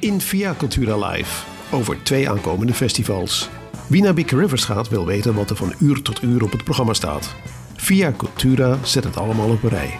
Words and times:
In 0.00 0.20
Via 0.20 0.54
Cultura 0.54 1.08
Live 1.08 1.46
over 1.70 2.02
twee 2.02 2.30
aankomende 2.30 2.74
festivals. 2.74 3.48
Wie 3.88 4.02
naar 4.02 4.14
Big 4.14 4.30
Rivers 4.30 4.64
gaat 4.64 4.88
wil 4.88 5.06
weten 5.06 5.34
wat 5.34 5.50
er 5.50 5.56
van 5.56 5.74
uur 5.80 6.02
tot 6.02 6.22
uur 6.22 6.42
op 6.42 6.50
het 6.50 6.64
programma 6.64 6.92
staat. 6.92 7.34
Via 7.76 8.12
Cultura 8.16 8.78
zet 8.82 9.04
het 9.04 9.16
allemaal 9.16 9.48
op 9.48 9.62
rij. 9.62 9.98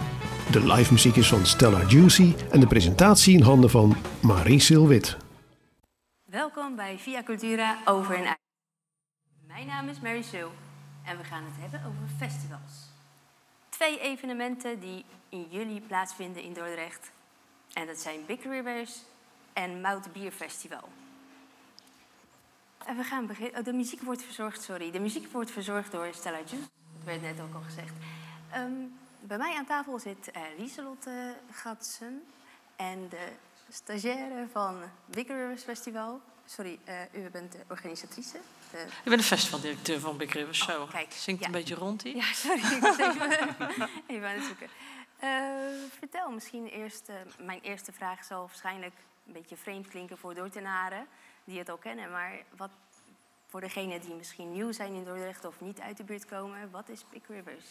De 0.51 0.73
live 0.73 0.93
muziek 0.93 1.15
is 1.15 1.27
van 1.27 1.45
Stella 1.45 1.81
Juicy 1.87 2.33
en 2.49 2.59
de 2.59 2.67
presentatie 2.67 3.37
in 3.37 3.41
handen 3.41 3.69
van 3.69 3.95
Marie 4.21 4.59
Silwit. 4.59 5.24
Welkom 6.35 6.75
bij 6.75 6.97
Via 6.97 7.23
Cultura 7.23 7.77
over 7.85 8.15
en 8.15 8.27
uit. 8.27 8.39
Mijn 9.47 9.67
naam 9.67 9.87
is 9.87 9.99
Mary 9.99 10.21
Sue 10.21 10.49
en 11.05 11.17
we 11.17 11.23
gaan 11.23 11.43
het 11.43 11.53
hebben 11.57 11.79
over 11.79 12.07
festivals. 12.17 12.89
Twee 13.69 13.99
evenementen 13.99 14.79
die 14.79 15.05
in 15.29 15.47
juli 15.49 15.81
plaatsvinden 15.81 16.43
in 16.43 16.53
Dordrecht. 16.53 17.11
En 17.73 17.87
dat 17.87 17.97
zijn 17.97 18.25
Big 18.25 18.43
Rivers 18.43 19.01
en 19.53 19.81
Mout 19.81 20.07
Festival. 20.31 20.89
En 22.85 22.97
we 22.97 23.03
gaan 23.03 23.27
beginnen. 23.27 23.59
Oh, 23.59 23.65
de 23.65 23.73
muziek 23.73 24.01
wordt 24.01 24.23
verzorgd, 24.23 24.61
sorry. 24.61 24.91
De 24.91 24.99
muziek 24.99 25.31
wordt 25.31 25.51
verzorgd 25.51 25.91
door 25.91 26.13
Stella 26.13 26.37
Juice. 26.37 26.69
Dat 26.95 27.03
werd 27.03 27.21
net 27.21 27.41
ook 27.41 27.53
al 27.53 27.61
gezegd. 27.61 27.93
Ehm, 28.51 28.71
bij 29.19 29.37
mij 29.37 29.55
aan 29.57 29.65
tafel 29.65 29.99
zit 29.99 30.31
uh, 30.35 30.41
Lieselotte 30.57 31.35
Gatsen 31.51 32.23
en 32.75 33.09
de 33.09 33.31
stagiaire 33.69 34.47
van 34.51 34.81
Big 35.05 35.27
Rivers 35.27 35.63
Festival. 35.63 36.21
Sorry, 36.45 36.79
uh, 36.87 37.23
u 37.23 37.29
bent 37.29 37.51
de 37.51 37.57
organisatrice. 37.67 38.39
De... 38.71 38.77
Ik 38.77 39.09
ben 39.09 39.17
de 39.17 39.23
festivaldirecteur 39.23 39.99
van 39.99 40.17
Big 40.17 40.33
Rivers. 40.33 40.59
Zo, 40.59 40.81
Oh, 40.81 40.91
kijk, 40.91 41.11
zingt 41.11 41.39
ja. 41.39 41.45
een 41.45 41.51
beetje 41.51 41.75
rond 41.75 42.01
hier. 42.01 42.15
Ja, 42.15 42.33
sorry, 42.33 42.73
ik 42.75 42.81
was 42.81 42.97
even, 42.97 43.31
even 44.07 44.27
aan 44.27 44.35
het 44.35 44.43
zoeken. 44.43 44.67
Eh, 45.19 45.29
vertel 45.97 46.31
misschien 46.31 46.67
eerst, 46.67 47.09
eh, 47.09 47.15
mijn 47.37 47.59
eerste 47.61 47.91
vraag 47.91 48.23
zal 48.23 48.45
waarschijnlijk 48.45 48.93
een 49.27 49.33
beetje 49.33 49.57
vreemd 49.57 49.87
klinken 49.87 50.17
voor 50.17 50.33
Dordtenaren 50.33 51.07
die 51.43 51.59
het 51.59 51.69
al 51.69 51.77
kennen. 51.77 52.11
Maar 52.11 52.43
wat 52.57 52.69
voor 53.47 53.61
degenen 53.61 54.01
die 54.01 54.13
misschien 54.13 54.51
nieuw 54.51 54.71
zijn 54.71 54.93
in 54.93 55.03
Dordrecht 55.03 55.45
of 55.45 55.61
niet 55.61 55.79
uit 55.79 55.97
de 55.97 56.03
buurt 56.03 56.25
komen, 56.25 56.71
wat 56.71 56.89
is 56.89 57.05
Big 57.09 57.21
Rivers? 57.27 57.65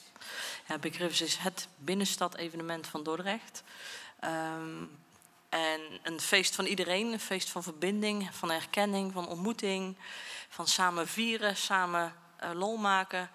Ja, 0.68 0.78
Big 0.78 0.98
Rivers 0.98 1.20
is 1.20 1.36
het 1.36 1.68
binnenstad-evenement 1.76 2.86
van 2.86 3.02
Dordrecht. 3.02 3.62
Ehm, 4.20 4.84
en 5.54 5.80
een 6.02 6.20
feest 6.20 6.54
van 6.54 6.64
iedereen, 6.64 7.12
een 7.12 7.20
feest 7.20 7.50
van 7.50 7.62
verbinding, 7.62 8.28
van 8.34 8.50
erkenning, 8.50 9.12
van 9.12 9.28
ontmoeting, 9.28 9.96
van 10.48 10.66
samen 10.66 11.08
vieren, 11.08 11.56
samen 11.56 12.12
eh, 12.36 12.50
lol 12.54 12.76
maken 12.76 13.30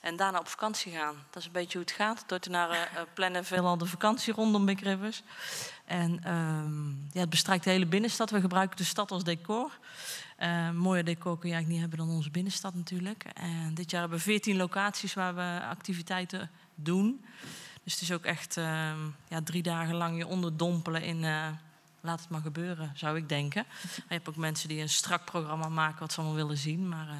en 0.00 0.16
daarna 0.16 0.38
op 0.38 0.48
vakantie 0.48 0.92
gaan. 0.92 1.14
Dat 1.30 1.40
is 1.40 1.46
een 1.46 1.52
beetje 1.52 1.78
hoe 1.78 1.86
het 1.86 1.96
gaat. 1.96 2.24
Dordtenaren 2.26 2.76
eh, 2.76 3.02
plannen 3.14 3.44
veelal 3.44 3.78
de 3.78 3.86
vakantie 3.86 4.32
rondom 4.32 4.64
Big 4.64 4.80
Rivers. 4.80 5.22
En 5.84 6.24
ehm, 6.24 6.88
ja, 6.88 7.20
het 7.20 7.30
bestrijkt 7.30 7.64
de 7.64 7.70
hele 7.70 7.86
binnenstad. 7.86 8.30
We 8.30 8.40
gebruiken 8.40 8.76
de 8.76 8.84
stad 8.84 9.10
als 9.10 9.24
decor. 9.24 9.78
Eh, 10.36 10.70
mooier 10.70 11.04
decor 11.04 11.38
kun 11.38 11.48
je 11.48 11.54
eigenlijk 11.54 11.68
niet 11.68 11.80
hebben 11.80 12.06
dan 12.06 12.16
onze 12.16 12.30
binnenstad 12.30 12.74
natuurlijk. 12.74 13.24
En 13.24 13.74
dit 13.74 13.90
jaar 13.90 14.00
hebben 14.00 14.18
we 14.18 14.24
14 14.24 14.56
locaties 14.56 15.14
waar 15.14 15.34
we 15.34 15.66
activiteiten 15.68 16.50
doen. 16.74 17.24
Dus 17.84 17.92
het 17.92 18.02
is 18.02 18.12
ook 18.12 18.24
echt 18.24 18.56
ehm, 18.56 18.98
ja, 19.28 19.42
drie 19.44 19.62
dagen 19.62 19.94
lang 19.94 20.16
je 20.18 20.26
onderdompelen 20.26 21.02
in... 21.02 21.24
eh, 21.24 21.46
laat 22.00 22.20
het 22.20 22.28
maar 22.28 22.40
gebeuren, 22.40 22.90
zou 22.94 23.16
ik 23.16 23.28
denken. 23.28 23.64
Je 24.08 24.14
hebt 24.14 24.28
ook 24.28 24.36
mensen 24.36 24.68
die 24.68 24.80
een 24.80 24.88
strak 24.88 25.24
programma 25.24 25.68
maken 25.68 26.00
wat 26.00 26.12
ze 26.12 26.18
allemaal 26.20 26.36
willen 26.36 26.56
zien. 26.58 26.88
Maar 26.88 27.08
eh 27.08 27.14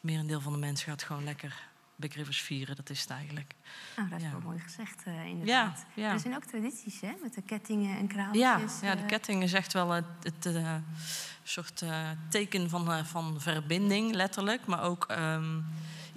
merendeel 0.00 0.40
van 0.40 0.52
de 0.52 0.58
mensen 0.58 0.88
gaat 0.88 1.02
gewoon 1.02 1.24
lekker 1.24 1.66
Big 1.96 2.14
Rivers 2.14 2.40
vieren. 2.40 2.76
Dat 2.76 2.90
is 2.90 3.00
het 3.00 3.10
eigenlijk. 3.10 3.54
Nou, 3.96 4.08
dat 4.08 4.18
is 4.18 4.24
Ja. 4.24 4.30
wel 4.30 4.40
mooi 4.40 4.58
gezegd, 4.58 5.02
eh, 5.04 5.24
inderdaad. 5.26 5.84
Ja, 5.94 6.02
ja. 6.02 6.12
Er 6.12 6.20
zijn 6.20 6.34
ook 6.34 6.44
tradities, 6.44 7.00
hè, 7.00 7.12
met 7.22 7.34
de 7.34 7.42
kettingen 7.42 7.98
en 7.98 8.06
kraaltjes. 8.06 8.40
Ja, 8.80 8.88
ja, 8.88 8.94
de 8.94 9.02
eh. 9.02 9.06
ketting 9.08 9.42
is 9.42 9.52
echt 9.52 9.72
wel 9.72 9.90
het, 9.90 10.04
het 10.22 10.48
soort 11.42 11.84
teken 12.28 12.70
van, 12.70 13.06
van 13.06 13.40
verbinding, 13.40 14.14
letterlijk. 14.14 14.66
Maar 14.66 14.82
ook 14.82 15.04
ehm, 15.08 15.60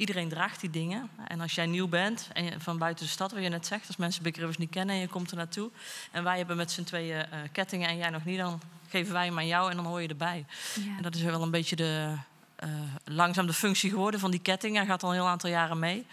iedereen 0.02 0.30
draagt 0.30 0.62
die 0.62 0.70
dingen. 0.70 1.10
En 1.28 1.42
als 1.42 1.56
jij 1.56 1.66
nieuw 1.66 1.88
bent, 1.88 2.28
en 2.34 2.62
van 2.62 2.78
buiten 2.78 3.06
de 3.06 3.12
stad, 3.12 3.32
wat 3.32 3.44
je 3.44 3.50
net 3.50 3.66
zegt... 3.66 3.88
als 3.88 3.98
mensen 3.98 4.24
Big 4.24 4.36
Rivers 4.36 4.58
niet 4.58 4.70
kennen 4.70 4.96
en 4.96 5.02
je 5.02 5.08
komt 5.08 5.32
er 5.32 5.38
naartoe... 5.38 5.70
en 6.12 6.24
wij 6.24 6.38
hebben 6.38 6.58
met 6.58 6.72
z'n 6.72 6.84
tweeën 6.84 7.26
eh, 7.26 7.40
kettingen 7.52 7.90
en 7.90 7.98
jij 7.98 8.10
nog 8.10 8.26
niet... 8.26 8.38
dan 8.38 8.62
geven 8.90 9.14
wij 9.14 9.26
hem 9.26 9.38
aan 9.38 9.48
jou 9.48 9.70
en 9.70 9.76
dan 9.76 9.86
hoor 9.86 10.02
je 10.02 10.08
erbij. 10.08 10.46
Ja. 10.76 10.98
En 10.98 11.04
dat 11.04 11.16
is 11.16 11.22
wel 11.22 11.42
een 11.42 11.52
beetje 11.52 11.76
de, 11.76 12.16
eh, 12.56 12.70
langzaam 13.04 13.48
de 13.48 13.54
functie 13.54 13.90
geworden 13.90 14.20
van 14.20 14.32
die 14.32 14.40
ketting. 14.40 14.76
Hij 14.76 14.86
gaat 14.86 15.04
al 15.04 15.10
een 15.10 15.16
heel 15.16 15.28
aantal 15.28 15.50
jaren 15.50 15.80
mee. 15.80 16.06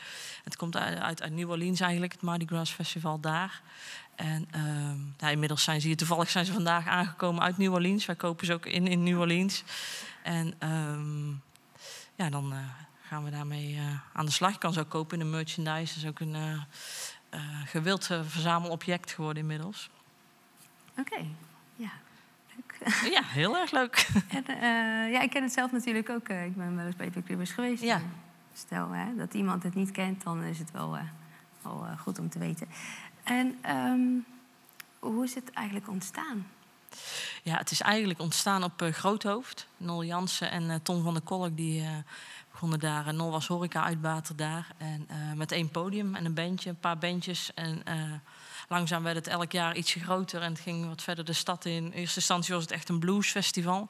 Het 0.44 0.56
komt 0.56 0.76
uit, 0.76 0.99
uit, 0.99 1.22
uit 1.22 1.32
New 1.32 1.50
Orleans 1.50 1.81
eigenlijk, 1.81 2.12
het 2.12 2.22
Mardi 2.22 2.47
Gras 2.47 2.70
Festival 2.70 3.20
daar. 3.20 3.60
En 4.15 4.49
ehm, 4.50 4.99
ja, 5.19 5.28
inmiddels 5.28 5.62
zijn 5.62 5.81
ze 5.81 5.87
hier, 5.87 5.97
toevallig 5.97 6.31
zijn 6.31 6.44
ze 6.44 6.53
vandaag 6.53 6.87
aangekomen 6.87 7.43
uit 7.43 7.59
New 7.59 7.72
Orleans. 7.72 8.06
Wij 8.06 8.16
kopen 8.16 8.47
ze 8.47 8.53
ook 8.53 8.66
in 8.66 8.87
in 8.87 9.03
New 9.03 9.20
Orleans. 9.20 9.62
En 10.22 10.55
ehm, 10.59 11.28
ja, 12.15 12.31
dan 12.31 12.53
eh, 12.53 12.59
gaan 13.08 13.24
we 13.24 13.30
daarmee 13.30 13.76
eh, 13.76 14.00
aan 14.12 14.26
de 14.26 14.32
slag. 14.32 14.52
Je 14.52 14.58
kan 14.58 14.72
ze 14.72 14.80
ook 14.80 14.88
kopen 14.88 15.19
in 15.19 15.24
de 15.24 15.30
merchandise. 15.30 15.94
Dat 15.94 16.02
is 16.02 16.08
ook 16.08 16.20
een 16.20 16.34
eh, 16.34 16.52
eh, 17.30 17.41
gewild 17.66 18.04
verzamelobject 18.04 19.12
geworden 19.12 19.42
inmiddels. 19.42 19.91
Oké, 20.98 21.24
ja, 21.76 21.91
leuk. 22.54 22.92
ja, 23.16 23.22
heel 23.24 23.56
erg 23.56 23.70
leuk. 23.70 24.08
En, 24.48 25.10
ja, 25.10 25.20
ik 25.20 25.30
ken 25.30 25.42
het 25.42 25.52
zelf 25.52 25.72
natuurlijk 25.72 26.10
ook. 26.10 26.28
ik 26.28 26.56
ben 26.56 26.76
wel 26.76 26.86
eens 26.86 26.96
bij 26.96 27.10
Rivers 27.26 27.50
geweest. 27.50 27.82
Ja. 27.82 28.00
Stel 28.54 28.91
hè, 28.91 29.16
dat 29.16 29.34
iemand 29.34 29.62
het 29.62 29.75
niet 29.75 29.90
kent, 29.90 30.22
dan 30.22 30.42
is 30.42 30.58
het 30.58 30.70
wel, 30.70 30.98
wel 31.62 31.86
goed 31.98 32.19
om 32.19 32.28
te 32.28 32.38
weten. 32.38 32.69
En 33.25 33.58
ehm, 33.60 34.08
hoe 34.98 35.25
is 35.25 35.34
het 35.34 35.50
eigenlijk 35.50 35.88
ontstaan? 35.88 36.46
Ja, 37.42 37.56
het 37.56 37.70
is 37.70 37.80
eigenlijk 37.80 38.20
ontstaan 38.20 38.62
op 38.64 38.82
eh, 38.82 38.92
Groothoofd. 38.92 39.66
Nol 39.76 40.04
Jansen 40.04 40.50
en 40.50 40.70
eh, 40.70 40.76
Tom 40.82 41.02
van 41.02 41.14
der 41.14 41.22
Kolk 41.22 41.56
die 41.56 41.86
begonnen 42.58 42.88
daar. 42.91 43.06
En 43.06 43.16
Nol 43.16 43.30
was 43.30 43.46
horeca-uitbater 43.46 44.36
daar. 44.36 44.66
En 44.76 45.08
met 45.36 45.52
één 45.52 45.70
podium 45.70 46.14
en 46.14 46.24
een 46.24 46.34
bandje, 46.34 46.70
een 46.70 46.78
paar 46.78 46.98
bandjes. 46.98 47.54
En 47.54 47.84
eh, 47.84 47.94
langzaam 48.69 49.02
werd 49.02 49.16
het 49.16 49.26
elk 49.26 49.52
jaar 49.52 49.76
ietsje 49.76 50.00
groter 50.00 50.42
en 50.42 50.52
het 50.52 50.60
ging 50.60 50.88
wat 50.88 51.02
verder 51.02 51.24
de 51.24 51.32
stad 51.32 51.64
in. 51.64 51.72
In 51.72 51.92
eerste 51.92 52.19
instantie 52.19 52.54
was 52.54 52.62
het 52.62 52.72
echt 52.72 52.88
een 52.88 52.98
bluesfestival. 52.98 53.88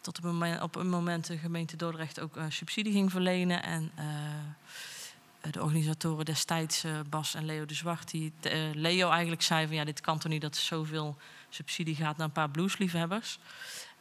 Tot 0.00 0.18
op 0.18 0.24
een 0.24 0.30
moment, 0.30 0.62
op 0.62 0.76
een 0.76 0.88
moment 0.88 1.26
de 1.26 1.38
gemeente 1.38 1.76
Dordrecht 1.76 2.20
ook 2.20 2.36
eh, 2.36 2.44
subsidie 2.48 2.92
ging 2.92 3.10
verlenen. 3.10 3.62
En 3.62 3.90
eh, 3.94 5.52
de 5.52 5.62
organisatoren 5.62 6.24
destijds, 6.24 6.84
Bas 7.08 7.34
en 7.34 7.44
Leo 7.44 7.66
de 7.66 7.74
Zwart, 7.74 8.10
die 8.10 8.32
Leo 8.72 9.10
eigenlijk 9.10 9.42
zei 9.42 9.66
van 9.66 9.76
ja, 9.76 9.84
dit 9.84 10.00
kan 10.00 10.18
toch 10.18 10.32
niet 10.32 10.40
dat 10.40 10.54
er 10.54 10.62
zoveel 10.62 11.16
subsidie 11.48 11.96
gaat 11.96 12.16
naar 12.16 12.26
een 12.26 12.32
paar 12.32 12.50
bluesliefhebbers. 12.50 13.38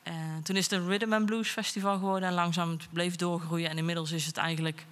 En 0.04 0.44
toen 0.44 0.56
is 0.56 0.70
het 0.70 0.80
een 0.80 0.88
Rhythm 0.88 1.14
and 1.14 1.26
Blues 1.26 1.50
Festival 1.50 1.98
geworden 1.98 2.30
en 2.30 2.36
langzaam 2.36 2.70
het 2.70 2.88
bleef 2.92 3.16
doorgroeien. 3.16 3.70
En 3.70 3.78
inmiddels 3.78 4.12
is 4.12 4.26
het 4.26 4.38
eigenlijk, 4.38 4.86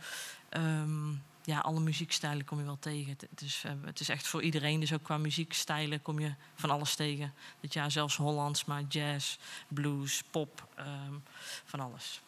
ehm, 0.49 1.09
ja, 1.43 1.59
alle 1.59 1.79
muziekstijlen 1.79 2.45
kom 2.45 2.57
je 2.59 2.65
wel 2.65 2.79
tegen. 2.79 3.11
Het, 3.11 3.27
het 3.29 3.41
is, 3.41 3.63
eh, 3.65 3.71
het 3.85 3.99
is 3.99 4.09
echt 4.09 4.27
voor 4.27 4.41
iedereen, 4.41 4.79
dus 4.79 4.93
ook 4.93 5.03
qua 5.03 5.17
muziekstijlen 5.17 6.01
kom 6.01 6.19
je 6.19 6.33
van 6.55 6.69
alles 6.69 6.95
tegen. 6.95 7.33
Dit 7.59 7.73
jaar 7.73 7.91
zelfs 7.91 8.15
Hollands, 8.15 8.65
maar 8.65 8.83
jazz, 8.89 9.37
blues, 9.67 10.23
pop, 10.31 10.67
ehm, 10.75 11.13
van 11.65 11.79
alles. 11.79 12.21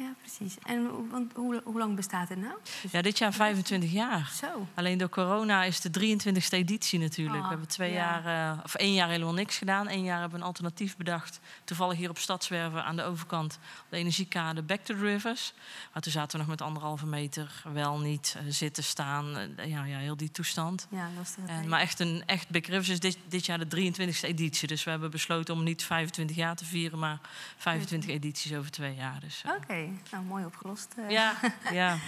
Ja, 0.00 0.14
precies. 0.20 0.56
En 0.62 0.86
hoe- 0.86 1.08
want, 1.08 1.32
hoe, 1.34 1.60
hoe 1.64 1.78
lang 1.78 1.96
bestaat 1.96 2.28
het 2.28 2.38
nou? 2.38 2.54
Dus- 2.82 2.92
Ja, 2.92 3.02
dit 3.02 3.18
jaar 3.18 3.32
25 3.32 3.90
jaar. 3.92 4.30
Zo. 4.40 4.66
Alleen 4.74 4.98
door 4.98 5.08
corona 5.08 5.64
is 5.64 5.80
de 5.80 5.90
23e 5.90 6.56
editie 6.56 6.98
natuurlijk. 6.98 7.36
Ah, 7.36 7.42
we 7.42 7.48
hebben 7.48 7.68
twee 7.68 7.92
ja. 7.92 8.20
jaar, 8.22 8.52
eh, 8.56 8.64
of 8.64 8.74
één 8.74 8.94
jaar 8.94 9.08
helemaal 9.08 9.32
niks 9.34 9.58
gedaan. 9.58 9.88
Eén 9.90 10.02
jaar 10.04 10.20
hebben 10.20 10.30
we 10.38 10.40
een 10.44 10.48
alternatief 10.48 10.96
bedacht. 10.96 11.40
Toevallig 11.64 11.98
hier 11.98 12.10
op 12.10 12.18
Stadswerven 12.18 12.84
aan 12.84 12.96
de 12.96 13.02
overkant. 13.02 13.58
Op 13.84 13.86
de 13.90 13.96
energiekade 13.96 14.62
Back 14.62 14.80
to 14.80 14.94
the 14.94 15.00
Rivers. 15.00 15.52
Maar 15.92 16.02
toen 16.02 16.12
zaten 16.12 16.30
we 16.32 16.38
nog 16.38 16.46
met 16.46 16.62
anderhalve 16.62 17.06
meter. 17.06 17.62
Wel 17.72 17.98
niet 17.98 18.34
eh, 18.38 18.42
zitten, 18.48 18.84
staan. 18.84 19.36
eh, 19.56 19.66
ja, 19.70 19.84
ja, 19.84 19.98
heel 19.98 20.16
die 20.16 20.30
toestand. 20.30 20.86
Ja, 20.90 21.08
lastig. 21.16 21.44
En, 21.46 21.68
maar 21.68 21.80
echt 21.80 22.00
een 22.00 22.22
echt 22.26 22.48
Big 22.48 22.66
Rivers 22.66 22.88
is 22.88 23.00
dit, 23.00 23.18
dit 23.28 23.46
jaar 23.46 23.58
de 23.58 23.66
23e 23.66 24.26
editie. 24.28 24.68
Dus 24.68 24.84
we 24.84 24.90
hebben 24.90 25.10
besloten 25.10 25.54
om 25.54 25.62
niet 25.64 25.82
25 25.82 26.36
jaar 26.36 26.56
te 26.56 26.64
vieren, 26.64 26.98
maar 26.98 27.18
25 27.56 28.10
edities 28.10 28.54
over 28.54 28.70
twee 28.70 28.94
jaar. 28.94 29.20
Dus, 29.20 29.42
Oké, 29.56 29.88
nou 30.10 30.24
mooi 30.24 30.44
opgelost. 30.44 30.94
Eh. 30.96 31.10
Ja, 31.10 31.34
ja. 31.72 31.98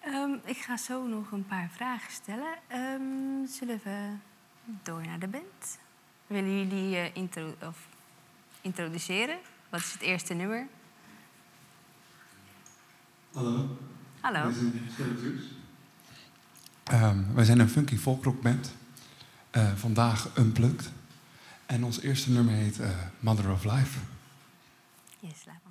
Ehm, 0.00 0.32
ik 0.44 0.56
ga 0.56 0.76
zo 0.76 1.06
nog 1.06 1.30
een 1.30 1.46
paar 1.46 1.68
vragen 1.72 2.12
stellen. 2.12 2.54
Ehm, 2.66 3.46
zullen 3.46 3.80
we 3.84 4.14
door 4.82 5.02
naar 5.06 5.18
de 5.18 5.28
band? 5.28 5.78
Willen 6.26 6.58
jullie 6.58 6.96
eh, 6.96 7.16
intro 7.16 7.54
of 7.62 7.76
introduceren? 8.60 9.38
Wat 9.68 9.80
is 9.80 9.92
het 9.92 10.00
eerste 10.00 10.34
nummer? 10.34 10.66
Hallo. 13.32 13.76
Hallo. 14.20 14.42
Wij 14.42 14.52
zijn 14.52 15.42
um, 17.02 17.34
Wij 17.34 17.44
zijn 17.44 17.58
een 17.58 17.68
funky 17.68 17.96
Volkrockband. 17.96 18.74
Eh, 19.50 19.72
vandaag 19.74 20.36
Unplugged. 20.38 20.90
En 21.66 21.84
ons 21.84 22.00
eerste 22.00 22.30
nummer 22.30 22.54
heet 22.54 22.78
Mother 23.20 23.50
of 23.50 23.64
Life. 23.64 23.98
Yes, 25.20 25.44
laat 25.46 25.61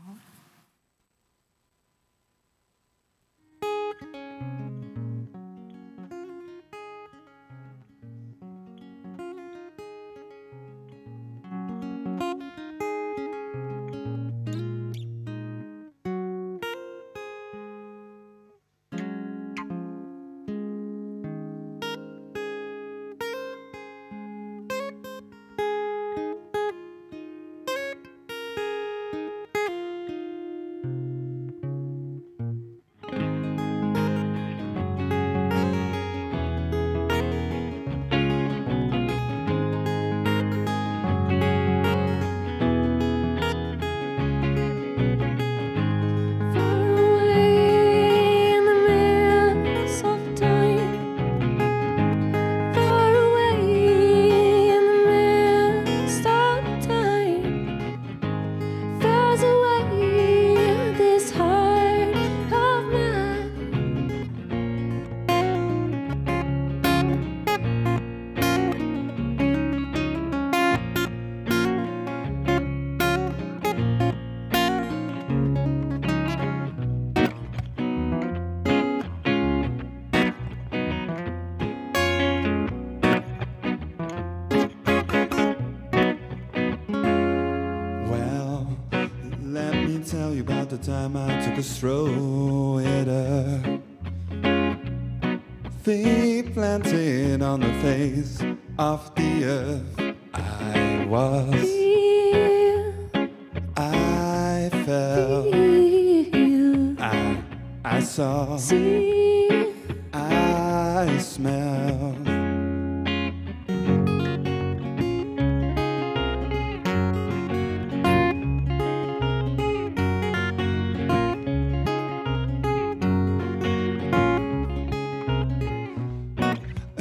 time 90.81 91.16
I 91.16 91.45
took 91.45 91.60
a 91.60 91.63
stroll 91.63 92.80
at 92.80 93.06
her. 93.06 93.80
Feet 95.83 96.54
planted 96.54 97.44
on 97.44 97.60
the 97.60 97.74
face 97.81 98.42
of 98.80 99.11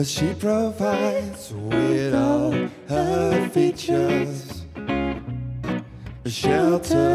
as 0.00 0.10
she 0.10 0.32
provides 0.32 1.52
with 1.52 2.14
all 2.14 2.52
her 2.88 3.48
features 3.50 4.64
shelter. 6.24 7.09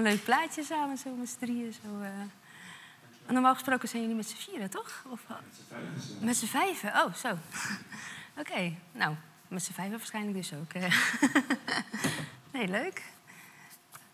Zo'n 0.00 0.08
leuk 0.12 0.24
plaatje 0.24 0.62
samen, 0.62 0.98
zo 0.98 1.14
met 1.14 1.28
z'n 1.28 1.38
drieën. 1.38 1.72
Zo, 1.72 2.00
eh. 2.02 2.08
En 3.26 3.34
normaal 3.36 3.54
gesproken 3.54 3.88
zijn 3.88 4.02
jullie 4.02 4.16
met 4.16 4.28
z'n 4.28 4.36
vieren, 4.36 4.70
toch? 4.70 5.04
Of, 5.08 5.20
met 6.20 6.36
z'n 6.36 6.46
vijven? 6.46 6.88
Oh, 7.04 7.14
zo. 7.14 7.38
Oké, 8.40 8.74
nou, 8.92 9.14
met 9.48 9.62
z'n 9.62 9.72
vijven 9.72 9.96
waarschijnlijk 9.98 10.36
dus 10.36 10.52
ook. 10.54 10.72
eh. 10.72 10.96
nee, 12.54 12.68
leuk. 12.68 13.02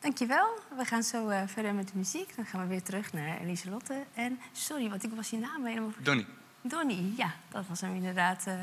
Dankjewel. 0.01 0.59
We 0.77 0.85
gaan 0.85 1.03
zo 1.03 1.29
eh, 1.29 1.43
verder 1.47 1.75
met 1.75 1.89
de 1.89 1.97
muziek. 1.97 2.37
Dan 2.37 2.47
gaan 2.47 2.61
we 2.61 2.67
weer 2.67 2.83
terug 2.83 3.13
naar 3.13 3.39
Lieselotte. 3.45 4.05
En 4.15 4.41
sorry, 4.53 4.89
want 4.89 5.05
ik 5.05 5.11
was 5.15 5.31
je 5.31 5.39
naam 5.39 5.65
helemaal 5.65 5.93
Donnie. 5.99 6.27
Donnie, 6.63 7.15
ja, 7.17 7.35
dat 7.49 7.65
was 7.69 7.81
hem 7.81 7.95
inderdaad. 7.95 8.47
eh 8.47 8.55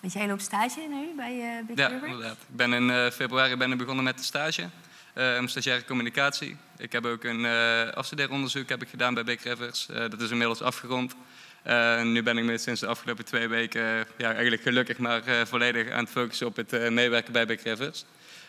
want 0.00 0.12
jij 0.12 0.26
loopt 0.26 0.42
stage 0.42 0.80
nu 0.80 1.14
bij 1.16 1.58
eh 1.58 1.66
Big 1.66 1.76
Ja, 1.76 1.86
River. 1.86 2.08
inderdaad. 2.08 2.36
Ik 2.48 2.56
ben 2.56 2.72
in 2.72 3.10
februari 3.12 3.56
ben 3.56 3.72
ik 3.72 3.78
begonnen 3.78 4.04
met 4.04 4.18
de 4.18 4.24
stage. 4.24 4.68
Eh 5.14 5.46
stagiaire 5.46 5.84
communicatie. 5.84 6.56
Ik 6.76 6.92
heb 6.92 7.06
ook 7.06 7.24
een 7.24 7.44
eh 7.44 7.92
afstudeeronderzoek 7.92 8.68
heb 8.68 8.82
ik 8.82 8.88
gedaan 8.88 9.14
bij 9.14 9.24
Big 9.24 9.42
Rivers. 9.42 9.88
Eh, 9.88 9.98
dat 9.98 10.20
is 10.20 10.30
inmiddels 10.30 10.62
afgerond. 10.62 11.14
Eh, 11.62 12.02
nu 12.02 12.22
ben 12.22 12.38
ik 12.38 12.44
me 12.44 12.58
sinds 12.58 12.80
de 12.80 12.86
afgelopen 12.86 13.24
twee 13.24 13.48
weken 13.48 13.82
ja, 14.16 14.32
eigenlijk 14.32 14.62
gelukkig 14.62 14.98
maar 14.98 15.22
volledig 15.46 15.90
aan 15.90 16.04
het 16.04 16.12
focussen 16.12 16.46
op 16.46 16.56
het 16.56 16.90
meewerken 16.90 17.32
bij 17.32 17.46
Big 17.46 17.62
Rivers. 17.62 18.04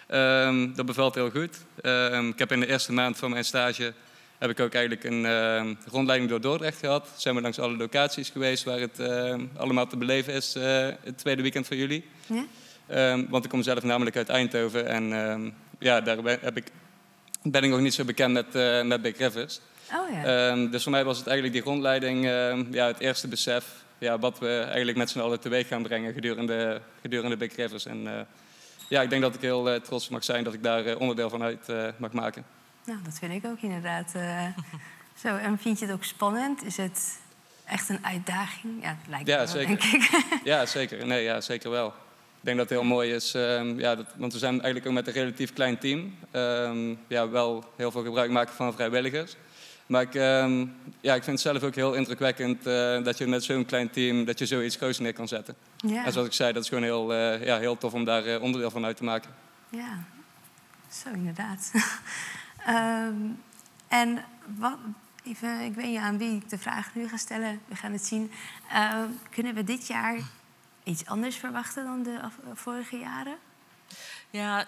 Ehm, 0.08 0.74
dat 0.74 0.86
bevalt 0.86 1.16
heel 1.16 1.30
goed. 1.30 1.58
Ehm, 1.82 2.28
ik 2.28 2.40
heb 2.40 2.52
in 2.52 2.60
de 2.60 2.68
eerste 2.68 2.94
maand 2.94 3.18
van 3.18 3.30
mijn 3.30 3.46
stage 3.46 3.94
heb 4.38 4.50
ik 4.50 4.60
ook 4.60 4.74
eigenlijk 4.74 5.04
een 5.04 5.26
ehm, 5.26 5.74
rondleiding 5.86 6.30
door 6.30 6.42
Dordrecht 6.42 6.80
gehad. 6.80 7.10
Zijn 7.18 7.36
we 7.36 7.42
langs 7.42 7.60
alle 7.60 7.78
locaties 7.78 8.30
geweest 8.30 8.64
waar 8.64 8.80
het 8.80 9.00
allemaal 9.58 9.88
te 9.88 9.98
beleven 9.98 10.34
is 10.34 10.54
het 11.04 11.18
tweede 11.18 11.42
weekend 11.42 11.68
van 11.68 11.78
juli. 11.78 12.10
Ja? 12.88 13.26
Want 13.30 13.44
ik 13.44 13.50
kom 13.50 13.62
zelf 13.62 13.84
namelijk 13.84 14.16
uit 14.16 14.30
Eindhoven 14.30 14.88
en 14.88 15.14
ja, 15.82 16.02
daar 16.02 16.22
ben, 16.22 16.38
heb 16.42 16.58
ik, 16.58 16.68
ben 17.42 17.64
ik 17.64 17.70
nog 17.70 17.80
niet 17.80 17.94
zo 17.94 18.04
bekend 18.04 18.34
met, 18.34 18.56
eh, 18.56 18.82
met 18.84 19.02
Big 19.02 19.18
Rivers. 19.18 19.60
Oh 19.94 20.10
ja. 20.14 20.24
Ehm, 20.50 20.70
dus 20.70 20.84
voor 20.84 20.92
mij 20.92 21.04
was 21.04 21.18
het 21.18 21.28
eigenlijk 21.28 21.58
die 21.58 21.66
rondleiding 21.72 22.26
ehm, 22.26 22.74
ja, 22.74 22.88
het 22.88 23.00
eerste 23.00 23.28
besef 23.28 23.66
ja, 23.98 24.20
wat 24.20 24.40
we 24.40 24.60
eigenlijk 24.60 24.98
met 24.98 25.10
z'n 25.10 25.20
allen 25.20 25.40
teweeg 25.40 25.68
gaan 25.68 25.84
brengen 25.84 26.14
gedurende, 26.14 26.82
gedurende 27.02 27.38
Big 27.38 27.56
Rivers. 27.56 27.86
En 27.86 28.08
eh, 28.08 28.22
ja, 28.88 29.02
ik 29.02 29.10
denk 29.10 29.22
dat 29.22 29.36
ik 29.36 29.42
heel 29.42 29.70
eh, 29.70 29.80
trots 29.82 30.10
mag 30.10 30.24
zijn 30.24 30.44
dat 30.44 30.54
ik 30.54 30.64
daar 30.64 30.96
onderdeel 30.98 31.30
van 31.30 31.44
uit 31.44 31.68
mag 31.98 32.12
maken. 32.12 32.46
Nou, 32.86 33.00
dat 33.04 33.20
vind 33.20 33.34
ik 33.34 33.46
ook 33.46 33.62
inderdaad. 33.62 34.12
zo, 35.24 35.36
en 35.36 35.58
vind 35.58 35.80
je 35.80 35.86
het 35.86 35.94
ook 35.94 36.04
spannend? 36.04 36.64
Is 36.64 36.78
het 36.78 37.20
echt 37.66 37.90
een 37.90 38.06
uitdaging? 38.06 38.84
Ja, 38.84 38.88
het 38.88 39.08
lijkt 39.08 39.28
Ja, 39.28 39.38
me 39.40 39.44
wel, 39.44 39.54
zeker. 39.54 39.80
denk 39.80 40.04
ik. 40.04 40.10
Ja, 40.44 40.66
zeker. 40.66 41.06
Nee, 41.06 41.24
ja, 41.24 41.42
zeker 41.42 41.70
wel. 41.70 41.94
Ik 42.42 42.48
denk 42.48 42.58
dat 42.58 42.70
het 42.70 42.80
heel 42.80 42.88
mooi 42.88 43.14
is, 43.14 43.34
ehm, 43.34 43.80
ja, 43.80 43.96
dat, 43.96 44.06
want 44.16 44.34
we 44.34 44.40
zijn 44.40 44.52
eigenlijk 44.52 44.88
ook 44.88 44.94
met 44.94 45.08
een 45.08 45.14
relatief 45.14 45.54
klein 45.54 45.78
team. 45.78 46.16
Ehm, 46.32 46.96
ja, 47.08 47.30
wel 47.30 47.64
heel 47.76 47.92
veel 47.92 48.04
gebruik 48.04 48.32
maken 48.32 48.56
van 48.56 48.74
vrijwilligers. 48.74 49.36
Maar 49.86 50.02
ik, 50.02 50.16
ehm, 50.16 50.66
ja, 51.02 51.16
ik 51.16 51.24
vind 51.24 51.26
het 51.26 51.40
zelf 51.40 51.64
ook 51.64 51.76
heel 51.76 51.94
indrukwekkend 51.94 52.66
eh, 52.66 53.04
dat 53.04 53.18
je 53.18 53.28
met 53.28 53.44
zo'n 53.44 53.66
klein 53.66 53.90
team 53.90 54.26
dat 54.26 54.40
je 54.40 54.46
zoiets 54.46 54.76
groots 54.76 55.00
neer 55.00 55.14
kan 55.14 55.28
zetten. 55.28 55.56
ja. 55.78 56.06
En 56.06 56.12
zoals 56.12 56.28
ik 56.28 56.34
zei, 56.34 56.54
dat 56.54 56.64
is 56.64 56.70
gewoon 56.70 56.84
heel, 56.84 57.14
eh, 57.14 57.46
ja, 57.46 57.58
heel 57.58 57.78
tof 57.78 57.94
om 57.94 58.06
daar 58.06 58.26
eh, 58.26 58.42
onderdeel 58.42 58.72
van 58.72 58.86
uit 58.86 58.98
te 58.98 59.04
maken. 59.04 59.32
ja, 59.70 60.04
zo 60.90 61.10
inderdaad. 61.14 61.72
En 63.88 64.24
wat, 64.58 64.78
even, 65.24 65.60
ik 65.60 65.74
weet 65.74 65.86
niet 65.86 65.98
aan 65.98 66.18
wie 66.18 66.36
ik 66.36 66.50
de 66.50 66.58
vraag 66.58 66.96
nu 66.96 67.08
ga 67.08 67.18
stellen. 67.18 67.60
We 67.68 67.76
gaan 67.76 67.92
het 67.92 68.06
zien. 68.06 68.32
Kunnen 69.30 69.56
we 69.56 69.64
dit 69.64 69.88
jaar 69.88 70.20
iets 70.92 71.06
anders 71.06 71.36
verwachten 71.36 71.84
dan 71.86 72.04
de 72.04 72.20
vorige 72.54 72.98
jaren? 72.98 73.38
Ja, 74.30 74.66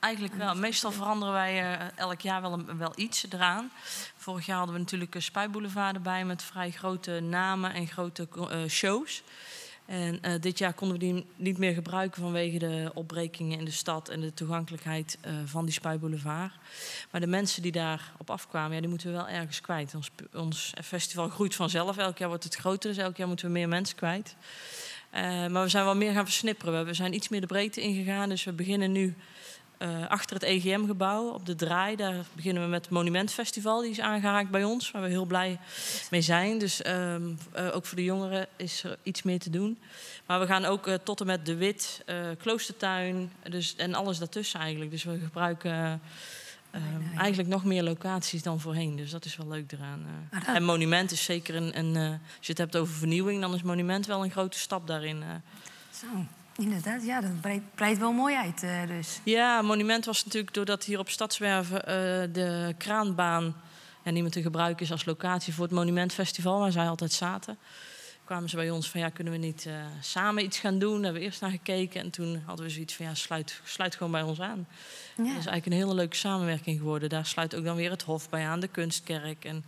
eigenlijk 0.00 0.34
wel. 0.34 0.54
Meestal 0.54 0.92
veranderen 0.92 1.34
wij 1.34 1.78
eh, 1.78 1.86
elk 1.98 2.20
jaar 2.20 2.40
wel, 2.40 2.52
een- 2.52 2.78
wel 2.78 2.92
iets 2.96 3.26
eraan. 3.30 3.70
Vorig 4.16 4.46
jaar 4.46 4.56
hadden 4.56 4.74
we 4.74 4.80
natuurlijk 4.80 5.14
een 5.14 5.22
Spuiboulevard 5.22 5.94
erbij 5.94 6.24
met 6.24 6.42
vrij 6.42 6.70
grote 6.70 7.20
namen 7.20 7.72
en 7.74 7.86
grote 7.86 8.28
eh, 8.50 8.64
shows. 8.68 9.22
En 9.86 10.22
eh, 10.22 10.32
dit 10.40 10.58
jaar 10.58 10.72
konden 10.72 10.98
we 10.98 11.04
die 11.04 11.26
niet 11.36 11.58
meer 11.58 11.74
gebruiken 11.74 12.22
vanwege 12.22 12.58
de 12.58 12.90
opbrekingen 12.94 13.58
in 13.58 13.64
de 13.64 13.70
stad 13.70 14.08
en 14.08 14.20
de 14.20 14.34
toegankelijkheid 14.34 15.18
van 15.44 15.64
die 15.64 15.74
Spuiboulevard. 15.74 16.52
Maar 17.10 17.20
de 17.20 17.26
mensen 17.26 17.62
die 17.62 17.72
daarop 17.72 18.30
afkwamen, 18.30 18.74
ja, 18.74 18.80
die 18.80 18.88
moeten 18.88 19.08
we 19.10 19.16
wel 19.16 19.28
ergens 19.28 19.60
kwijt. 19.60 19.94
Ons, 19.94 20.10
ons 20.32 20.72
festival 20.84 21.28
groeit 21.28 21.54
vanzelf. 21.54 21.96
Elk 21.96 22.18
jaar 22.18 22.28
wordt 22.28 22.44
het 22.44 22.54
groter, 22.54 22.94
dus 22.94 23.02
elk 23.04 23.16
jaar 23.16 23.28
moeten 23.28 23.46
we 23.46 23.52
meer 23.52 23.68
mensen 23.68 23.96
kwijt. 23.96 24.36
Eh, 25.14 25.46
maar 25.46 25.62
we 25.62 25.68
zijn 25.68 25.84
wel 25.84 25.96
meer 25.96 26.12
gaan 26.12 26.24
versnipperen. 26.24 26.86
We 26.86 26.94
zijn 26.94 27.14
iets 27.14 27.28
meer 27.28 27.40
de 27.40 27.46
breedte 27.46 27.80
ingegaan. 27.80 28.28
Dus 28.28 28.44
we 28.44 28.52
beginnen 28.52 28.92
nu 28.92 29.14
eh, 29.78 30.08
achter 30.08 30.36
het 30.36 30.44
EGM-gebouw 30.44 31.28
op 31.28 31.46
de 31.46 31.54
draai. 31.54 31.96
Daar 31.96 32.14
beginnen 32.32 32.62
we 32.62 32.68
met 32.68 32.84
het 32.84 32.90
Monumentfestival. 32.90 33.80
Die 33.80 33.90
is 33.90 34.00
aangehaakt 34.00 34.50
bij 34.50 34.64
ons, 34.64 34.90
waar 34.90 35.02
we 35.02 35.08
heel 35.08 35.24
blij 35.24 35.58
mee 36.10 36.20
zijn. 36.20 36.58
Dus 36.58 36.82
ehm, 36.82 37.22
eh, 37.52 37.74
ook 37.74 37.86
voor 37.86 37.96
de 37.96 38.04
jongeren 38.04 38.46
is 38.56 38.84
er 38.84 38.96
iets 39.02 39.22
meer 39.22 39.38
te 39.38 39.50
doen. 39.50 39.78
Maar 40.26 40.40
we 40.40 40.46
gaan 40.46 40.64
ook 40.64 40.88
tot 41.04 41.20
en 41.20 41.26
met 41.26 41.46
De 41.46 41.54
Wit, 41.54 42.04
Kloostertuin 42.38 43.32
dus, 43.50 43.76
en 43.76 43.94
alles 43.94 44.18
daartussen 44.18 44.60
eigenlijk. 44.60 44.90
Dus 44.90 45.04
we 45.04 45.18
gebruiken 45.18 46.00
eh, 46.74 46.80
ehm, 47.10 47.18
eigenlijk 47.18 47.48
nog 47.48 47.64
meer 47.64 47.82
locaties 47.82 48.42
dan 48.42 48.60
voorheen. 48.60 48.96
Dus 48.96 49.10
dat 49.10 49.24
is 49.24 49.36
wel 49.36 49.48
leuk 49.48 49.72
eraan. 49.72 50.04
eh. 50.30 50.38
Dat- 50.46 50.54
En 50.56 50.64
Monument 50.64 51.10
is 51.10 51.24
zeker 51.24 51.54
een... 51.54 51.78
een 51.78 51.96
eh, 51.96 52.08
als 52.10 52.46
je 52.46 52.48
het 52.52 52.58
hebt 52.58 52.76
over 52.76 52.94
vernieuwing, 52.94 53.40
dan 53.40 53.54
is 53.54 53.62
Monument 53.62 54.06
wel 54.06 54.24
een 54.24 54.30
grote 54.30 54.58
stap 54.58 54.86
daarin. 54.86 55.22
eh. 55.22 55.28
Zo, 55.90 56.06
inderdaad. 56.62 57.04
Ja, 57.04 57.20
dat 57.20 57.40
breidt, 57.40 57.64
breidt 57.74 57.98
wel 57.98 58.12
mooi 58.12 58.36
uit 58.36 58.60
dus. 58.88 59.20
Ja, 59.24 59.62
Monument 59.62 60.04
was 60.04 60.24
natuurlijk 60.24 60.54
doordat 60.54 60.84
hier 60.84 60.98
op 60.98 61.08
Stadswerven 61.08 61.82
de 62.32 62.74
kraanbaan 62.78 63.54
ja, 64.04 64.10
niet 64.10 64.22
meer 64.22 64.30
te 64.32 64.42
gebruiken 64.42 64.84
is 64.84 64.92
als 64.92 65.04
locatie 65.04 65.54
voor 65.54 65.64
het 65.64 65.72
Monumentfestival, 65.74 66.58
waar 66.58 66.72
zij 66.72 66.88
altijd 66.88 67.12
zaten. 67.12 67.58
Kwamen 68.24 68.48
ze 68.48 68.56
bij 68.56 68.70
ons 68.70 68.90
van 68.90 69.00
ja, 69.00 69.08
kunnen 69.08 69.32
we 69.32 69.38
niet 69.38 69.66
eh, 69.66 69.74
samen 70.00 70.44
iets 70.44 70.58
gaan 70.58 70.78
doen? 70.78 70.94
Daar 70.94 71.02
hebben 71.02 71.20
we 71.20 71.26
eerst 71.26 71.40
naar 71.40 71.50
gekeken 71.50 72.00
en 72.00 72.10
toen 72.10 72.42
hadden 72.46 72.64
we 72.64 72.70
zoiets 72.72 72.94
van 72.94 73.06
ja, 73.06 73.14
sluit, 73.14 73.60
sluit 73.64 73.94
gewoon 73.94 74.12
bij 74.12 74.22
ons 74.22 74.40
aan. 74.40 74.66
Ja. 75.16 75.22
Dat 75.22 75.26
is 75.26 75.32
eigenlijk 75.32 75.66
een 75.66 75.72
hele 75.72 75.94
leuke 75.94 76.16
samenwerking 76.16 76.78
geworden. 76.78 77.08
Daar 77.08 77.26
sluit 77.26 77.54
ook 77.54 77.64
dan 77.64 77.76
weer 77.76 77.90
het 77.90 78.02
Hof 78.02 78.28
bij 78.28 78.46
aan, 78.46 78.60
de 78.60 78.68
Kunstkerk. 78.68 79.44
En, 79.44 79.64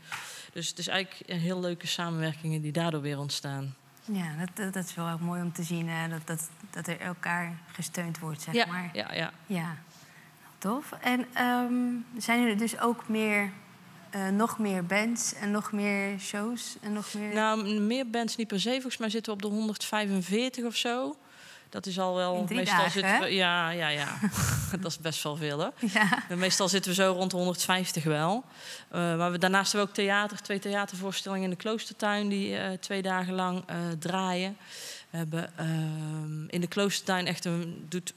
dus 0.52 0.68
het 0.68 0.78
is 0.78 0.86
eigenlijk 0.88 1.30
een 1.30 1.38
heel 1.40 1.60
leuke 1.60 1.86
samenwerkingen 1.86 2.62
die 2.62 2.72
daardoor 2.72 3.00
weer 3.00 3.18
ontstaan. 3.18 3.74
Ja, 4.12 4.46
dat, 4.54 4.74
dat, 4.74 4.84
is 4.84 4.94
wel 4.94 5.10
ook 5.10 5.20
mooi 5.20 5.42
om 5.42 5.52
te 5.52 5.62
zien. 5.62 5.88
eh, 5.88 6.10
dat, 6.10 6.26
dat, 6.26 6.50
dat 6.70 6.86
er 6.86 7.00
elkaar 7.00 7.58
gesteund 7.72 8.18
wordt, 8.18 8.42
zeg 8.42 8.54
ja, 8.54 8.66
maar. 8.66 8.90
ja, 8.92 9.14
ja. 9.14 9.32
Ja, 9.46 9.76
tof. 10.58 10.92
En 11.00 11.26
ehm, 11.34 11.72
zijn 12.18 12.48
er 12.48 12.58
dus 12.58 12.80
ook 12.80 13.08
meer, 13.08 13.52
eh, 14.16 14.28
nog 14.28 14.58
meer 14.58 14.86
bands 14.86 15.34
en 15.34 15.50
nog 15.50 15.72
meer 15.72 16.18
shows 16.18 16.76
en 16.80 16.92
nog 16.92 17.14
meer... 17.14 17.34
Nou, 17.34 17.80
meer 17.80 18.10
bands 18.10 18.36
niet 18.36 18.46
per 18.46 18.60
se. 18.60 18.70
Volgens 18.70 18.96
mij 18.96 19.10
zitten 19.10 19.32
we 19.32 19.38
op 19.38 19.50
de 19.50 19.56
145 19.56 20.64
of 20.64 20.76
zo. 20.76 21.16
Dat 21.68 21.86
is 21.86 21.98
al 21.98 22.14
wel. 22.14 22.46
In 22.48 22.56
meestal 22.56 22.76
dagen, 22.76 22.90
zitten 22.90 23.12
hè? 23.12 23.20
we. 23.20 23.34
Ja, 23.34 23.70
ja, 23.70 23.88
ja. 23.88 24.18
dat 24.80 24.90
is 24.90 24.98
best 24.98 25.22
wel 25.22 25.36
veel 25.36 25.60
hoor. 25.60 25.72
ja. 25.92 26.22
Meestal 26.36 26.68
zitten 26.68 26.90
we 26.90 26.96
zo 26.96 27.12
rond 27.12 27.30
de 27.30 27.36
150 27.36 28.04
wel. 28.04 28.44
Eh, 28.88 29.16
maar 29.16 29.32
we, 29.32 29.38
daarnaast 29.38 29.72
hebben 29.72 29.94
we 29.94 30.00
ook 30.00 30.06
theater, 30.06 30.42
twee 30.42 30.58
theatervoorstellingen 30.58 31.44
in 31.44 31.50
de 31.50 31.56
Kloostertuin 31.56 32.28
die 32.28 32.56
eh, 32.56 32.72
twee 32.78 33.02
dagen 33.02 33.34
lang 33.34 33.64
draaien. 33.98 34.56
We 35.10 35.16
hebben 35.16 35.52
ehm, 35.56 36.48
in 36.48 36.60
de 36.60 36.66
Kloostertuin 36.66 37.26
echt 37.26 37.44
een 37.44 37.86
doet, 37.88 38.12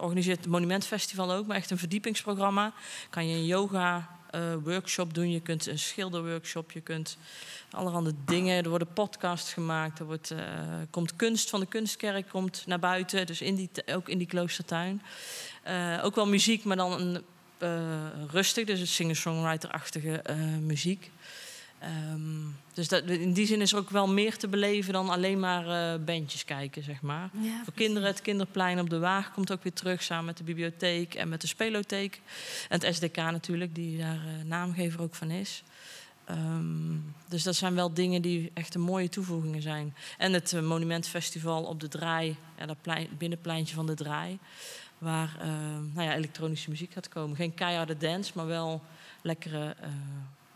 organiseert 0.00 0.38
het 0.38 0.46
Monumentfestival 0.46 1.32
ook, 1.32 1.46
maar 1.46 1.56
echt 1.56 1.70
een 1.70 1.78
verdiepingsprogramma. 1.78 2.72
Kan 3.10 3.28
je 3.28 3.36
een 3.36 3.46
yoga 3.46 4.17
workshop 4.64 5.14
doen, 5.14 5.30
je 5.30 5.40
kunt 5.40 5.66
een 5.66 5.78
schilderworkshop, 5.78 6.72
je 6.72 6.80
kunt 6.80 7.16
allerhande 7.70 8.14
dingen. 8.24 8.64
Er 8.64 8.68
worden 8.68 8.92
podcasts 8.92 9.52
gemaakt, 9.52 9.98
er 9.98 10.04
wordt, 10.04 10.30
eh, 10.30 10.38
komt 10.90 11.16
kunst 11.16 11.50
van 11.50 11.60
de 11.60 11.66
kunstkerk 11.66 12.28
komt 12.28 12.62
naar 12.66 12.78
buiten, 12.78 13.26
dus 13.26 13.40
in 13.40 13.54
die, 13.54 13.70
ook 13.86 14.08
in 14.08 14.18
die 14.18 14.26
Kloostertuin. 14.26 15.02
Eh, 15.62 16.00
ook 16.02 16.14
wel 16.14 16.26
muziek, 16.26 16.64
maar 16.64 16.76
dan 16.76 16.92
een, 17.00 17.24
eh, 17.58 18.30
rustig, 18.30 18.66
dus 18.66 18.80
een 18.80 18.86
singer-songwriter-achtige 18.86 20.20
eh, 20.20 20.36
muziek. 20.60 21.10
Ehm, 21.78 22.46
dus 22.72 22.88
dat, 22.88 23.02
in 23.02 23.32
die 23.32 23.46
zin 23.46 23.60
is 23.60 23.72
er 23.72 23.78
ook 23.78 23.90
wel 23.90 24.08
meer 24.08 24.36
te 24.36 24.48
beleven 24.48 24.92
dan 24.92 25.08
alleen 25.08 25.40
maar 25.40 25.92
eh, 25.94 26.04
bandjes 26.04 26.44
kijken, 26.44 26.82
zeg 26.82 27.00
maar. 27.00 27.30
Ja, 27.40 27.64
Voor 27.64 27.72
kinderen, 27.72 28.08
het 28.08 28.22
kinderplein 28.22 28.80
op 28.80 28.90
de 28.90 28.98
Waag 28.98 29.32
komt 29.32 29.52
ook 29.52 29.62
weer 29.62 29.72
terug... 29.72 30.02
samen 30.02 30.24
met 30.24 30.36
de 30.36 30.44
bibliotheek 30.44 31.14
en 31.14 31.28
met 31.28 31.40
de 31.40 31.46
spelotheek. 31.46 32.20
En 32.68 32.80
het 32.80 32.94
SDK 32.94 33.16
natuurlijk, 33.16 33.74
die 33.74 33.98
daar 33.98 34.20
eh, 34.26 34.44
naamgever 34.44 35.02
ook 35.02 35.14
van 35.14 35.30
is. 35.30 35.62
Ehm, 36.24 36.96
dus 37.28 37.42
dat 37.42 37.56
zijn 37.56 37.74
wel 37.74 37.94
dingen 37.94 38.22
die 38.22 38.50
echt 38.54 38.74
een 38.74 38.80
mooie 38.80 39.08
toevoegingen 39.08 39.62
zijn. 39.62 39.94
En 40.18 40.32
het 40.32 40.52
eh, 40.52 40.62
Monumentfestival 40.62 41.64
op 41.64 41.80
de 41.80 41.88
Draai, 41.88 42.36
ja, 42.58 42.66
dat 42.66 42.82
plein, 42.82 43.08
binnenpleintje 43.18 43.74
van 43.74 43.86
de 43.86 43.94
Draai... 43.94 44.38
waar 44.98 45.36
nou 45.94 46.08
ja, 46.08 46.14
elektronische 46.14 46.70
muziek 46.70 46.92
gaat 46.92 47.08
komen. 47.08 47.36
Geen 47.36 47.54
keiharde 47.54 47.96
dance, 47.96 48.32
maar 48.34 48.46
wel 48.46 48.82
lekkere... 49.22 49.76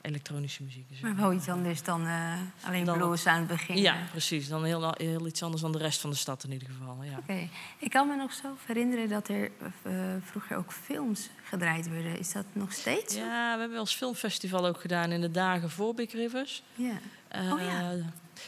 eh, 0.03 0.11
elektronische 0.11 0.63
muziek. 0.63 0.89
Dus, 0.89 1.01
Maar 1.01 1.17
wel 1.17 1.33
iets 1.33 1.49
anders 1.49 1.83
dan 1.83 2.07
eh, 2.07 2.33
alleen 2.63 2.85
Dan- 2.85 2.99
blues 2.99 3.27
aan 3.27 3.39
het 3.39 3.47
begin. 3.49 3.77
ja, 3.77 3.97
precies. 4.11 4.49
Dan 4.49 4.65
heel, 4.65 4.95
heel 4.97 5.27
iets 5.27 5.43
anders 5.43 5.63
dan 5.63 5.73
de 5.73 5.79
rest 5.79 6.01
van 6.01 6.11
de 6.11 6.17
stad 6.17 6.45
in 6.45 6.53
ieder 6.53 6.69
geval. 6.69 7.03
Ja. 7.03 7.19
Oké. 7.19 7.49
Ik 7.79 7.91
kan 7.91 8.09
me 8.09 8.17
nog 8.17 8.33
zo 8.33 8.57
herinneren 8.67 9.09
dat 9.09 9.29
er 9.29 9.51
eh, 9.83 9.93
vroeger 10.25 10.57
ook 10.57 10.73
films 10.73 11.29
gedraaid 11.45 11.89
werden. 11.89 12.19
Is 12.19 12.33
dat 12.33 12.45
nog 12.53 12.73
steeds? 12.73 13.15
ja, 13.15 13.23
we 13.53 13.59
hebben 13.59 13.71
wel 13.71 13.81
eens 13.81 13.95
filmfestival 13.95 14.67
ook 14.67 14.81
gedaan 14.81 15.11
in 15.13 15.21
de 15.21 15.31
dagen 15.31 15.71
voor 15.71 15.95
Big 15.95 16.13
Rivers. 16.13 16.63
Ja. 16.75 16.99
Eh, 17.29 17.53
Oh 17.53 17.61
ja. 17.61 17.93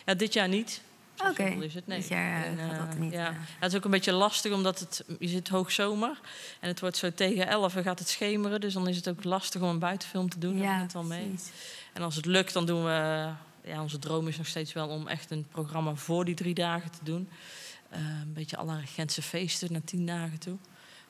ja, 0.07 0.15
dit 0.15 0.33
jaar 0.33 0.49
niet. 0.49 0.83
Oké. 1.19 1.43
is 1.45 1.75
het. 1.75 1.87
Nee. 1.87 1.99
Dit 1.99 2.09
jaar, 2.09 2.45
eh, 2.45 2.51
En, 2.51 2.59
gaat 2.59 2.79
dat 2.79 2.95
eh, 2.95 3.01
niet, 3.01 3.13
Ja. 3.13 3.35
het 3.59 3.71
is 3.73 3.79
ook 3.79 3.85
een 3.85 3.91
beetje 3.91 4.13
lastig, 4.13 4.53
omdat 4.53 4.79
het, 4.79 5.05
je 5.19 5.29
zit 5.29 5.49
hoogzomer. 5.49 6.21
En 6.61 6.69
het 6.69 6.81
wordt 6.81 6.97
zo 6.97 7.13
tegen 7.15 7.47
11 7.47 7.73
gaat 7.73 7.99
het 7.99 8.09
schemeren. 8.09 8.61
Dus 8.61 8.73
dan 8.73 8.89
is 8.89 8.97
het 8.97 9.09
ook 9.09 9.25
lastig 9.25 9.61
om 9.63 9.69
een 9.69 9.79
buitenfilm 9.79 10.29
te 10.29 10.39
doen. 10.39 10.57
Ja, 10.59 10.81
het 10.81 10.93
wel 10.93 11.03
mee. 11.05 11.27
precies. 11.27 11.51
En 11.93 12.03
als 12.03 12.17
het 12.17 12.27
lukt, 12.27 12.53
dan 12.53 12.67
doen 12.67 12.85
we... 12.85 13.31
Ja, 13.67 13.83
onze 13.83 13.99
droom 13.99 14.29
is 14.29 14.37
nog 14.37 14.47
steeds 14.47 14.73
wel 14.73 14.89
om 14.89 15.09
echt 15.09 15.31
een 15.31 15.47
programma 15.51 15.95
voor 15.95 16.25
die 16.25 16.35
drie 16.35 16.55
dagen 16.55 16.91
te 16.91 16.99
doen. 17.03 17.29
Eh, 17.91 17.99
een 18.01 18.33
beetje 18.33 18.57
alle 18.57 18.81
Gentse 18.85 19.23
feesten 19.23 19.73
naar 19.73 19.85
tien 19.85 20.07
dagen 20.07 20.39
toe. 20.39 20.57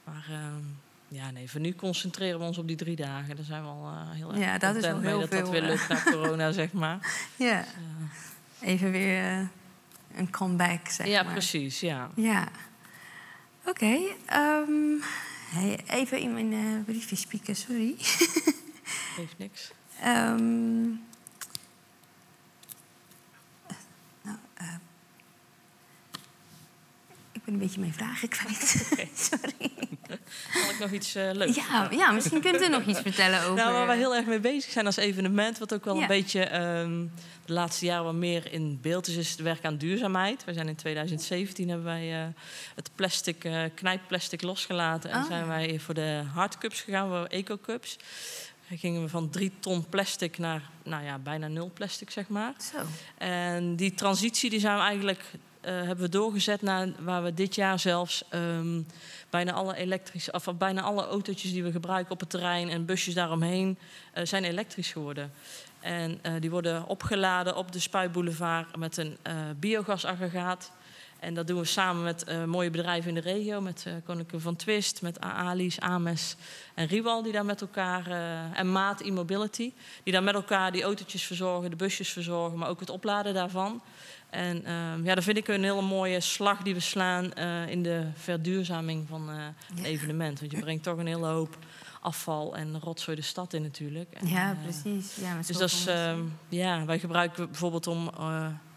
Maar 0.05 0.27
ehm, 0.31 0.63
ja, 1.09 1.31
nee, 1.31 1.51
voor 1.51 1.61
nu 1.61 1.75
concentreren 1.75 2.39
we 2.39 2.45
ons 2.45 2.59
op 2.59 2.67
die 2.67 2.77
drie 2.77 2.97
dagen. 2.97 3.37
Daar 3.37 3.45
zijn 3.45 3.63
we 3.63 3.69
al 3.69 3.93
heel 4.13 4.31
erg 4.31 4.39
Ja, 4.39 4.59
dat 4.59 4.77
is 4.77 4.83
wel 4.83 4.97
mee 4.97 5.07
heel 5.07 5.21
dat 5.21 5.31
dat 5.31 5.41
veel, 5.41 5.51
weer 5.51 5.63
eh. 5.63 5.69
lukt 5.69 5.89
na 5.89 6.03
corona, 6.03 6.53
zeg 6.53 6.73
maar. 6.73 6.99
Ja, 7.37 7.65
even 8.61 8.91
weer 8.91 9.49
een 10.17 10.31
comeback, 10.31 10.89
zeg 10.89 11.07
ja, 11.07 11.23
maar. 11.23 11.33
precies, 11.33 11.81
ja. 11.81 12.11
Ja. 12.15 12.49
Oké. 13.65 13.99
ehm, 14.27 15.01
hey, 15.51 15.81
even 15.87 16.19
in 16.19 16.33
mijn 16.33 16.53
eh, 16.53 16.85
briefje 16.85 17.17
spieken, 17.17 17.57
sorry. 17.57 17.95
Geeft 19.15 19.39
niks. 19.39 19.73
Ehm, 20.01 20.83
nou, 24.23 24.37
eh, 24.55 24.75
ik 27.47 27.53
ben 27.53 27.55
een 27.55 27.61
beetje 27.61 27.81
mijn 27.81 27.93
vragen 27.95 28.29
kwijt. 28.29 28.59
Sorry. 29.31 29.71
Kan 30.53 30.71
ik 30.71 30.77
nog 30.81 30.91
iets 30.91 31.15
eh 31.15 31.31
leuks 31.33 31.57
Ja, 31.57 31.89
ja, 31.91 32.11
misschien 32.11 32.41
kunt 32.41 32.63
u 32.63 32.69
nog 32.69 32.85
iets 32.85 33.01
vertellen 33.01 33.41
over... 33.43 33.55
Nou, 33.55 33.73
waar 33.73 33.87
we 33.87 33.95
heel 33.95 34.15
erg 34.15 34.27
mee 34.27 34.41
bezig 34.41 34.71
zijn 34.73 34.87
als 34.87 34.97
evenement, 34.97 35.59
wat 35.59 35.75
ook 35.75 35.85
wel 35.85 35.95
Ja. 35.95 36.01
een 36.03 36.07
beetje 36.07 36.45
ehm, 36.45 37.05
de 37.45 37.53
laatste 37.53 37.85
jaren 37.85 38.05
wat 38.05 38.15
meer 38.15 38.53
in 38.53 38.79
beeld 38.83 39.07
is, 39.07 39.17
is 39.17 39.31
het 39.31 39.41
werk 39.41 39.65
aan 39.65 39.77
duurzaamheid. 39.77 40.45
We 40.45 40.53
zijn 40.53 40.69
in 40.69 40.75
2017 40.77 41.69
hebben 41.69 41.87
wij 41.87 42.21
eh, 42.23 42.27
het 42.75 42.91
plastic, 42.95 43.45
eh 43.45 43.63
knijpplastic 43.75 44.43
losgelaten 44.43 45.11
en 45.11 45.19
Oh, 45.21 45.27
zijn 45.27 45.47
wij 45.47 45.79
voor 45.79 45.95
de 45.95 46.23
hardcups 46.35 46.81
gegaan, 46.81 47.09
voor 47.09 47.25
eco-cups. 47.27 47.97
Dan 48.69 48.79
gingen 48.79 49.03
we 49.03 49.09
van 49.09 49.31
drie 49.31 49.53
ton 49.61 49.89
plastic 49.89 50.39
naar 50.39 50.63
nou 50.83 51.05
ja, 51.05 51.19
bijna 51.19 51.49
nul 51.49 51.71
plastic, 51.75 52.11
zeg 52.11 52.29
maar. 52.29 52.53
Zo. 52.73 52.79
En 53.19 53.77
die 53.77 53.95
transitie 53.95 54.51
die 54.51 54.61
zijn 54.61 54.77
we 54.77 54.83
eigenlijk 54.83 55.23
hebben 55.65 56.05
we 56.05 56.09
doorgezet 56.09 56.63
naar 56.63 56.89
waar 56.99 57.23
we 57.23 57.35
dit 57.35 57.55
jaar 57.55 57.79
zelfs 57.79 58.25
ehm, 58.29 58.81
bijna 59.31 59.53
alle 59.53 59.77
elektrische, 59.77 60.33
of 60.33 60.57
bijna 60.59 60.83
alle 60.83 61.07
autootjes 61.07 61.53
die 61.53 61.63
we 61.63 61.71
gebruiken 61.71 62.13
op 62.13 62.21
het 62.21 62.31
terrein 62.31 62.69
en 62.69 62.85
busjes 62.85 63.15
daaromheen 63.15 63.79
eh, 64.13 64.25
zijn 64.25 64.45
elektrisch 64.45 64.93
geworden. 64.93 65.33
En 65.81 66.19
eh, 66.23 66.33
die 66.41 66.51
worden 66.51 66.87
opgeladen 66.87 67.57
op 67.57 67.73
de 67.73 67.79
Spuitboulevard 67.79 68.77
met 68.77 68.97
een 68.97 69.17
eh, 69.23 69.35
biogasaggregaat. 69.57 70.71
En 71.25 71.35
dat 71.35 71.47
doen 71.47 71.59
we 71.59 71.65
samen 71.65 72.03
met 72.03 72.25
eh, 72.25 72.45
mooie 72.45 72.71
bedrijven 72.71 73.09
in 73.09 73.15
de 73.15 73.21
regio, 73.33 73.61
met 73.61 73.85
eh 73.87 73.93
Koninklijke 74.05 74.41
van 74.41 74.57
Twist, 74.57 75.03
met 75.03 75.21
Aali's, 75.21 75.79
Ames 75.79 76.37
en 76.75 76.87
Riwal, 76.87 77.23
die 77.23 77.33
daar 77.33 77.45
met 77.45 77.61
elkaar, 77.61 78.07
eh, 78.11 78.59
en 78.59 78.73
Maat 78.73 79.01
E-Mobility, 79.01 79.73
die 80.03 80.13
daar 80.13 80.23
met 80.23 80.35
elkaar 80.35 80.73
die 80.73 80.83
autootjes 80.83 81.23
verzorgen, 81.23 81.71
de 81.71 81.77
busjes 81.77 82.09
verzorgen, 82.09 82.59
maar 82.59 82.69
ook 82.69 82.81
het 82.81 82.91
opladen 82.91 83.35
daarvan. 83.35 83.83
En 84.31 84.65
ehm, 84.65 85.05
ja, 85.05 85.15
dat 85.15 85.25
vind 85.25 85.37
ik 85.37 85.49
een 85.49 85.63
hele 85.65 85.83
mooie 85.83 86.21
slag 86.21 86.63
die 86.63 86.75
we 86.75 86.81
slaan 86.81 87.33
in 87.69 87.83
de 87.83 88.07
verduurzaming 88.15 89.09
van 89.09 89.29
het 89.29 89.55
Ja. 89.75 89.85
evenement. 89.85 90.41
Want 90.41 90.53
je 90.53 90.59
brengt 90.59 90.83
toch 90.83 90.99
een 90.99 91.07
hele 91.07 91.27
hoop 91.27 91.57
afval 92.01 92.57
en 92.57 92.81
rotzooi 92.81 93.17
de 93.17 93.23
stad 93.23 93.53
in 93.53 93.63
natuurlijk. 93.63 94.13
En, 94.13 94.29
Ja, 94.29 94.57
precies. 94.63 95.17
Ja, 95.17 95.37
dus 95.37 95.57
dat 95.57 95.71
is, 95.71 95.87
ehm, 95.87 96.21
ja, 96.49 96.85
wij 96.85 96.99
gebruiken 96.99 97.47
bijvoorbeeld 97.51 97.87
om 97.87 98.09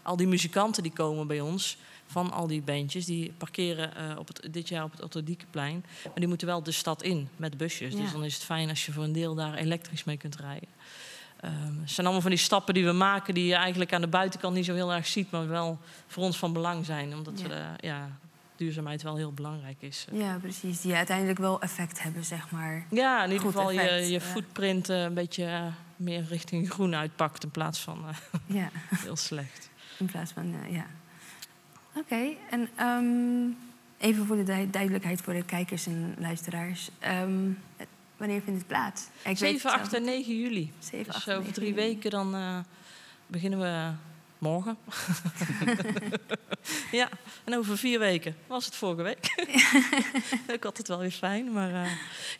al 0.02 0.16
die 0.16 0.26
muzikanten 0.26 0.82
die 0.82 0.92
komen 0.92 1.26
bij 1.26 1.40
ons, 1.40 1.76
van 2.10 2.32
al 2.32 2.46
die 2.46 2.62
bandjes, 2.62 3.04
die 3.04 3.32
parkeren 3.38 3.96
eh, 3.96 4.18
op 4.18 4.26
het, 4.28 4.48
dit 4.50 4.68
jaar 4.68 4.84
op 4.84 4.90
het 4.90 5.02
Otterdiekenplein. 5.02 5.84
Maar 6.04 6.12
die 6.14 6.28
moeten 6.28 6.46
wel 6.46 6.62
de 6.62 6.72
stad 6.72 7.02
in 7.02 7.28
met 7.36 7.56
busjes. 7.56 7.92
Ja. 7.94 8.00
Dus 8.00 8.12
dan 8.12 8.24
is 8.24 8.34
het 8.34 8.44
fijn 8.44 8.68
als 8.68 8.86
je 8.86 8.92
voor 8.92 9.04
een 9.04 9.12
deel 9.12 9.34
daar 9.34 9.54
elektrisch 9.54 10.04
mee 10.04 10.16
kunt 10.16 10.36
rijden. 10.36 10.68
Ehm, 11.40 11.80
het 11.80 11.90
zijn 11.90 12.06
allemaal 12.06 12.20
van 12.22 12.30
die 12.30 12.40
stappen 12.40 12.74
die 12.74 12.84
we 12.84 12.92
maken, 12.92 13.34
die 13.34 13.46
je 13.46 13.54
eigenlijk 13.54 13.92
aan 13.92 14.00
de 14.00 14.06
buitenkant 14.06 14.54
niet 14.54 14.64
zo 14.64 14.74
heel 14.74 14.92
erg 14.92 15.06
ziet, 15.06 15.30
maar 15.30 15.48
wel 15.48 15.78
voor 16.06 16.22
ons 16.22 16.36
van 16.38 16.52
belang 16.52 16.84
zijn. 16.86 17.14
Omdat 17.14 17.40
Ja. 17.40 17.48
we, 17.48 17.86
ja, 17.86 18.18
duurzaamheid 18.56 19.02
wel 19.02 19.16
heel 19.16 19.32
belangrijk 19.32 19.76
is. 19.82 20.04
Ja, 20.12 20.38
precies. 20.38 20.80
Die 20.80 20.94
uiteindelijk 20.94 21.38
wel 21.38 21.60
effect 21.60 22.02
hebben, 22.02 22.24
zeg 22.24 22.50
maar. 22.50 22.86
Ja, 22.90 23.24
in 23.24 23.30
ieder 23.30 23.44
Goed 23.44 23.54
geval 23.54 23.70
je, 23.70 23.80
effect, 23.80 24.06
je 24.06 24.12
ja. 24.12 24.20
footprint 24.20 24.88
eh, 24.88 25.02
een 25.02 25.14
beetje 25.14 25.44
eh, 25.44 25.66
meer 25.96 26.24
richting 26.28 26.70
groen 26.70 26.94
uitpakt 26.94 27.44
in 27.44 27.50
plaats 27.50 27.78
van 27.80 28.04
Ja, 28.46 28.70
heel 29.04 29.16
slecht. 29.16 29.70
in 29.98 30.06
plaats 30.06 30.32
van... 30.32 30.54
ja. 30.70 30.86
Oké, 31.98 32.28
en 32.50 32.68
ehm, 32.76 33.48
even 33.98 34.26
voor 34.26 34.36
de 34.36 34.42
du- 34.42 34.70
duidelijkheid 34.70 35.20
voor 35.20 35.32
de 35.32 35.44
kijkers 35.44 35.86
en 35.86 36.14
luisteraars. 36.18 36.90
Ehm, 36.98 37.48
het- 37.76 37.88
wanneer 38.16 38.40
vindt 38.42 38.58
het 38.58 38.68
plaats? 38.68 39.02
Ik 39.02 39.24
weet 39.24 39.38
7, 39.38 39.54
het 39.70 39.80
8 39.80 39.90
zelf 39.90 40.02
en 40.02 40.08
9 40.08 40.38
juli. 40.38 40.72
7, 40.78 41.04
Dus 41.06 41.14
8, 41.14 41.28
over 41.28 41.38
9 41.40 41.52
drie 41.52 41.74
weken 41.74 42.10
dan 42.10 42.34
eh, 42.34 42.58
beginnen 43.26 43.58
we 43.60 43.90
morgen. 44.38 44.76
ja, 46.90 47.08
en 47.44 47.56
over 47.56 47.78
vier 47.78 47.98
weken 47.98 48.36
was 48.46 48.64
het 48.64 48.74
vorige 48.74 49.02
week. 49.02 49.34
Ook 50.54 50.64
altijd 50.64 50.88
wel 50.88 50.98
weer 50.98 51.10
fijn. 51.10 51.52
Maar 51.52 51.74
eh, 51.84 51.90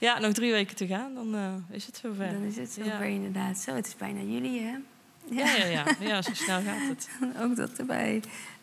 ja, 0.00 0.18
nog 0.18 0.32
drie 0.32 0.52
weken 0.52 0.76
te 0.76 0.86
gaan, 0.86 1.14
dan 1.14 1.34
eh, 1.34 1.76
is 1.76 1.86
het 1.86 1.96
zover. 1.96 2.32
Dan 2.32 2.42
is 2.42 2.56
het 2.56 2.74
Ja. 2.74 2.84
zover 2.84 3.04
inderdaad. 3.06 3.58
Zo, 3.58 3.74
het 3.74 3.86
is 3.86 3.96
bijna 3.96 4.20
juli, 4.20 4.60
hè? 4.62 4.76
Ja, 5.30 5.54
ja, 5.56 5.64
ja. 5.66 5.84
ja, 6.00 6.22
zo 6.22 6.34
snel 6.34 6.62
gaat 6.62 6.88
het. 6.88 7.08
ook 7.42 7.56
dat 7.56 7.78
erbij. 7.78 8.22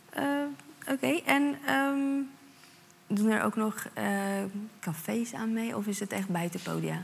Eh, 0.10 0.24
Oké, 0.88 1.22
en 1.26 1.58
ehm, 1.66 2.22
doen 3.08 3.30
er 3.30 3.44
ook 3.44 3.56
nog 3.56 3.88
eh, 3.94 4.06
cafés 4.80 5.34
aan 5.34 5.54
mee? 5.54 5.78
Of 5.78 5.88
is 5.88 6.00
het 6.00 6.12
echt 6.12 6.28
buiten 6.28 6.60
podia? 6.60 7.02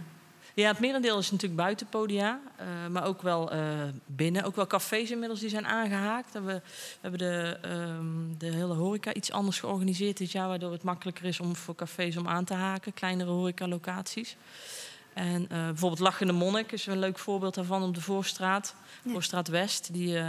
Ja, 0.53 0.67
het 0.67 0.79
merendeel 0.79 1.17
is 1.17 1.31
natuurlijk 1.31 1.61
buiten 1.61 1.87
podia, 1.87 2.39
eh, 2.55 2.65
maar 2.89 3.05
ook 3.05 3.21
wel 3.21 3.51
eh, 3.51 3.59
binnen. 4.05 4.43
Ook 4.43 4.55
wel 4.55 4.67
cafés 4.67 5.11
inmiddels 5.11 5.39
die 5.39 5.49
zijn 5.49 5.67
aangehaakt. 5.67 6.35
En 6.35 6.45
we, 6.45 6.53
we 6.53 6.61
hebben 7.01 7.19
de, 7.19 7.57
ehm, 7.61 8.37
de 8.37 8.45
hele 8.45 8.73
horeca 8.73 9.13
iets 9.13 9.31
anders 9.31 9.59
georganiseerd 9.59 10.17
dit 10.17 10.31
jaar... 10.31 10.47
waardoor 10.47 10.71
het 10.71 10.83
makkelijker 10.83 11.25
is 11.25 11.39
om 11.39 11.55
voor 11.55 11.75
cafés 11.75 12.17
om 12.17 12.27
aan 12.27 12.43
te 12.43 12.53
haken. 12.53 12.93
Kleinere 12.93 13.29
horecalocaties. 13.29 14.37
En 15.13 15.47
bijvoorbeeld 15.47 15.99
Lachende 15.99 16.33
Monnik 16.33 16.71
is 16.71 16.85
een 16.85 16.99
leuk 16.99 17.19
voorbeeld 17.19 17.55
daarvan 17.55 17.83
op 17.83 17.95
de 17.95 18.01
Voorstraat. 18.01 18.75
Ja. 19.03 19.11
Voorstraat 19.11 19.47
West, 19.47 19.93
die 19.93 20.21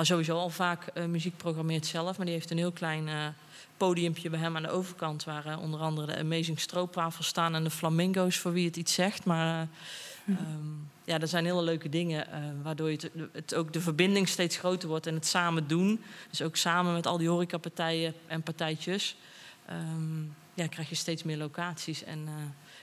al 0.00 0.06
sowieso 0.06 0.38
al 0.38 0.50
vaak 0.50 0.86
eh, 0.86 1.04
muziek 1.04 1.36
programmeert 1.36 1.86
zelf. 1.86 2.16
Maar 2.16 2.26
die 2.26 2.34
heeft 2.34 2.50
een 2.50 2.56
heel 2.56 2.72
klein 2.72 3.08
eh 3.08 3.26
podiumpje 3.76 4.30
bij 4.30 4.38
hem 4.38 4.56
aan 4.56 4.62
de 4.62 4.70
overkant... 4.70 5.24
waar 5.24 5.46
eh, 5.46 5.60
onder 5.60 5.80
andere 5.80 6.06
de 6.06 6.18
Amazing 6.18 6.60
Stroopwafels 6.60 7.26
staan 7.26 7.54
en 7.54 7.64
de 7.64 7.70
Flamingo's, 7.70 8.36
voor 8.36 8.52
wie 8.52 8.66
het 8.66 8.76
iets 8.76 8.94
zegt. 8.94 9.24
Maar 9.24 9.68
eh, 10.26 10.34
ehm, 10.34 10.66
ja, 11.04 11.18
dat 11.18 11.28
zijn 11.28 11.44
hele 11.44 11.62
leuke 11.62 11.88
dingen, 11.88 12.26
waardoor 12.62 12.90
je 12.90 12.96
het, 12.96 13.28
het 13.32 13.54
ook 13.54 13.72
de 13.72 13.80
verbinding 13.80 14.28
steeds 14.28 14.56
groter 14.56 14.88
wordt 14.88 15.06
en 15.06 15.14
het 15.14 15.26
samen 15.26 15.68
doen. 15.68 16.00
Dus 16.30 16.42
ook 16.42 16.56
samen 16.56 16.92
met 16.92 17.06
al 17.06 17.18
die 17.18 17.28
horecapartijen 17.28 18.14
en 18.26 18.42
partijtjes... 18.42 19.16
ehm, 19.66 20.22
ja, 20.54 20.66
krijg 20.66 20.88
je 20.88 20.94
steeds 20.94 21.22
meer 21.22 21.36
locaties 21.36 22.04
en 22.04 22.28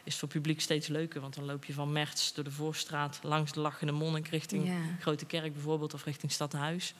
is 0.08 0.14
het 0.14 0.22
voor 0.22 0.30
het 0.30 0.38
publiek 0.38 0.62
steeds 0.62 0.88
leuker. 0.88 1.22
Want 1.22 1.36
dan 1.36 1.46
loop 1.46 1.66
je 1.66 1.74
van 1.74 1.92
Merts 1.92 2.34
door 2.34 2.44
de 2.44 2.52
Voorstraat 2.52 3.20
langs 3.24 3.52
de 3.52 3.60
Lachende 3.60 3.94
Monnik 3.94 4.28
richting 4.28 4.68
Ja. 4.68 4.74
Grote 5.00 5.26
Kerk 5.26 5.54
bijvoorbeeld 5.54 5.94
of 5.94 6.04
richting 6.04 6.32
Stadhuis. 6.32 6.94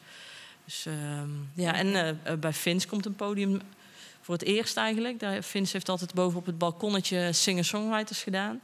Dus 0.66 0.86
ehm, 0.86 1.30
ja, 1.54 1.74
en 1.74 1.96
eh, 1.96 2.10
eh, 2.10 2.40
bij 2.40 2.54
Vins 2.54 2.86
komt 2.86 3.06
een 3.06 3.16
podium 3.16 3.62
voor 4.22 4.34
het 4.34 4.44
eerst 4.44 4.78
eigenlijk. 4.78 5.20
Daar, 5.20 5.44
Vins 5.44 5.72
heeft 5.72 5.90
altijd 5.90 6.14
boven 6.14 6.40
op 6.40 6.46
het 6.46 6.58
balkonnetje 6.58 7.34
singer-songwriters 7.34 8.24
gedaan. 8.24 8.62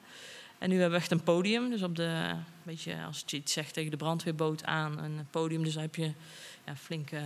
En 0.57 0.69
nu 0.69 0.75
hebben 0.75 0.97
we 0.97 1.03
echt 1.03 1.11
een 1.11 1.23
podium. 1.23 1.69
Dus 1.69 1.81
op 1.81 1.95
de, 1.95 2.03
een 2.03 2.45
beetje 2.63 2.95
als 3.05 3.23
je 3.25 3.37
iets 3.37 3.53
zegt 3.53 3.73
tegen 3.73 3.91
de 3.91 3.97
brandweerboot 3.97 4.63
aan, 4.63 4.99
een 4.99 5.27
podium. 5.29 5.63
Dus 5.63 5.73
daar 5.73 5.83
heb 5.83 5.95
je 5.95 6.11
ja, 6.65 6.75
flinke, 6.75 7.21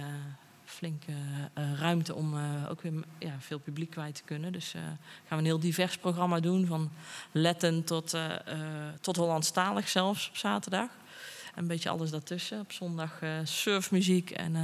flinke 0.77 1.11
eh, 1.53 1.73
ruimte 1.79 2.15
om 2.15 2.37
eh, 2.37 2.69
ook 2.69 2.81
weer 2.81 2.93
ja, 3.19 3.35
veel 3.39 3.59
publiek 3.59 3.89
kwijt 3.89 4.15
te 4.15 4.23
kunnen. 4.23 4.51
Dus 4.51 4.73
eh, 4.73 4.81
gaan 4.81 4.97
we 5.27 5.35
een 5.35 5.45
heel 5.45 5.59
divers 5.59 5.97
programma 5.97 6.39
doen. 6.39 6.65
Van 6.65 6.91
Letten 7.31 7.83
tot, 7.83 8.17
tot 9.01 9.15
Hollandstalig 9.15 9.89
zelfs 9.89 10.29
op 10.29 10.37
zaterdag. 10.37 10.89
een 11.55 11.67
beetje 11.67 11.89
alles 11.89 12.11
daartussen. 12.11 12.59
Op 12.59 12.71
zondag 12.71 13.21
surfmuziek 13.43 14.31
en... 14.31 14.55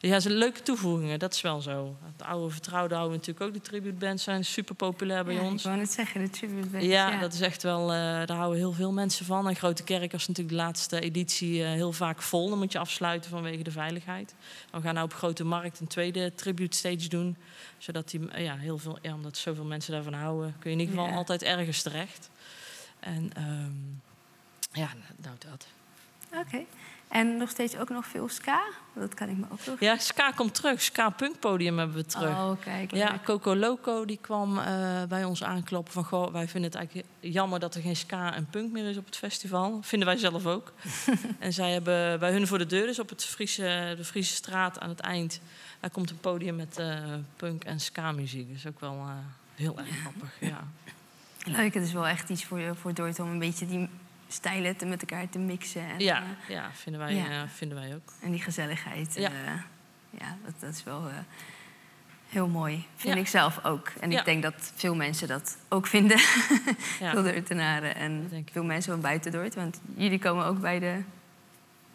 ja, 0.00 0.20
ze 0.20 0.30
leuke 0.30 0.62
toevoegingen, 0.62 1.18
dat 1.18 1.34
is 1.34 1.40
wel 1.40 1.60
zo. 1.60 1.96
Het 2.16 2.22
oude 2.26 2.50
vertrouwde 2.50 2.94
houden 2.94 3.18
we 3.20 3.26
natuurlijk 3.26 3.46
ook. 3.56 3.62
De 3.62 3.70
tributebands 3.70 4.22
zijn 4.22 4.44
super 4.44 4.74
populair 4.74 5.24
bij 5.24 5.34
Ja, 5.34 5.40
ons. 5.40 5.60
Ik 5.62 5.66
wou 5.66 5.76
net 5.76 5.90
zeggen, 5.92 6.20
de 6.20 6.30
tribute 6.30 6.68
band. 6.68 6.84
Ja, 6.84 7.18
dat 7.18 7.32
is 7.32 7.40
echt 7.40 7.62
wel, 7.62 7.80
eh, 7.82 7.96
daar 7.98 8.36
houden 8.36 8.58
heel 8.58 8.72
veel 8.72 8.92
mensen 8.92 9.24
van. 9.26 9.48
En 9.48 9.56
Grote 9.56 9.82
Kerk 9.84 10.12
was 10.12 10.28
natuurlijk 10.28 10.56
de 10.56 10.62
laatste 10.62 11.00
editie 11.00 11.62
eh, 11.64 11.70
heel 11.70 11.92
vaak 11.92 12.22
vol. 12.22 12.48
Dan 12.48 12.58
moet 12.58 12.72
je 12.72 12.78
afsluiten 12.78 13.30
vanwege 13.30 13.62
de 13.62 13.70
veiligheid. 13.70 14.34
We 14.72 14.80
gaan 14.80 14.94
nou 14.94 15.06
op 15.06 15.14
Grote 15.14 15.44
Markt 15.44 15.80
een 15.80 15.86
tweede 15.86 16.34
tribute 16.34 16.76
stage 16.76 17.08
doen. 17.08 17.36
Zodat 17.78 18.10
die, 18.10 18.28
eh, 18.30 18.44
ja, 18.44 18.56
heel 18.56 18.78
veel, 18.78 18.98
ja, 19.02 19.14
omdat 19.14 19.36
zoveel 19.36 19.64
mensen 19.64 19.92
daarvan 19.92 20.12
houden, 20.12 20.54
kun 20.58 20.70
je 20.70 20.76
in 20.76 20.82
ieder 20.82 20.94
geval 20.94 21.10
Ja. 21.10 21.16
altijd 21.18 21.42
ergens 21.42 21.82
terecht. 21.82 22.30
En 23.00 23.30
ehm, 23.34 23.72
ja, 24.80 24.88
nou 25.16 25.36
dat. 25.38 25.66
Oké. 26.46 26.64
En 27.10 27.36
nog 27.36 27.50
steeds 27.50 27.76
ook 27.76 27.88
nog 27.88 28.06
veel 28.06 28.28
ska? 28.28 28.62
Dat 28.92 29.14
kan 29.14 29.28
ik 29.28 29.36
me 29.36 29.44
ook 29.52 29.66
nog... 29.66 29.80
Ja, 29.80 29.98
Ska 29.98 30.30
komt 30.30 30.54
terug. 30.54 30.82
Ska 30.82 31.10
Punk 31.10 31.38
Podium 31.38 31.78
hebben 31.78 31.96
we 31.96 32.06
terug. 32.06 32.30
Oh, 32.30 32.52
kijk. 32.60 32.94
Ja. 32.94 33.20
Coco 33.24 33.56
Loco 33.56 34.04
die 34.04 34.18
kwam 34.20 34.58
eh, 34.58 35.02
bij 35.08 35.24
ons 35.24 35.44
aankloppen 35.44 35.92
van... 35.92 36.04
Goh, 36.04 36.32
wij 36.32 36.48
vinden 36.48 36.70
het 36.70 36.78
eigenlijk 36.78 37.08
jammer 37.20 37.60
dat 37.60 37.74
er 37.74 37.82
geen 37.82 37.96
ska 37.96 38.34
en 38.34 38.46
punk 38.50 38.72
meer 38.72 38.88
is 38.88 38.96
op 38.96 39.06
het 39.06 39.16
festival. 39.16 39.78
Vinden 39.82 40.08
wij 40.08 40.16
zelf 40.16 40.46
ook. 40.46 40.72
en 41.38 41.52
zij 41.52 41.72
hebben 41.72 42.18
bij 42.18 42.32
hun 42.32 42.46
voor 42.46 42.58
de 42.58 42.66
deur, 42.66 42.86
dus 42.86 42.98
op 42.98 43.08
het 43.08 43.24
Friese, 43.24 43.94
de 43.96 44.04
Friese 44.04 44.34
straat 44.34 44.80
aan 44.80 44.88
het 44.88 45.00
eind... 45.00 45.40
daar 45.80 45.90
komt 45.90 46.10
een 46.10 46.20
podium 46.20 46.56
met 46.56 46.78
eh, 46.78 46.98
punk 47.36 47.64
en 47.64 47.80
ska 47.80 48.12
muziek. 48.12 48.48
Dat 48.48 48.56
is 48.56 48.66
ook 48.66 48.80
wel 48.80 48.96
eh, 48.96 49.10
heel 49.54 49.78
erg 49.78 49.98
grappig, 50.00 50.36
ja. 50.40 50.64
Leuk, 51.44 51.74
het 51.74 51.84
is 51.84 51.92
wel 51.92 52.06
echt 52.06 52.28
iets 52.28 52.44
voor, 52.44 52.76
voor 52.76 52.94
Dordt 52.94 53.20
om 53.20 53.30
een 53.30 53.38
beetje 53.38 53.66
die 53.66 53.88
stijlen 54.32 54.76
te 54.76 54.86
met 54.86 55.00
elkaar 55.00 55.28
te 55.28 55.38
mixen. 55.38 55.88
En, 55.90 55.98
Ja, 56.00 56.16
eh, 56.16 56.54
ja, 56.54 56.70
vinden, 56.72 57.00
wij, 57.00 57.14
Ja. 57.14 57.28
eh, 57.30 57.40
vinden 57.54 57.78
wij 57.78 57.94
ook. 57.94 58.12
en 58.22 58.30
die 58.30 58.40
gezelligheid. 58.42 59.14
Ja. 59.14 59.28
eh, 59.28 59.52
ja 60.20 60.36
dat, 60.44 60.54
dat 60.58 60.74
is 60.74 60.84
wel 60.84 61.08
heel 62.28 62.48
mooi. 62.48 62.86
Vind 62.96 63.14
Ja. 63.14 63.20
ik 63.20 63.28
zelf 63.28 63.64
ook. 63.64 63.92
En 64.00 64.10
Ja. 64.10 64.18
ik 64.18 64.24
denk 64.24 64.42
dat 64.42 64.72
veel 64.74 64.94
mensen 64.94 65.28
dat 65.28 65.58
ook 65.68 65.86
vinden. 65.86 66.18
Ja. 67.00 67.10
Veel 67.12 67.22
Dordtenaren 67.22 67.94
en 67.94 68.30
veel 68.52 68.64
mensen 68.64 68.92
van 68.92 69.00
buiten 69.00 69.32
Dordt. 69.32 69.54
Want 69.54 69.80
jullie 69.96 70.18
komen 70.18 70.44
ook 70.44 70.60
bij 70.60 70.78
de 70.78 71.02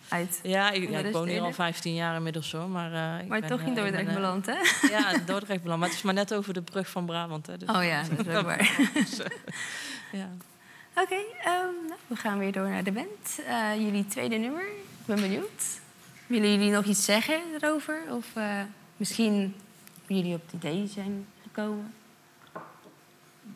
uit. 0.10 0.40
Ja, 0.44 0.72
ik, 0.72 0.90
ja, 0.90 0.90
woon 1.12 1.28
hier 1.28 1.36
al 1.42 1.52
steden. 1.52 1.54
15 1.54 1.94
jaar 1.94 2.16
inmiddels 2.16 2.52
hoor. 2.52 2.68
Maar, 2.70 3.22
ik 3.22 3.28
Maar 3.28 3.40
ben, 3.40 3.50
toch 3.50 3.60
in 3.60 3.74
ben, 3.74 3.84
Dordrecht 3.84 4.14
beland, 4.14 4.46
hè? 4.46 4.56
Ja, 4.98 5.14
Dordrecht 5.26 5.62
beland. 5.62 5.80
Maar 5.80 5.90
het 5.90 5.98
is 5.98 6.04
maar 6.04 6.14
net 6.14 6.34
over 6.34 6.54
de 6.54 6.62
brug 6.62 6.90
van 6.90 7.06
Brabant. 7.06 7.48
Hè, 7.48 7.58
dus 7.58 7.70
Oh 7.70 7.84
ja, 7.84 8.04
dat 8.16 8.28
is 8.28 8.34
ook 8.36 8.46
waar. 8.56 8.80
ja. 10.12 10.30
Oké, 10.96 11.16
ehm, 11.44 11.88
nou, 11.88 12.00
we 12.08 12.16
gaan 12.16 12.38
weer 12.38 12.52
door 12.52 12.70
naar 12.70 12.84
de 12.84 12.92
band. 12.92 13.40
Eh, 13.48 13.76
jullie 13.76 14.08
tweede 14.08 14.36
nummer. 14.36 14.68
Ik 15.00 15.06
ben 15.06 15.16
benieuwd. 15.16 15.82
Willen 16.28 16.52
jullie 16.52 16.72
nog 16.72 16.86
iets 16.86 17.06
zeggen 17.06 17.42
erover? 17.62 18.02
Of 18.10 18.36
eh, 18.36 18.62
misschien 18.98 19.56
jullie 20.08 20.36
op 20.36 20.42
het 20.46 20.54
idee 20.54 20.88
zijn 20.88 21.26
gekomen? 21.42 21.94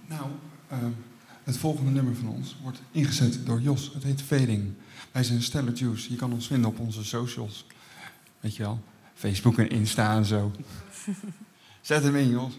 Nou, 0.05 0.29
ehm, 0.69 0.91
het 1.43 1.57
volgende 1.57 1.91
nummer 1.91 2.15
van 2.15 2.27
ons 2.27 2.57
wordt 2.61 2.81
ingezet 2.91 3.45
door 3.45 3.61
Jos. 3.61 3.91
Het 3.93 4.03
heet 4.03 4.21
Fading. 4.21 4.73
Wij 5.11 5.23
zijn 5.23 5.41
Stellar 5.41 5.73
Juice. 5.73 6.11
Je 6.11 6.17
kan 6.17 6.33
ons 6.33 6.47
vinden 6.47 6.69
op 6.69 6.79
onze 6.79 7.03
socials. 7.03 7.65
Weet 8.39 8.55
je 8.55 8.63
wel, 8.63 8.79
Facebook 9.13 9.57
en 9.57 9.69
Insta 9.69 10.15
en 10.15 10.25
zo. 10.25 10.51
Zet 11.81 12.03
hem 12.03 12.15
in, 12.15 12.29
Jos. 12.29 12.53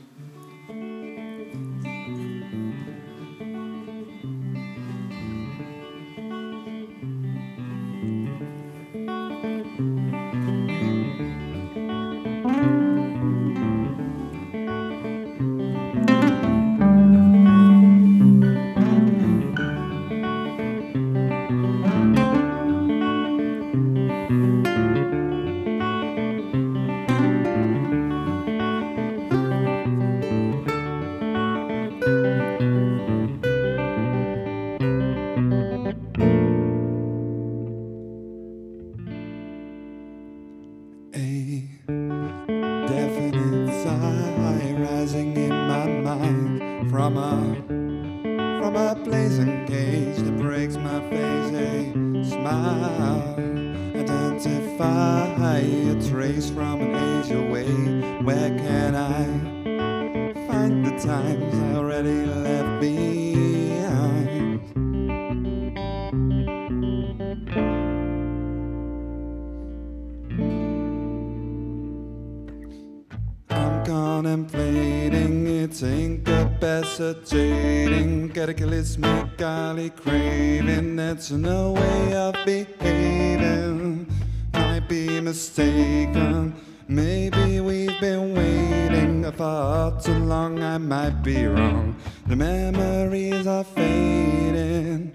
That's 81.30 81.42
no 81.42 81.70
way 81.74 82.14
of 82.14 82.34
behaving. 82.44 84.12
Might 84.52 84.88
be 84.88 85.20
mistaken. 85.20 86.60
Maybe 86.88 87.60
we've 87.60 88.00
been 88.00 88.34
waiting 88.34 89.30
for 89.30 89.96
too 90.02 90.24
long. 90.24 90.60
I 90.60 90.78
might 90.78 91.22
be 91.22 91.46
wrong. 91.46 91.94
The 92.26 92.34
memories 92.34 93.46
are 93.46 93.62
fading. 93.62 95.12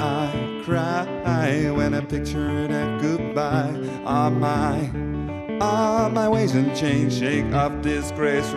I 0.00 0.62
cry 0.64 1.72
when 1.72 1.92
I 1.92 2.00
picture 2.00 2.66
that 2.66 3.02
goodbye 3.02 3.76
on 4.06 4.40
my 4.40 5.08
all 5.60 6.08
my 6.08 6.28
ways 6.28 6.54
and 6.54 6.74
chains 6.74 7.18
shake 7.18 7.52
off 7.52 7.82
disgrace 7.82 8.50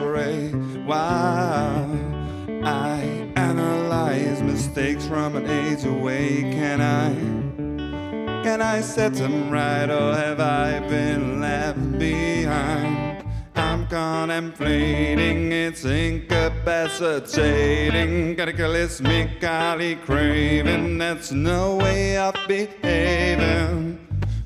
Set 8.82 9.14
them 9.14 9.52
right 9.52 9.90
or 9.90 10.16
have 10.16 10.40
I 10.40 10.80
been 10.80 11.40
left 11.40 12.00
behind? 12.00 13.24
I'm 13.56 13.86
contemplating, 13.88 15.52
it's 15.52 15.86
incapacitating, 15.86 18.36
cataclysmically 18.36 20.04
craving. 20.04 20.98
That's 20.98 21.32
no 21.32 21.76
way 21.78 22.18
of 22.18 22.34
behaving 22.48 24.02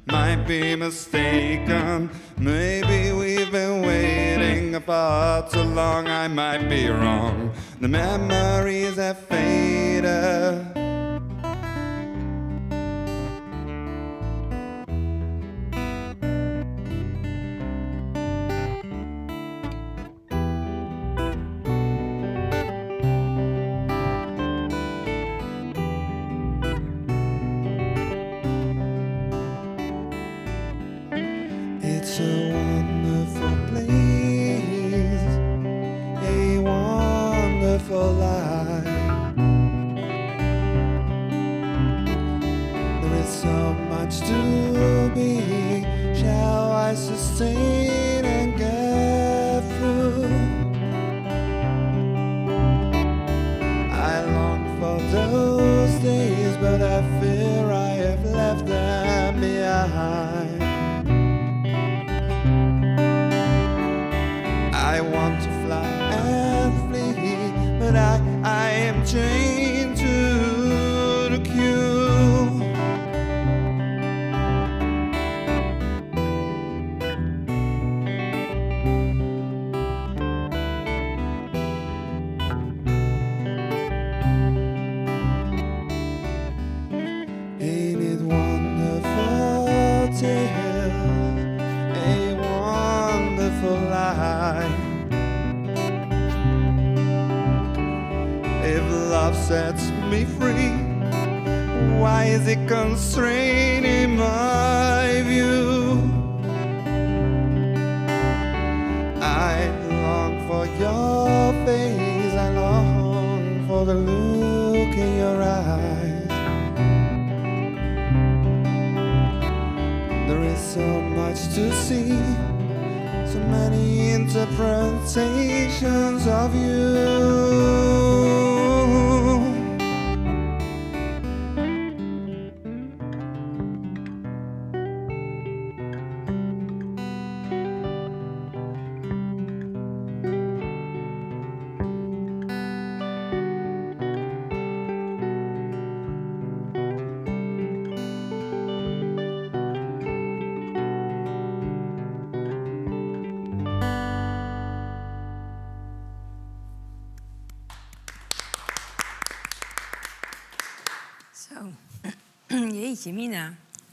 might 0.07 0.45
be 0.47 0.75
mistaken. 0.75 2.09
Maybe 2.37 3.11
we've 3.11 3.51
been 3.51 3.81
waiting 3.81 4.79
for 4.81 5.47
too 5.51 5.63
long. 5.63 6.07
I 6.07 6.27
might 6.27 6.69
be 6.69 6.89
wrong. 6.89 7.51
The 7.79 7.87
memories 7.87 8.97
have 8.97 9.19
faded. 9.19 10.84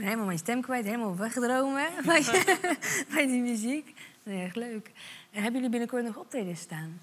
Ben 0.02 0.10
helemaal 0.10 0.26
mijn 0.26 0.38
stem 0.38 0.60
kwijt, 0.62 0.84
helemaal 0.84 1.16
weggedromen 1.16 1.86
bij, 2.06 2.22
bij 3.14 3.26
die 3.26 3.40
muziek. 3.42 3.94
Erg 4.24 4.54
leuk. 4.54 4.86
En 5.30 5.42
hebben 5.42 5.52
jullie 5.54 5.68
binnenkort 5.70 6.04
nog 6.04 6.16
optredens 6.16 6.60
staan? 6.60 7.00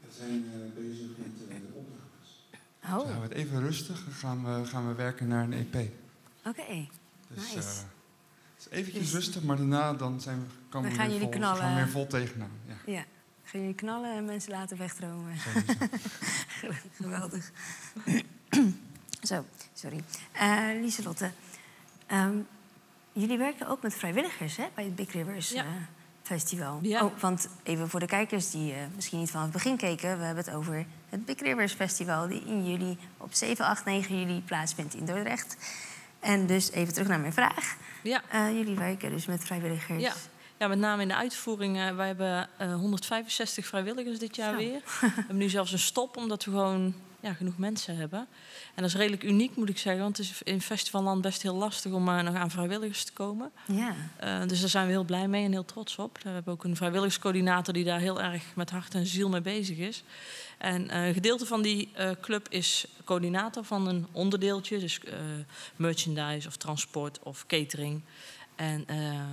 We 0.00 0.06
zijn 0.18 0.44
eh, 0.52 0.82
bezig 0.82 1.06
met 1.16 1.38
de 1.38 1.66
opnames. 1.72 2.44
Oh, 2.52 2.80
Dus 2.80 2.88
houden 2.90 3.16
we 3.16 3.22
het 3.22 3.32
even 3.32 3.60
rustig 3.60 4.06
en 4.06 4.12
gaan 4.12 4.44
we, 4.44 4.64
gaan 4.66 4.88
we 4.88 4.94
werken 4.94 5.28
naar 5.28 5.44
een 5.44 5.52
EP. 5.52 5.74
oké. 6.44 6.88
Dus 7.28 7.54
Nice. 7.54 7.68
eh, 8.70 8.78
eventjes 8.78 9.02
Dus- 9.02 9.12
rustig, 9.12 9.42
maar 9.42 9.56
daarna 9.56 9.92
dan 9.94 10.20
zijn 10.20 10.38
we, 10.38 10.44
komen 10.68 10.88
Dan 10.88 10.98
we 10.98 11.02
gaan 11.04 11.10
weer 11.10 11.20
jullie 11.28 11.40
vol, 11.42 11.54
gaan 11.54 11.74
we 11.74 11.80
weer 11.82 11.88
vol 11.90 12.06
tegenaan. 12.06 12.50
Ja, 12.66 12.92
Ja. 12.92 13.04
Gaan 13.44 13.60
jullie 13.60 13.74
knallen 13.74 14.16
en 14.16 14.24
mensen 14.24 14.50
laten 14.50 14.76
wegdromen? 14.76 15.36
Geweldig. 17.00 17.50
Zo, 19.28 19.44
sorry. 19.72 20.00
Eh 20.32 20.68
Lieselotte, 20.80 21.30
ehm, 22.10 22.36
jullie 23.12 23.38
werken 23.38 23.66
ook 23.66 23.82
met 23.82 23.94
vrijwilligers 23.94 24.56
hè, 24.56 24.64
bij 24.74 24.84
het 24.84 24.96
Big 24.96 25.12
Rivers 25.12 25.50
Ja. 25.50 25.62
eh, 25.64 25.68
Festival. 26.22 26.78
Ja. 26.82 27.04
Oh, 27.04 27.18
want 27.18 27.48
even 27.62 27.88
voor 27.88 28.00
de 28.00 28.06
kijkers 28.06 28.50
die 28.50 28.72
eh, 28.72 28.78
misschien 28.94 29.18
niet 29.18 29.30
van 29.30 29.42
het 29.42 29.50
begin 29.50 29.76
keken... 29.76 30.18
we 30.18 30.24
hebben 30.24 30.44
het 30.44 30.54
over 30.54 30.86
het 31.08 31.24
Big 31.24 31.40
Rivers 31.40 31.72
Festival... 31.72 32.28
die 32.28 32.42
in 32.44 32.70
juli 32.70 32.98
op 33.16 33.34
7, 33.34 33.64
8, 33.64 33.84
9 33.84 34.20
juli 34.20 34.42
plaatsvindt 34.42 34.94
in 34.94 35.04
Dordrecht. 35.04 35.56
En 36.20 36.46
dus 36.46 36.70
even 36.70 36.92
terug 36.92 37.08
naar 37.08 37.20
mijn 37.20 37.32
vraag. 37.32 37.76
Ja. 38.02 38.22
Eh, 38.30 38.52
jullie 38.52 38.74
werken 38.76 39.10
dus 39.10 39.26
met 39.26 39.44
vrijwilligers. 39.44 40.02
Ja. 40.02 40.12
ja, 40.58 40.68
met 40.68 40.78
name 40.78 41.02
in 41.02 41.08
de 41.08 41.16
uitvoering. 41.16 41.94
wij 41.96 42.06
hebben 42.06 42.48
eh, 42.58 42.74
165 42.74 43.66
vrijwilligers 43.66 44.18
dit 44.18 44.36
jaar 44.36 44.50
Zo. 44.52 44.56
weer. 44.56 44.80
We 45.00 45.06
hebben 45.14 45.36
nu 45.36 45.48
zelfs 45.48 45.72
een 45.72 45.78
stop, 45.78 46.16
omdat 46.16 46.44
we 46.44 46.50
gewoon 46.50 46.94
ja, 47.20 47.32
genoeg 47.32 47.58
mensen 47.58 47.96
hebben. 47.96 48.18
En 48.74 48.82
dat 48.82 48.84
is 48.84 48.94
redelijk 48.94 49.22
uniek, 49.22 49.56
moet 49.56 49.68
ik 49.68 49.78
zeggen. 49.78 50.02
Want 50.02 50.16
het 50.16 50.26
is 50.26 50.42
in 50.42 50.60
festivalland 50.60 51.22
best 51.22 51.42
heel 51.42 51.54
lastig 51.54 51.92
om 51.92 52.08
eh, 52.08 52.20
nog 52.20 52.34
aan 52.34 52.50
vrijwilligers 52.50 53.04
te 53.04 53.12
komen. 53.12 53.50
Ja. 53.66 53.94
Eh, 54.16 54.46
dus 54.46 54.60
daar 54.60 54.68
zijn 54.68 54.86
we 54.86 54.92
heel 54.92 55.04
blij 55.04 55.28
mee 55.28 55.44
en 55.44 55.52
heel 55.52 55.64
trots 55.64 55.98
op. 55.98 56.18
We 56.22 56.28
hebben 56.28 56.52
ook 56.52 56.64
een 56.64 56.76
vrijwilligerscoördinator 56.76 57.74
die 57.74 57.84
daar 57.84 58.00
heel 58.00 58.22
erg 58.22 58.42
met 58.54 58.70
hart 58.70 58.94
en 58.94 59.06
ziel 59.06 59.28
mee 59.28 59.40
bezig 59.40 59.78
is. 59.78 60.02
En 60.58 60.90
eh, 60.90 61.06
een 61.06 61.14
gedeelte 61.14 61.46
van 61.46 61.62
die 61.62 61.88
club 62.20 62.48
is 62.48 62.86
coördinator 63.04 63.64
van 63.64 63.88
een 63.88 64.06
onderdeeltje. 64.12 64.78
Dus 64.78 65.00
merchandise 65.76 66.48
of 66.48 66.56
transport 66.56 67.18
of 67.22 67.46
catering. 67.46 68.02
En 68.56 68.84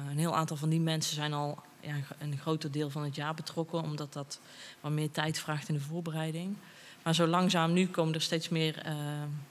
een 0.09 0.17
heel 0.17 0.35
aantal 0.35 0.57
van 0.57 0.69
die 0.69 0.79
mensen 0.79 1.15
zijn 1.15 1.33
al 1.33 1.59
ja, 1.79 1.95
een 2.19 2.37
groter 2.37 2.71
deel 2.71 2.89
van 2.89 3.03
het 3.03 3.15
jaar 3.15 3.33
betrokken. 3.33 3.81
Omdat 3.81 4.13
dat 4.13 4.39
wat 4.81 4.91
meer 4.91 5.11
tijd 5.11 5.39
vraagt 5.39 5.69
in 5.69 5.73
de 5.73 5.81
voorbereiding. 5.81 6.57
Maar 7.07 7.15
zo 7.15 7.27
langzaam 7.27 7.73
nu 7.73 7.87
komen 7.87 8.13
er 8.13 8.21
steeds 8.21 8.49
meer 8.49 8.77
eh, 8.77 8.93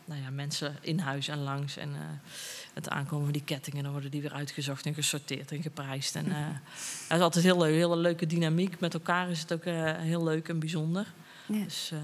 nou 0.04 0.20
ja, 0.22 0.30
mensen 0.30 0.76
in 0.80 0.98
huis 0.98 1.28
en 1.28 1.42
langs. 1.42 1.76
En 1.76 1.88
eh, 1.94 2.00
het 2.74 2.88
aankomen 2.88 3.24
van 3.24 3.32
die 3.32 3.44
kettingen, 3.44 3.82
dan 3.82 3.92
worden 3.92 4.10
die 4.10 4.20
weer 4.22 4.32
uitgezocht 4.32 4.86
en 4.86 4.94
gesorteerd 4.94 5.52
en 5.52 5.62
geprijsd. 5.62 6.16
En 6.16 6.26
eh 6.26 6.36
dat 7.08 7.16
is 7.18 7.22
altijd 7.22 7.44
heel 7.44 7.58
leuk, 7.58 7.74
hele 7.74 7.96
leuke 7.96 8.26
dynamiek. 8.26 8.80
Met 8.80 8.94
elkaar 8.94 9.30
is 9.30 9.40
het 9.40 9.52
ook 9.52 9.62
eh, 9.64 9.92
heel 9.96 10.24
leuk 10.24 10.48
en 10.48 10.58
bijzonder. 10.58 11.06
Ja. 11.46 11.64
Dus 11.64 11.90
eh, 11.92 11.98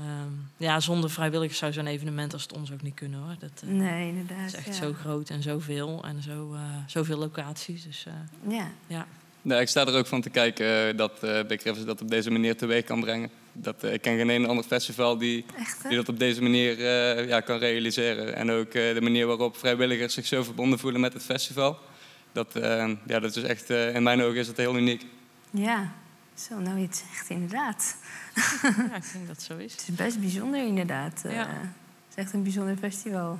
ja, 0.57 0.81
zonder 0.81 1.11
vrijwilligers 1.11 1.59
zou 1.59 1.73
zo'n 1.73 1.87
evenement 1.87 2.33
als 2.33 2.43
het 2.43 2.53
ons 2.53 2.73
ook 2.73 2.83
niet 2.83 2.95
kunnen 2.95 3.21
hoor. 3.21 3.37
Dat 3.39 3.63
eh, 3.63 3.69
Nee, 3.69 4.09
inderdaad. 4.09 4.47
is 4.47 4.55
echt 4.55 4.67
ja. 4.67 4.73
zo 4.73 4.93
groot 4.93 5.31
en 5.31 5.43
zoveel 5.43 6.05
en 6.05 6.23
zo, 6.23 6.55
eh, 6.55 6.61
zoveel 6.87 7.19
locaties. 7.19 7.85
Dus 7.85 8.07
eh, 8.07 8.13
Ja. 8.57 8.71
ja. 8.87 9.07
Nee, 9.43 9.61
ik 9.61 9.69
sta 9.69 9.87
er 9.87 9.95
ook 9.95 10.07
van 10.07 10.21
te 10.21 10.31
kijken 10.31 10.89
eh, 10.89 10.97
dat 10.97 11.23
eh 11.23 11.45
Big 11.47 11.63
Rivers 11.63 11.85
dat 11.85 12.01
op 12.01 12.11
deze 12.11 12.31
manier 12.31 12.57
teweeg 12.57 12.85
kan 12.85 13.01
brengen. 13.01 13.31
Dat, 13.53 13.85
eh, 13.85 13.93
ik 13.93 14.01
ken 14.01 14.17
geen 14.17 14.29
een 14.29 14.47
ander 14.47 14.65
festival 14.65 15.19
die, 15.19 15.45
Echt, 15.59 15.83
die 15.89 15.97
dat 15.97 16.09
op 16.09 16.19
deze 16.19 16.43
manier 16.43 16.73
eh, 16.79 17.29
ja, 17.29 17.41
kan 17.41 17.59
realiseren. 17.59 18.35
En 18.37 18.51
ook 18.51 18.75
eh, 18.75 18.95
de 18.95 19.01
manier 19.01 19.27
waarop 19.27 19.57
vrijwilligers 19.57 20.15
zich 20.15 20.27
zo 20.27 20.43
verbonden 20.43 20.79
voelen 20.79 21.01
met 21.01 21.13
het 21.13 21.23
festival. 21.23 21.79
Dat, 22.33 22.49
ja, 23.07 23.21
dat 23.21 23.37
is 23.37 23.43
echt, 23.43 23.71
eh, 23.71 23.95
in 23.95 24.03
mijn 24.03 24.23
ogen 24.23 24.37
is 24.39 24.47
dat 24.47 24.57
heel 24.57 24.77
uniek. 24.77 25.07
Ja. 25.51 25.93
Zo, 26.35 26.59
nou 26.59 26.79
je 26.79 26.87
het 26.87 27.05
zegt, 27.13 27.31
inderdaad. 27.31 27.97
ja, 28.63 28.97
ik 28.97 29.13
denk 29.13 29.27
dat 29.27 29.37
het 29.37 29.43
zo 29.43 29.57
is. 29.57 29.73
Het 29.77 29.85
is 29.89 29.95
best 29.95 30.21
bijzonder, 30.21 30.67
inderdaad. 30.67 31.23
Eh, 31.25 31.33
Ja. 31.35 31.47
het 31.49 31.69
is 32.11 32.15
echt 32.15 32.33
een 32.33 32.43
bijzonder 32.43 32.77
festival. 32.77 33.29
Nou 33.29 33.39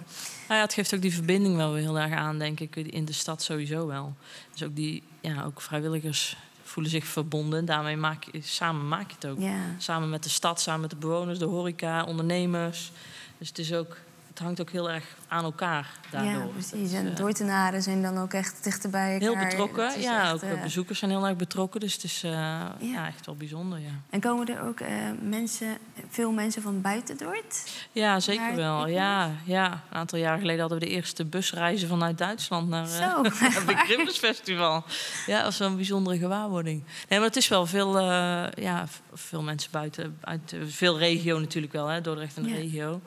ja, 0.49 0.61
het 0.61 0.73
geeft 0.73 0.95
ook 0.95 1.01
die 1.03 1.15
verbinding 1.15 1.57
wel 1.57 1.73
weer 1.73 1.83
heel 1.83 1.99
erg 1.99 2.13
aan, 2.13 2.39
denk 2.39 2.61
ik, 2.61 2.77
in 2.77 3.05
de 3.05 3.13
stad 3.13 3.43
sowieso 3.43 3.87
wel. 3.87 4.15
Dus 4.53 4.63
ook 4.63 4.77
die, 4.77 5.03
ja, 5.21 5.43
ook 5.45 5.61
vrijwilligers 5.61 6.37
voelen 6.73 6.93
zich 6.93 7.05
verbonden. 7.05 7.65
Daarmee 7.65 7.97
maak 7.97 8.25
je, 8.25 8.41
samen 8.43 8.89
maak 8.89 9.09
je 9.09 9.15
het 9.15 9.27
ook. 9.27 9.39
Ja. 9.39 9.59
Samen 9.79 10.11
met 10.11 10.23
de 10.23 10.29
stad, 10.29 10.61
samen 10.61 10.81
met 10.81 10.91
de 10.91 10.97
bewoners, 10.97 11.39
de 11.39 11.45
horeca, 11.45 12.05
ondernemers. 12.05 12.93
Dus 13.39 13.49
het, 13.49 13.59
is 13.59 13.73
ook, 13.73 13.97
het 14.33 14.41
hangt 14.43 14.61
ook 14.61 14.71
heel 14.71 14.91
erg 14.91 15.05
aan 15.29 15.45
elkaar 15.45 15.91
daardoor. 16.11 16.33
Ja, 16.33 16.47
precies. 16.47 16.93
En 16.93 17.11
eh, 17.11 17.17
Dordtenaren 17.17 17.83
zijn 17.83 18.03
dan 18.03 18.19
ook 18.19 18.33
echt 18.33 18.65
dichter 18.65 18.91
bij 18.91 19.13
elkaar. 19.13 19.29
Heel 19.29 19.49
betrokken, 19.49 20.01
ja. 20.01 20.23
echt, 20.23 20.33
ook 20.33 20.43
eh, 20.43 20.63
bezoekers 20.63 20.99
zijn 20.99 21.11
heel 21.11 21.27
erg 21.27 21.37
betrokken. 21.37 21.81
Dus 21.81 21.93
het 21.93 22.05
is 22.05 22.23
eh, 22.23 22.31
ja. 22.79 23.07
echt 23.07 23.27
wel 23.27 23.35
bijzonder, 23.35 23.79
ja. 23.79 23.91
En 24.11 24.21
komen 24.21 24.47
er 24.47 24.63
ook 24.63 24.81
eh, 24.81 24.89
mensen, 25.21 25.79
veel 26.09 26.33
mensen 26.33 26.63
van 26.63 26.81
buiten 26.81 27.17
Dort? 27.17 27.71
Ja, 27.93 28.21
zeker 28.21 28.43
Naar 28.43 28.57
wel. 28.57 28.87
Ja, 28.87 29.31
ja, 29.45 29.73
een 29.91 29.97
aantal 29.99 30.19
jaar 30.19 30.39
geleden 30.39 30.61
hadden 30.61 30.79
we 30.79 30.85
de 30.85 30.91
eerste 30.91 31.25
busreizen 31.25 31.89
vanuit 31.89 32.19
Duitsland 32.19 32.69
naar 32.69 32.85
eh, 32.85 32.91
Zo, 33.11 33.23
het 33.23 33.67
Big 33.67 33.87
Rivers 33.87 34.19
Festival. 34.19 34.85
Ja, 35.27 35.37
dat 35.37 35.45
was 35.45 35.59
wel 35.59 35.69
een 35.69 35.77
bijzondere 35.77 36.19
gewaarwording. 36.19 36.85
Nee, 37.09 37.19
maar 37.19 37.29
het 37.29 37.37
is 37.37 37.49
wel 37.49 37.67
veel, 37.67 37.99
eh, 37.99 38.45
ja, 38.55 38.87
veel 39.13 39.43
mensen 39.43 39.71
buiten, 39.71 40.19
uit 40.21 40.53
eh, 40.53 40.61
veel 40.67 40.99
regio 40.99 41.39
natuurlijk 41.39 41.73
wel, 41.73 41.87
hè, 41.87 42.01
Dordrecht 42.01 42.37
en 42.37 42.43
de 42.43 42.49
Ja. 42.49 42.55
regio. 42.55 43.01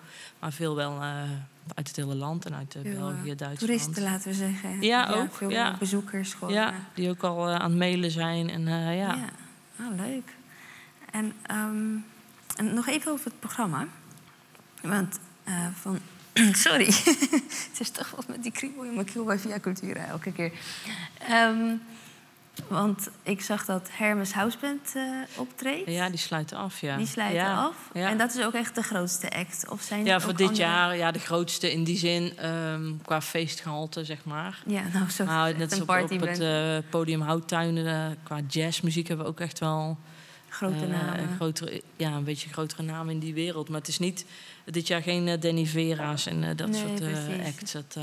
Maar 0.45 0.53
veel 0.53 0.75
wel 0.75 1.01
eh, 1.01 1.21
uit 1.75 1.87
het 1.87 1.95
hele 1.95 2.15
land 2.15 2.45
en 2.45 2.55
uit 2.55 2.75
eh, 2.75 2.81
België, 2.81 3.35
Duitsland. 3.35 3.59
Toeristen, 3.59 4.03
laten 4.03 4.27
we 4.27 4.33
zeggen. 4.33 4.81
Ja, 4.81 5.09
ook, 5.09 5.35
Veel 5.35 5.49
ja. 5.49 5.75
bezoekers 5.79 6.33
gewoon. 6.33 6.53
Ja, 6.53 6.73
die 6.93 7.09
ook 7.09 7.23
al 7.23 7.47
eh, 7.47 7.55
aan 7.55 7.69
het 7.69 7.79
mailen 7.79 8.11
zijn. 8.11 8.49
En, 8.49 8.67
ja. 8.67 8.91
ja. 8.91 9.29
Oh, 9.79 9.95
leuk. 9.95 10.33
En, 11.11 11.33
ehm, 11.41 11.95
en 12.55 12.73
nog 12.73 12.87
even 12.87 13.11
over 13.11 13.25
het 13.25 13.39
programma. 13.39 13.87
Want 14.81 15.19
van... 15.73 15.99
Sorry, 16.65 16.85
het 17.71 17.79
is 17.79 17.89
toch 17.89 18.11
wat 18.15 18.27
met 18.27 18.43
die 18.43 18.51
kriebel 18.51 18.83
in 18.83 18.93
mijn 18.93 19.05
keel 19.05 19.23
bij 19.23 19.39
Via 19.39 19.59
Cultura 19.59 20.05
elke 20.05 20.31
keer. 20.31 20.51
Ehm, 21.19 21.75
want 22.67 23.09
ik 23.23 23.41
zag 23.41 23.65
dat 23.65 23.89
Hermes 23.91 24.33
Houseband 24.33 24.93
eh 24.95 25.03
optreedt. 25.37 25.89
ja, 25.91 26.09
die 26.09 26.17
sluiten 26.19 26.57
af, 26.57 26.81
ja. 26.81 26.97
Die 26.97 27.07
sluiten 27.07 27.39
ja. 27.43 27.63
af. 27.63 27.75
Ja. 27.93 28.09
En 28.09 28.17
dat 28.17 28.35
is 28.35 28.43
ook 28.45 28.53
echt 28.53 28.75
de 28.75 28.81
grootste 28.83 29.29
act. 29.31 29.69
Of 29.69 29.81
zijn 29.81 30.05
Ja, 30.05 30.19
voor 30.19 30.35
dit 30.35 30.47
andere- 30.47 30.63
jaar 30.65 30.97
ja, 30.97 31.11
de 31.11 31.19
grootste 31.19 31.71
in 31.71 31.83
die 31.83 31.97
zin 31.97 32.37
ehm, 32.37 32.91
qua 33.05 33.21
feestgehalte, 33.21 34.03
zeg 34.05 34.23
maar. 34.25 34.63
Ja, 34.65 34.81
nou, 34.93 35.09
zo 35.09 35.23
Nou, 35.23 35.57
net 35.57 35.81
op, 35.81 35.89
op 35.89 36.19
het 36.21 36.39
eh, 36.39 36.77
podium 36.89 37.21
Houttuinen, 37.21 37.87
eh, 37.87 38.15
qua 38.23 38.39
jazzmuziek 38.47 39.07
hebben 39.07 39.25
we 39.25 39.31
ook 39.31 39.39
echt 39.39 39.59
wel 39.59 39.97
Grote 40.49 40.85
namen. 40.87 41.19
een 41.19 41.35
grotere, 41.35 41.81
ja, 41.95 42.11
een 42.11 42.23
beetje 42.23 42.49
grotere 42.49 42.83
namen 42.83 43.13
in 43.13 43.19
die 43.19 43.33
wereld. 43.33 43.69
Maar 43.69 43.79
het 43.79 43.87
is 43.87 43.99
niet 43.99 44.25
dit 44.65 44.87
jaar 44.87 45.01
geen 45.01 45.39
Danny 45.39 45.65
Vera's 45.65 46.25
en 46.25 46.55
dat 46.55 46.69
Nee, 46.69 46.81
soort 46.81 47.01
acts. 47.45 47.71
Dat, 47.71 47.97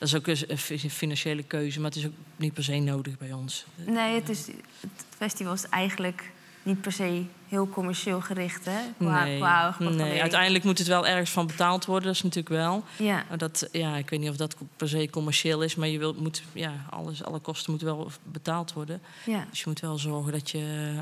dat 0.00 0.08
is 0.08 0.14
ook 0.16 0.26
een 0.26 0.44
een 0.48 0.58
fi- 0.58 0.90
financiële 0.90 1.42
keuze, 1.42 1.80
maar 1.80 1.90
het 1.90 1.98
is 1.98 2.06
ook 2.06 2.12
niet 2.36 2.52
per 2.54 2.64
se 2.64 2.78
nodig 2.78 3.18
bij 3.18 3.32
ons. 3.32 3.64
Nee, 3.86 4.14
het, 4.14 4.28
is, 4.28 4.46
het 4.80 5.04
festival 5.16 5.52
is 5.52 5.68
eigenlijk 5.68 6.30
niet 6.62 6.80
per 6.80 6.92
se 6.92 7.22
heel 7.48 7.68
commercieel 7.68 8.20
gericht, 8.20 8.64
hè? 8.64 8.78
Qua, 8.98 9.24
nee, 9.24 9.36
qua 9.38 9.74
nee. 9.78 10.20
uiteindelijk 10.20 10.64
moet 10.64 10.78
het 10.78 10.86
wel 10.86 11.06
ergens 11.06 11.30
van 11.30 11.46
betaald 11.46 11.84
worden, 11.84 12.06
dat 12.06 12.14
is 12.14 12.22
natuurlijk 12.22 12.54
wel. 12.54 12.84
Ja, 12.98 13.24
Maar 13.28 13.38
dat, 13.38 13.68
ja, 13.72 13.96
ik 13.96 14.10
weet 14.10 14.20
niet 14.20 14.30
of 14.30 14.36
dat 14.36 14.56
per 14.76 14.88
se 14.88 15.08
commercieel 15.10 15.62
is, 15.62 15.74
maar 15.74 15.88
je 15.88 15.98
wilt, 15.98 16.20
moet, 16.20 16.42
ja, 16.52 16.72
alles, 16.90 17.24
alle 17.24 17.38
kosten 17.38 17.70
moeten 17.70 17.88
wel 17.96 18.10
betaald 18.22 18.72
worden. 18.72 19.00
ja. 19.26 19.46
Dus 19.50 19.58
je 19.58 19.64
moet 19.66 19.80
wel 19.80 19.98
zorgen 19.98 20.32
dat 20.32 20.50
je 20.50 20.94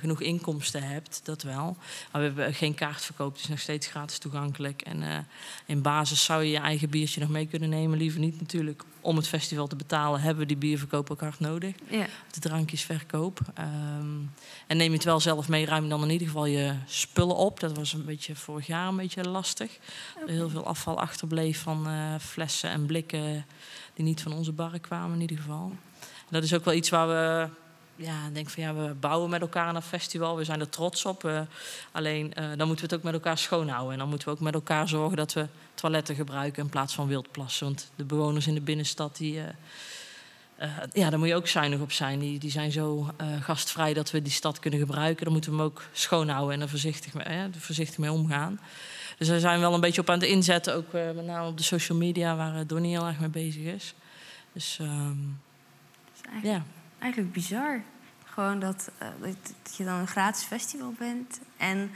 genoeg 0.00 0.20
inkomsten 0.20 0.82
hebt, 0.82 1.20
dat 1.24 1.42
wel. 1.42 1.76
Maar 2.12 2.20
we 2.20 2.26
hebben 2.26 2.54
geen 2.54 2.74
kaartverkoop, 2.74 3.32
het 3.32 3.42
is 3.42 3.48
nog 3.48 3.58
steeds 3.58 3.86
gratis 3.86 4.18
toegankelijk. 4.18 4.82
En 4.82 5.02
eh, 5.02 5.18
in 5.66 5.82
basis 5.82 6.24
zou 6.24 6.42
je 6.42 6.50
je 6.50 6.58
eigen 6.58 6.90
biertje 6.90 7.20
nog 7.20 7.28
mee 7.28 7.46
kunnen 7.46 7.68
nemen, 7.68 7.98
liever 7.98 8.20
niet 8.20 8.40
natuurlijk. 8.40 8.82
Om 9.00 9.16
het 9.16 9.28
festival 9.28 9.66
te 9.66 9.76
betalen 9.76 10.20
hebben 10.20 10.42
we 10.42 10.46
die 10.48 10.56
bierverkoop 10.56 11.10
ook 11.10 11.20
hard 11.20 11.40
nodig. 11.40 11.74
ja. 11.90 12.06
De 12.30 12.40
drankjesverkoop. 12.40 13.40
Ehm, 13.54 14.18
en 14.66 14.76
neem 14.76 14.88
je 14.90 14.96
het 14.96 15.04
wel 15.04 15.20
zelf 15.20 15.48
mee, 15.48 15.66
ruim 15.66 15.88
dan 15.88 16.02
in 16.02 16.10
ieder 16.10 16.26
geval 16.26 16.46
je 16.46 16.74
spullen 16.86 17.36
op. 17.36 17.60
Dat 17.60 17.76
was 17.76 17.92
een 17.92 18.04
beetje 18.04 18.36
vorig 18.36 18.66
jaar 18.66 18.88
een 18.88 18.96
beetje 18.96 19.28
lastig. 19.28 19.78
Er 20.26 20.32
heel 20.32 20.48
veel 20.48 20.66
afval 20.66 21.00
achterbleef 21.00 21.62
van 21.62 21.86
eh, 21.86 22.14
flessen 22.20 22.70
en 22.70 22.86
blikken 22.86 23.46
die 23.94 24.04
niet 24.04 24.22
van 24.22 24.32
onze 24.32 24.52
barren 24.52 24.80
kwamen 24.80 25.14
in 25.14 25.20
ieder 25.20 25.36
geval. 25.36 25.72
Dat 26.30 26.42
is 26.42 26.54
ook 26.54 26.64
wel 26.64 26.74
iets 26.74 26.88
waar 26.88 27.08
we 27.08 27.48
ja, 28.02 28.28
denk 28.32 28.50
van 28.50 28.62
ja, 28.62 28.74
we 28.74 28.94
bouwen 28.94 29.30
met 29.30 29.40
elkaar 29.40 29.66
aan 29.66 29.76
een 29.76 29.82
festival. 29.82 30.36
We 30.36 30.44
zijn 30.44 30.60
er 30.60 30.68
trots 30.68 31.04
op. 31.04 31.24
Eh, 31.24 31.40
alleen 31.92 32.34
eh, 32.34 32.44
dan 32.56 32.66
moeten 32.66 32.76
we 32.76 32.82
het 32.82 32.94
ook 32.94 33.02
met 33.02 33.12
elkaar 33.12 33.38
schoonhouden. 33.38 33.92
En 33.92 33.98
dan 33.98 34.08
moeten 34.08 34.28
we 34.28 34.34
ook 34.34 34.40
met 34.40 34.54
elkaar 34.54 34.88
zorgen 34.88 35.16
dat 35.16 35.32
we 35.32 35.46
toiletten 35.74 36.14
gebruiken 36.14 36.62
in 36.62 36.68
plaats 36.68 36.94
van 36.94 37.06
wildplassen. 37.06 37.66
Want 37.66 37.90
de 37.94 38.04
bewoners 38.04 38.46
in 38.46 38.54
de 38.54 38.60
binnenstad 38.60 39.16
die. 39.16 39.40
eh, 40.56 40.68
ja, 40.92 41.10
daar 41.10 41.18
moet 41.18 41.28
je 41.28 41.34
ook 41.34 41.48
zuinig 41.48 41.80
op 41.80 41.92
zijn. 41.92 42.18
Die, 42.18 42.38
die 42.38 42.50
zijn 42.50 42.72
zo 42.72 43.10
gastvrij 43.40 43.94
dat 43.94 44.10
we 44.10 44.22
die 44.22 44.32
stad 44.32 44.58
kunnen 44.58 44.80
gebruiken. 44.80 45.24
Dan 45.24 45.32
moeten 45.32 45.50
we 45.50 45.56
hem 45.56 45.66
ook 45.66 45.82
schoonhouden 45.92 46.54
en 46.54 46.60
er 46.60 46.68
voorzichtig 46.68 47.14
mee, 47.14 47.24
eh, 47.24 47.44
voorzichtig 47.58 47.98
mee 47.98 48.12
omgaan. 48.12 48.60
Dus 49.18 49.28
daar 49.28 49.40
zijn 49.40 49.54
we 49.54 49.60
wel 49.60 49.74
een 49.74 49.80
beetje 49.80 50.00
op 50.00 50.10
aan 50.10 50.18
het 50.18 50.28
inzetten. 50.28 50.74
Ook 50.74 50.92
met 50.92 51.24
name 51.24 51.48
op 51.48 51.56
de 51.56 51.62
social 51.62 51.98
media, 51.98 52.36
waar 52.36 52.66
Donnie 52.66 52.90
heel 52.90 53.06
erg 53.06 53.20
mee 53.20 53.28
bezig 53.28 53.62
is. 53.62 53.94
Dus 54.52 54.78
ehm, 54.80 55.08
Het 55.08 56.20
is 56.24 56.30
eigenlijk, 56.30 56.56
ja, 56.56 56.62
eigenlijk 56.98 57.32
bizar. 57.32 57.82
Gewoon 58.34 58.58
dat, 58.58 58.90
eh, 58.98 59.08
dat, 59.20 59.34
dat 59.62 59.76
je 59.76 59.84
dan 59.84 59.94
een 59.98 60.06
gratis 60.06 60.42
festival 60.42 60.94
bent. 60.98 61.40
En 61.56 61.90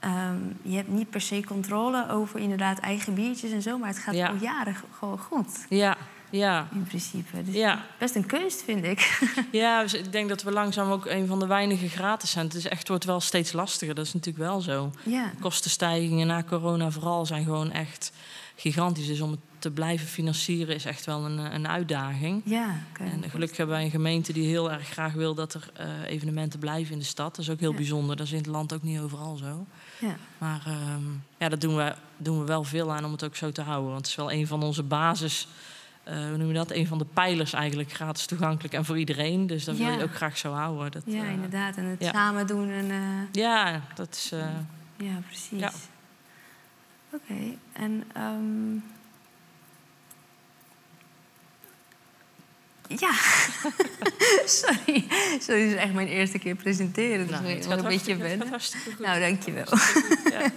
ehm, 0.00 0.36
je 0.62 0.76
hebt 0.76 0.88
niet 0.88 1.10
per 1.10 1.20
se 1.20 1.44
controle 1.46 2.10
over 2.10 2.40
inderdaad 2.40 2.78
eigen 2.78 3.14
biertjes 3.14 3.50
en 3.52 3.62
zo. 3.62 3.78
Maar 3.78 3.88
het 3.88 3.98
gaat 3.98 4.14
Ja. 4.14 4.28
al 4.28 4.34
jaren 4.40 4.76
gewoon 4.98 5.18
goed, 5.18 5.66
ja, 5.68 5.96
ja. 6.30 6.68
in 6.72 6.82
principe. 6.84 7.42
Dus 7.44 7.54
Ja. 7.54 7.84
best 7.98 8.14
een 8.14 8.26
kunst, 8.26 8.62
vind 8.62 8.84
ik. 8.84 9.20
Ja, 9.52 9.82
dus 9.82 9.94
ik 9.94 10.12
denk 10.12 10.28
dat 10.28 10.42
we 10.42 10.52
langzaam 10.52 10.90
ook 10.90 11.06
een 11.06 11.26
van 11.26 11.38
de 11.38 11.46
weinige 11.46 11.88
gratis 11.88 12.30
zijn. 12.30 12.44
Het 12.46 12.54
is 12.54 12.68
echt, 12.68 12.88
wordt 12.88 13.04
wel 13.04 13.20
steeds 13.20 13.52
lastiger, 13.52 13.94
dat 13.94 14.06
is 14.06 14.12
natuurlijk 14.14 14.44
wel 14.44 14.60
zo. 14.60 14.90
ja. 15.02 15.30
Kostenstijgingen 15.40 16.26
na 16.26 16.42
corona 16.42 16.90
vooral 16.90 17.26
zijn 17.26 17.44
gewoon 17.44 17.72
echt 17.72 18.12
gigantisch. 18.60 19.06
Dus 19.06 19.20
om 19.20 19.30
het 19.30 19.40
te 19.58 19.70
blijven 19.70 20.06
financieren 20.06 20.74
is 20.74 20.84
echt 20.84 21.06
wel 21.06 21.24
een, 21.24 21.38
eh, 21.38 21.52
een 21.54 21.68
uitdaging. 21.68 22.42
Ja, 22.44 22.74
En 22.98 23.30
gelukkig 23.30 23.56
hebben 23.56 23.76
wij 23.76 23.84
een 23.84 23.90
gemeente 23.90 24.32
die 24.32 24.46
heel 24.48 24.70
erg 24.72 24.88
graag 24.88 25.12
wil 25.12 25.34
dat 25.34 25.54
er 25.54 25.70
eh, 25.74 25.86
evenementen 26.06 26.58
blijven 26.58 26.92
in 26.92 26.98
de 26.98 27.04
stad. 27.04 27.36
Dat 27.36 27.44
is 27.44 27.50
ook 27.50 27.60
heel 27.60 27.70
Ja. 27.70 27.76
bijzonder. 27.76 28.16
Dat 28.16 28.26
is 28.26 28.32
in 28.32 28.38
het 28.38 28.46
land 28.46 28.72
ook 28.74 28.82
niet 28.82 29.00
overal 29.00 29.36
zo. 29.36 29.66
Ja. 30.00 30.16
Maar 30.38 30.62
ehm, 30.66 31.02
ja, 31.38 31.48
daar 31.48 31.58
doen 31.58 31.76
we, 31.76 31.94
doen 32.16 32.38
we 32.38 32.44
wel 32.44 32.64
veel 32.64 32.92
aan 32.92 33.04
om 33.04 33.12
het 33.12 33.24
ook 33.24 33.36
zo 33.36 33.50
te 33.50 33.62
houden. 33.62 33.86
Want 33.90 34.00
het 34.00 34.06
is 34.10 34.14
wel 34.14 34.32
een 34.32 34.46
van 34.46 34.62
onze 34.62 34.82
basis. 34.82 35.48
eh, 36.04 36.16
hoe 36.28 36.36
noem 36.36 36.48
je 36.48 36.54
dat? 36.54 36.70
Een 36.70 36.86
van 36.86 36.98
de 36.98 37.04
pijlers 37.12 37.52
eigenlijk 37.52 37.92
gratis 37.92 38.26
toegankelijk 38.26 38.74
en 38.74 38.84
voor 38.84 38.98
iedereen. 38.98 39.46
Dus 39.46 39.64
dat 39.64 39.76
wil 39.76 39.90
je 39.90 40.02
ook 40.02 40.14
graag 40.14 40.38
zo 40.38 40.52
houden. 40.52 40.90
Dat, 40.90 41.02
Ja, 41.06 41.24
inderdaad. 41.24 41.76
En 41.76 41.84
het 41.84 42.04
samen 42.12 42.46
doen. 42.46 42.70
En, 42.70 42.90
Ja, 43.32 43.82
dat 43.94 44.08
is. 44.14 44.32
ja, 44.96 45.20
precies. 45.26 45.72
Oké, 47.10 47.56
en... 47.72 48.04
ehm, 48.12 48.78
Ja, 52.98 53.12
sorry. 54.60 55.04
Sorry, 55.40 55.62
dit 55.62 55.72
is 55.72 55.74
echt 55.74 55.92
mijn 55.92 56.08
eerste 56.08 56.38
keer 56.38 56.54
presenteren. 56.54 57.26
Dus 57.26 57.40
nou, 57.40 57.48
ik 57.48 57.68
ben 57.68 57.78
een 57.78 57.84
beetje 57.84 58.14
goed. 58.14 58.98
Nou, 58.98 59.20
dankjewel. 59.20 59.64
ja, 60.30 60.40
ja. 60.40 60.50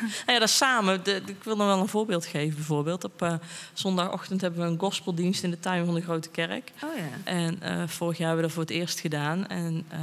Nou 0.00 0.32
ja, 0.32 0.38
dat 0.38 0.50
samen. 0.50 1.04
De, 1.04 1.22
ik 1.26 1.44
wil 1.44 1.56
nog 1.56 1.66
wel 1.66 1.80
een 1.80 1.88
voorbeeld 1.88 2.26
geven. 2.26 2.54
Bijvoorbeeld 2.54 3.04
op 3.04 3.22
eh, 3.22 3.34
zondagochtend 3.72 4.40
hebben 4.40 4.60
we 4.60 4.66
een 4.66 4.78
gospeldienst 4.78 5.42
in 5.42 5.50
de 5.50 5.60
tuin 5.60 5.84
van 5.84 5.94
de 5.94 6.00
Grote 6.00 6.28
Kerk. 6.28 6.70
Oh 6.82 6.96
ja. 6.96 7.32
En 7.32 7.62
eh, 7.62 7.88
vorig 7.88 8.18
jaar 8.18 8.26
hebben 8.26 8.36
we 8.36 8.42
dat 8.42 8.52
voor 8.52 8.62
het 8.62 8.80
eerst 8.80 9.00
gedaan. 9.00 9.46
En 9.48 9.84
eh, 9.88 9.98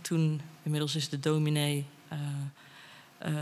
toen, 0.00 0.40
inmiddels 0.62 0.96
is 0.96 1.08
de 1.08 1.20
dominee 1.20 1.86
eh, 3.22 3.32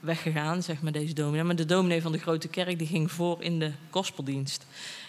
weggegaan, 0.00 0.62
zeg 0.62 0.82
maar, 0.82 0.92
deze 0.92 1.14
dominee. 1.14 1.44
Maar 1.44 1.56
de 1.56 1.64
dominee 1.66 2.02
van 2.02 2.12
de 2.12 2.18
Grote 2.18 2.48
Kerk 2.48 2.78
die 2.78 2.86
ging 2.86 3.12
voor 3.12 3.42
in 3.42 3.58
de 3.58 3.72
gospeldienst. 3.90 4.66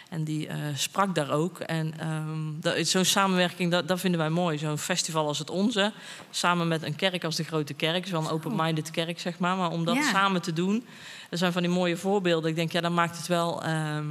En 0.09 0.23
die 0.23 0.47
eh, 0.47 0.57
sprak 0.75 1.15
daar 1.15 1.29
ook. 1.31 1.59
En 1.59 1.93
ehm, 1.99 2.83
zo'n 2.83 3.05
samenwerking, 3.05 3.71
dat, 3.71 3.87
dat 3.87 3.99
vinden 3.99 4.19
wij 4.19 4.29
mooi. 4.29 4.57
Zo'n 4.57 4.77
festival 4.77 5.27
als 5.27 5.39
het 5.39 5.49
onze, 5.49 5.91
samen 6.29 6.67
met 6.67 6.83
een 6.83 6.95
kerk 6.95 7.23
als 7.23 7.35
de 7.35 7.43
Grote 7.43 7.73
Kerk. 7.73 8.07
Een 8.11 8.27
open-minded 8.29 8.91
kerk, 8.91 9.19
zeg 9.19 9.39
maar. 9.39 9.57
Maar 9.57 9.71
om 9.71 9.85
dat 9.85 9.95
Ja. 9.95 10.09
samen 10.09 10.41
te 10.41 10.53
doen, 10.53 10.85
dat 11.29 11.39
zijn 11.39 11.51
van 11.51 11.61
die 11.61 11.71
mooie 11.71 11.97
voorbeelden. 11.97 12.49
Ik 12.49 12.55
denk, 12.55 12.71
ja, 12.71 12.81
dan 12.81 12.93
maakt 12.93 13.17
het 13.17 13.27
wel... 13.27 13.63
ehm, 13.63 14.05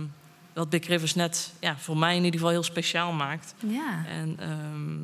wat 0.52 0.70
Big 0.70 0.86
Rivers 0.86 1.14
net 1.14 1.52
ja, 1.60 1.76
voor 1.78 1.96
mij 1.96 2.10
in 2.16 2.24
ieder 2.24 2.40
geval 2.40 2.54
heel 2.54 2.62
speciaal 2.62 3.12
maakt. 3.12 3.54
Ja. 3.66 4.04
En 4.08 4.36
ehm, 4.38 4.96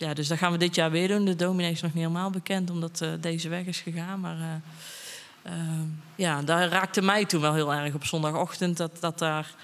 ja, 0.00 0.14
dus 0.14 0.28
dat 0.28 0.38
gaan 0.38 0.52
we 0.52 0.58
dit 0.58 0.74
jaar 0.74 0.90
weer 0.90 1.08
doen. 1.08 1.24
De 1.24 1.36
dominee 1.36 1.70
is 1.70 1.80
nog 1.80 1.94
niet 1.94 2.02
helemaal 2.02 2.30
bekend, 2.30 2.70
omdat 2.70 3.00
eh, 3.00 3.10
deze 3.20 3.48
weg 3.48 3.64
is 3.64 3.80
gegaan. 3.80 4.20
Maar 4.20 4.36
eh, 4.36 5.52
ehm, 5.52 5.86
ja, 6.14 6.42
daar 6.42 6.68
raakte 6.68 7.02
mij 7.02 7.24
toen 7.24 7.40
wel 7.40 7.54
heel 7.54 7.72
erg 7.72 7.94
op 7.94 8.04
zondagochtend. 8.04 8.76
Dat, 8.76 8.96
dat 9.00 9.18
daar, 9.18 9.54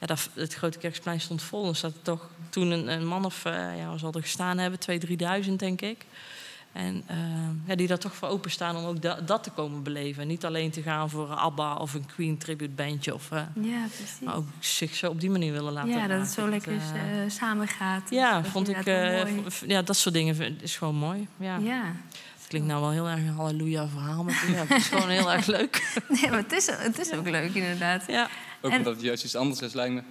ja, 0.00 0.06
dat, 0.06 0.28
het 0.34 0.54
Grote 0.54 0.78
Kerksplein 0.78 1.20
stond 1.20 1.42
vol. 1.42 1.68
En 1.68 1.76
zat 1.76 1.94
er 1.94 2.02
toch 2.02 2.28
toen 2.48 2.70
een, 2.70 2.88
een 2.88 3.06
man 3.06 3.24
of, 3.24 3.44
eh 3.44 3.76
ja, 3.78 3.98
zal 3.98 4.12
er 4.12 4.22
gestaan 4.22 4.58
hebben? 4.58 4.78
2.000, 4.90 5.44
3.000 5.44 5.52
denk 5.56 5.80
ik. 5.80 6.04
En 6.72 7.02
ehm, 7.06 7.50
ja, 7.66 7.74
die 7.74 7.86
daar 7.86 7.98
toch 7.98 8.14
voor 8.14 8.28
openstaan 8.28 8.76
om 8.76 8.84
ook 8.84 9.02
da- 9.02 9.20
dat 9.20 9.42
te 9.42 9.50
komen 9.50 9.82
beleven. 9.82 10.22
En 10.22 10.28
niet 10.28 10.44
alleen 10.44 10.70
te 10.70 10.82
gaan 10.82 11.10
voor 11.10 11.30
een 11.30 11.36
ABBA 11.36 11.74
of 11.76 11.94
een 11.94 12.06
Queen 12.14 12.38
tribute 12.38 12.70
bandje. 12.74 13.14
Of, 13.14 13.30
eh, 13.30 13.42
Ja, 13.60 13.84
precies. 13.86 14.20
maar 14.20 14.34
ook 14.36 14.46
zich 14.58 14.94
zo 14.94 15.08
op 15.10 15.20
die 15.20 15.30
manier 15.30 15.52
willen 15.52 15.72
laten 15.72 15.90
ja, 15.90 16.06
dat 16.06 16.20
het 16.20 16.28
zo 16.30 16.48
lekker 16.48 16.72
eh, 16.72 17.22
eh, 17.24 17.30
samen 17.30 17.68
gaat. 17.68 18.10
ja, 18.10 18.44
vond 18.44 18.68
ik. 18.68 18.86
eh, 18.86 19.22
ja, 19.66 19.82
dat 19.82 19.96
soort 19.96 20.14
dingen 20.14 20.60
is 20.60 20.76
gewoon 20.76 20.94
mooi. 20.96 21.28
Ja. 21.36 21.56
Ja. 21.56 21.82
Het 22.38 22.46
klinkt 22.60 22.66
nou 22.68 22.80
wel 22.80 22.90
heel 22.90 23.08
erg 23.08 23.18
een 23.20 23.34
halleluja 23.34 23.88
verhaal. 23.88 24.24
Maar 24.24 24.44
ja, 24.50 24.56
het 24.66 24.70
is 24.70 24.86
gewoon 24.86 25.08
heel 25.08 25.32
erg 25.32 25.46
leuk. 25.46 25.82
Nee, 26.08 26.30
maar 26.30 26.38
het 26.38 26.52
is, 26.52 26.66
het 26.70 26.98
is 26.98 27.12
ook 27.12 27.28
leuk, 27.28 27.54
inderdaad. 27.54 28.04
Ja. 28.08 28.28
Ook 28.60 28.70
En- 28.70 28.78
omdat 28.78 28.92
het 28.94 29.02
juist 29.02 29.24
iets 29.24 29.36
anders 29.36 29.60
is, 29.60 29.72
lijkt 29.72 29.94
me. 29.94 30.02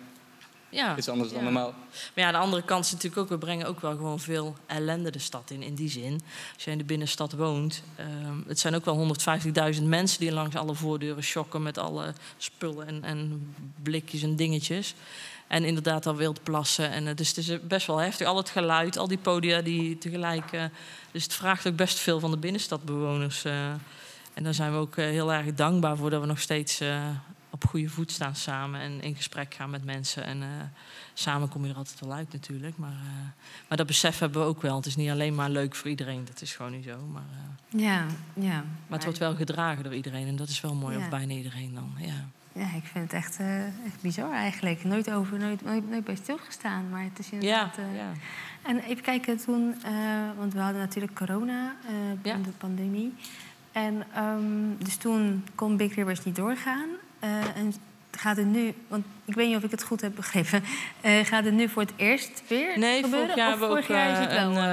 Ja. 0.71 0.97
Iets 0.97 1.09
anders 1.09 1.31
dan 1.31 1.43
normaal. 1.43 1.73
Maar 2.15 2.25
ja, 2.25 2.31
de 2.31 2.37
andere 2.37 2.63
kant 2.63 2.85
is 2.85 2.91
natuurlijk 2.91 3.21
ook, 3.21 3.29
we 3.29 3.37
brengen 3.37 3.67
ook 3.67 3.81
wel 3.81 3.91
gewoon 3.91 4.19
veel 4.19 4.55
ellende 4.65 5.11
de 5.11 5.19
stad 5.19 5.51
in. 5.51 5.63
In 5.63 5.75
die 5.75 5.89
zin, 5.89 6.21
als 6.53 6.63
je 6.63 6.71
in 6.71 6.77
de 6.77 6.83
binnenstad 6.83 7.33
woont, 7.33 7.83
ehm, 7.95 8.37
het 8.47 8.59
zijn 8.59 8.75
ook 8.75 8.85
wel 8.85 8.95
150.000 8.95 9.87
mensen 9.87 10.19
die 10.19 10.31
langs 10.31 10.55
alle 10.55 10.75
voordeuren 10.75 11.23
shocken 11.23 11.63
met 11.63 11.77
alle 11.77 12.13
spullen 12.37 12.87
en, 12.87 13.03
en 13.03 13.53
blikjes 13.83 14.23
en 14.23 14.35
dingetjes. 14.35 14.95
En 15.51 15.63
inderdaad 15.63 16.05
al 16.05 16.15
wild 16.15 16.43
plassen. 16.43 16.91
En, 16.91 17.07
eh, 17.07 17.15
dus 17.15 17.27
het 17.27 17.37
is 17.37 17.49
eh, 17.49 17.59
best 17.61 17.87
wel 17.87 17.97
heftig. 17.97 18.27
Al 18.27 18.37
het 18.37 18.49
geluid, 18.49 18.97
al 18.97 19.07
die 19.07 19.17
podia 19.17 19.61
die 19.61 19.97
tegelijk. 19.97 20.51
eh, 20.51 20.63
dus 21.11 21.23
het 21.23 21.33
vraagt 21.33 21.67
ook 21.67 21.75
best 21.75 21.99
veel 21.99 22.19
van 22.19 22.31
de 22.31 22.37
binnenstadbewoners. 22.37 23.45
en 24.33 24.43
daar 24.43 24.53
zijn 24.53 24.71
we 24.71 24.77
ook 24.77 24.95
heel 24.95 25.33
erg 25.33 25.53
dankbaar 25.53 25.97
voor 25.97 26.09
dat 26.09 26.21
we 26.21 26.27
nog 26.27 26.39
steeds 26.39 26.81
op 27.51 27.65
goede 27.65 27.89
voet 27.89 28.11
staan 28.11 28.35
samen 28.35 28.79
en 28.81 29.01
in 29.01 29.15
gesprek 29.15 29.53
gaan 29.53 29.69
met 29.69 29.85
mensen. 29.85 30.23
En 30.23 30.41
eh, 30.41 30.47
samen 31.13 31.49
kom 31.49 31.63
je 31.65 31.71
er 31.71 31.75
altijd 31.77 31.99
wel 31.99 32.13
uit 32.13 32.33
natuurlijk. 32.33 32.77
Maar, 32.77 32.89
eh, 32.91 33.29
maar 33.67 33.77
dat 33.77 33.87
besef 33.87 34.19
hebben 34.19 34.41
we 34.41 34.47
ook 34.47 34.61
wel. 34.61 34.75
Het 34.75 34.85
is 34.85 34.95
niet 34.95 35.09
alleen 35.09 35.35
maar 35.35 35.49
leuk 35.49 35.75
voor 35.75 35.89
iedereen. 35.89 36.25
Dat 36.25 36.41
is 36.41 36.55
gewoon 36.55 36.71
niet 36.71 36.83
zo. 36.83 36.97
Maar, 37.11 37.23
eh, 37.31 37.79
Ja, 37.81 38.05
ja. 38.33 38.53
maar 38.87 38.97
het 38.97 39.03
wordt 39.03 39.19
wel 39.19 39.35
gedragen 39.35 39.83
door 39.83 39.93
iedereen. 39.95 40.27
En 40.27 40.35
dat 40.35 40.49
is 40.49 40.61
wel 40.61 40.75
mooi. 40.75 40.97
Ja. 40.97 41.03
Of 41.03 41.09
bijna 41.09 41.33
iedereen 41.33 41.73
dan. 41.73 41.91
Ja. 41.97 42.25
Ja, 42.53 42.73
ik 42.75 42.83
vind 42.83 43.03
het 43.03 43.13
echt, 43.13 43.39
echt 43.85 44.01
bizar 44.01 44.31
eigenlijk. 44.31 44.83
Nooit 44.83 45.11
over, 45.11 45.39
nooit, 45.39 45.65
nooit, 45.65 45.89
nooit 45.89 46.03
bij 46.03 46.15
stilgestaan. 46.15 46.89
Maar 46.89 47.03
het 47.03 47.19
is 47.19 47.29
Ja, 47.29 47.33
inderdaad... 47.37 47.77
eh, 47.77 47.95
ja. 47.95 48.11
En 48.61 48.79
even 48.79 49.03
kijken 49.03 49.37
toen, 49.37 49.75
want 50.37 50.53
we 50.53 50.59
hadden 50.59 50.81
natuurlijk 50.81 51.15
corona, 51.15 51.75
Ja. 52.23 52.35
de 52.37 52.49
pandemie. 52.57 53.13
En 53.71 54.03
ehm, 54.13 54.83
dus 54.83 54.95
toen 54.95 55.45
kon 55.55 55.77
Big 55.77 55.95
Rivers 55.95 56.23
niet 56.23 56.35
doorgaan. 56.35 56.87
Eh, 57.21 57.29
en 57.55 57.73
gaat 58.11 58.37
het 58.37 58.45
nu, 58.45 58.73
want 58.87 59.05
ik 59.25 59.33
weet 59.33 59.47
niet 59.47 59.55
of 59.57 59.63
ik 59.63 59.71
het 59.71 59.83
goed 59.83 60.01
heb 60.01 60.15
begrepen, 60.15 60.63
eh, 61.01 61.25
gaat 61.25 61.43
het 61.45 61.53
nu 61.53 61.69
voor 61.69 61.81
het 61.81 61.93
eerst 61.95 62.43
weer 62.47 62.79
Nee, 62.79 63.01
gebeuren? 63.03 63.19
vorig 63.27 63.35
jaar 63.35 63.49
hebben 63.49 63.69
we 63.69 63.77
ook 63.77 63.83
jaar 63.83 64.27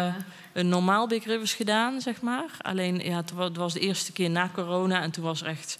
eh, 0.08 0.14
een, 0.52 0.68
normaal 0.68 1.06
Big 1.08 1.24
Rivers 1.24 1.54
gedaan, 1.54 2.00
zeg 2.00 2.20
maar. 2.20 2.44
Alleen, 2.60 2.98
ja, 2.98 3.16
het 3.16 3.32
wa- 3.32 3.44
het 3.44 3.56
was 3.56 3.72
de 3.72 3.80
eerste 3.80 4.12
keer 4.12 4.30
na 4.30 4.50
corona 4.54 5.02
en 5.02 5.10
toen 5.10 5.24
was 5.24 5.42
echt... 5.42 5.78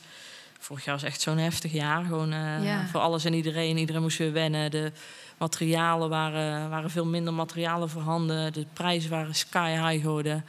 Vorig 0.61 0.85
jaar 0.85 0.95
was 0.95 1.05
echt 1.05 1.21
zo'n 1.21 1.39
heftig 1.39 1.73
jaar. 1.73 2.05
Gewoon 2.05 2.29
Ja. 2.63 2.87
voor 2.91 3.01
alles 3.01 3.25
en 3.25 3.35
iedereen. 3.35 3.77
Iedereen 3.77 4.03
moest 4.03 4.19
weer 4.19 4.33
wennen. 4.33 4.71
De 4.71 4.93
materialen 5.39 6.09
waren, 6.09 6.71
waren 6.71 6.91
veel 6.91 7.07
minder 7.07 7.33
materialen 7.35 7.89
voorhanden. 7.91 8.53
De 8.53 8.67
prijzen 8.73 9.11
waren 9.11 9.35
sky 9.35 9.71
high 9.71 10.03
geworden. 10.05 10.45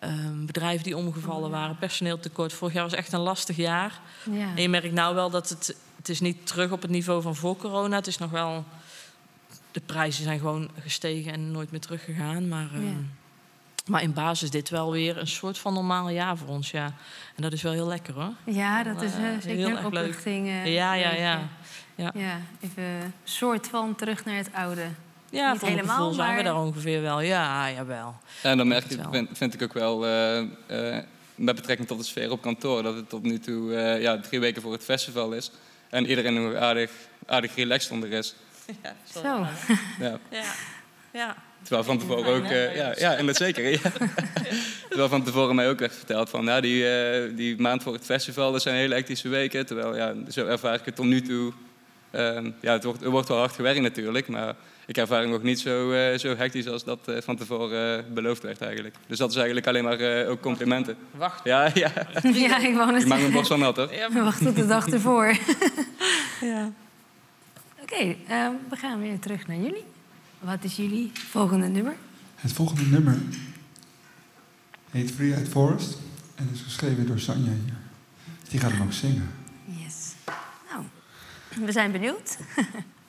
Ehm, 0.00 0.44
bedrijven 0.46 0.84
die 0.84 0.96
omgevallen 0.96 1.50
waren, 1.50 1.76
personeel 1.78 2.20
tekort. 2.20 2.52
Vorig 2.52 2.74
jaar 2.74 2.82
was 2.82 2.92
echt 2.92 3.12
een 3.12 3.20
lastig 3.20 3.56
jaar. 3.56 4.00
ja. 4.30 4.48
En 4.54 4.62
je 4.62 4.68
merkt 4.68 4.92
nou 4.92 5.14
wel 5.14 5.30
dat 5.30 5.48
het, 5.48 5.76
het 5.96 6.08
is 6.08 6.20
niet 6.20 6.46
terug 6.46 6.70
op 6.70 6.82
het 6.82 6.90
niveau 6.90 7.22
van 7.22 7.36
voor 7.36 7.56
corona. 7.56 7.96
Het 7.96 8.06
is 8.06 8.18
nog 8.18 8.30
wel, 8.30 8.64
de 9.72 9.80
prijzen 9.80 10.24
zijn 10.24 10.38
gewoon 10.38 10.70
gestegen 10.80 11.32
en 11.32 11.50
nooit 11.50 11.70
meer 11.70 11.80
teruggegaan. 11.80 12.48
Maar, 12.48 12.68
ehm, 12.74 13.02
maar 13.86 14.02
in 14.02 14.12
basis 14.12 14.42
is 14.42 14.50
dit 14.50 14.68
wel 14.68 14.90
weer 14.92 15.18
een 15.18 15.26
soort 15.26 15.58
van 15.58 15.74
normaal 15.74 16.08
jaar 16.08 16.36
voor 16.36 16.48
ons, 16.48 16.70
ja. 16.70 16.84
En 17.36 17.42
dat 17.42 17.52
is 17.52 17.62
wel 17.62 17.72
heel 17.72 17.86
lekker 17.86 18.14
hoor. 18.14 18.32
ja, 18.44 18.82
dat 18.82 19.02
is 19.02 19.12
eh, 19.12 19.34
Eh, 19.34 19.40
zeker 19.40 19.56
heel 19.56 19.68
een 19.76 19.76
erg 19.84 19.92
leuk. 19.92 20.14
eh, 20.24 20.74
ja, 20.74 20.94
ja. 20.94 21.12
Ja, 21.96 22.10
Ja, 22.14 22.40
even 22.60 22.82
een 22.84 23.12
soort 23.24 23.68
van 23.68 23.94
terug 23.94 24.24
naar 24.24 24.36
het 24.36 24.52
oude. 24.52 24.86
Ja 25.30 25.52
Niet 25.52 25.60
helemaal, 25.60 25.96
gevoel 25.96 26.12
zijn 26.12 26.28
we 26.28 26.34
maar- 26.34 26.44
daar 26.44 26.62
ongeveer 26.62 27.02
wel. 27.02 27.20
Ja, 27.20 27.70
jawel. 27.70 28.14
Ja, 28.42 28.50
en 28.50 28.56
dan 28.56 28.68
merk 28.68 28.88
je, 28.88 28.98
vind, 29.10 29.28
vind 29.32 29.54
ik 29.54 29.62
ook 29.62 29.72
wel, 29.72 30.06
eh, 30.06 30.38
eh, 30.38 31.04
met 31.34 31.54
betrekking 31.54 31.88
tot 31.88 31.98
de 31.98 32.04
sfeer 32.04 32.30
op 32.30 32.42
kantoor, 32.42 32.82
dat 32.82 32.94
het 32.94 33.08
tot 33.08 33.22
nu 33.22 33.38
toe 33.38 33.74
eh, 33.74 34.00
ja, 34.02 34.20
drie 34.20 34.40
weken 34.40 34.62
voor 34.62 34.72
het 34.72 34.84
festival 34.84 35.32
is. 35.32 35.50
En 35.90 36.06
iedereen 36.06 36.42
nog 36.42 36.54
aardig, 36.54 36.90
aardig 37.26 37.54
relaxed 37.54 37.90
onder 37.92 38.12
is. 38.12 38.34
Ja, 38.82 38.94
Zo. 39.12 39.46
Ja. 40.04 40.18
Ja, 40.30 40.52
ja. 41.12 41.36
Terwijl 41.62 41.84
van 41.84 41.98
tevoren 41.98 42.34
ook, 42.34 42.44
eh, 42.44 42.76
ja, 42.76 42.94
ja, 42.98 43.14
en 43.14 43.26
dat 43.26 43.36
zeker. 43.36 43.68
Ja. 43.70 43.78
Terwijl 44.88 45.08
van 45.08 45.22
tevoren 45.22 45.54
mij 45.54 45.68
ook 45.68 45.78
werd 45.78 45.94
verteld 45.94 46.30
van, 46.30 46.44
ja, 46.44 46.60
die, 46.60 46.88
eh, 46.90 47.36
die 47.36 47.60
maand 47.60 47.82
voor 47.82 47.92
het 47.92 48.04
festival, 48.04 48.52
dat 48.52 48.62
zijn 48.62 48.74
hele 48.76 48.94
hectische 48.94 49.28
weken. 49.28 49.66
Terwijl, 49.66 49.96
ja, 49.96 50.14
zo 50.30 50.46
ervaar 50.46 50.74
ik 50.74 50.84
het 50.84 50.96
tot 50.96 51.06
nu 51.06 51.22
toe. 51.22 51.52
Ehm, 52.10 52.50
ja, 52.60 52.72
het 52.72 52.84
wordt, 52.84 53.02
er 53.02 53.10
wordt 53.10 53.28
wel 53.28 53.38
hard 53.38 53.52
gewerkt 53.52 53.80
natuurlijk, 53.80 54.28
maar 54.28 54.54
ik 54.90 54.96
ervaar 54.96 55.20
het 55.20 55.30
nog 55.30 55.42
niet 55.42 55.60
zo, 55.60 55.92
eh, 55.92 56.18
zo 56.18 56.36
hectisch 56.36 56.66
als 56.66 56.84
dat 56.84 57.08
eh, 57.08 57.22
van 57.22 57.36
tevoren 57.36 57.98
eh, 57.98 58.12
beloofd 58.12 58.42
werd 58.42 58.60
eigenlijk. 58.60 58.94
Dus 59.06 59.18
dat 59.18 59.30
is 59.30 59.36
eigenlijk 59.36 59.66
alleen 59.66 59.84
maar 59.84 60.00
eh, 60.00 60.30
ook 60.30 60.40
complimenten. 60.40 60.96
Wacht. 61.10 61.44
Ja, 61.44 61.70
ja. 61.74 61.92
ja, 62.48 62.58
ik 62.58 62.74
wou 62.74 62.92
net 62.92 63.02
Ik 63.02 63.08
maak 63.08 63.20
mijn 63.20 63.32
borst 63.32 63.56
nat 63.56 63.76
hoor. 63.76 63.88
We 63.88 64.20
wachten 64.22 64.46
tot 64.46 64.56
de 64.56 64.66
dag 64.66 64.88
ervoor. 64.88 65.36
Ja. 66.40 66.72
Oké, 67.82 68.16
ehm, 68.28 68.52
we 68.70 68.76
gaan 68.76 69.00
weer 69.00 69.18
terug 69.18 69.46
naar 69.46 69.56
jullie. 69.56 69.84
Wat 70.38 70.58
is 70.64 70.76
jullie 70.76 71.10
volgende 71.14 71.66
nummer? 71.66 71.94
Het 72.34 72.52
volgende 72.52 72.82
nummer 72.82 73.18
heet 74.90 75.10
Free 75.10 75.34
at 75.34 75.48
Forest 75.48 75.98
en 76.34 76.48
is 76.52 76.60
geschreven 76.60 77.06
door 77.06 77.18
Sanja 77.18 77.50
hier. 77.50 77.74
Die 78.48 78.60
gaat 78.60 78.70
hem 78.70 78.82
ook 78.82 78.92
zingen. 78.92 79.30
Yes. 79.64 80.14
Nou, 80.70 80.84
we 81.66 81.72
zijn 81.72 81.92
benieuwd. 81.92 82.36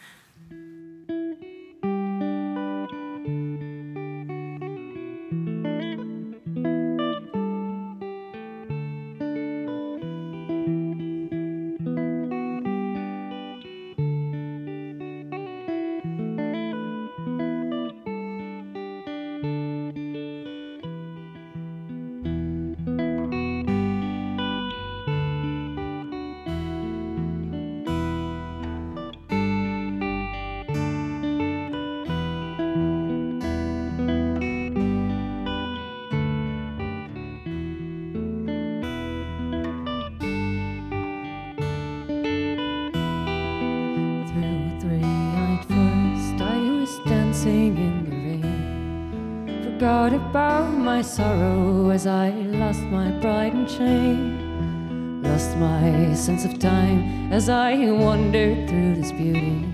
sorrow 51.12 51.90
as 51.90 52.08
I 52.08 52.30
lost 52.30 52.80
my 52.84 53.12
pride 53.20 53.54
and 53.54 53.70
shame. 53.70 55.22
Lost 55.22 55.58
my 55.58 56.14
sense 56.14 56.46
of 56.46 56.58
time 56.58 57.34
as 57.34 57.50
I 57.50 57.76
wandered 57.92 58.70
through 58.70 58.96
this 58.96 59.12
beauty. 59.12 59.66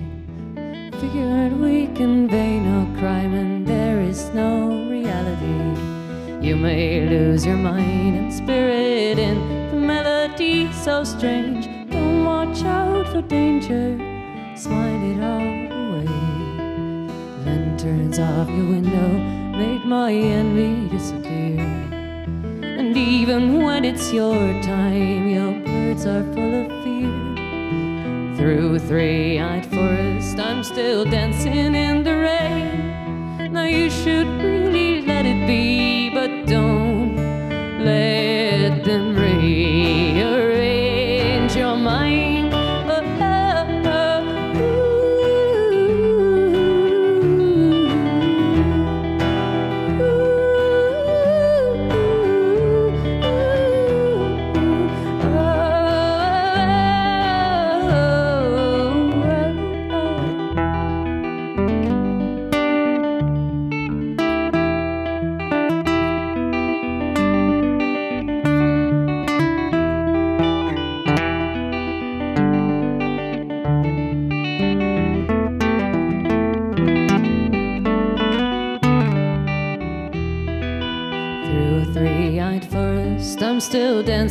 Figured 0.99 1.53
we 1.59 1.87
convey 1.93 2.59
no 2.59 2.91
crime 2.97 3.35
and 3.35 3.67
there 3.67 4.01
is 4.01 4.29
no 4.33 4.89
reality. 4.89 5.59
You 6.41 6.55
may 6.55 7.07
lose 7.07 7.45
your 7.45 7.57
mind 7.57 8.17
and 8.17 8.33
spirit 8.33 9.19
in 9.19 9.69
the 9.69 9.77
melody 9.77 10.73
so 10.73 11.03
strange. 11.03 11.67
Don't 11.91 12.25
watch 12.25 12.63
out 12.63 13.09
for 13.09 13.21
danger, 13.21 13.95
smile 14.55 15.03
it 15.11 15.21
all 15.21 15.49
away. 15.85 16.07
Lanterns 17.45 18.17
off 18.17 18.49
your 18.49 18.65
window 18.65 19.36
made 19.57 19.83
my 19.85 20.11
envy 20.13 20.87
disappear. 20.95 21.59
And 22.61 22.95
even 22.95 23.63
when 23.63 23.85
it's 23.85 24.13
your 24.13 24.37
time, 24.61 25.27
your 25.27 25.53
birds 25.65 26.05
are 26.05 26.23
full 26.33 26.53
of 26.61 26.67
fear. 26.83 28.37
Through 28.37 28.77
three-eyed 28.79 29.65
forest, 29.65 30.37
I'm 30.37 30.63
still 30.63 31.05
dancing 31.05 31.73
in 31.73 32.03
the 32.03 32.13
rain. 32.13 33.51
Now 33.51 33.65
you 33.65 33.89
should 33.89 34.27
really 34.27 35.01
let 35.01 35.25
it 35.25 35.47
be, 35.47 35.86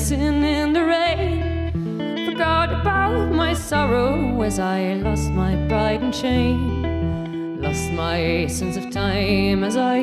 dancing 0.08 0.44
in 0.44 0.72
the 0.72 0.84
rain. 0.84 2.26
Forgot 2.26 2.80
about 2.80 3.32
my 3.32 3.52
sorrow 3.52 4.40
as 4.42 4.60
I 4.60 4.94
lost 5.02 5.30
my 5.32 5.56
pride 5.66 6.00
and 6.00 6.14
shame. 6.14 7.60
Lost 7.60 7.90
my 7.90 8.46
sense 8.46 8.76
of 8.76 8.88
time 8.92 9.64
as 9.64 9.76
I 9.76 9.95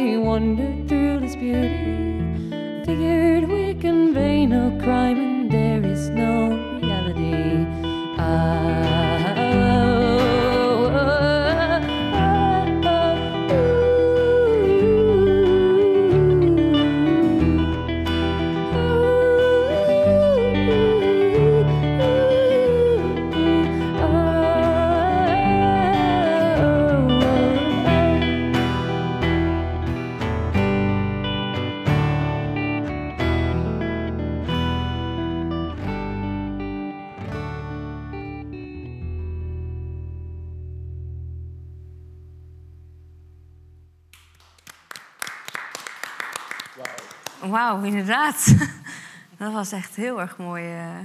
dat 49.43 49.53
was 49.53 49.71
echt 49.71 49.95
heel 49.95 50.21
erg 50.21 50.37
mooi. 50.37 50.63
eh. 50.63 50.99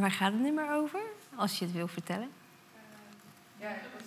Waar 0.00 0.10
gaat 0.10 0.32
het 0.32 0.40
nummer 0.40 0.72
over? 0.72 1.00
Als 1.34 1.58
je 1.58 1.64
het 1.64 1.74
wil 1.74 1.88
vertellen. 1.88 2.28
Ja, 3.60 3.68
ik 3.68 3.82
was, 3.94 4.04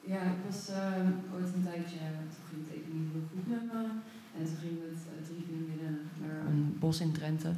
ja, 0.00 0.20
ik 0.22 0.38
was 0.50 0.68
ehm, 0.68 1.06
ooit 1.34 1.54
een 1.54 1.64
tijdje, 1.64 1.98
toen 1.98 2.44
ging 2.50 2.66
het 2.66 2.76
even 2.76 3.00
niet 3.00 3.12
heel 3.12 3.22
goed 3.32 3.48
met 3.48 3.72
me. 3.72 3.84
En 4.38 4.44
toen 4.46 4.56
gingen 4.60 4.80
we 4.80 4.88
met 4.90 5.02
eh, 5.06 5.26
drie 5.26 5.44
vriendinnen 5.46 6.08
naar 6.20 6.46
een 6.46 6.76
bos 6.78 7.00
in 7.00 7.12
Drenthe. 7.12 7.52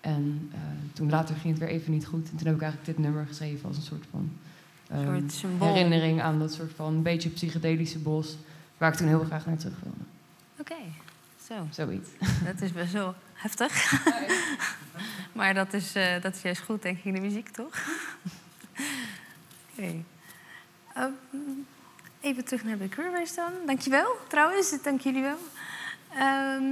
En 0.00 0.50
eh, 0.52 0.58
toen 0.92 1.10
later 1.10 1.34
ging 1.34 1.58
het 1.58 1.62
weer 1.62 1.72
even 1.72 1.92
niet 1.92 2.06
goed. 2.06 2.30
En 2.30 2.36
toen 2.36 2.46
heb 2.46 2.56
ik 2.56 2.62
eigenlijk 2.62 2.96
dit 2.96 3.04
nummer 3.04 3.26
geschreven 3.26 3.68
als 3.68 3.76
een 3.76 3.82
soort 3.82 4.04
van 4.10 4.32
ehm, 4.88 5.28
soort 5.28 5.52
herinnering 5.58 6.22
aan 6.22 6.38
dat 6.38 6.52
soort 6.52 6.72
van 6.72 7.02
beetje 7.02 7.28
psychedelische 7.28 7.98
bos. 7.98 8.36
Waar 8.78 8.92
ik 8.92 8.98
toen 8.98 9.08
heel 9.08 9.24
graag 9.24 9.46
naar 9.46 9.56
terug 9.56 9.80
wilde. 9.82 10.04
Oké, 10.60 10.82
zo. 11.46 11.54
Zoiets. 11.70 12.08
Dat 12.44 12.60
is 12.60 12.72
best 12.72 12.92
wel 12.92 13.14
heftig. 13.38 14.02
maar 15.38 15.54
dat 15.54 15.72
is, 15.72 15.94
eh, 15.94 16.22
dat 16.22 16.34
is 16.34 16.42
juist 16.42 16.62
goed, 16.62 16.82
denk 16.82 16.98
ik, 16.98 17.04
in 17.04 17.14
de 17.14 17.20
muziek, 17.20 17.48
toch? 17.48 17.74
Oké. 19.76 20.02
Ehm, 20.94 21.10
even 22.20 22.44
terug 22.44 22.64
naar 22.64 22.78
de 22.78 22.88
Rivers 22.96 23.34
dan. 23.34 23.52
Dankjewel, 23.66 24.16
trouwens. 24.28 24.82
Dank 24.82 25.00
jullie 25.00 25.22
wel. 25.22 25.38
Ehm, 26.14 26.64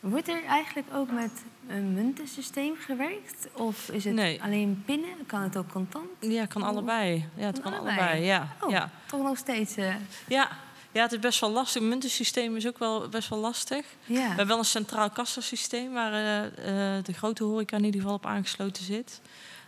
wordt 0.00 0.28
er 0.28 0.44
eigenlijk 0.44 0.86
ook 0.94 1.10
met 1.10 1.30
een 1.68 1.92
muntensysteem 1.94 2.74
gewerkt? 2.76 3.48
Of 3.52 3.88
is 3.88 4.04
het 4.04 4.14
Nee. 4.14 4.42
alleen 4.42 4.82
pinnen? 4.86 5.26
Kan 5.26 5.40
het 5.42 5.56
ook 5.56 5.68
contant? 5.72 6.08
Ja, 6.20 6.46
kan 6.46 6.62
allebei. 6.62 7.28
Ja, 7.34 7.46
het 7.46 7.60
Kan 7.60 7.70
kan 7.72 7.80
allebei. 7.80 7.98
allebei. 8.00 8.24
Ja, 8.24 8.48
Oh, 8.60 8.70
ja. 8.70 8.90
toch 9.06 9.22
nog 9.22 9.36
steeds. 9.38 9.76
eh, 9.76 9.94
Ja. 10.26 10.50
Ja, 10.94 11.02
het 11.02 11.12
is 11.12 11.18
best 11.18 11.40
wel 11.40 11.50
lastig. 11.50 11.80
Het 11.80 11.90
muntensysteem 11.90 12.56
is 12.56 12.66
ook 12.66 12.78
wel 12.78 13.08
best 13.08 13.28
wel 13.28 13.38
lastig. 13.38 13.86
We 14.06 14.18
hebben 14.20 14.46
wel 14.46 14.58
een 14.58 14.64
centraal 14.64 15.10
kassasysteem 15.10 15.92
waar 15.92 16.12
eh, 16.12 16.96
eh, 16.96 17.04
de 17.04 17.12
grote 17.12 17.44
horeca 17.44 17.76
in 17.76 17.84
ieder 17.84 18.00
geval 18.00 18.16
op 18.16 18.26
aangesloten 18.26 18.84
zit. 18.84 19.20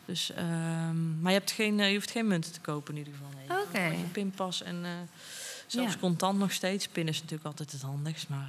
Dus, 0.05 0.33
ehm, 0.33 1.21
maar 1.21 1.33
je, 1.33 1.39
hebt 1.39 1.51
geen, 1.51 1.81
eh, 1.81 1.89
je 1.89 1.95
hoeft 1.95 2.11
geen 2.11 2.27
munten 2.27 2.53
te 2.53 2.61
kopen 2.61 2.93
in 2.93 2.99
ieder 2.99 3.13
geval. 3.13 3.31
Nee. 3.49 3.63
Oké. 3.65 3.79
Je 3.93 3.97
hebt 3.99 4.13
pinpas 4.13 4.63
en 4.63 4.85
zelfs 5.67 5.93
Ja. 5.93 5.99
contant 6.01 6.39
nog 6.39 6.53
steeds. 6.53 6.89
Pin 6.89 7.09
is 7.09 7.17
natuurlijk 7.17 7.47
altijd 7.47 7.73
het 7.73 7.83
handigst, 7.83 8.29
maar... 8.29 8.49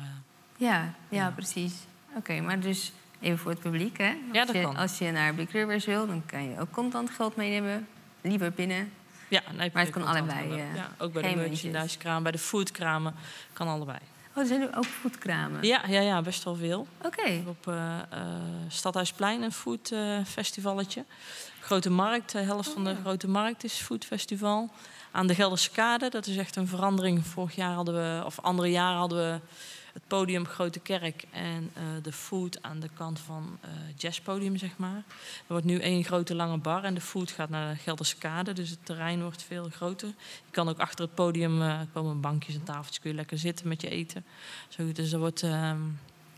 Ja, 0.58 0.74
ja, 0.84 0.94
Ja. 1.10 1.32
precies. 1.32 1.74
Oké, 2.16 2.42
maar 2.42 2.60
dus 2.60 2.92
even 3.20 3.38
voor 3.38 3.52
het 3.52 3.60
publiek, 3.60 3.98
hè? 3.98 4.08
Als 4.10 4.18
Ja, 4.32 4.46
dat 4.46 4.56
je, 4.56 4.62
kan. 4.62 4.76
Als 4.76 4.98
je 4.98 5.12
naar 5.12 5.36
Big 5.36 5.52
Rivers 5.52 5.86
wil, 5.86 6.08
dan 6.08 6.26
kan 6.26 6.50
je 6.50 6.60
ook 6.60 6.72
contant 6.72 7.10
geld 7.10 7.36
meenemen. 7.36 7.88
Liever 8.22 8.52
binnen. 8.52 8.92
Ja, 9.28 9.42
Maar 9.56 9.84
het 9.84 9.90
kan 9.90 10.06
allebei, 10.06 10.52
eh, 10.52 10.76
ja, 10.76 10.92
ook 10.98 11.14
bij 11.14 11.22
de 11.22 11.36
merchandisekraam, 11.36 12.24
bij 12.24 12.32
de 12.32 12.38
foodkramen. 12.38 13.16
Kan 13.54 13.68
allebei. 13.68 13.98
Oh, 14.34 14.44
er 14.44 14.46
zijn 14.46 14.60
nu 14.60 14.68
ook 14.76 14.86
foodkramen. 14.86 15.64
Ja, 15.64 15.82
ja, 15.88 16.02
ja, 16.02 16.22
best 16.22 16.44
wel 16.44 16.56
veel. 16.56 16.88
Oké. 17.02 17.44
Op 17.48 17.68
eh, 17.68 17.98
eh, 17.98 18.28
Stadhuisplein 18.68 19.42
een 19.42 19.52
foodfestivalletje. 19.52 21.06
Grote 21.62 21.90
Markt, 21.90 22.32
de 22.32 22.40
helft 22.40 22.70
van 22.70 22.84
de 22.84 22.90
Oh. 22.90 23.00
Grote 23.02 23.28
Markt 23.28 23.64
is 23.64 23.74
foodfestival. 23.74 24.70
Aan 25.12 25.28
de 25.28 25.36
Gelderse 25.36 25.72
Kade, 25.72 26.10
dat 26.10 26.28
is 26.28 26.38
echt 26.38 26.56
een 26.56 26.68
verandering. 26.68 27.26
Vorig 27.26 27.56
jaar 27.56 27.74
hadden 27.74 27.94
we, 27.96 28.26
of 28.26 28.40
andere 28.40 28.72
jaren 28.72 28.98
hadden 28.98 29.18
we 29.18 29.40
het 29.98 30.08
podium 30.08 30.46
Grote 30.46 30.80
Kerk 30.80 31.24
en 31.32 31.72
eh, 31.74 31.84
de 32.02 32.12
food 32.12 32.62
aan 32.62 32.80
de 32.80 32.90
kant 32.94 33.20
van 33.20 33.58
eh 33.62 33.70
jazzpodium, 33.96 34.58
zeg 34.58 34.78
maar. 34.78 34.96
Er 35.38 35.48
wordt 35.48 35.66
nu 35.66 35.80
één 35.80 36.04
grote 36.04 36.36
lange 36.36 36.58
bar 36.58 36.84
en 36.84 36.94
de 36.94 37.02
food 37.02 37.32
gaat 37.32 37.50
naar 37.50 37.74
de 37.74 37.80
Gelderse 37.80 38.16
Kade, 38.16 38.54
dus 38.54 38.70
het 38.70 38.86
terrein 38.86 39.22
wordt 39.22 39.44
veel 39.44 39.70
groter. 39.70 40.08
Je 40.08 40.52
kan 40.52 40.70
ook 40.70 40.80
achter 40.80 41.06
het 41.06 41.16
podium 41.16 41.62
eh, 41.62 41.80
komen 41.94 42.22
bankjes 42.22 42.56
en 42.56 42.64
tafeltjes, 42.64 43.00
kun 43.00 43.10
je 43.10 43.16
lekker 43.16 43.38
zitten 43.38 43.68
met 43.68 43.82
je 43.82 43.90
eten. 43.90 44.26
Zo, 44.68 44.92
dus 44.92 45.12
er 45.12 45.20
wordt, 45.20 45.44
ehm, 45.44 45.82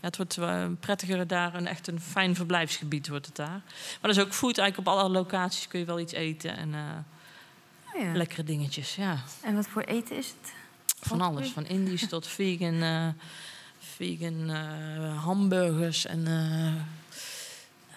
ja, 0.00 0.10
het 0.10 0.16
wordt 0.16 0.38
prettiger 0.80 1.26
daar, 1.26 1.54
een 1.54 1.66
echt 1.66 1.86
een 1.86 2.00
fijn 2.00 2.34
verblijfsgebied 2.34 3.08
wordt 3.08 3.26
het 3.26 3.36
daar. 3.36 3.62
Maar 4.00 4.10
er 4.10 4.16
is 4.16 4.20
ook 4.20 4.32
food, 4.32 4.58
eigenlijk 4.58 4.88
op 4.88 4.98
alle 4.98 5.10
locaties 5.10 5.68
kun 5.68 5.78
je 5.78 5.86
wel 5.86 6.00
iets 6.00 6.12
eten 6.12 6.56
en 6.56 6.74
Oh, 7.94 8.00
ja. 8.00 8.12
lekkere 8.12 8.44
dingetjes, 8.44 8.94
ja. 8.94 9.16
En 9.42 9.54
wat 9.54 9.66
voor 9.66 9.82
eten 9.82 10.16
is 10.16 10.26
het? 10.26 10.52
Van 11.00 11.20
alles, 11.20 11.50
van 11.50 11.66
Indisch 11.66 12.08
tot 12.08 12.26
vegan, 12.26 13.14
vegan 14.00 14.50
eh, 14.50 15.24
hamburgers 15.24 16.06
en... 16.06 16.26
eh, 16.26 16.72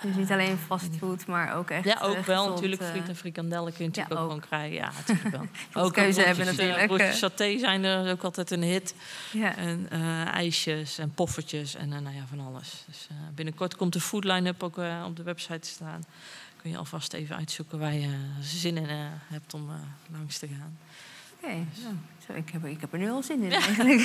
Dus 0.09 0.15
niet 0.15 0.31
alleen 0.31 0.57
fastfood, 0.57 1.25
maar 1.25 1.55
ook 1.55 1.69
echt 1.69 1.85
ja, 1.85 1.99
ook 2.01 2.15
eh, 2.15 2.23
wel 2.23 2.35
gezond, 2.37 2.53
natuurlijk. 2.55 2.81
eh, 2.81 2.89
Friet 2.89 3.07
en 3.09 3.15
frikandellen 3.15 3.73
kun 3.73 3.81
je 3.83 3.87
natuurlijk 3.89 4.15
ja, 4.15 4.21
ook, 4.21 4.31
ook. 4.31 4.31
gewoon 4.31 4.47
krijgen. 4.49 4.75
Ja, 4.75 4.91
natuurlijk 5.07 5.35
wel. 5.35 5.47
ook 5.83 5.93
keuze 5.93 6.21
hebben 6.21 6.43
broodjes, 6.45 6.57
eh, 6.59 6.65
natuurlijk, 6.67 6.87
broodjes 6.87 7.09
eh. 7.21 7.29
saté 7.29 7.57
zijn 7.59 7.83
er 7.83 8.11
ook 8.11 8.23
altijd 8.23 8.51
een 8.51 8.61
hit. 8.63 8.95
Ja. 9.31 9.55
En 9.55 9.87
eh, 9.89 10.25
ijsjes 10.27 10.97
en 10.97 11.13
poffertjes 11.13 11.75
en 11.75 11.93
eh, 11.93 11.99
nou 11.99 12.15
ja, 12.15 12.23
van 12.29 12.39
alles. 12.39 12.83
Dus 12.87 13.07
eh, 13.09 13.15
binnenkort 13.35 13.75
komt 13.75 13.93
de 13.93 13.99
food 14.01 14.23
line-up 14.23 14.63
ook 14.63 14.77
eh, 14.77 15.03
op 15.07 15.15
de 15.15 15.23
website 15.23 15.59
te 15.59 15.67
staan. 15.67 16.03
Kun 16.61 16.71
je 16.71 16.77
alvast 16.77 17.13
even 17.13 17.35
uitzoeken 17.35 17.79
waar 17.79 17.93
je 17.93 18.17
zin 18.41 18.77
in 18.77 18.89
eh, 18.89 18.95
hebt 19.27 19.53
om 19.53 19.69
eh, 19.69 19.75
langs 20.17 20.37
te 20.37 20.47
gaan. 20.47 20.77
Oké, 21.37 21.53
nou, 21.53 21.95
zo, 22.28 22.34
ik, 22.34 22.49
heb, 22.51 22.63
er- 22.63 22.69
ik 22.69 22.82
heb 22.82 22.93
er 22.93 22.99
nu 22.99 23.09
al 23.09 23.24
zin 23.24 23.41
in 23.43 23.51
eigenlijk. 23.51 24.01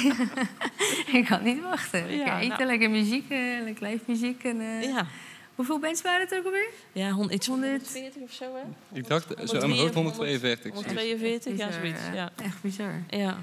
ik 1.18 1.24
kan 1.28 1.42
niet 1.42 1.62
wachten. 1.62 2.00
Lekker 2.06 2.26
Ja, 2.26 2.38
eten, 2.38 2.48
nou. 2.48 2.64
lekker 2.64 2.90
muziek, 2.90 3.30
eh, 3.30 3.38
lekker 3.64 3.86
live 3.88 4.04
muziek. 4.06 4.44
En, 4.44 4.60
eh, 4.60 4.82
Ja, 4.82 5.06
Hoeveel 5.54 5.78
bands 5.78 6.02
waren 6.02 6.20
het 6.20 6.34
ook 6.38 6.44
alweer? 6.44 6.68
ja 6.92 7.10
hon, 7.10 7.32
iets 7.34 7.46
van 7.46 7.54
100. 7.60 7.82
140 7.82 8.22
of 8.22 8.32
zo, 8.32 8.44
hè? 8.54 8.98
Ik 8.98 9.06
dacht, 9.08 9.26
zo 9.48 9.58
aan 9.60 9.68
mijn 9.68 9.80
hoofd 9.80 9.94
142. 9.94 10.72
142, 10.74 11.56
ja, 11.58 11.72
zoiets. 11.72 12.00
Ja. 12.14 12.30
Echt 12.42 12.62
bizar. 12.62 13.02
ja. 13.08 13.38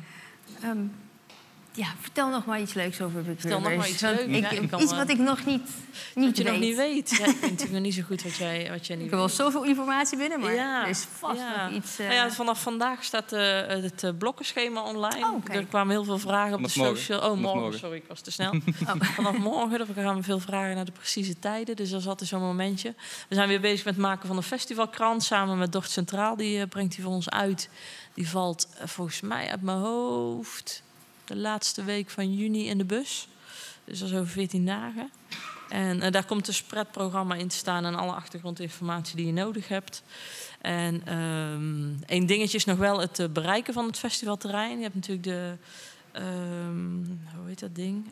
Ehm, 0.62 0.78
ja, 1.76 1.88
vertel 2.02 2.30
nog 2.30 2.46
maar 2.46 2.60
iets 2.62 2.74
leuks 2.74 3.02
over 3.02 3.22
Big 3.22 3.40
Vertel 3.40 3.60
nog 3.60 3.76
maar 3.76 3.90
iets 3.90 4.02
leuks. 4.02 4.22
Ik, 4.22 4.36
Ja, 4.42 4.50
ik 4.50 4.70
kan 4.70 4.82
iets 4.82 4.92
wat 4.96 5.10
ik 5.10 5.18
nog 5.18 5.46
niet, 5.46 5.62
niet 6.16 6.26
Wat 6.26 6.38
je 6.38 6.44
weet. 6.44 6.52
nog 6.52 6.62
niet 6.62 6.76
weet. 6.76 7.10
Ja, 7.10 7.16
ik 7.18 7.26
weet 7.26 7.42
natuurlijk 7.42 7.72
nog 7.72 7.82
niet 7.82 7.94
zo 7.94 8.02
goed 8.02 8.24
wat 8.24 8.36
jij, 8.36 8.68
wat 8.72 8.88
jij 8.88 8.96
niet 8.96 9.06
Ik 9.06 9.12
heb 9.12 9.20
wel 9.20 9.30
zoveel 9.30 9.64
informatie 9.64 10.18
binnen, 10.18 10.40
maar 10.40 10.54
Ja, 10.54 10.84
er 10.84 10.90
is 10.90 11.06
vast 11.18 11.40
ja. 11.40 11.66
nog 11.68 11.76
iets... 11.76 12.00
eh, 12.00 12.08
Nou 12.08 12.18
ja, 12.20 12.32
vanaf 12.32 12.62
vandaag 12.62 13.04
staat 13.04 13.32
eh, 13.32 13.42
het 13.68 14.04
eh, 14.04 14.10
blokkenschema 14.18 14.82
online. 14.82 15.26
Oh, 15.26 15.44
kijk. 15.46 15.60
Er 15.60 15.66
kwamen 15.66 15.90
heel 15.94 16.04
veel 16.04 16.18
vragen 16.20 16.54
op 16.54 16.64
de 16.64 16.72
morgen. 16.76 16.98
social. 16.98 17.32
Oh, 17.32 17.38
morgen. 17.38 17.60
morgen. 17.62 17.80
Sorry, 17.80 17.96
ik 17.98 18.06
was 18.08 18.22
te 18.22 18.32
snel. 18.32 18.54
Oh. 18.88 18.96
Vanaf 19.02 19.38
morgen 19.38 19.80
er 19.80 19.86
kwamen 19.94 20.24
veel 20.24 20.40
vragen 20.40 20.76
naar 20.76 20.86
de 20.86 20.92
precieze 20.92 21.40
tijden. 21.40 21.76
Dus 21.76 21.90
dat 21.90 22.00
is 22.02 22.08
altijd 22.08 22.30
zo'n 22.30 22.42
momentje. 22.42 22.94
We 23.30 23.36
zijn 23.36 23.48
weer 23.48 23.60
bezig 23.62 23.86
met 23.86 23.94
het 23.94 24.04
maken 24.04 24.28
van 24.28 24.38
een 24.38 24.44
festivalkrant. 24.44 25.24
Samen 25.24 25.58
met 25.58 25.72
Dort 25.72 25.90
Centraal. 25.90 26.36
Die 26.36 26.60
eh, 26.62 26.68
brengt 26.68 26.96
die 26.96 27.04
voor 27.04 27.14
ons 27.14 27.30
uit. 27.30 27.70
Die 28.14 28.30
valt 28.30 28.68
eh, 28.78 28.88
volgens 28.88 29.22
mij 29.22 29.50
uit 29.50 29.62
mijn 29.62 29.78
hoofd 29.78 30.84
de 31.26 31.36
laatste 31.36 31.84
week 31.84 32.10
van 32.10 32.34
juni 32.34 32.68
in 32.68 32.78
de 32.78 32.86
bus. 32.86 33.28
Dus 33.84 34.00
dat 34.00 34.10
is 34.10 34.16
over 34.16 34.28
14 34.28 34.66
dagen. 34.66 35.12
En 35.70 36.02
eh, 36.02 36.12
daar 36.12 36.26
komt 36.26 36.48
een 36.48 36.54
spreadprogramma 36.54 37.36
in 37.36 37.48
te 37.48 37.56
staan 37.56 37.86
en 37.86 37.96
alle 37.96 38.12
achtergrondinformatie 38.12 39.16
die 39.16 39.26
je 39.26 39.34
nodig 39.34 39.68
hebt. 39.68 40.04
En 40.62 41.02
ehm 41.06 41.94
één 42.06 42.26
dingetje 42.26 42.58
is 42.58 42.66
nog 42.66 42.78
wel 42.78 43.00
het 43.00 43.20
eh, 43.20 43.28
bereiken 43.28 43.74
van 43.74 43.86
het 43.86 43.98
festivalterrein. 43.98 44.78
Je 44.78 44.84
hebt 44.84 44.96
natuurlijk 44.96 45.24
de, 45.24 45.58
ehm, 46.12 47.04
hoe 47.38 47.48
heet 47.48 47.60
dat 47.60 47.76
ding? 47.76 48.12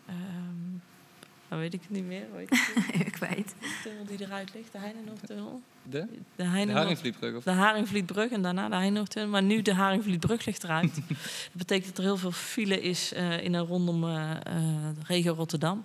Nou 1.49 1.61
weet 1.61 1.73
ik 1.73 1.81
het 1.81 1.89
niet 1.89 2.05
meer. 2.05 2.25
Hoe 2.29 2.39
heet 2.39 2.49
het 2.49 3.05
ik 3.05 3.19
de 3.59 3.79
tunnel 3.83 4.05
die 4.05 4.21
eruit 4.21 4.53
ligt, 4.53 4.71
de 4.71 4.77
Heinenoordtunnel. 4.77 5.61
De? 5.89 6.07
De, 6.35 6.43
De 6.65 6.71
Haringvlietbrug? 6.71 7.35
Of? 7.35 7.43
de 7.43 7.51
Haringvlietbrug 7.51 8.31
en 8.31 8.41
daarna 8.41 8.69
de 8.69 8.75
Heinenoordtunnel. 8.75 9.31
Maar 9.31 9.43
nu 9.43 9.61
de 9.61 9.73
Haringvlietbrug 9.73 10.45
ligt 10.45 10.63
eruit. 10.63 10.95
dat 11.07 11.17
betekent 11.51 11.87
dat 11.87 11.97
er 11.97 12.03
heel 12.03 12.17
veel 12.17 12.31
file 12.31 12.81
is 12.81 13.13
eh, 13.13 13.43
in 13.43 13.55
en 13.55 13.65
rondom 13.65 14.03
eh, 14.03 14.31
eh, 14.31 14.37
de 14.95 15.01
regio 15.07 15.33
Rotterdam. 15.33 15.83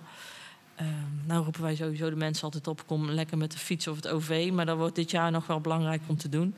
Ehm, 0.75 0.87
nou 1.25 1.43
roepen 1.43 1.61
wij 1.61 1.75
sowieso 1.75 2.09
de 2.09 2.15
mensen 2.15 2.43
altijd 2.43 2.67
op, 2.67 2.87
kom 2.87 3.11
lekker 3.11 3.37
met 3.37 3.51
de 3.51 3.57
fiets 3.57 3.87
of 3.87 3.95
het 3.95 4.07
OV. 4.07 4.49
Maar 4.53 4.65
dat 4.65 4.77
wordt 4.77 4.95
dit 4.95 5.11
jaar 5.11 5.31
nog 5.31 5.47
wel 5.47 5.59
belangrijk 5.59 6.01
om 6.07 6.17
te 6.17 6.29
doen. 6.29 6.55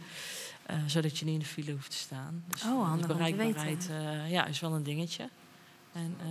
Eh, 0.65 0.77
zodat 0.85 1.17
je 1.17 1.25
niet 1.25 1.33
in 1.33 1.39
de 1.39 1.45
file 1.45 1.71
hoeft 1.71 1.89
te 1.89 1.97
staan. 1.97 2.43
Dus 2.47 2.63
Oh, 2.63 2.69
eh, 2.69 2.87
handig 2.87 3.07
de 3.07 3.13
om 3.13 3.19
te 3.19 3.33
bereikbaarheid 3.33 3.89
eh, 3.89 4.31
ja, 4.31 4.45
is 4.45 4.59
wel 4.59 4.73
een 4.73 4.83
dingetje. 4.83 5.29
En, 5.93 6.15
eh, 6.19 6.27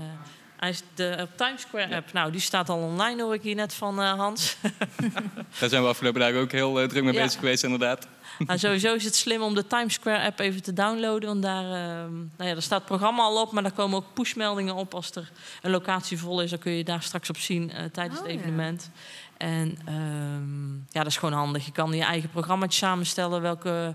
hij 0.60 0.70
is 0.70 0.82
de 0.94 1.06
eh, 1.08 1.26
Times 1.36 1.60
Square 1.60 1.96
app, 1.96 2.12
nou 2.12 2.30
die 2.32 2.40
staat 2.40 2.68
al 2.68 2.78
online 2.78 3.22
hoor 3.22 3.34
ik 3.34 3.42
hier 3.42 3.54
net 3.54 3.74
van 3.74 4.00
eh, 4.00 4.12
Hans. 4.12 4.56
Daar 5.60 5.68
zijn 5.68 5.82
we 5.82 5.88
afgelopen 5.88 6.20
dagen 6.20 6.40
ook 6.40 6.52
heel 6.52 6.80
eh, 6.80 6.88
druk 6.88 7.04
mee 7.04 7.12
Ja. 7.12 7.22
bezig 7.22 7.38
geweest, 7.40 7.64
inderdaad. 7.64 8.06
Maar 8.46 8.58
sowieso 8.68 8.94
is 8.94 9.04
het 9.04 9.16
slim 9.16 9.42
om 9.42 9.54
de 9.54 9.66
Times 9.66 9.94
Square 9.94 10.24
app 10.24 10.38
even 10.38 10.62
te 10.62 10.72
downloaden. 10.72 11.28
Want 11.28 11.42
daar, 11.42 11.64
ehm, 11.64 12.14
nou 12.14 12.48
ja, 12.48 12.52
daar 12.52 12.62
staat 12.62 12.78
het 12.78 12.88
programma 12.88 13.22
al 13.22 13.40
op, 13.40 13.52
maar 13.52 13.62
daar 13.62 13.72
komen 13.72 13.96
ook 13.96 14.14
pushmeldingen 14.14 14.74
op. 14.74 14.94
Als 14.94 15.10
er 15.10 15.30
een 15.62 15.70
locatie 15.70 16.18
vol 16.18 16.42
is, 16.42 16.50
dan 16.50 16.58
kun 16.58 16.72
je 16.72 16.84
daar 16.84 17.02
straks 17.02 17.28
op 17.30 17.36
zien 17.36 17.70
eh, 17.72 17.84
tijdens 17.84 18.18
Oh, 18.20 18.24
het 18.26 18.34
ja. 18.34 18.40
evenement. 18.40 18.90
En 19.36 19.78
ehm, 19.86 20.74
ja, 20.74 21.02
dat 21.02 21.06
is 21.06 21.16
gewoon 21.16 21.34
handig. 21.34 21.64
Je 21.64 21.72
kan 21.72 21.92
je 21.92 22.02
eigen 22.02 22.30
programmaatje 22.30 22.78
samenstellen. 22.78 23.42
Welke 23.42 23.94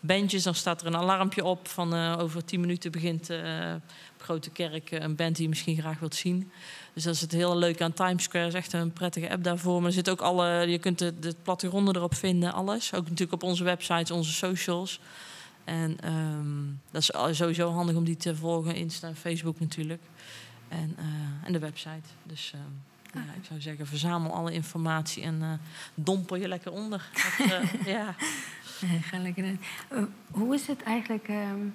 bandjes, 0.00 0.42
dan 0.42 0.54
staat 0.54 0.80
er 0.80 0.86
een 0.86 0.96
alarmpje 0.96 1.44
op 1.44 1.68
van 1.68 1.94
eh, 1.94 2.16
over 2.18 2.44
tien 2.44 2.60
minuten 2.60 2.90
begint 2.90 3.30
eh, 3.30 3.38
Grote 4.26 4.50
Kerk 4.50 4.90
eh, 4.90 5.00
een 5.00 5.16
band 5.16 5.34
die 5.34 5.42
je 5.42 5.48
misschien 5.48 5.76
graag 5.78 5.98
wilt 5.98 6.14
zien. 6.14 6.50
Dus 6.92 7.04
dat 7.04 7.14
is 7.14 7.20
het 7.20 7.32
hele 7.32 7.56
leuke 7.56 7.84
aan 7.84 7.92
Times 7.92 8.22
Square. 8.22 8.46
is 8.46 8.54
echt 8.54 8.72
een 8.72 8.92
prettige 8.92 9.30
app 9.30 9.44
daarvoor. 9.44 9.78
Maar 9.78 9.86
er 9.86 9.92
zit 9.92 10.10
ook 10.10 10.20
alle, 10.20 10.66
je 10.68 10.78
kunt 10.78 10.98
de, 10.98 11.18
de 11.18 11.34
plattegronden 11.42 11.96
erop 11.96 12.14
vinden, 12.14 12.52
alles. 12.52 12.94
Ook 12.94 13.02
natuurlijk 13.02 13.32
op 13.32 13.42
onze 13.42 13.64
websites, 13.64 14.10
onze 14.10 14.32
socials. 14.32 15.00
En 15.64 15.96
ehm, 16.00 16.64
dat 16.90 17.28
is 17.30 17.36
sowieso 17.36 17.70
handig 17.70 17.96
om 17.96 18.04
die 18.04 18.16
te 18.16 18.36
volgen, 18.36 18.74
Insta 18.74 19.08
en 19.08 19.16
Facebook 19.16 19.60
natuurlijk. 19.60 20.02
En, 20.68 20.94
eh, 20.98 21.46
en 21.46 21.52
de 21.52 21.58
website. 21.58 22.08
Dus 22.22 22.52
ehm, 22.54 23.22
ja, 23.24 23.32
ik 23.34 23.44
zou 23.44 23.60
zeggen, 23.60 23.86
verzamel 23.86 24.32
alle 24.32 24.52
informatie 24.52 25.22
en 25.22 25.42
eh, 25.42 25.52
dompel 25.94 26.36
je 26.36 26.48
lekker 26.48 26.72
onder. 26.72 27.10
Dat, 27.48 27.86
ja. 27.86 28.14
Nee, 28.80 29.00
ga 29.00 29.18
lekker 29.18 29.44
in. 29.44 29.60
Hoe 30.30 30.54
is 30.54 30.66
het 30.66 30.82
eigenlijk... 30.82 31.28
ehm, 31.28 31.68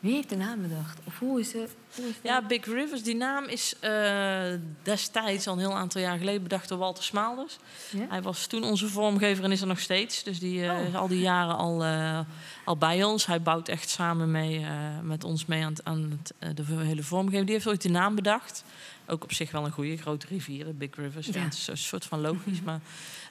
wie 0.00 0.14
heeft 0.14 0.28
de 0.28 0.36
naam 0.36 0.62
bedacht? 0.62 0.98
Of 1.04 1.18
hoe 1.18 1.40
is 1.40 1.52
het... 1.52 1.76
Hoe 1.94 2.04
is 2.08 2.14
het 2.14 2.22
ja, 2.22 2.46
Big 2.46 2.64
Rivers, 2.64 3.02
die 3.02 3.14
naam 3.14 3.44
is 3.44 3.74
eh, 3.80 4.42
destijds 4.82 5.46
al 5.46 5.52
een 5.52 5.58
heel 5.58 5.76
aantal 5.76 6.00
jaar 6.00 6.18
geleden 6.18 6.42
bedacht 6.42 6.68
door 6.68 6.78
Walter 6.78 7.04
Smaalders. 7.04 7.56
Ja? 7.90 8.06
Hij 8.08 8.22
was 8.22 8.46
toen 8.46 8.64
onze 8.64 8.88
vormgever 8.88 9.44
en 9.44 9.52
is 9.52 9.60
er 9.60 9.66
nog 9.66 9.80
steeds. 9.80 10.22
Dus 10.22 10.38
die 10.38 10.64
eh, 10.64 10.78
Oh. 10.78 10.86
is 10.88 10.94
al 10.94 11.08
die 11.08 11.20
jaren 11.20 11.56
al, 11.56 11.84
eh, 11.84 12.18
al 12.64 12.76
bij 12.76 13.04
ons. 13.04 13.26
Hij 13.26 13.42
bouwt 13.42 13.68
echt 13.68 13.88
samen 13.88 14.30
mee, 14.30 14.66
met 15.02 15.24
ons 15.24 15.46
mee 15.46 15.64
aan, 15.64 15.70
het, 15.70 15.84
aan 15.84 16.20
het, 16.38 16.56
de 16.56 16.64
hele 16.64 17.02
vormgeving. 17.02 17.44
Die 17.44 17.54
heeft 17.54 17.68
ooit 17.68 17.82
de 17.82 17.90
naam 17.90 18.14
bedacht. 18.14 18.64
Ook 19.10 19.22
op 19.22 19.32
zich 19.32 19.50
wel 19.50 19.64
een 19.64 19.70
goede, 19.72 19.96
grote 19.96 20.26
rivieren, 20.26 20.78
Big 20.78 20.90
Rivers. 20.96 21.26
Ja. 21.26 21.32
Ja. 21.34 21.40
het 21.44 21.54
is 21.54 21.66
een 21.66 21.76
soort 21.76 22.04
van 22.04 22.20
logisch, 22.20 22.60
maar 22.64 22.80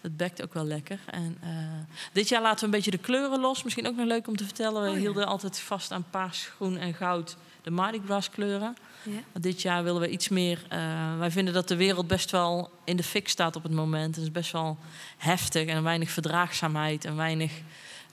het 0.01 0.17
bekt 0.17 0.43
ook 0.43 0.53
wel 0.53 0.65
lekker. 0.65 0.99
En, 1.05 1.37
eh, 1.41 1.49
dit 2.13 2.29
jaar 2.29 2.41
laten 2.41 2.59
we 2.59 2.65
een 2.65 2.71
beetje 2.71 2.91
de 2.91 2.97
kleuren 2.97 3.39
los. 3.39 3.63
Misschien 3.63 3.87
ook 3.87 3.95
nog 3.95 4.05
leuk 4.05 4.27
om 4.27 4.35
te 4.35 4.43
vertellen. 4.43 4.81
We 4.81 4.87
Oh, 4.87 4.93
ja. 4.93 4.99
hielden 4.99 5.27
altijd 5.27 5.59
vast 5.59 5.91
aan 5.91 6.05
paars, 6.09 6.45
groen 6.55 6.77
en 6.77 6.93
goud. 6.93 7.37
De 7.61 7.71
Mardi 7.71 8.01
Gras 8.05 8.29
kleuren. 8.29 8.75
Ja. 9.03 9.11
Maar 9.11 9.41
dit 9.41 9.61
jaar 9.61 9.83
willen 9.83 10.01
we 10.01 10.09
iets 10.09 10.29
meer. 10.29 10.63
eh, 10.69 11.17
wij 11.17 11.31
vinden 11.31 11.53
dat 11.53 11.67
de 11.67 11.75
wereld 11.75 12.07
best 12.07 12.31
wel 12.31 12.69
in 12.83 12.95
de 12.95 13.03
fik 13.03 13.29
staat 13.29 13.55
op 13.55 13.63
het 13.63 13.71
moment. 13.71 14.15
Het 14.15 14.23
is 14.23 14.31
best 14.31 14.51
wel 14.51 14.77
heftig 15.17 15.67
en 15.67 15.83
weinig 15.83 16.09
verdraagzaamheid 16.11 17.05
en 17.05 17.15
weinig 17.15 17.51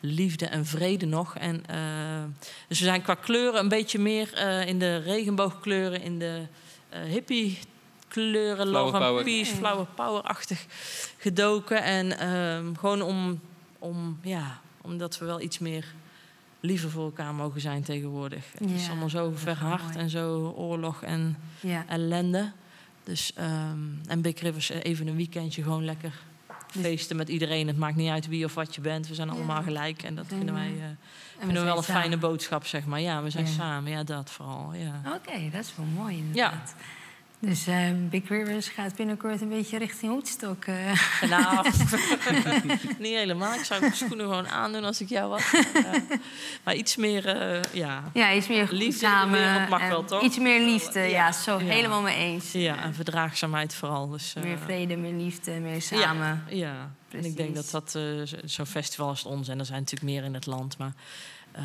liefde 0.01 0.47
en 0.47 0.67
vrede 0.67 1.07
nog. 1.07 1.37
En, 1.37 1.67
eh, 1.67 2.25
dus 2.69 2.79
we 2.79 2.85
zijn 2.85 3.03
qua 3.03 3.15
kleuren 3.15 3.61
een 3.61 3.69
beetje 3.69 3.99
meer 3.99 4.39
in 4.67 4.79
de 4.79 4.97
regenboogkleuren, 4.97 6.03
in 6.03 6.19
de 6.19 6.43
hippie 7.05 7.59
kleuren, 8.09 8.67
Flower 8.67 8.83
love 8.85 8.97
and 8.97 9.05
power. 9.05 9.25
peace, 9.25 9.55
flower 9.55 9.87
power-achtig 9.95 10.67
gedoken. 11.19 11.83
En 11.83 12.19
ehm, 12.19 12.75
gewoon 12.75 13.03
om, 13.03 13.41
om, 13.79 14.19
ja, 14.23 14.61
omdat 14.81 15.19
we 15.19 15.25
wel 15.25 15.41
iets 15.41 15.59
meer 15.59 15.85
liever 16.61 16.91
voor 16.91 17.05
elkaar 17.05 17.35
mogen 17.35 17.61
zijn 17.61 17.83
tegenwoordig. 17.83 18.45
Het 18.59 18.71
is 18.71 18.89
allemaal 18.89 19.09
zo 19.11 19.33
verhard 19.35 19.97
en 19.97 20.11
zo 20.11 20.55
oorlog 20.57 21.03
en 21.03 21.37
Ja. 21.61 21.85
ellende. 21.89 22.53
Dus, 23.05 23.33
ehm, 23.35 23.79
en 24.07 24.21
Big 24.21 24.41
Rivers 24.41 24.71
eh, 24.71 24.79
even 24.83 25.07
een 25.07 25.17
weekendje 25.17 25.63
gewoon 25.63 25.85
lekker 25.85 26.13
feesten 26.81 27.17
met 27.17 27.29
iedereen. 27.29 27.67
Het 27.67 27.79
maakt 27.79 27.97
niet 27.97 28.11
uit 28.11 28.29
wie 28.29 28.45
of 28.45 28.55
wat 28.55 28.75
je 28.75 28.81
bent. 28.81 29.09
We 29.09 29.15
zijn 29.15 29.29
Ja. 29.29 29.35
allemaal 29.35 29.63
gelijk. 29.63 30.03
En 30.03 30.15
dat 30.15 30.27
vinden 30.29 30.55
wij 30.55 30.73
eh, 30.79 30.85
En 30.85 30.97
vinden 31.39 31.57
we 31.63 31.69
wel 31.69 31.77
een 31.77 31.83
fijne 31.83 32.17
boodschap, 32.17 32.67
zeg 32.67 32.85
maar. 32.87 33.01
Ja, 33.01 33.23
we 33.23 33.31
zijn 33.31 33.47
Ja. 33.47 33.53
samen. 33.53 33.91
Ja, 33.91 34.05
dat 34.05 34.31
vooral. 34.31 34.73
Ja. 34.75 35.01
Oké, 35.15 35.51
dat 35.53 35.65
is 35.65 35.73
wel 35.77 35.87
mooi 35.87 36.17
inderdaad. 36.17 36.75
Dus 37.47 37.67
eh, 37.67 37.91
Big 38.11 38.29
Rivers 38.29 38.69
gaat 38.69 38.95
binnenkort 38.97 39.41
een 39.41 39.49
beetje 39.49 39.79
richting 39.79 40.13
Woodstock. 40.13 40.65
eh. 40.65 40.93
Nou, 41.29 41.69
niet 42.99 43.15
helemaal. 43.15 43.55
Ik 43.55 43.65
zou 43.65 43.81
mijn 43.81 43.93
schoenen 43.95 44.27
gewoon 44.27 44.49
aandoen 44.49 44.85
als 44.85 45.01
ik 45.01 45.09
jou 45.09 45.29
was. 45.29 45.53
Maar 46.65 46.75
iets 46.75 46.97
meer, 46.97 47.27
eh, 47.27 47.63
ja. 47.73 48.11
ja, 48.15 48.33
iets 48.35 48.49
meer 48.49 48.69
Liefde 48.71 48.99
samen. 49.07 49.39
wereld 49.41 49.69
mag 49.69 49.89
wel, 49.89 50.05
toch? 50.05 50.23
Iets 50.23 50.39
meer 50.39 50.61
liefde, 50.61 51.01
ja, 51.01 51.07
Ja. 51.09 51.33
zo 51.33 51.59
Ja. 51.59 51.65
helemaal 51.65 52.03
mee 52.03 52.17
eens. 52.17 52.53
Ja, 52.53 52.83
en 52.83 52.95
verdraagzaamheid 52.95 53.75
vooral. 53.75 54.09
Dus, 54.09 54.35
eh, 54.35 54.43
Meer 54.43 54.59
vrede, 54.59 54.97
meer 54.97 55.15
liefde, 55.15 55.51
meer 55.53 55.83
samen. 55.83 56.45
Ja, 56.49 56.57
ja. 56.57 56.91
en 57.11 57.25
ik 57.25 57.37
denk 57.37 57.55
dat 57.55 57.71
dat 57.71 57.95
eh, 57.95 58.03
zo- 58.25 58.37
zo'n 58.45 58.67
festival 58.67 59.09
als 59.09 59.19
het 59.23 59.29
ons, 59.33 59.49
en 59.49 59.59
er 59.59 59.65
zijn 59.67 59.79
natuurlijk 59.81 60.11
meer 60.11 60.25
in 60.25 60.35
het 60.35 60.47
land, 60.47 60.79
maar 60.79 60.93
ehm, 61.53 61.65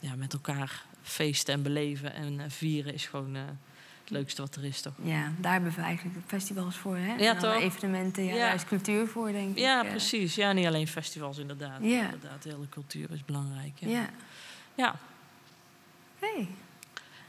ja, 0.00 0.14
met 0.16 0.32
elkaar 0.32 0.82
feesten 1.02 1.54
en 1.54 1.62
beleven 1.62 2.14
en 2.14 2.40
eh, 2.40 2.44
vieren 2.48 2.94
is 2.94 3.06
gewoon 3.06 3.36
eh, 3.36 3.42
leukste 4.14 4.42
wat 4.42 4.54
er 4.54 4.64
is, 4.64 4.80
toch? 4.80 4.92
Ja, 5.02 5.32
daar 5.40 5.52
hebben 5.52 5.72
we 5.74 5.80
eigenlijk 5.80 6.16
festivals 6.26 6.76
voor, 6.76 6.96
hè? 6.96 7.14
Ja, 7.14 7.34
toch? 7.34 7.60
Evenementen, 7.60 8.24
ja, 8.24 8.34
Ja. 8.34 8.44
daar 8.46 8.54
is 8.54 8.64
cultuur 8.64 9.06
voor, 9.06 9.32
denk 9.32 9.50
ik. 9.50 9.58
Ja, 9.58 9.84
eh. 9.84 9.90
precies. 9.90 10.34
Ja, 10.34 10.52
niet 10.52 10.66
alleen 10.66 10.88
festivals 10.88 11.38
inderdaad. 11.38 11.78
Ja. 11.82 12.04
Inderdaad, 12.04 12.42
de 12.42 12.48
hele 12.48 12.68
cultuur 12.68 13.10
is 13.10 13.24
belangrijk. 13.24 13.72
Ja. 13.78 13.88
Ja. 13.88 14.08
Ja. 14.74 14.94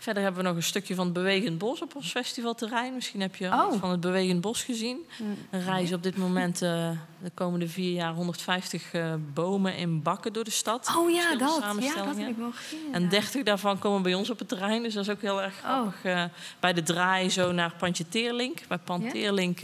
Verder 0.06 0.24
hebben 0.24 0.42
we 0.42 0.48
nog 0.48 0.58
een 0.58 0.64
stukje 0.64 0.96
van 0.96 1.06
het 1.06 1.14
Bewegend 1.14 1.58
Bos 1.58 1.82
op 1.82 1.96
ons 1.96 2.12
festivalterrein. 2.12 2.94
Misschien 2.94 3.22
heb 3.22 3.36
je 3.36 3.48
Oh. 3.48 3.68
iets 3.72 3.78
van 3.80 3.90
het 3.90 4.00
Bewegend 4.00 4.42
Bos 4.42 4.64
gezien. 4.64 4.98
Mm. 5.20 5.38
Er 5.50 5.62
reizen 5.62 5.96
op 5.96 6.04
dit 6.04 6.18
moment 6.18 6.62
eh, 6.62 6.90
de 7.24 7.32
komende 7.34 7.68
vier 7.68 7.92
jaar 7.94 8.14
150 8.14 8.94
eh, 8.94 9.14
bomen 9.34 9.76
in 9.78 10.02
bakken 10.02 10.34
door 10.34 10.44
de 10.44 10.52
stad. 10.52 10.94
Oh 10.98 11.12
ja, 11.12 11.36
dat. 11.36 11.60
Ja, 11.80 12.04
dat 12.06 12.18
heb 12.18 12.28
ik 12.28 12.38
wel 12.38 12.52
gezien. 12.52 12.80
En 12.80 12.86
inderdaad. 12.86 13.10
30 13.22 13.44
daarvan 13.44 13.80
komen 13.80 14.02
bij 14.02 14.14
ons 14.14 14.30
op 14.30 14.40
het 14.40 14.48
terrein. 14.48 14.84
Dus 14.84 14.94
dat 14.94 15.04
is 15.04 15.10
ook 15.10 15.22
heel 15.22 15.42
erg 15.42 15.54
Oh. 15.54 15.62
grappig. 15.64 16.04
Eh, 16.04 16.24
bij 16.60 16.74
de 16.74 16.84
draai 16.84 17.30
zo 17.30 17.52
naar 17.52 17.74
Pantje 17.78 18.08
Teerlink. 18.10 18.68
Bij 18.68 18.78
Panteerlink... 18.78 19.60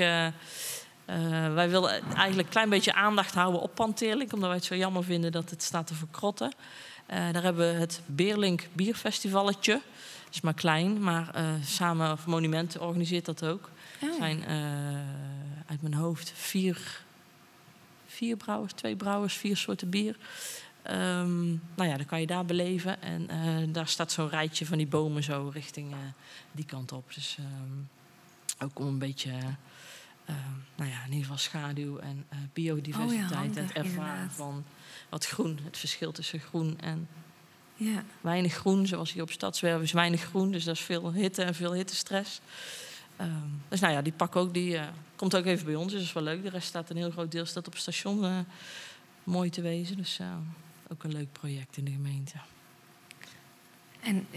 wij 1.55 1.69
willen 1.69 1.89
eigenlijk 2.15 2.47
een 2.47 2.53
klein 2.53 2.69
beetje 2.69 2.93
aandacht 2.93 3.33
houden 3.33 3.61
op 3.61 3.75
Panteerlink. 3.75 4.33
Omdat 4.33 4.47
wij 4.47 4.57
het 4.57 4.67
zo 4.67 4.75
jammer 4.75 5.03
vinden 5.03 5.31
dat 5.31 5.49
het 5.49 5.63
staat 5.63 5.87
te 5.87 5.93
verkrotten. 5.93 6.51
Eh, 7.11 7.17
daar 7.31 7.43
hebben 7.43 7.73
we 7.73 7.79
het 7.79 8.01
Beerlink 8.05 8.67
Bierfestivalletje. 8.73 9.81
Is 10.31 10.41
maar 10.41 10.53
klein, 10.53 11.03
maar 11.03 11.33
eh, 11.33 11.53
samen 11.63 12.11
of 12.11 12.25
Monumenten 12.25 12.81
organiseert 12.81 13.25
dat 13.25 13.45
ook. 13.45 13.69
Oh. 14.01 14.09
Er 14.09 14.15
zijn 14.15 14.43
eh, 14.43 14.55
uit 15.65 15.81
mijn 15.81 15.93
hoofd 15.93 16.31
vier, 16.35 17.03
vier 18.05 18.37
brouwers, 18.37 18.73
twee 18.73 18.95
brouwers, 18.95 19.35
vier 19.35 19.57
soorten 19.57 19.89
bier. 19.89 20.15
Ehm, 20.81 21.47
nou 21.49 21.89
ja, 21.89 21.97
dan 21.97 22.05
kan 22.05 22.19
je 22.19 22.27
daar 22.27 22.45
beleven. 22.45 23.01
En 23.01 23.29
eh, 23.29 23.73
daar 23.73 23.87
staat 23.87 24.11
zo'n 24.11 24.29
rijtje 24.29 24.65
van 24.65 24.77
die 24.77 24.87
bomen 24.87 25.23
zo 25.23 25.51
richting 25.53 25.95
die 26.51 26.65
kant 26.65 26.91
op. 26.91 27.13
Dus 27.13 27.37
ehm, 27.39 28.65
ook 28.65 28.79
om 28.79 28.87
een 28.87 28.99
beetje, 28.99 29.31
nou 30.75 30.89
ja, 30.89 31.03
in 31.05 31.11
ieder 31.11 31.21
geval 31.21 31.37
schaduw 31.37 31.97
en 31.97 32.27
biodiversiteit. 32.53 33.31
en 33.31 33.37
handig, 33.37 33.63
het 33.63 33.71
ervaren 33.71 34.11
inderdaad. 34.11 34.35
van 34.35 34.63
wat 35.09 35.25
groen, 35.25 35.59
het 35.63 35.77
verschil 35.77 36.11
tussen 36.11 36.39
groen 36.39 36.79
en 36.79 37.07
Ja. 37.83 38.03
weinig 38.21 38.53
groen. 38.53 38.87
Zoals 38.87 39.13
hier 39.13 39.21
op 39.21 39.31
Stadswerven 39.31 39.83
is 39.83 39.91
weinig 39.91 40.21
groen, 40.23 40.51
dus 40.51 40.63
dat 40.63 40.75
is 40.75 40.81
veel 40.81 41.13
hitte 41.13 41.43
en 41.43 41.55
veel 41.55 41.73
hittestress. 41.73 42.39
Ehm, 43.15 43.29
dus 43.69 43.79
nou 43.79 43.93
ja, 43.93 44.01
die 44.01 44.13
pak 44.13 44.35
ook, 44.35 44.53
die 44.53 44.77
eh, 44.77 44.87
komt 45.15 45.35
ook 45.35 45.45
even 45.45 45.65
bij 45.65 45.75
ons, 45.75 45.85
dus 45.91 45.93
dat 45.99 46.01
is 46.07 46.13
wel 46.13 46.23
leuk. 46.23 46.43
De 46.43 46.49
rest 46.49 46.67
staat, 46.67 46.89
een 46.89 46.97
heel 46.97 47.11
groot 47.11 47.31
deel 47.31 47.45
staat 47.45 47.67
op 47.67 47.73
het 47.73 47.81
station 47.81 48.23
eh, 48.25 48.37
mooi 49.23 49.49
te 49.49 49.61
wezen. 49.61 49.97
Dus 49.97 50.19
eh, 50.19 50.27
ook 50.91 51.03
een 51.03 51.11
leuk 51.13 51.31
project 51.31 51.77
in 51.77 51.85
de 51.85 51.91
gemeente. 51.91 52.33
En 54.01 54.27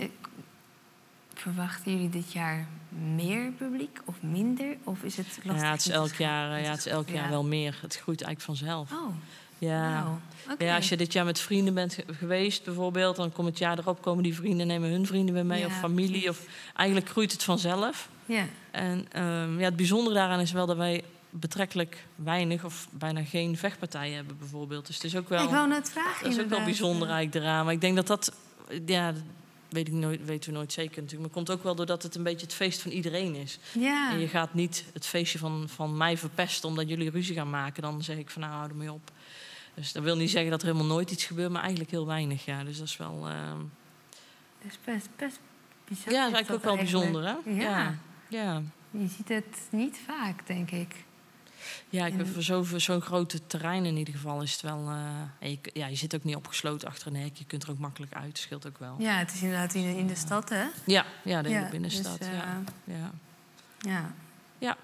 verwachten 1.35 1.93
jullie 1.93 2.11
dit 2.11 2.33
jaar 2.33 2.69
meer 2.89 3.51
publiek 3.53 4.01
of 4.05 4.23
minder? 4.23 4.77
Of 4.85 5.03
is 5.03 5.17
het 5.17 5.27
lastig? 5.43 5.63
Ja, 5.63 5.71
het 5.71 5.81
is 5.81 5.89
elk 5.89 6.13
jaar, 6.15 6.61
ja, 6.63 6.71
het 6.71 6.79
is 6.79 6.87
elk 6.87 7.09
jaar 7.09 7.25
Ja. 7.25 7.31
wel 7.31 7.45
meer. 7.45 7.79
Het 7.83 7.97
groeit 7.97 8.23
eigenlijk 8.23 8.41
vanzelf. 8.59 8.93
Oh, 8.93 9.15
Ja. 9.59 10.19
Ja, 10.59 10.77
als 10.77 10.89
je 10.89 10.97
dit 10.97 11.13
jaar 11.13 11.25
met 11.25 11.39
vrienden 11.41 11.75
bent 11.75 11.95
ge- 11.95 12.05
geweest, 12.15 12.65
bijvoorbeeld, 12.65 13.17
dan 13.17 13.33
komt 13.33 13.49
het 13.49 13.59
jaar 13.59 13.79
erop 13.79 14.03
komen 14.03 14.23
die 14.23 14.35
vrienden, 14.35 14.67
nemen 14.67 14.91
hun 14.91 15.07
vrienden 15.07 15.35
weer 15.35 15.47
mee, 15.47 15.61
Ja, 15.61 15.67
of 15.67 15.79
familie. 15.79 16.29
Of 16.29 16.47
eigenlijk 16.75 17.09
groeit 17.09 17.33
het 17.33 17.43
vanzelf. 17.43 18.09
Ja. 18.27 18.45
En 18.71 19.07
ehm, 19.13 19.59
ja, 19.59 19.65
het 19.65 19.77
bijzondere 19.77 20.15
daaraan 20.15 20.41
is 20.41 20.53
wel 20.53 20.67
dat 20.67 20.77
wij 20.77 21.03
betrekkelijk 21.31 22.07
weinig 22.15 22.65
of 22.65 22.89
bijna 22.91 23.23
geen 23.25 23.57
vechtpartijen 23.57 24.17
hebben, 24.17 24.39
bijvoorbeeld. 24.39 24.87
Dus 24.87 24.95
het 24.95 25.05
is 25.05 25.17
ook 25.17 25.29
wel, 25.29 25.43
ik 25.45 25.51
wou 25.51 25.69
net 25.69 25.91
vragen. 25.91 26.23
dat 26.25 26.33
is 26.33 26.41
ook 26.41 26.49
wel 26.49 26.65
bijzonder 26.65 27.09
eigenlijk 27.09 27.45
eraan. 27.45 27.65
Maar 27.65 27.75
ik 27.75 27.81
denk 27.81 27.97
dat 27.97 28.07
dat, 28.07 28.33
ja, 28.87 29.13
dat 29.13 29.23
weet 29.75 29.87
ik 29.89 29.93
nooit, 29.95 30.25
weten 30.25 30.51
we 30.53 30.57
nooit 30.57 30.73
zeker 30.73 31.03
natuurlijk. 31.03 31.21
Maar 31.21 31.29
het 31.29 31.33
komt 31.49 31.51
ook 31.59 31.65
wel 31.65 31.75
doordat 31.75 32.03
het 32.03 32.15
een 32.15 32.23
beetje 32.23 32.47
het 32.47 32.55
feest 32.55 32.81
van 32.83 32.91
iedereen 32.91 33.35
is. 33.35 33.59
Ja. 33.73 34.11
En 34.13 34.19
je 34.19 34.29
gaat 34.29 34.55
niet 34.55 34.85
het 34.93 35.07
feestje 35.07 35.39
van, 35.39 35.65
van 35.69 35.97
mij 35.97 36.17
verpesten 36.19 36.69
omdat 36.69 36.89
jullie 36.89 37.11
ruzie 37.11 37.35
gaan 37.35 37.51
maken. 37.51 37.83
Dan 37.83 38.03
zeg 38.03 38.17
ik 38.17 38.31
van 38.31 38.43
nou, 38.43 38.55
hou 38.55 38.69
ermee 38.69 38.93
op. 38.93 39.11
Dus 39.75 39.93
dat 39.93 40.03
wil 40.03 40.17
niet 40.17 40.31
zeggen 40.31 40.51
dat 40.51 40.61
er 40.63 40.67
helemaal 40.67 40.89
nooit 40.89 41.11
iets 41.11 41.25
gebeurt, 41.25 41.51
maar 41.51 41.61
eigenlijk 41.61 41.91
heel 41.91 42.07
weinig. 42.07 42.45
Ja. 42.45 42.65
Dus 42.65 42.79
dat 42.79 42.87
is 42.87 42.97
wel. 42.97 43.29
ehm, 43.29 43.59
Dat 44.63 44.71
is 44.73 44.79
best, 44.85 45.09
best 45.17 45.39
bizar. 45.89 46.13
ja, 46.13 46.21
dat 46.21 46.29
is 46.31 46.35
eigenlijk 46.35 46.51
ook 46.51 46.65
wel 46.65 46.77
bijzonder, 46.77 47.23
hè? 47.25 47.35
Ja. 47.51 47.71
ja. 47.71 47.99
ja. 48.29 48.63
Je 48.91 49.09
ziet 49.17 49.29
het 49.29 49.59
niet 49.71 49.99
vaak, 50.07 50.47
denk 50.47 50.71
ik. 50.71 51.05
Ja, 51.89 52.07
ik 52.07 52.15
voor 52.33 52.43
zo'n 52.43 52.81
zo'n 52.81 53.01
grote 53.01 53.47
terrein 53.47 53.85
in 53.85 53.97
ieder 53.97 54.15
geval 54.15 54.43
is 54.43 54.53
het 54.53 54.61
wel. 54.61 54.89
eh, 55.41 55.51
je, 55.51 55.59
ja, 55.73 55.87
je 55.87 55.97
zit 55.97 56.15
ook 56.15 56.25
niet 56.25 56.37
opgesloten 56.37 56.89
achter 56.89 57.07
een 57.07 57.17
hek. 57.17 57.37
Je 57.37 57.45
kunt 57.45 57.63
er 57.63 57.71
ook 57.71 57.79
makkelijk 57.79 58.13
uit. 58.15 58.39
scheelt 58.39 58.67
ook 58.67 58.79
wel. 58.79 58.95
Ja, 58.99 59.17
het 59.19 59.33
is 59.35 59.43
inderdaad 59.43 59.75
in 59.75 59.83
de, 59.83 59.99
in 59.99 60.07
de 60.07 60.15
stad, 60.15 60.49
hè? 60.49 60.65
Ja, 60.85 61.05
ja 61.23 61.43
de 61.43 61.49
hele 61.49 61.61
Ja, 61.65 61.71
binnenstad. 61.71 62.19
dus, 62.19 62.27
ja. 62.29 62.63
eh, 62.85 62.95
Ja. 62.97 63.11
Ja. 63.79 64.13
Ja. 64.59 64.77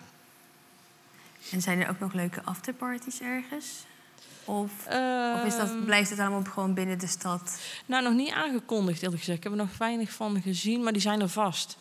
En 1.50 1.62
zijn 1.62 1.80
er 1.80 1.88
ook 1.88 1.98
nog 1.98 2.12
leuke 2.12 2.42
afterparties 2.44 3.20
ergens? 3.20 3.66
Of, 4.44 4.72
of 4.86 5.44
is 5.44 5.54
Ehm, 5.54 5.58
dat, 5.58 5.84
blijft 5.84 6.10
het 6.10 6.18
allemaal 6.18 6.44
gewoon 6.44 6.74
binnen 6.74 6.98
de 6.98 7.06
stad? 7.06 7.60
Nou, 7.86 8.02
nog 8.04 8.12
niet 8.14 8.30
aangekondigd, 8.32 9.02
eerlijk 9.02 9.18
gezegd. 9.18 9.38
Ik 9.38 9.44
heb 9.44 9.52
er 9.52 9.58
nog 9.58 9.78
weinig 9.78 10.10
van 10.12 10.42
gezien, 10.42 10.82
maar 10.82 10.92
die 10.92 11.02
zijn 11.02 11.20
er 11.20 11.28
vast. 11.28 11.76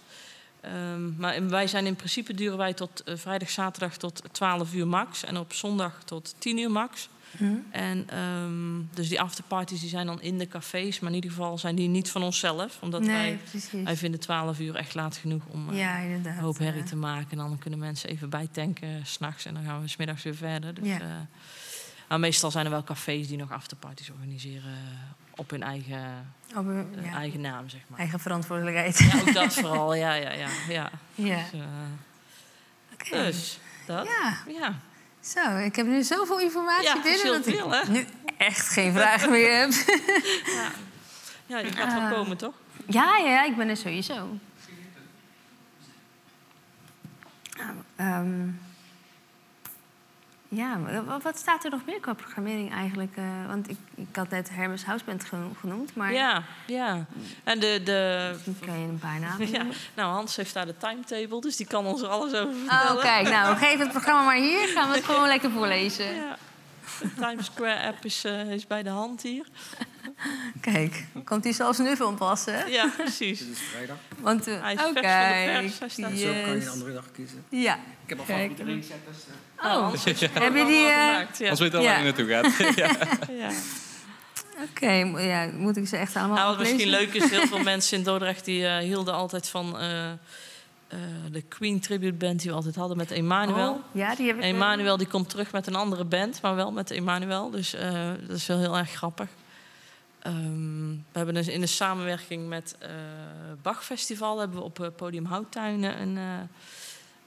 Ehm, 0.62 1.16
maar 1.18 1.50
wij 1.50 1.68
zijn 1.68 1.86
in 1.86 1.96
principe 1.96 2.34
duren 2.34 2.58
wij 2.58 2.74
tot 2.74 3.04
eh, 3.04 3.16
vrijdag, 3.18 3.50
zaterdag 3.50 3.98
tot 3.98 4.22
12 4.32 4.74
uur 4.74 4.88
max. 4.88 5.24
En 5.24 5.38
op 5.38 5.54
zondag 5.54 6.04
tot 6.04 6.36
10 6.38 6.58
uur 6.58 6.72
max. 6.72 7.10
En 7.72 8.04
ehm, 8.10 8.82
dus 8.94 9.10
die 9.10 9.22
afterparties 9.22 9.80
die 9.80 9.90
zijn 9.90 10.06
dan 10.06 10.22
in 10.22 10.38
de 10.38 10.48
cafés, 10.48 11.00
maar 11.00 11.10
in 11.10 11.16
ieder 11.16 11.30
geval 11.30 11.58
zijn 11.58 11.76
die 11.76 11.88
niet 11.88 12.10
van 12.12 12.24
onszelf. 12.24 12.78
Omdat 12.82 13.02
nee, 13.02 13.10
wij, 13.10 13.40
precies. 13.50 13.84
wij 13.84 13.96
vinden 13.98 14.20
12 14.20 14.60
uur 14.60 14.76
echt 14.76 14.94
laat 14.94 15.18
genoeg 15.18 15.44
om 15.48 15.70
eh, 15.70 15.78
ja, 15.78 16.02
een 16.02 16.38
hoop 16.38 16.58
herrie 16.58 16.84
te 16.84 16.96
maken. 16.96 17.32
En 17.32 17.38
dan 17.38 17.58
kunnen 17.58 17.80
mensen 17.80 18.10
even 18.10 18.30
bijtanken 18.30 19.06
s 19.06 19.12
s'nachts 19.14 19.46
en 19.46 19.54
dan 19.54 19.64
gaan 19.64 19.82
we 19.82 19.88
smiddags 19.88 20.24
weer 20.24 20.36
verder. 20.36 20.74
Dus, 20.74 20.88
Ja. 20.88 21.00
eh, 21.00 21.08
maar 22.10 22.20
meestal 22.20 22.52
zijn 22.52 22.66
er 22.66 22.72
wel 22.72 22.84
cafés 22.84 23.28
die 23.28 23.38
nog 23.38 23.52
afterparties 23.52 24.10
organiseren 24.10 24.74
op 25.40 25.50
hun 25.50 25.64
eigen, 25.64 26.34
op 26.56 26.68
eh, 26.68 27.04
ja, 27.06 27.14
eigen 27.16 27.42
naam, 27.42 27.70
zeg 27.70 27.82
maar. 27.88 28.00
eigen 28.00 28.20
verantwoordelijkheid. 28.20 28.98
Ja, 28.98 29.20
ook 29.20 29.34
dat 29.34 29.54
vooral, 29.54 29.94
ja, 29.94 30.14
ja, 30.14 30.32
ja. 30.32 30.48
ja. 30.68 30.90
Ja. 31.16 31.36
Dus, 31.52 31.60
eh, 31.60 31.68
Oké. 32.94 33.26
dus 33.26 33.60
dat. 33.86 34.08
Ja, 34.08 34.38
Ja, 34.60 34.74
zo. 35.20 35.58
Ik 35.58 35.76
heb 35.76 35.86
nu 35.86 36.04
zoveel 36.04 36.40
informatie 36.40 37.02
binnen 37.02 37.26
dat 37.26 37.48
ik 37.48 37.64
hè? 37.70 37.92
nu 37.92 38.06
echt 38.38 38.70
geen 38.70 38.94
vragen 38.94 39.30
meer 39.32 39.60
heb. 39.60 39.72
Ja, 40.60 40.72
ja 41.46 41.58
je 41.58 41.72
gaat 41.72 42.00
wel 42.00 42.18
komen, 42.18 42.38
toch? 42.38 42.54
Ja, 42.88 43.18
ja, 43.18 43.30
ja, 43.30 43.44
ik 43.44 43.56
ben 43.56 43.70
er 43.70 43.78
sowieso. 43.78 44.38
Ehm, 47.96 48.48
ja, 50.50 50.80
wat 51.22 51.38
staat 51.38 51.64
er 51.64 51.72
nog 51.72 51.86
meer 51.86 52.00
qua 52.00 52.14
programmering 52.14 52.72
eigenlijk? 52.74 53.12
Eh, 53.16 53.24
want 53.48 53.70
ik, 53.70 53.78
ik 53.96 54.16
had 54.16 54.30
net 54.30 54.50
Hermes 54.52 54.84
Houseband 54.86 55.24
geno- 55.24 55.52
genoemd, 55.60 55.96
maar 55.96 56.14
Ja, 56.14 56.44
ja. 56.68 57.06
En 57.44 57.60
de, 57.60 57.82
de, 57.84 58.36
kan 58.66 58.80
je 58.80 58.88
een 58.88 59.00
paar 59.00 59.20
namen 59.20 59.52
ja, 59.52 59.66
nou, 59.96 60.12
Hans 60.14 60.36
heeft 60.36 60.54
daar 60.54 60.66
de 60.66 60.78
timetable, 60.78 61.42
dus 61.42 61.56
die 61.56 61.68
kan 61.68 61.86
ons 61.86 62.02
er 62.02 62.08
alles 62.08 62.34
over 62.34 62.56
vertellen. 62.56 62.96
Oh, 62.96 63.02
kijk, 63.02 63.30
nou, 63.30 63.56
geef 63.66 63.80
het 63.80 63.90
programma 63.92 64.24
maar 64.24 64.36
hier. 64.38 64.68
Gaan 64.68 64.90
we 64.90 64.96
het 64.96 65.06
gewoon 65.06 65.28
lekker 65.28 65.52
voorlezen. 65.52 66.16
Ja. 66.16 66.38
De 67.02 67.14
Times 67.14 67.46
Square 67.46 67.88
app 67.88 68.06
is, 68.06 68.24
eh, 68.26 68.52
is 68.52 68.68
bij 68.68 68.84
de 68.84 68.90
hand 68.90 69.22
hier. 69.22 69.46
Kijk, 70.62 71.06
komt 71.26 71.44
hij 71.44 71.54
zelfs 71.54 71.78
nu 71.78 71.96
van 71.96 72.16
passen? 72.16 72.72
Ja, 72.72 72.88
precies. 72.98 73.40
Dit 73.40 73.48
is 73.50 73.60
vrijdag. 73.60 73.98
Want, 74.20 74.48
eh, 74.48 74.62
Hij 74.62 74.74
is 74.74 74.80
oh, 74.80 74.86
vers 74.94 75.06
van 75.06 75.28
de 75.28 75.62
pers, 75.62 75.80
hij 75.80 75.90
staat 75.90 76.12
Zo 76.12 76.42
kan 76.44 76.56
je 76.56 76.62
een 76.62 76.70
andere 76.70 76.94
dag 76.94 77.12
kiezen. 77.12 77.44
Ja, 77.50 77.76
Ik 77.76 78.10
heb 78.10 78.20
al 78.20 78.26
Kijk. 78.26 78.38
favoriete 78.40 78.64
ringsetters. 78.64 79.18
Oh, 79.64 79.92
Heb 79.92 80.18
je 80.18 80.30
allemaal 80.40 80.66
die, 80.68 80.78
gemaakt. 80.78 81.50
Als 81.50 81.60
weet 81.60 81.76
al 81.76 81.84
waar 81.84 82.04
naartoe 82.04 82.28
gaat. 82.28 82.54
ja. 83.38 83.52
Oké. 84.70 84.92
ja, 85.22 85.50
moet 85.54 85.78
ik 85.78 85.88
ze 85.88 85.98
echt 85.98 86.16
allemaal 86.16 86.36
Nou, 86.36 86.50
wat 86.50 86.60
misschien 86.60 86.90
leuk 86.90 87.14
is, 87.14 87.30
heel 87.30 87.48
veel 87.48 87.64
mensen 87.74 87.98
in 87.98 88.04
Dordrecht 88.04 88.46
die 88.46 88.66
eh, 88.66 88.78
hielden 88.78 89.14
altijd 89.14 89.50
van 89.50 89.80
eh, 89.80 90.12
eh, 90.90 91.00
de 91.32 91.42
Queen 91.42 91.80
Tribute 91.80 92.14
Band 92.14 92.40
die 92.40 92.50
we 92.50 92.56
altijd 92.56 92.76
hadden 92.76 92.98
met 92.98 93.12
Emmanuel. 93.12 93.72
Oh, 93.72 93.80
ja, 93.92 94.16
die 94.16 94.28
heb 94.28 94.38
ik... 94.38 94.44
Emanuel 94.44 94.98
die 94.98 95.08
komt 95.08 95.30
terug 95.30 95.52
met 95.52 95.68
een 95.68 95.76
andere 95.76 96.04
band, 96.04 96.42
maar 96.42 96.56
wel 96.56 96.72
met 96.72 96.90
Emanuel. 96.90 97.50
Dus 97.50 97.74
eh, 97.74 98.10
dat 98.28 98.36
is 98.36 98.46
wel 98.46 98.60
heel 98.60 98.78
erg 98.78 98.92
grappig. 98.92 99.28
Ehm, 100.20 100.90
we 100.90 101.18
hebben 101.18 101.34
dus 101.34 101.48
in 101.48 101.62
de 101.62 101.68
samenwerking 101.68 102.48
met 102.48 102.76
eh 102.80 102.90
Bach 103.62 103.86
Festival 103.86 104.40
hebben 104.40 104.58
we 104.58 104.64
op 104.64 104.92
Podium 104.96 105.26
Houttuinen 105.26 106.02
een 106.02 106.18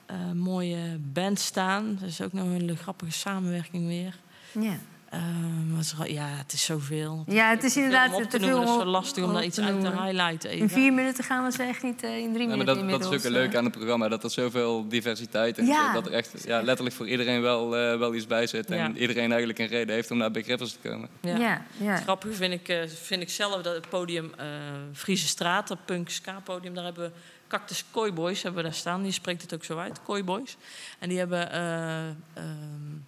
eh, 0.07 0.17
eh, 0.17 0.33
mooie 0.33 0.99
band 1.13 1.39
staan. 1.39 1.97
Dat 2.01 2.09
is 2.09 2.21
ook 2.21 2.33
nog 2.33 2.45
een 2.45 2.53
hele 2.53 2.77
grappige 2.77 3.13
samenwerking 3.13 3.87
weer. 3.87 4.17
Ja. 4.61 4.79
Ehm, 5.11 5.75
wat 5.75 5.81
is 5.81 5.95
ja, 6.07 6.27
het 6.27 6.53
is 6.53 6.65
zoveel. 6.65 7.25
Ja, 7.27 7.51
het 7.51 7.65
is 7.65 7.77
inderdaad 7.77 8.07
te 8.07 8.13
veel 8.41 8.59
Het 8.59 8.69
is 8.69 8.75
zo 8.75 8.81
om- 8.81 8.87
lastig 8.89 9.25
om 9.25 9.33
daar 9.33 9.45
iets 9.45 9.61
uit 9.61 9.81
te 9.81 9.91
highlighten. 9.91 10.51
In 10.51 10.57
Even. 10.57 10.69
vier 10.71 10.93
minuten 10.93 11.25
gaan 11.25 11.45
we 11.45 11.53
ze 11.53 11.63
echt 11.63 11.83
niet 11.83 12.03
eh, 12.03 12.17
in 12.19 12.33
drie 12.33 12.49
Ja, 12.49 12.57
maar 12.57 12.65
minuten 12.65 12.75
dat, 12.75 12.91
dat 12.91 13.01
is 13.13 13.27
ook 13.27 13.33
het 13.35 13.53
eh. 13.53 13.59
aan 13.59 13.65
het 13.65 13.73
programma, 13.73 14.09
dat 14.09 14.25
er 14.25 14.31
zoveel 14.31 14.89
diversiteit 14.89 15.59
in 15.59 15.67
Ja. 15.67 15.85
zit. 15.85 15.95
Dat 15.95 16.07
er 16.07 16.13
echt 16.13 16.45
ja, 16.47 16.63
letterlijk 16.63 16.97
voor 16.97 17.09
iedereen 17.09 17.41
wel, 17.41 17.77
eh, 17.77 17.99
wel 17.99 18.15
iets 18.15 18.27
bij 18.27 18.47
zit. 18.47 18.71
En 18.71 18.77
Ja. 18.77 18.93
iedereen 19.01 19.29
eigenlijk 19.29 19.59
een 19.59 19.67
reden 19.67 19.95
heeft 19.95 20.11
om 20.11 20.17
naar 20.17 20.31
Big 20.31 20.47
Rivers 20.47 20.73
te 20.73 20.89
komen. 20.89 21.09
Ja. 21.21 21.37
Ja, 21.37 21.63
ja. 21.77 21.93
Het 21.93 22.03
grappige 22.03 22.35
vind 22.35 22.53
ik, 22.53 22.69
eh, 22.69 22.79
vind 23.03 23.23
ik 23.23 23.31
zelf 23.31 23.63
dat 23.63 23.75
het 23.75 23.89
podium 23.89 24.33
eh 24.37 24.47
Friese 24.93 25.27
Straat, 25.27 25.69
dat 25.69 25.85
punk 25.85 26.09
ska 26.11 26.41
podium, 26.45 26.75
daar 26.75 26.85
hebben 26.85 27.05
we 27.05 27.11
Cactus 27.53 27.85
Boys 28.15 28.43
hebben 28.43 28.63
we 28.63 28.69
daar 28.69 28.79
staan. 28.79 29.03
Die 29.03 29.13
spreekt 29.13 29.43
het 29.43 29.55
ook 29.55 29.65
zo 29.65 29.79
uit, 29.79 30.25
Boys. 30.25 30.57
En 30.99 31.09
die 31.09 31.19
hebben 31.19 31.53
eh, 31.53 32.09
ehm, 32.09 32.15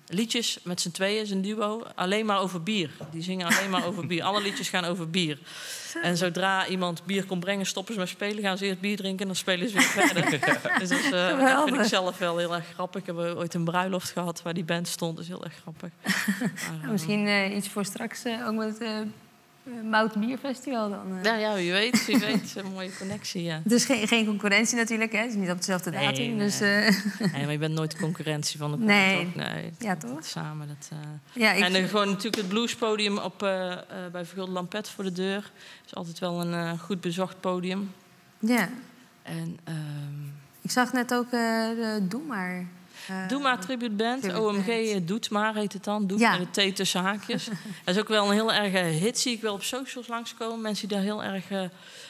liedjes 0.06 0.58
met 0.62 0.80
z'n 0.80 0.90
tweeën, 0.90 1.30
een 1.30 1.42
duo, 1.42 1.82
alleen 1.94 2.26
maar 2.26 2.40
over 2.40 2.62
bier. 2.62 2.90
Die 3.10 3.22
zingen 3.22 3.46
alleen 3.46 3.70
maar 3.70 3.86
over 3.86 4.06
bier. 4.06 4.22
Alle 4.22 4.42
liedjes 4.42 4.68
gaan 4.68 4.84
over 4.84 5.10
bier. 5.10 5.38
En 6.02 6.16
zodra 6.16 6.66
iemand 6.66 7.04
bier 7.04 7.24
komt 7.24 7.40
brengen, 7.40 7.66
stoppen 7.66 7.94
ze 7.94 8.00
met 8.00 8.08
spelen, 8.08 8.42
gaan 8.42 8.58
ze 8.58 8.64
eerst 8.64 8.80
bier 8.80 8.96
drinken 8.96 9.20
en 9.20 9.26
dan 9.26 9.36
spelen 9.36 9.68
ze 9.68 9.74
weer 9.74 9.82
verder. 9.82 10.30
Dus 10.78 10.88
dat, 10.88 10.98
is, 10.98 11.10
eh, 11.10 11.38
dat 11.38 11.68
vind 11.68 11.80
ik 11.80 11.84
zelf 11.84 12.18
wel 12.18 12.38
heel 12.38 12.54
erg 12.54 12.66
grappig. 12.66 13.00
Ik 13.00 13.06
heb 13.06 13.16
ooit 13.16 13.54
een 13.54 13.64
bruiloft 13.64 14.10
gehad 14.10 14.42
waar 14.42 14.54
die 14.54 14.64
band 14.64 14.88
stond, 14.88 15.16
dat 15.16 15.24
is 15.24 15.30
heel 15.30 15.44
erg 15.44 15.54
grappig. 15.54 15.90
Maar, 16.02 16.78
Nou, 16.80 16.92
misschien 16.92 17.26
eh, 17.26 17.56
iets 17.56 17.68
voor 17.68 17.84
straks 17.84 18.22
ook 18.46 18.54
met 18.54 18.78
Mout 19.90 20.14
Bierfestival 20.14 20.90
dan. 20.90 21.16
eh. 21.18 21.24
Ja, 21.24 21.34
ja, 21.36 21.54
wie 21.54 21.72
weet, 21.72 22.06
wie 22.06 22.18
weet. 22.18 22.54
Een 22.56 22.72
mooie 22.72 22.96
connectie, 22.98 23.42
ja. 23.42 23.60
Dus 23.74 23.84
geen, 23.84 24.08
geen 24.08 24.26
concurrentie 24.26 24.76
natuurlijk, 24.76 25.12
hè? 25.12 25.18
Het 25.18 25.28
is 25.30 25.34
niet 25.36 25.50
op 25.50 25.56
dezelfde 25.56 25.90
Nee, 25.90 26.06
datum. 26.06 26.24
nee. 26.36 26.36
Dus 26.46 26.60
eh, 26.60 26.68
Nee, 27.32 27.42
maar 27.42 27.52
je 27.52 27.58
bent 27.58 27.74
nooit 27.74 27.90
de 27.90 27.96
concurrentie 27.98 28.58
van 28.58 28.70
de 28.70 28.78
Nee. 28.78 29.32
Nee. 29.34 29.72
ja, 29.78 29.96
toch? 29.96 30.24
Samen. 30.24 30.68
Dat, 30.68 30.88
eh. 30.92 30.98
Ja, 31.42 31.52
ik, 31.52 31.62
En 31.64 31.72
dan 31.72 31.88
gewoon 31.88 32.08
natuurlijk 32.08 32.36
het 32.36 32.48
bluespodium 32.48 33.18
op, 33.18 33.42
eh, 33.42 33.72
eh, 33.72 33.78
bij 34.12 34.24
Vergulde 34.24 34.52
Lampet 34.52 34.88
voor 34.88 35.04
de 35.04 35.12
deur. 35.12 35.50
is 35.86 35.94
altijd 35.94 36.18
wel 36.18 36.40
een 36.40 36.52
eh, 36.54 36.78
goed 36.78 37.00
bezocht 37.00 37.40
podium. 37.40 37.92
ja. 38.38 38.68
En 39.22 39.58
ehm 39.64 40.32
ik 40.62 40.70
zag 40.70 40.92
net 40.92 41.14
ook 41.14 41.24
eh 41.24 41.30
de 41.30 41.98
Doe 42.08 42.22
Maar. 42.22 42.66
Eh, 43.08 43.28
Doe 43.28 43.40
maar 43.42 43.60
Tribute 43.60 43.94
Band. 43.94 44.22
Tribute 44.22 44.42
OMG 44.42 44.66
Band. 44.66 44.88
eh, 44.88 45.00
Doet 45.06 45.30
maar 45.30 45.54
heet 45.54 45.72
het 45.72 45.84
dan. 45.84 46.06
Doet 46.06 46.18
Ja. 46.18 46.38
met 46.38 46.56
een 46.56 46.72
T 46.72 46.76
tussen 46.76 47.00
haakjes. 47.02 47.44
dat 47.84 47.94
is 47.94 47.98
ook 48.00 48.08
wel 48.08 48.26
een 48.26 48.32
heel 48.32 48.52
erg 48.52 48.72
eh, 48.74 48.82
hit. 49.00 49.18
Zie 49.18 49.32
ik 49.34 49.40
wel 49.40 49.54
op 49.54 49.62
socials 49.62 50.06
langskomen. 50.08 50.60
Mensen 50.60 50.88
die 50.88 50.96
daar 50.96 51.06
heel 51.06 51.22
erg 51.24 51.44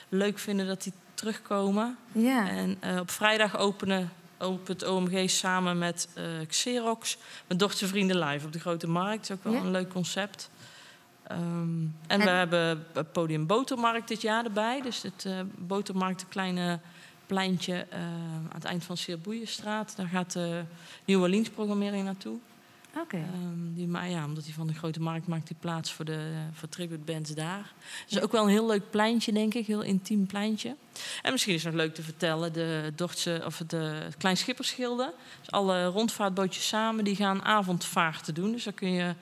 leuk 0.09 0.39
vinden 0.39 0.67
dat 0.67 0.83
die 0.83 0.93
terugkomen. 1.15 1.97
Ja. 2.13 2.49
En 2.49 2.79
op 3.01 3.11
vrijdag 3.11 3.57
openen 3.59 4.13
opent 4.39 4.85
OMG 4.89 5.31
samen 5.31 5.79
met 5.79 6.09
Xerox... 6.49 7.17
met 7.47 7.59
Dortse 7.59 7.87
Vrienden 7.87 8.19
Live 8.19 8.47
op 8.47 8.53
de 8.53 8.61
Grote 8.61 8.87
Markt. 8.89 9.29
Dat 9.29 9.31
is 9.31 9.37
ook 9.37 9.45
wel 9.45 9.53
Ja. 9.53 9.61
een 9.67 9.71
leuk 9.71 9.89
concept. 9.93 10.51
Ehm, 11.27 11.41
en, 11.41 11.91
En- 12.07 12.19
we 12.21 12.29
hebben 12.31 12.87
het 12.95 13.13
podium 13.13 13.47
Botermarkt 13.47 14.09
dit 14.09 14.21
jaar 14.23 14.45
erbij. 14.45 14.81
Dus 14.83 15.03
het 15.03 15.25
eh 15.27 15.33
Botermarkt, 15.57 16.23
een 16.23 16.29
kleine 16.29 16.79
pleintje 17.27 17.87
eh, 17.91 18.01
aan 18.01 18.51
het 18.55 18.65
eind 18.65 18.85
van 18.85 18.97
Seerboeienstraat. 18.97 19.97
Daar 19.97 20.09
gaat 20.09 20.33
de 20.33 20.63
New 21.05 21.21
Orleans 21.21 21.49
programmering 21.49 22.05
naartoe. 22.05 22.37
Oké. 23.01 23.17
Ehm, 23.17 23.75
die, 23.75 23.87
maar 23.87 24.09
ja, 24.09 24.25
omdat 24.25 24.45
hij 24.45 24.53
van 24.53 24.67
de 24.67 24.75
grote 24.75 25.01
markt 25.01 25.27
maakt 25.27 25.47
die 25.47 25.57
plaats 25.61 25.93
voor 25.93 26.05
de 26.05 26.33
voor 26.53 26.69
tribute 26.69 27.13
bands 27.13 27.31
daar. 27.31 27.73
Dus 28.09 28.21
ook 28.21 28.33
wel 28.33 28.43
een 28.43 28.49
heel 28.49 28.67
leuk 28.67 28.91
pleintje, 28.91 29.33
denk 29.33 29.55
ik. 29.55 29.67
Heel 29.67 29.83
intiem 29.83 30.27
pleintje. 30.27 30.77
En 31.23 31.33
misschien 31.33 31.55
is 31.55 31.65
het 31.65 31.73
nog 31.75 31.83
leuk 31.83 31.95
te 31.95 32.03
vertellen, 32.03 32.53
de 32.53 32.93
Dortse, 32.95 33.43
of 33.47 33.63
de. 33.67 34.03
Dus 35.41 35.51
alle 35.51 35.87
rondvaartbootjes 35.87 36.69
samen, 36.69 37.05
die 37.05 37.17
gaan 37.17 37.45
avondvaarten 37.45 38.35
doen. 38.35 38.53
Dus 38.53 38.65
daar 38.65 38.73
kun 38.73 38.93
je 38.93 39.15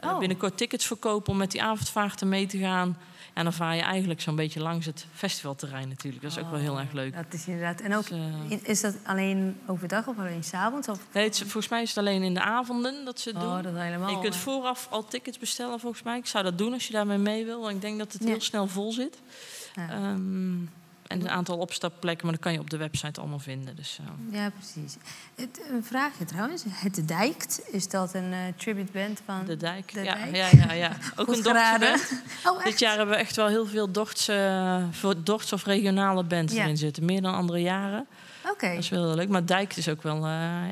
eh, 0.00 0.10
Oh. 0.12 0.18
binnenkort 0.18 0.56
tickets 0.56 0.86
verkopen 0.86 1.32
om 1.32 1.38
met 1.38 1.50
die 1.50 1.62
avondvaarten 1.62 2.28
mee 2.28 2.46
te 2.46 2.58
gaan. 2.58 2.98
En 3.36 3.44
dan 3.44 3.52
vaar 3.52 3.76
je 3.76 3.82
eigenlijk 3.82 4.20
zo'n 4.20 4.36
beetje 4.36 4.60
langs 4.60 4.86
het 4.86 5.06
festivalterrein 5.14 5.88
natuurlijk. 5.88 6.22
Dat 6.22 6.32
is 6.32 6.38
ook 6.38 6.50
wel 6.50 6.60
heel 6.60 6.78
erg 6.78 6.92
leuk. 6.92 7.14
Dat 7.14 7.24
is 7.32 7.46
inderdaad. 7.46 7.80
En 7.80 7.94
ook, 7.94 8.08
Dus, 8.08 8.18
eh, 8.62 8.68
is 8.68 8.80
dat 8.80 8.94
alleen 9.02 9.56
overdag 9.66 10.06
of 10.06 10.18
alleen 10.18 10.44
s'avonds? 10.44 10.88
Of... 10.88 10.98
nee, 11.12 11.24
het 11.24 11.38
volgens 11.38 11.68
mij 11.68 11.82
is 11.82 11.88
het 11.88 11.98
alleen 11.98 12.22
in 12.22 12.34
de 12.34 12.40
avonden 12.40 13.04
dat 13.04 13.20
ze 13.20 13.28
het 13.30 13.40
doen. 13.40 13.56
Oh, 13.56 13.62
dat 13.62 13.74
helemaal. 13.76 14.10
Je 14.10 14.20
kunt 14.20 14.36
vooraf 14.36 14.86
al 14.90 15.04
tickets 15.04 15.38
bestellen, 15.38 15.80
volgens 15.80 16.02
mij. 16.02 16.18
Ik 16.18 16.26
zou 16.26 16.44
dat 16.44 16.58
doen 16.58 16.72
als 16.72 16.86
je 16.86 16.92
daarmee 16.92 17.18
mee 17.18 17.44
wil. 17.44 17.60
Want 17.60 17.74
ik 17.74 17.80
denk 17.80 17.98
dat 17.98 18.12
het 18.12 18.22
Ja. 18.22 18.28
heel 18.28 18.40
snel 18.40 18.66
vol 18.66 18.92
zit. 18.92 19.18
Ja. 19.74 19.88
Ehm, 19.90 20.56
en 21.06 21.20
een 21.20 21.28
aantal 21.30 21.58
opstapplekken, 21.58 22.24
maar 22.26 22.34
dat 22.34 22.44
kan 22.44 22.52
je 22.52 22.58
op 22.60 22.70
de 22.70 22.76
website 22.76 23.20
allemaal 23.20 23.38
vinden. 23.38 23.76
Dus, 23.76 23.98
eh, 24.00 24.34
Ja, 24.40 24.50
precies. 24.50 24.96
Het, 25.34 25.60
een 25.70 25.84
vraagje 25.84 26.24
trouwens. 26.24 26.64
Het 26.68 27.08
Dijkt, 27.08 27.60
is 27.70 27.88
dat 27.88 28.14
een 28.14 28.32
eh, 28.32 28.38
tribute 28.56 28.92
band 28.92 29.20
van... 29.24 29.44
de 29.44 29.56
dijk. 29.56 29.92
De 29.92 30.02
ja, 30.02 30.14
Dijk. 30.14 30.36
ja, 30.36 30.48
ja, 30.66 30.72
ja. 30.72 30.88
Ook 31.16 31.26
Goed 31.26 31.36
een 31.36 31.42
Dortse 31.42 31.48
geraden. 31.50 31.88
band. 31.90 32.22
Oh? 32.58 32.64
Dit 32.64 32.78
jaar 32.78 32.96
hebben 32.96 33.14
we 33.14 33.20
echt 33.20 33.36
wel 33.36 33.46
heel 33.48 33.66
veel 33.66 33.90
Dortse, 33.92 34.82
Dortse 35.24 35.54
of 35.54 35.64
regionale 35.64 36.24
bands 36.24 36.54
Ja. 36.54 36.62
erin 36.62 36.76
zitten. 36.76 37.04
Meer 37.04 37.22
dan 37.22 37.34
andere 37.34 37.60
jaren. 37.60 38.06
Oké. 38.50 38.68
Dat 38.68 38.78
is 38.78 38.88
wel 38.88 39.06
heel 39.06 39.14
leuk. 39.16 39.28
Maar 39.28 39.46
Dijk 39.46 39.76
is 39.76 39.88
ook 39.88 40.02
wel... 40.02 40.16
eh, 40.16 40.22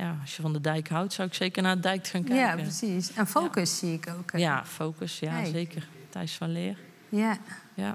ja, 0.01 0.17
als 0.21 0.37
je 0.37 0.43
van 0.43 0.53
de 0.53 0.61
Dijk 0.61 0.89
houdt, 0.89 1.13
zou 1.13 1.29
ik 1.29 1.35
zeker 1.35 1.63
naar 1.63 1.81
Dijk 1.81 2.07
gaan 2.07 2.25
kijken. 2.25 2.47
Ja, 2.47 2.55
precies. 2.63 3.13
En 3.13 3.27
Focus 3.27 3.79
zie 3.79 3.93
ik 3.95 4.09
ook. 4.19 4.31
eh. 4.31 4.41
Ja, 4.41 4.65
Focus. 4.65 5.19
Ja, 5.19 5.45
zeker. 5.45 5.87
Thijs 6.11 6.33
van 6.35 6.53
Leer. 6.53 6.77
Ja. 7.09 7.37
Ja. 7.75 7.95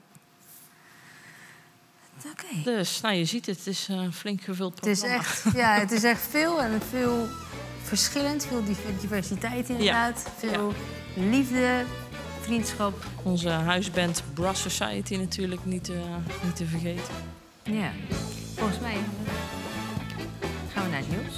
Dus, 2.64 3.02
nou, 3.02 3.16
je 3.16 3.26
ziet 3.26 3.46
het. 3.46 3.58
Het 3.58 3.68
is 3.68 3.88
een 3.88 4.14
flink 4.14 4.42
gevuld 4.42 4.76
Het 4.76 4.86
is 4.86 5.00
programma. 5.00 5.24
echt, 5.24 5.44
ja, 5.56 5.80
het 5.80 5.92
is 5.92 6.04
echt 6.04 6.22
veel 6.30 6.62
en 6.62 6.82
veel 6.90 7.28
verschillend. 7.84 8.46
Veel 8.46 8.64
div- 8.64 8.78
diversiteit 9.02 9.70
inderdaad. 9.70 10.26
Veel 10.38 10.74
liefde, 11.16 11.84
vriendschap. 12.42 13.06
Onze 13.24 13.50
huisband 13.50 14.24
Brass 14.34 14.62
Society 14.62 15.16
natuurlijk 15.16 15.66
niet, 15.66 15.90
eh, 15.90 15.96
niet 16.44 16.56
te 16.56 16.66
vergeten. 16.66 17.14
Ja. 17.64 17.92
Volgens 18.56 18.80
mij 18.80 18.98
gaan 20.74 20.84
we 20.84 20.90
naar 20.90 21.00
het 21.00 21.10
nieuws. 21.10 21.36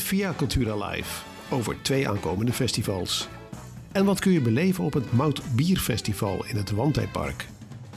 Via 0.00 0.32
Cultura 0.36 0.86
Live 0.86 1.22
over 1.50 1.82
twee 1.82 2.08
aankomende 2.08 2.52
festivals. 2.52 3.28
En 3.92 4.04
wat 4.04 4.20
kun 4.20 4.32
je 4.32 4.40
beleven 4.40 4.84
op 4.84 4.92
het 4.92 5.12
Mout 5.12 5.54
Bierfestival 5.54 6.44
in 6.44 6.56
het 6.56 6.70
Wandtijpark? 6.70 7.46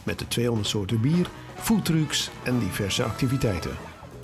Met 0.03 0.19
de 0.19 0.27
200 0.27 0.67
soorten 0.67 1.01
bier, 1.01 1.27
foodtrucks 1.55 2.29
en 2.43 2.59
diverse 2.59 3.03
activiteiten. 3.03 3.71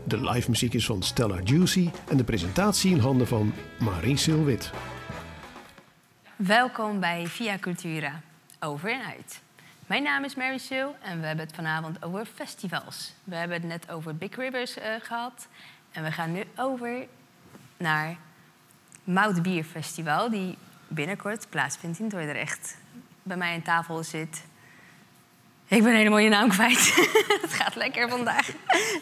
De 0.04 0.30
live 0.30 0.50
muziek 0.50 0.74
is 0.74 0.86
van 0.86 1.04
Stella 1.04 1.40
Juicy 1.44 1.90
en 2.10 2.18
de 2.18 2.24
presentatie 2.24 2.92
in 2.92 3.00
handen 3.00 3.28
van 3.28 3.54
Marie 3.80 4.18
Silwit. 4.18 4.72
Welkom 6.36 7.00
bij 7.00 7.28
Via 7.28 7.58
Cultura, 7.58 8.22
over 8.60 8.94
en 8.94 9.06
uit. 9.06 9.42
Mijn 9.88 10.04
naam 10.04 10.24
is 10.24 10.36
Mary 10.36 10.58
Sil 10.68 10.90
en 11.02 11.20
we 11.20 11.26
hebben 11.26 11.46
het 11.46 11.56
vanavond 11.56 12.04
over 12.04 12.26
festivals. 12.26 13.14
We 13.24 13.36
hebben 13.36 13.58
het 13.58 13.68
net 13.68 13.92
over 13.92 14.16
Big 14.16 14.36
Rivers 14.36 14.78
eh, 14.78 14.92
gehad. 15.02 15.48
En 15.92 16.04
we 16.04 16.12
gaan 16.12 16.32
nu 16.32 16.44
over 16.56 17.08
naar 17.82 18.18
Mout 19.04 19.42
Bier 19.42 19.64
Festival, 19.64 20.30
die 20.30 20.58
binnenkort 20.88 21.50
plaatsvindt 21.50 22.00
in 22.00 22.10
Dordrecht. 22.10 22.78
Bij 23.24 23.38
mij 23.38 23.54
aan 23.54 23.62
tafel 23.62 24.04
zit. 24.04 24.44
Ik 25.68 25.84
ben 25.84 25.96
helemaal 25.96 26.18
je 26.20 26.30
naam 26.30 26.50
kwijt. 26.50 26.94
het 27.42 27.54
gaat 27.54 27.76
lekker 27.76 28.10
vandaag. 28.10 28.48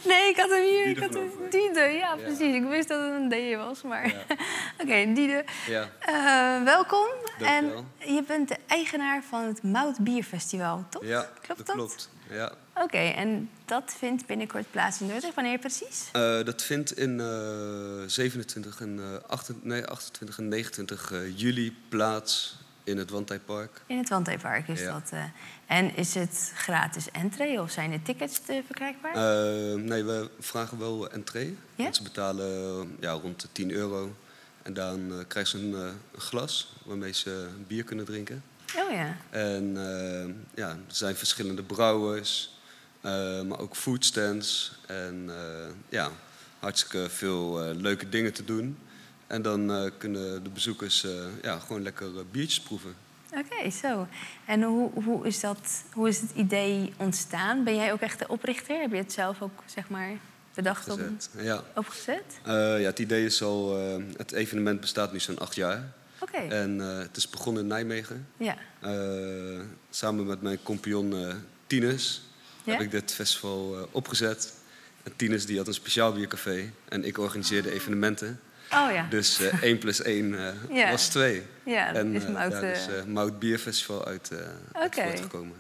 Nee, 0.06 0.30
ik 0.30 0.38
had 0.38 0.50
hem 0.50 0.64
hier. 0.64 0.86
Ik 0.86 1.00
had 1.00 1.14
hem, 1.14 1.32
Diede, 1.50 1.80
ja, 1.82 2.16
precies. 2.16 2.54
Ik 2.56 2.64
wist 2.64 2.88
dat 2.88 3.02
het 3.02 3.12
een 3.14 3.30
D 3.54 3.56
was, 3.56 3.82
maar. 3.82 4.14
Oké, 4.82 5.14
Diede. 5.14 5.46
Ja, 5.68 5.90
Eh, 6.00 6.64
welkom. 6.64 7.06
En 7.40 7.66
je 7.98 8.24
bent 8.28 8.48
de 8.48 8.58
eigenaar 8.68 9.24
van 9.30 9.44
het 9.44 9.64
Mout 9.64 10.00
Bier 10.00 10.24
Festival, 10.24 10.86
toch? 10.90 11.04
ja 11.06 11.22
Klopt 11.22 11.48
dat 11.58 11.66
dat? 11.68 11.76
klopt. 11.76 12.10
Ja. 12.30 12.52
Oké, 12.76 12.98
en 12.98 13.50
dat 13.66 13.96
vindt 13.98 14.26
binnenkort 14.26 14.72
plaats 14.72 15.02
in 15.02 15.08
Dordrecht. 15.08 15.36
Wanneer 15.36 15.60
precies? 15.60 16.10
Eh, 16.12 16.44
dat 16.44 16.62
vindt 16.64 16.98
in 16.98 17.20
eh 17.20 18.04
27 18.08 18.82
en, 18.82 19.00
eh, 19.00 19.30
28, 19.30 19.66
nee, 19.68 19.86
28 19.86 20.38
en 20.38 20.48
29 20.48 21.12
eh, 21.12 21.38
juli 21.38 21.76
plaats 21.90 22.58
in 22.84 22.98
het 22.98 23.10
Wandtijpark. 23.10 23.82
In 23.86 23.98
het 23.98 24.10
Wandtheepark 24.10 24.68
is 24.68 24.80
Ja. 24.82 24.92
dat. 25.00 25.10
eh. 25.12 25.24
en 25.68 25.96
is 25.96 26.14
het 26.14 26.52
gratis 26.56 27.12
entree 27.12 27.62
of 27.62 27.72
zijn 27.72 27.92
de 27.92 28.02
tickets 28.02 28.40
te 28.40 28.62
verkrijgbaar? 28.66 29.12
Eh, 29.14 29.76
nee, 29.76 30.04
we 30.04 30.30
vragen 30.40 30.78
wel 30.80 31.10
entree. 31.10 31.58
Ja? 31.76 31.84
Want 31.84 31.96
Ze 31.96 32.04
betalen 32.04 32.48
eh, 32.82 32.88
ja, 33.02 33.12
rond 33.12 33.42
de 33.42 33.48
10 33.52 33.72
euro. 33.72 34.16
En 34.64 34.74
dan 34.74 35.12
eh, 35.12 35.18
krijgen 35.28 35.60
ze 35.60 35.66
een, 35.66 35.74
eh, 35.74 35.80
een 36.14 36.22
glas 36.22 36.74
waarmee 36.86 37.14
ze 37.14 37.48
bier 37.68 37.84
kunnen 37.84 38.06
drinken. 38.06 38.44
Oh 38.76 38.92
ja. 38.92 39.18
En 39.30 39.78
eh, 39.78 40.34
ja, 40.56 40.70
er 40.70 40.78
zijn 40.88 41.16
verschillende 41.16 41.64
brouwers, 41.64 42.58
eh, 43.02 43.42
maar 43.42 43.60
ook 43.60 43.76
foodstands. 43.76 44.80
En 44.88 45.26
eh, 45.28 45.74
ja, 45.90 46.12
hartstikke 46.60 47.10
veel 47.10 47.74
leuke 47.74 48.10
dingen 48.10 48.34
te 48.34 48.46
doen. 48.46 48.78
En 49.28 49.42
dan 49.42 49.92
kunnen 49.98 50.44
de 50.44 50.50
bezoekers 50.50 51.06
ja, 51.42 51.60
gewoon 51.60 51.82
lekker 51.82 52.26
biertjes 52.32 52.60
proeven. 52.60 52.96
Oké, 53.34 53.70
zo. 53.70 54.08
En 54.46 54.64
hoe, 54.64 55.04
hoe, 55.04 55.28
is 55.28 55.40
dat, 55.40 55.84
hoe 55.94 56.08
is 56.08 56.22
het 56.22 56.32
idee 56.36 56.94
ontstaan? 56.98 57.64
Ben 57.64 57.76
jij 57.76 57.92
ook 57.92 58.00
echt 58.00 58.20
de 58.20 58.28
oprichter? 58.28 58.80
Heb 58.80 58.92
je 58.92 58.98
het 58.98 59.14
zelf 59.14 59.42
ook 59.42 59.64
zeg 59.66 59.90
maar, 59.90 60.12
bedacht 60.54 60.90
om 60.90 60.98
Gezet. 60.98 61.30
Ja. 61.38 61.64
opgezet? 61.76 62.40
Eh, 62.44 62.54
ja, 62.54 62.86
het 62.86 63.00
idee 63.00 63.26
is 63.26 63.42
al, 63.42 63.78
het 64.18 64.32
evenement 64.32 64.80
bestaat 64.80 65.12
nu 65.12 65.20
zo'n 65.20 65.40
acht 65.40 65.56
jaar. 65.56 65.94
En 66.50 66.82
eh, 66.82 66.98
het 66.98 67.18
is 67.18 67.30
begonnen 67.30 67.62
in 67.62 67.68
Nijmegen. 67.68 68.28
Ja. 68.38 68.56
Eh, 68.80 69.60
samen 69.90 70.26
met 70.26 70.42
mijn 70.42 70.64
compagnon 70.64 71.14
eh 71.14 71.36
Tinus 71.68 72.22
Ja? 72.64 72.72
heb 72.72 72.82
ik 72.82 72.92
dit 72.92 73.14
festival 73.14 73.88
opgezet. 73.92 74.54
En 75.04 75.16
Tinus 75.16 75.46
die 75.46 75.58
had 75.58 75.68
een 75.68 75.74
speciaal 75.74 76.14
biercafé 76.14 76.72
en 76.90 77.04
ik 77.04 77.18
organiseerde 77.18 77.72
evenementen. 77.72 78.40
Oh 78.74 78.92
ja. 78.92 79.08
Dus 79.10 79.40
eh 79.40 79.64
1 79.64 79.78
plus 79.78 80.02
1 80.02 80.34
eh, 80.40 80.54
Ja. 80.78 80.92
was 80.92 81.08
2. 81.08 81.44
Ja, 81.64 81.94
en 81.94 82.16
is 82.16 82.28
Mout, 82.28 82.52
ja, 82.52 82.60
dus 82.60 82.88
Mout 83.06 83.40
Bierfestival 83.40 84.06
uit, 84.06 84.32
uit 84.72 84.96
voortgekomen. 84.96 85.56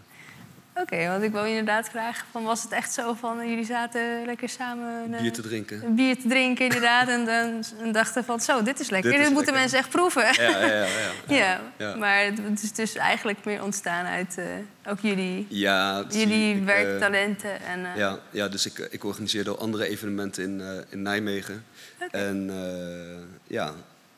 Oké, 0.81 1.07
want 1.07 1.23
ik 1.23 1.31
wil 1.31 1.43
inderdaad 1.45 1.89
vragen: 1.89 2.25
van, 2.31 2.43
was 2.43 2.63
het 2.63 2.71
echt 2.71 2.93
zo 2.93 3.13
van 3.13 3.49
jullie 3.49 3.65
zaten 3.65 4.25
lekker 4.25 4.49
samen 4.49 5.13
eh, 5.13 5.21
Bier 5.21 5.33
te 5.33 5.41
drinken. 5.41 5.83
een 5.85 5.95
bier 5.95 6.17
te 6.19 6.27
drinken, 6.27 6.65
inderdaad, 6.65 7.07
en 7.07 7.25
dan 7.25 7.63
en 7.81 7.91
dachten 7.91 8.23
van 8.23 8.39
zo, 8.39 8.63
dit 8.63 8.79
is 8.79 8.89
lekker, 8.89 9.09
Dit 9.11 9.19
moeten 9.19 9.35
lekker. 9.37 9.53
mensen 9.53 9.77
echt 9.77 9.89
proeven. 9.89 10.21
Ja, 10.43 10.49
ja, 10.59 10.65
ja. 10.65 10.85
ja. 10.85 11.11
Ja, 11.37 11.61
Ja. 11.77 11.95
maar 11.95 12.23
het 12.23 12.37
het 12.43 12.63
is 12.63 12.73
dus 12.73 12.95
eigenlijk 12.95 13.45
meer 13.45 13.63
ontstaan 13.63 14.05
uit 14.05 14.37
eh, 14.37 14.45
ook 14.91 14.99
jullie, 14.99 15.45
Ja, 15.49 16.03
jullie 16.09 16.53
ik, 16.55 16.59
eh, 16.59 16.65
werktalenten. 16.65 17.61
En, 17.61 17.85
eh, 17.85 17.95
Ja, 17.97 18.19
ja 18.31 18.47
dus 18.47 18.65
ik, 18.65 18.77
ik 18.91 19.03
organiseerde 19.03 19.49
al 19.49 19.59
andere 19.59 19.87
evenementen 19.87 20.43
in, 20.43 20.85
in 20.89 21.01
Nijmegen. 21.01 21.65
En 22.11 22.51
ja, 23.47 23.71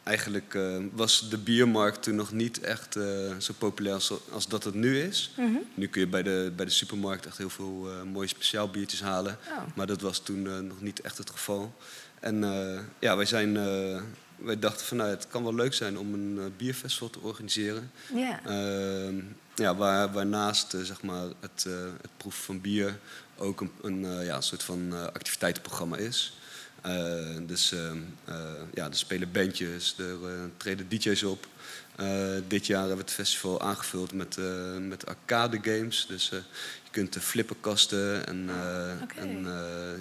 eigenlijk 0.03 0.53
eh, 0.53 0.77
was 0.91 1.29
de 1.29 1.37
biermarkt 1.37 2.03
toen 2.03 2.15
nog 2.15 2.31
niet 2.31 2.59
echt 2.59 2.95
eh, 2.95 3.03
zo 3.37 3.53
populair 3.57 3.95
als, 3.95 4.13
als 4.31 4.47
dat 4.47 4.63
het 4.63 4.73
nu 4.73 5.01
is. 5.01 5.33
Mhm. 5.37 5.57
Nu 5.73 5.87
kun 5.87 6.01
je 6.01 6.07
bij 6.07 6.23
de, 6.23 6.53
bij 6.55 6.65
de 6.65 6.71
supermarkt 6.71 7.25
echt 7.25 7.37
heel 7.37 7.49
veel 7.49 7.87
eh, 7.89 8.01
mooie 8.01 8.27
speciaal 8.27 8.69
biertjes 8.69 9.01
halen. 9.01 9.37
Oh. 9.49 9.75
Maar 9.75 9.87
dat 9.87 10.01
was 10.01 10.19
toen 10.19 10.67
nog 10.67 10.81
niet 10.81 11.01
echt 11.01 11.17
het 11.17 11.29
geval. 11.29 11.73
En 12.19 12.43
ja, 12.99 13.15
wij, 13.15 13.25
zijn, 13.25 13.53
wij 14.35 14.59
dachten 14.59 14.85
van 14.85 14.97
nou, 14.97 15.09
het 15.09 15.27
kan 15.27 15.43
wel 15.43 15.55
leuk 15.55 15.73
zijn 15.73 15.97
om 15.97 16.13
een 16.13 16.53
bierfestival 16.57 17.09
te 17.09 17.19
organiseren. 17.19 17.91
ja. 18.15 18.45
Ehm, 18.45 19.15
ja, 19.55 19.75
waar, 19.75 20.11
waarnaast 20.11 20.75
zeg 20.83 21.01
maar 21.01 21.23
het, 21.39 21.63
het 22.01 22.09
proeven 22.17 22.43
van 22.43 22.61
bier 22.61 22.99
ook 23.37 23.61
een, 23.61 23.71
een 23.81 24.23
ja, 24.23 24.41
soort 24.41 24.63
van 24.63 24.93
activiteitenprogramma 25.13 25.97
is. 25.97 26.33
Eh, 26.81 27.37
dus 27.45 27.71
ehm, 27.71 27.97
eh, 28.25 28.35
ja, 28.73 28.85
er 28.85 28.95
spelen 28.95 29.31
bandjes, 29.31 29.95
er 29.97 30.05
eh, 30.05 30.43
treden 30.57 30.89
DJ's 30.89 31.23
op. 31.23 31.47
Dit 32.47 32.67
jaar 32.67 32.79
hebben 32.79 32.97
we 32.97 33.03
het 33.03 33.13
festival 33.13 33.61
aangevuld 33.61 34.13
met, 34.13 34.37
met 34.79 35.05
arcade 35.05 35.59
games. 35.61 36.05
Dus 36.07 36.29
je 36.29 36.89
kunt 36.91 37.13
de 37.13 37.19
flipperkasten 37.19 38.27
en, 38.27 38.49
Oké. 39.01 39.19
en 39.19 39.47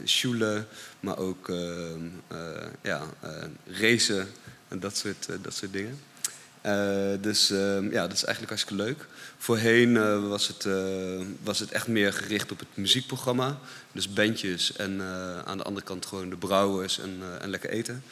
sjoelen, 0.06 0.66
maar 1.00 1.18
ook 1.18 1.48
ehm, 1.48 2.06
eh, 2.28 2.66
ja, 2.82 3.02
racen 3.66 4.28
en 4.68 4.80
dat 4.80 4.96
soort, 4.96 5.28
dat 5.42 5.54
soort 5.54 5.72
dingen. 5.72 5.98
Dus 7.22 7.50
ehm, 7.50 7.90
ja, 7.90 8.02
dat 8.02 8.16
is 8.16 8.24
eigenlijk 8.24 8.48
hartstikke 8.48 8.82
leuk. 8.82 9.06
Voorheen 9.43 9.97
eh, 9.97 10.28
was, 10.28 10.49
het, 10.49 10.64
eh, 10.64 11.26
was 11.43 11.59
het 11.59 11.70
echt 11.70 11.88
meer 11.88 12.12
gericht 12.12 12.53
op 12.53 12.59
het 12.59 12.68
muziekprogramma. 12.74 13.59
Dus 13.93 14.12
bandjes 14.12 14.72
en 14.72 15.01
eh, 15.01 15.38
aan 15.38 15.57
de 15.57 15.64
andere 15.64 15.86
kant 15.86 16.07
gewoon 16.07 16.30
de 16.30 16.36
brouwers 16.36 16.99
en, 16.99 17.22
en 17.41 17.51
lekker 17.51 17.70
eten. 17.70 18.03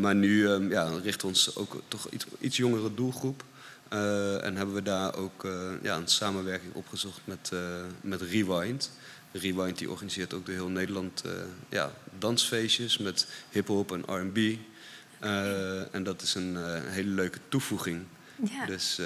Maar 0.00 0.14
nu 0.14 0.48
ehm, 0.48 0.70
ja, 0.70 0.88
richten 1.02 1.20
we 1.20 1.26
ons 1.26 1.56
ook 1.56 1.82
toch 1.88 2.08
iets, 2.10 2.26
iets 2.40 2.56
jongere 2.56 2.94
doelgroep. 2.94 3.44
En 3.88 4.56
hebben 4.56 4.74
we 4.74 4.82
daar 4.82 5.16
ook 5.16 5.46
ja, 5.82 5.96
een 5.96 6.08
samenwerking 6.08 6.74
opgezocht 6.74 7.20
met, 7.24 7.52
met 8.00 8.20
Rewind. 8.20 8.90
Rewind 9.32 9.78
die 9.78 9.90
organiseert 9.90 10.34
ook 10.34 10.46
door 10.46 10.54
heel 10.54 10.68
Nederland 10.68 11.22
ja, 11.68 11.92
dansfeestjes 12.18 12.98
met 12.98 13.26
hip-hop 13.50 13.92
en 13.92 14.28
RB. 14.28 14.56
En 15.92 16.02
dat 16.02 16.22
is 16.22 16.34
een 16.34 16.56
hele 16.86 17.10
leuke 17.10 17.38
toevoeging. 17.48 18.04
ja. 18.50 18.66
Dus 18.66 19.00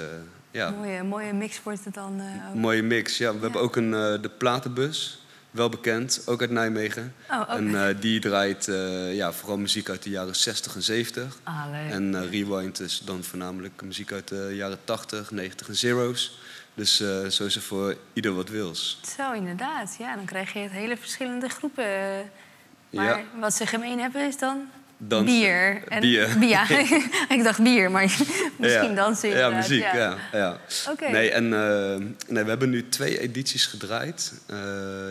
ja, 0.51 0.69
Mooie, 0.69 1.03
mooie 1.03 1.33
mix 1.33 1.63
wordt 1.63 1.85
het 1.85 1.93
dan 1.93 2.19
eh, 2.19 2.49
ook. 2.49 2.55
mooie 2.55 2.83
mix. 2.83 3.17
Ja, 3.17 3.33
we 3.33 3.39
hebben 3.39 3.61
ook 3.61 3.75
een, 3.75 3.93
eh, 3.93 4.21
de 4.21 4.31
platenbus, 4.37 5.21
wel 5.51 5.69
bekend, 5.69 6.21
ook 6.25 6.41
uit 6.41 6.49
Nijmegen. 6.49 7.13
Oh, 7.31 7.39
ook. 7.39 7.47
En 7.47 7.87
eh, 7.87 7.95
die 8.01 8.19
draait 8.19 8.67
eh, 8.67 9.15
ja, 9.15 9.31
vooral 9.33 9.57
muziek 9.57 9.89
uit 9.89 10.03
de 10.03 10.09
jaren 10.09 10.35
60 10.35 10.75
en 10.75 10.81
70. 10.83 11.37
ah, 11.43 11.63
leuk. 11.71 11.91
En 11.91 12.29
Rewind 12.29 12.79
is 12.79 13.01
dan 13.05 13.23
voornamelijk 13.23 13.81
muziek 13.81 14.11
uit 14.11 14.27
de 14.27 14.51
jaren 14.55 14.79
80, 14.83 15.31
90 15.31 15.67
en 15.67 15.75
zeros. 15.75 16.39
Dus 16.73 16.99
eh, 16.99 17.25
zo 17.25 17.45
is 17.45 17.55
er 17.55 17.61
voor 17.61 17.95
ieder 18.13 18.33
wat 18.35 18.49
wils. 18.49 18.99
Zo, 19.17 19.31
inderdaad. 19.31 19.95
Ja, 19.99 20.15
dan 20.15 20.25
krijg 20.25 20.53
je 20.53 20.59
het 20.59 20.71
hele 20.71 20.97
verschillende 20.97 21.49
groepen. 21.49 21.85
Maar 22.89 23.05
Ja. 23.17 23.21
wat 23.39 23.53
ze 23.53 23.65
gemeen 23.67 23.99
hebben 23.99 24.27
is 24.27 24.37
dan 24.37 24.69
Dansen. 25.01 25.25
bier. 25.25 25.83
En, 25.87 26.01
Bier. 26.01 26.39
Ja, 26.55 26.69
ik 27.35 27.43
dacht 27.43 27.63
bier, 27.63 27.91
maar 27.91 28.03
misschien 28.57 28.89
ja. 28.89 28.95
dansen 28.95 29.29
Ja, 29.29 29.49
muziek, 29.49 29.81
ja. 29.81 30.17
ja. 30.31 30.57
Nee, 31.11 31.31
en 31.31 31.53
eh, 31.53 32.05
nee, 32.27 32.43
we 32.43 32.49
hebben 32.49 32.69
nu 32.69 32.89
twee 32.89 33.19
edities 33.19 33.65
gedraaid. 33.65 34.33
Eh, 34.45 34.57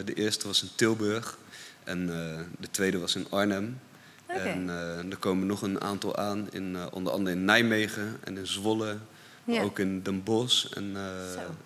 de 0.05 0.13
eerste 0.15 0.47
was 0.47 0.63
in 0.63 0.69
Tilburg 0.75 1.39
en 1.85 2.01
eh, 2.01 2.41
de 2.59 2.71
tweede 2.71 2.99
was 2.99 3.17
in 3.17 3.27
Arnhem. 3.31 3.81
Oké. 4.27 4.39
En 4.39 4.69
er 5.11 5.17
komen 5.17 5.47
nog 5.47 5.63
een 5.63 5.81
aantal 5.81 6.17
aan, 6.17 6.49
in, 6.51 6.77
onder 6.93 7.13
andere 7.13 7.37
in 7.37 7.45
Nijmegen 7.45 8.17
en 8.25 8.37
in 8.37 8.47
Zwolle. 8.47 8.97
Maar 9.45 9.63
ook 9.63 9.79
in 9.79 10.03
Den 10.03 10.23
Bosch 10.23 10.73
en. 10.73 10.97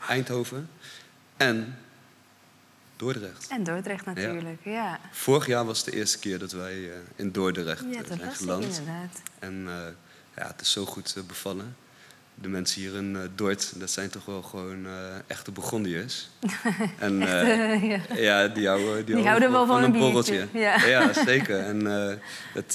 Eindhoven. 0.09 0.69
En 1.37 1.77
Dordrecht. 3.03 3.47
En 3.49 3.65
Dordrecht 3.65 4.05
natuurlijk, 4.07 4.65
ja. 4.65 5.01
Vorig 5.11 5.47
jaar 5.47 5.65
was 5.65 5.85
de 5.85 5.93
eerste 5.93 6.19
keer 6.19 6.39
dat 6.39 6.53
wij 6.53 6.91
eh, 6.91 6.97
in 7.17 7.33
Dordrecht 7.33 7.85
Ja, 7.91 7.99
dat 7.99 8.07
zijn 8.07 8.25
was 8.25 8.37
geland. 8.37 8.65
inderdaad. 8.65 9.23
En 9.39 9.65
eh, 9.69 9.75
ja, 10.37 10.47
het 10.47 10.61
is 10.61 10.73
zo 10.73 10.85
goed 10.85 11.15
eh, 11.17 11.23
bevallen. 11.23 11.77
De 12.43 12.49
mensen 12.49 12.81
hier 12.81 12.95
in 12.95 13.17
eh 13.17 13.23
Dort, 13.35 13.73
dat 13.81 13.91
zijn 13.91 14.11
toch 14.11 14.25
wel 14.25 14.43
gewoon 14.43 14.87
eh, 14.87 14.93
echte 15.27 15.53
Burgondiërs. 15.53 16.29
en 16.99 17.23
eh, 17.23 17.83
ja. 17.91 18.01
ja, 18.15 18.49
die 18.49 18.67
houden, 18.67 19.07
die 19.07 19.27
houden 19.27 19.51
wel 19.51 19.67
van 19.67 19.83
een 19.83 19.93
borreltje. 19.93 20.47
ja. 20.53 21.13
zeker. 21.27 21.59
En 21.59 21.85
het, 22.53 22.75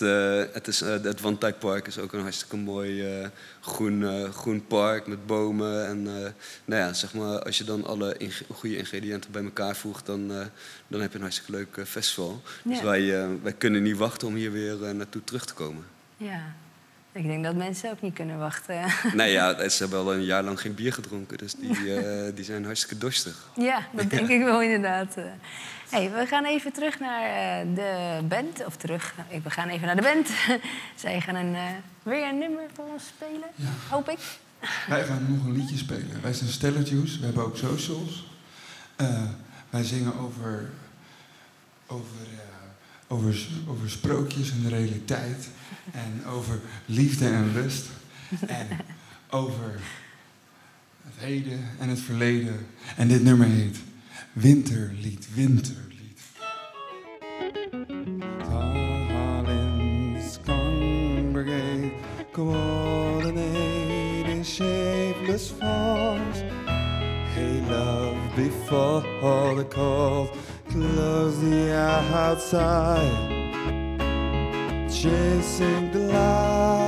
het, 0.53 0.68
is, 0.68 0.80
het 0.80 1.22
Van 1.22 1.36
Dijkpark 1.39 1.88
is 1.88 1.97
ook 1.99 2.13
een 2.13 2.22
hartstikke 2.22 2.55
mooi 2.55 3.05
groen, 3.61 4.28
groen 4.34 4.65
park 4.68 5.07
met 5.07 5.26
bomen. 5.26 5.88
En 5.88 6.03
nou 6.65 6.82
ja, 6.82 6.93
zeg 6.93 7.13
maar, 7.13 7.43
als 7.43 7.57
je 7.57 7.63
dan 7.63 7.86
alle 7.86 8.18
inge- 8.18 8.45
goede 8.53 8.78
ingrediënten 8.78 9.32
bij 9.32 9.43
elkaar 9.43 9.76
voegt, 9.76 10.05
dan, 10.05 10.28
dan 10.88 11.01
heb 11.01 11.09
je 11.09 11.15
een 11.15 11.22
hartstikke 11.24 11.51
leuk 11.51 11.88
festival. 11.88 12.41
Dus 12.63 12.82
wij, 12.82 13.28
wij 13.43 13.53
kunnen 13.53 13.84
niet 13.84 13.97
wachten 13.97 14.28
om 14.28 14.36
hier 14.36 14.51
weer 14.51 14.95
naartoe 14.95 15.24
terug 15.24 15.45
te 15.45 15.53
komen. 15.53 15.84
ja. 16.18 16.55
Ik 17.18 17.24
denk 17.28 17.43
dat 17.43 17.55
mensen 17.55 17.91
ook 17.91 18.01
niet 18.01 18.13
kunnen 18.13 18.38
wachten. 18.38 18.80
Nee, 19.13 19.32
ja, 19.32 19.53
ze 19.70 19.78
hebben 19.84 19.99
al 19.99 20.13
een 20.13 20.24
jaar 20.24 20.43
lang 20.43 20.59
geen 20.61 20.76
bier 20.76 20.93
gedronken, 20.93 21.38
dus 21.38 21.53
die, 21.53 21.95
eh, 21.95 22.36
die 22.36 22.43
zijn 22.45 22.65
hartstikke 22.65 22.97
dorstig. 22.97 23.45
Ja, 23.55 23.88
dat 23.91 24.09
denk 24.09 24.28
ik 24.28 24.43
wel 24.43 24.61
inderdaad. 24.61 25.15
eh. 25.18 25.24
Hey, 25.89 26.11
we 26.11 26.26
gaan 26.26 26.45
even 26.45 26.72
terug 26.74 26.99
naar 26.99 27.22
eh, 27.24 27.76
de 27.76 28.20
band. 28.28 28.65
Of 28.65 28.76
terug, 28.76 29.13
we 29.43 29.49
gaan 29.49 29.70
even 29.70 29.86
naar 29.86 29.95
de 29.95 30.01
band. 30.01 30.30
Zij 31.03 31.22
gaan 31.22 31.36
een, 31.36 31.55
eh, 31.55 31.61
weer 32.03 32.28
een 32.28 32.38
nummer 32.38 32.63
voor 32.74 32.86
ons 32.93 33.03
spelen, 33.07 33.49
hoop 33.89 34.09
ik. 34.09 34.20
Wij 34.88 35.03
gaan 35.03 35.26
nog 35.30 35.45
een 35.45 35.51
liedje 35.57 35.78
spelen. 35.78 36.22
Wij 36.22 36.34
zijn 36.34 36.49
Stellarjuice, 36.49 37.20
we 37.20 37.26
hebben 37.26 37.43
ook 37.43 37.57
socials. 37.57 38.28
Eh, 38.95 39.24
wij 39.70 39.84
zingen 39.84 40.20
over, 40.20 40.70
over, 41.88 42.05
eh, 42.34 43.15
over, 43.15 43.47
over 43.68 43.89
sprookjes 43.89 44.51
en 44.51 44.61
de 44.61 44.70
realiteit. 44.70 45.47
En 45.91 46.26
over 46.26 46.59
liefde 46.86 47.30
en 47.30 47.53
lust. 47.53 47.86
En 48.47 48.68
over 49.30 49.80
het 51.03 51.13
heden 51.18 51.59
en 51.80 51.89
het 51.89 51.99
verleden. 51.99 52.65
En 52.95 53.07
dit 53.07 53.24
nummer 53.24 53.47
heet 53.47 53.78
Winterlied, 54.34 55.28
Winterlied. 55.34 56.20
Darlings 58.49 60.38
congregate, 60.45 61.91
coordinate 62.32 64.30
in 64.30 64.43
shapeless 64.45 65.49
forms. 65.49 66.38
Hey, 67.34 67.61
love, 67.70 68.18
before 68.36 69.01
the 69.55 69.65
cold, 69.70 70.30
close 70.70 71.39
the 71.39 71.74
outside, 71.74 73.66
Chasing 75.00 75.91
the 75.91 76.00
light. 76.00 76.87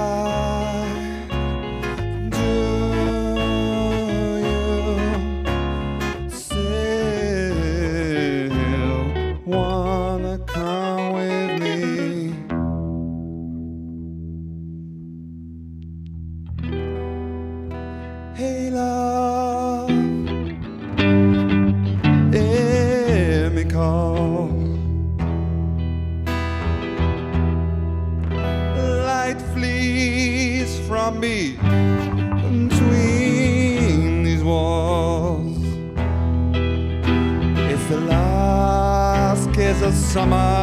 Summer 40.19 40.58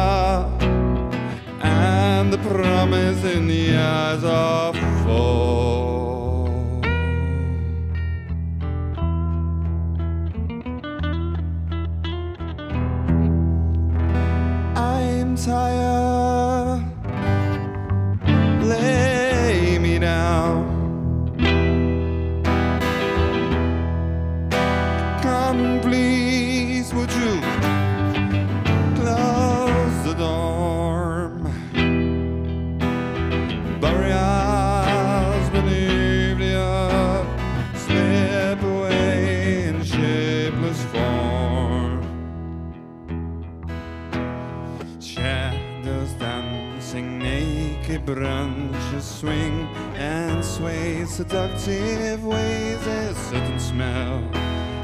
seductive 51.17 52.23
ways, 52.23 52.85
a 52.85 53.11
certain 53.15 53.59
smell. 53.59 54.23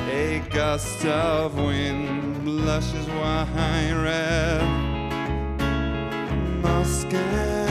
A 0.09 0.41
gust 0.49 1.05
of 1.05 1.55
wind 1.55 2.43
blushes 2.43 3.07
wine 3.07 4.01
red. 4.01 4.63
Muscat 6.63 7.62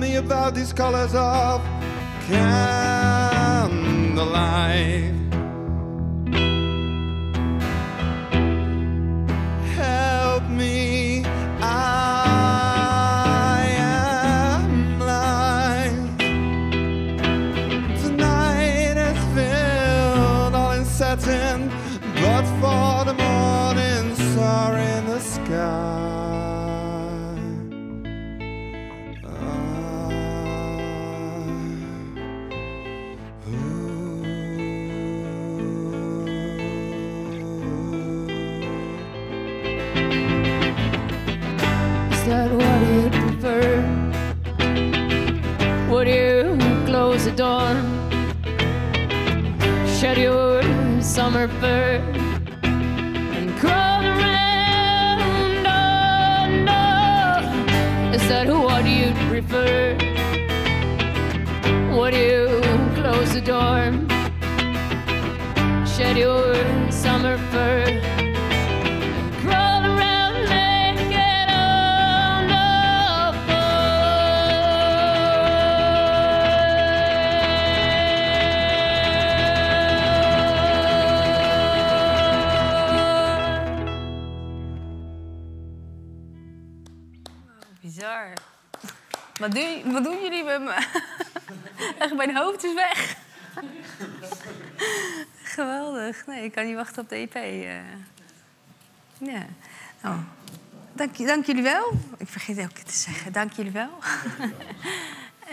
me 0.00 0.16
about 0.16 0.54
these 0.54 0.72
colors 0.72 1.14
of 1.14 1.62
candlelight. 2.26 3.60
Wat, 89.40 89.52
doe, 89.52 89.80
wat 89.84 90.04
doen 90.04 90.22
jullie 90.22 90.44
met 90.44 90.60
me? 90.60 90.86
Echt, 91.98 92.14
mijn 92.14 92.36
hoofd 92.36 92.64
is 92.64 92.74
weg. 92.74 93.16
Geweldig. 95.42 96.26
Nee, 96.26 96.44
ik 96.44 96.52
kan 96.52 96.66
niet 96.66 96.74
wachten 96.74 97.02
op 97.02 97.08
de 97.08 97.16
EP. 97.16 97.34
eh. 97.34 97.70
Ja. 99.18 99.42
Nou, 100.02 100.16
dank, 100.92 101.46
jullie 101.46 101.62
wel. 101.62 101.92
Ik 102.18 102.28
vergeet 102.28 102.58
elke 102.58 102.72
keer 102.72 102.84
te 102.84 102.96
zeggen. 102.96 103.32
Dank 103.32 103.52
jullie 103.52 103.72
wel. 103.72 103.90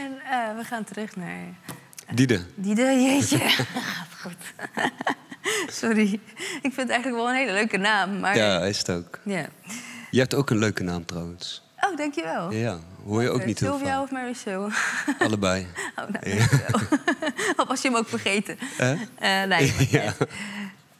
en 0.01 0.19
eh, 0.31 0.55
we 0.57 0.63
gaan 0.63 0.83
terug 0.83 1.15
naar 1.15 1.43
Diede. 2.13 2.45
Diede. 2.55 3.01
Jeetje. 3.01 3.37
Gaat 3.39 4.07
goed. 4.21 4.53
Sorry. 5.67 6.13
Ik 6.61 6.61
vind 6.61 6.75
het 6.75 6.89
eigenlijk 6.89 7.15
wel 7.15 7.29
een 7.29 7.35
hele 7.35 7.51
leuke 7.53 7.77
naam. 7.77 8.19
Maar 8.19 8.35
Ja, 8.37 8.59
is 8.61 8.77
het 8.77 8.89
ook. 8.89 9.19
ja. 9.23 9.45
Je 10.11 10.19
hebt 10.19 10.33
ook 10.35 10.49
een 10.49 10.57
leuke 10.57 10.83
naam 10.83 11.05
trouwens. 11.05 11.66
Oh, 11.97 12.03
dankjewel. 12.03 12.51
Ja, 12.51 12.79
hoor 13.05 13.21
je 13.21 13.29
ook 13.29 13.45
niet 13.45 13.59
heel 13.59 13.77
Sylvia 13.77 14.01
of 14.01 14.11
Mary 14.11 14.33
Sue? 14.33 14.67
Allebei. 15.25 15.67
Oh, 15.95 16.07
nou, 16.09 16.35
Ja. 16.35 16.45
of 17.57 17.67
was 17.67 17.81
je 17.81 17.87
hem 17.87 17.97
ook 17.97 18.07
vergeten? 18.07 18.57
Eh, 18.77 19.43
nee, 19.43 19.73
Ja. 19.89 20.13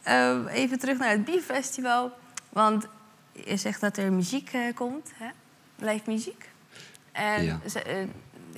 Ehm, 0.02 0.46
even 0.46 0.78
terug 0.78 0.98
naar 0.98 1.10
het 1.10 1.24
Bierfestival. 1.24 2.12
Want 2.48 2.86
je 3.32 3.56
zegt 3.56 3.80
dat 3.80 3.96
er 3.96 4.12
muziek 4.12 4.50
eh, 4.52 4.74
komt, 4.74 5.10
hè? 5.14 5.26
live 5.76 6.02
muziek. 6.10 6.48
En 7.12 7.44
Ja. 7.44 7.60
ze- 7.68 7.82
eh, 7.82 7.96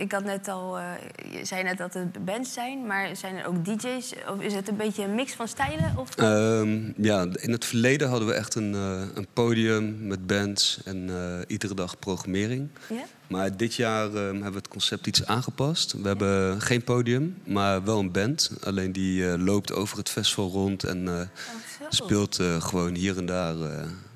ik 0.01 0.13
had 0.13 0.25
net 0.25 0.49
al, 0.49 0.79
eh, 0.79 0.85
je 1.33 1.45
zei 1.45 1.63
net 1.63 1.79
dat 1.79 1.95
het 1.95 2.25
bands 2.25 2.53
zijn, 2.53 2.87
maar 2.87 3.17
zijn 3.17 3.37
er 3.37 3.47
ook 3.47 3.65
DJ's? 3.65 4.13
Of 4.29 4.41
is 4.41 4.55
het 4.55 4.69
een 4.69 4.77
beetje 4.77 5.05
een 5.05 5.15
mix 5.15 5.33
van 5.33 5.49
stijlen? 5.49 5.95
Of... 5.97 6.17
Ehm, 6.17 6.93
ja, 6.97 7.27
in 7.35 7.53
het 7.53 7.65
verleden 7.65 8.09
hadden 8.09 8.29
we 8.29 8.35
echt 8.35 8.55
een, 8.55 8.75
eh, 8.75 9.03
een 9.15 9.27
podium 9.33 10.07
met 10.07 10.27
bands 10.27 10.81
en 10.85 11.11
eh, 11.11 11.39
iedere 11.47 11.75
dag 11.75 11.99
programmering. 11.99 12.69
Ja? 12.89 13.05
Maar 13.27 13.57
dit 13.57 13.75
jaar 13.75 14.07
ehm, 14.07 14.17
hebben 14.17 14.53
we 14.53 14.59
het 14.59 14.69
concept 14.69 15.07
iets 15.07 15.27
aangepast. 15.27 15.93
We 15.93 16.09
hebben 16.09 16.61
geen 16.61 16.85
podium, 16.85 17.37
maar 17.45 17.85
wel 17.85 17.99
een 17.99 18.13
band. 18.13 18.51
Alleen 18.65 18.93
die 18.93 19.39
loopt 19.39 19.73
over 19.73 19.99
het 19.99 20.09
festival 20.09 20.51
rond 20.51 20.85
en 20.85 21.09
Oh, 21.09 21.87
speelt 21.89 22.39
gewoon 22.59 22.95
hier 22.95 23.17
en 23.17 23.27
daar 23.27 23.55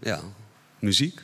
ja, 0.00 0.20
muziek. 0.78 1.20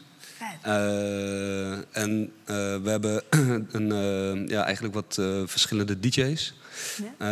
Eh, 0.62 1.72
en 1.96 2.32
eh, 2.44 2.54
we 2.82 2.90
hebben 2.90 3.22
een, 3.78 3.92
eh, 3.92 4.48
ja, 4.48 4.64
eigenlijk 4.64 4.94
wat 4.94 5.14
verschillende 5.46 6.00
DJ's. 6.00 6.54
Ja? 6.96 7.26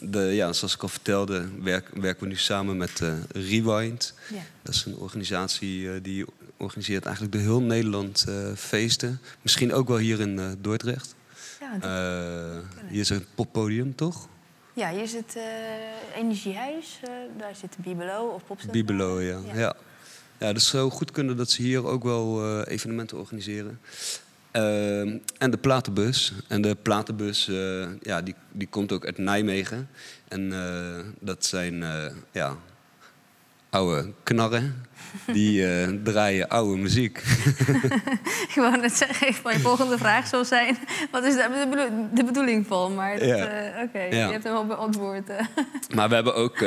De, 0.00 0.20
ja, 0.20 0.52
zoals 0.52 0.74
ik 0.74 0.82
al 0.82 0.88
vertelde, 0.88 1.48
werk, 1.62 1.88
werken 1.94 2.22
we 2.22 2.28
nu 2.28 2.36
samen 2.36 2.76
met 2.76 3.02
Rewind. 3.32 4.14
Ja. 4.32 4.42
Dat 4.62 4.74
is 4.74 4.84
een 4.84 4.96
organisatie 4.96 6.00
die 6.00 6.24
organiseert 6.56 7.04
eigenlijk 7.04 7.34
door 7.34 7.42
heel 7.44 7.62
Nederland 7.62 8.26
feesten. 8.56 9.20
Misschien 9.42 9.72
ook 9.72 9.88
wel 9.88 9.96
hier 9.96 10.20
in 10.20 10.56
Dordrecht. 10.60 11.14
Ja, 11.60 12.62
hier 12.88 13.00
is 13.00 13.10
een 13.10 13.24
poppodium, 13.34 13.94
toch? 13.94 14.28
ja, 14.80 14.90
hier 14.90 15.08
zit 15.08 15.36
eh 15.36 16.18
Energiehuis, 16.20 17.00
eh, 17.02 17.10
daar 17.36 17.54
zit 17.54 17.76
Bibelo 17.78 18.26
of 18.26 18.44
Popstad. 18.44 18.72
Bibelo, 18.72 19.20
ja. 19.20 19.38
Ja. 19.46 19.58
ja. 19.58 19.74
Ja, 20.40 20.52
dus 20.52 20.68
zou 20.68 20.90
goed 20.90 21.10
kunnen 21.10 21.36
dat 21.36 21.50
ze 21.50 21.62
hier 21.62 21.86
ook 21.86 22.02
wel 22.02 22.44
eh, 22.44 22.72
evenementen 22.72 23.18
organiseren. 23.18 23.80
Ehm, 24.50 25.18
en 25.38 25.50
de 25.50 25.56
platenbus. 25.56 26.32
En 26.48 26.62
de 26.62 26.76
platenbus, 26.82 27.48
eh, 27.48 27.88
ja, 28.00 28.22
die, 28.22 28.34
die 28.52 28.68
komt 28.68 28.92
ook 28.92 29.04
uit 29.04 29.18
Nijmegen. 29.18 29.88
En 30.28 30.52
eh, 30.52 31.04
dat 31.18 31.44
zijn 31.44 31.84
ja, 32.32 32.56
oude 33.70 34.12
knarren. 34.22 34.88
Die 35.32 35.66
eh, 35.66 35.88
draaien 36.04 36.48
oude 36.48 36.76
muziek. 36.80 37.18
Ik 38.48 38.52
wou 38.54 38.80
net 38.80 38.92
zeggen, 38.96 39.34
mijn 39.44 39.60
volgende 39.60 39.98
vraag 39.98 40.26
zou 40.26 40.44
zijn... 40.44 40.76
wat 41.10 41.24
is 41.24 41.34
daar 41.34 41.48
de, 41.48 41.66
bedoel- 41.70 42.08
de 42.14 42.24
bedoeling 42.24 42.66
van? 42.66 42.94
Maar 42.94 43.18
dat, 43.18 43.28
Ja. 43.28 43.36
eh, 43.46 43.82
oké, 43.82 43.98
Ja. 44.02 44.26
je 44.26 44.32
hebt 44.32 44.44
hem 44.44 44.54
al 44.54 44.66
beantwoord. 44.66 45.28
eh. 45.28 45.36
Maar 45.94 46.08
we 46.08 46.14
hebben 46.14 46.34
ook 46.34 46.58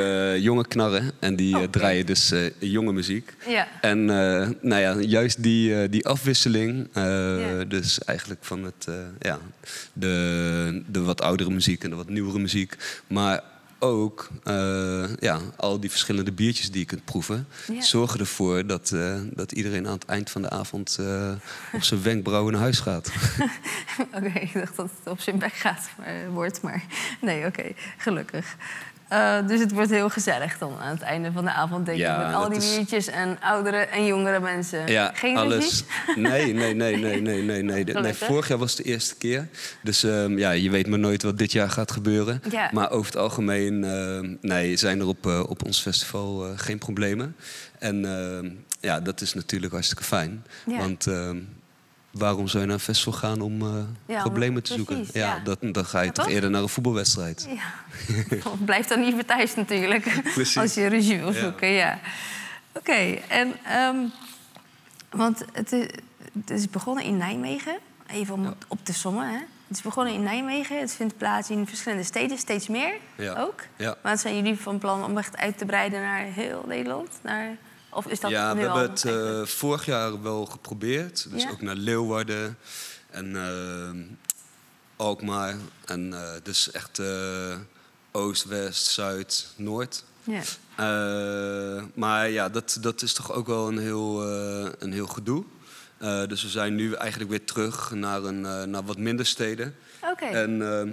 jonge 0.42 0.66
knarren. 0.66 1.10
En 1.20 1.36
die 1.36 1.56
Oké. 1.56 1.68
draaien 1.70 2.06
dus 2.06 2.32
jonge 2.58 2.92
muziek. 2.92 3.32
ja. 3.46 3.68
En 3.80 4.04
nou 4.60 4.76
ja, 4.80 4.94
juist 5.00 5.42
die, 5.42 5.88
die 5.88 6.06
afwisseling, 6.06 6.88
Ja. 6.94 7.64
dus 7.64 7.98
eigenlijk 8.04 8.44
van 8.44 8.64
het, 8.64 8.88
ja, 9.20 9.38
de, 9.92 10.82
de 10.86 11.02
wat 11.02 11.22
oudere 11.22 11.50
muziek 11.50 11.84
en 11.84 11.90
de 11.90 11.96
wat 11.96 12.08
nieuwere 12.08 12.38
muziek. 12.38 12.76
Maar 13.06 13.40
ook 13.84 14.28
eh, 14.44 15.16
ja, 15.16 15.38
al 15.56 15.80
die 15.80 15.90
verschillende 15.90 16.32
biertjes 16.32 16.70
die 16.70 16.80
je 16.80 16.86
kunt 16.86 17.04
proeven, 17.04 17.46
Ja. 17.72 17.82
zorgen 17.82 18.20
ervoor 18.20 18.66
dat, 18.66 18.90
eh, 18.92 19.16
dat 19.30 19.52
iedereen 19.52 19.86
aan 19.86 19.92
het 19.94 20.04
eind 20.04 20.30
van 20.30 20.42
de 20.42 20.50
avond 20.50 20.96
eh, 21.00 21.32
op 21.72 21.82
zijn 21.82 22.02
wenkbrauwen 22.02 22.52
naar 22.52 22.60
huis 22.62 22.80
gaat. 22.80 23.12
Oké, 24.16 24.38
ik 24.38 24.52
dacht 24.52 24.76
dat 24.76 24.90
het 25.02 25.12
op 25.12 25.20
zijn 25.20 25.38
bek 25.38 25.52
gaat, 25.52 25.88
maar, 25.98 26.30
wordt, 26.30 26.62
maar 26.62 26.84
nee, 27.20 27.46
oké, 27.46 27.72
gelukkig. 27.98 28.56
Eh, 29.14 29.46
dus 29.46 29.60
het 29.60 29.72
wordt 29.72 29.90
heel 29.90 30.08
gezellig 30.08 30.58
dan 30.58 30.78
aan 30.80 30.90
het 30.94 31.02
einde 31.02 31.32
van 31.32 31.44
de 31.44 31.50
avond, 31.50 31.86
denk 31.86 31.98
Ja, 31.98 32.20
ik. 32.20 32.26
Met 32.26 32.36
al 32.36 32.48
die 32.48 32.58
is- 32.58 32.74
biertjes 32.76 33.06
en 33.06 33.38
oudere 33.40 33.76
en 33.76 34.06
jongere 34.06 34.40
mensen. 34.40 34.86
Ja, 34.86 35.10
Geen 35.14 35.36
alles. 35.36 35.64
ruzie? 35.64 35.84
Nee, 36.22 36.52
nee, 36.54 36.74
nee, 36.74 36.96
nee, 36.96 37.20
nee, 37.20 37.42
nee, 37.42 37.62
nee. 37.62 37.84
nee. 38.02 38.14
Vorig 38.14 38.48
jaar 38.48 38.58
was 38.58 38.76
het 38.76 38.84
de 38.86 38.92
eerste 38.92 39.14
keer. 39.16 39.48
Dus 39.82 40.04
ehm, 40.04 40.38
ja, 40.38 40.50
je 40.50 40.70
weet 40.70 40.86
maar 40.86 40.98
nooit 40.98 41.22
wat 41.22 41.38
dit 41.38 41.52
jaar 41.52 41.70
gaat 41.70 41.90
gebeuren. 41.92 42.42
Ja. 42.50 42.70
Maar 42.72 42.90
over 42.90 43.06
het 43.12 43.16
algemeen 43.20 43.84
ehm, 43.84 44.34
nee, 44.40 44.76
zijn 44.76 45.00
er 45.00 45.06
op, 45.06 45.26
eh, 45.26 45.40
op 45.48 45.64
ons 45.64 45.80
festival 45.80 46.46
eh, 46.46 46.50
geen 46.56 46.78
problemen. 46.78 47.36
En 47.78 48.04
ehm, 48.04 48.50
ja, 48.80 49.00
dat 49.00 49.20
is 49.20 49.34
natuurlijk 49.34 49.72
hartstikke 49.72 50.04
fijn. 50.04 50.44
Ja. 50.66 50.76
Want 50.78 51.06
waarom 52.18 52.48
zou 52.48 52.60
je 52.62 52.68
naar 52.68 52.78
een 52.78 52.84
festival 52.84 53.12
gaan 53.12 53.40
om 53.40 53.62
eh, 53.62 53.68
Ja, 54.06 54.20
problemen 54.20 54.62
te 54.62 54.74
precies, 54.74 54.94
zoeken? 54.96 55.20
ja. 55.20 55.38
dat, 55.44 55.58
dan 55.60 55.84
ga 55.86 56.00
je 56.00 56.12
toch 56.12 56.28
eerder 56.28 56.50
naar 56.50 56.62
een 56.62 56.68
voetbalwedstrijd. 56.68 57.48
Ja. 57.50 57.74
Blijf 58.64 58.86
dan 58.86 59.04
liever 59.04 59.24
thuis 59.24 59.54
natuurlijk. 59.54 60.20
Precies. 60.34 60.56
Als 60.58 60.74
je 60.74 60.86
ruzie 60.86 61.18
wil 61.18 61.32
Ja. 61.32 61.40
zoeken, 61.40 61.68
ja. 61.68 61.98
Oké, 62.72 62.92
en... 63.28 63.52
ehm, 63.64 63.96
want 65.10 65.44
het 65.52 65.72
is, 65.72 65.86
het 66.40 66.50
is 66.50 66.70
begonnen 66.70 67.04
in 67.04 67.16
Nijmegen. 67.16 67.78
Even 68.06 68.34
om 68.34 68.44
het 68.44 68.64
op 68.68 68.78
te 68.82 68.92
sommen, 68.94 69.28
hè. 69.28 69.38
Het 69.68 69.76
is 69.76 69.82
begonnen 69.82 70.14
in 70.14 70.22
Nijmegen. 70.22 70.80
Het 70.80 70.92
vindt 70.94 71.16
plaats 71.16 71.50
in 71.50 71.66
verschillende 71.66 72.04
steden, 72.04 72.38
steeds 72.38 72.68
meer 72.68 72.94
ook. 73.38 73.62
Ja. 73.76 73.96
Maar 74.02 74.18
zijn 74.18 74.34
jullie 74.36 74.56
van 74.56 74.78
plan 74.78 75.04
om 75.04 75.18
echt 75.18 75.36
uit 75.36 75.58
te 75.58 75.64
breiden 75.64 76.00
naar 76.00 76.18
heel 76.22 76.64
Nederland? 76.68 77.08
Naar, 77.22 77.56
of 77.94 78.06
is 78.06 78.20
dat 78.20 78.30
ja, 78.30 78.54
nu 78.54 78.60
we 78.60 78.68
al 78.68 78.78
hebben 78.78 78.94
het 78.94 79.04
eh, 79.04 79.46
vorig 79.46 79.86
jaar 79.86 80.22
wel 80.22 80.46
geprobeerd. 80.46 81.26
Dus 81.30 81.42
Ja? 81.42 81.50
ook 81.50 81.60
naar 81.60 81.74
Leeuwarden 81.74 82.58
en 83.10 83.36
eh, 83.36 84.16
Alkmaar. 84.96 85.56
En 85.84 86.12
eh, 86.12 86.32
dus 86.42 86.70
echt 86.70 87.02
Oost, 88.12 88.44
West, 88.44 88.86
Zuid, 88.86 89.46
Noord. 89.56 90.04
Ja. 90.22 90.42
Maar 91.94 92.30
ja, 92.30 92.48
dat, 92.48 92.78
dat 92.80 93.02
is 93.02 93.12
toch 93.12 93.32
ook 93.32 93.46
wel 93.46 93.68
een 93.68 93.78
heel, 93.78 94.22
een 94.78 94.92
heel 94.92 95.06
gedoe. 95.06 95.44
Dus 96.28 96.42
we 96.42 96.48
zijn 96.48 96.74
nu 96.74 96.92
eigenlijk 96.92 97.30
weer 97.30 97.44
terug 97.44 97.90
naar, 97.90 98.22
een, 98.22 98.70
naar 98.70 98.84
wat 98.84 98.98
minder 98.98 99.26
steden. 99.26 99.76
Oké. 100.10 100.24
En 100.24 100.62
ehm, 100.62 100.88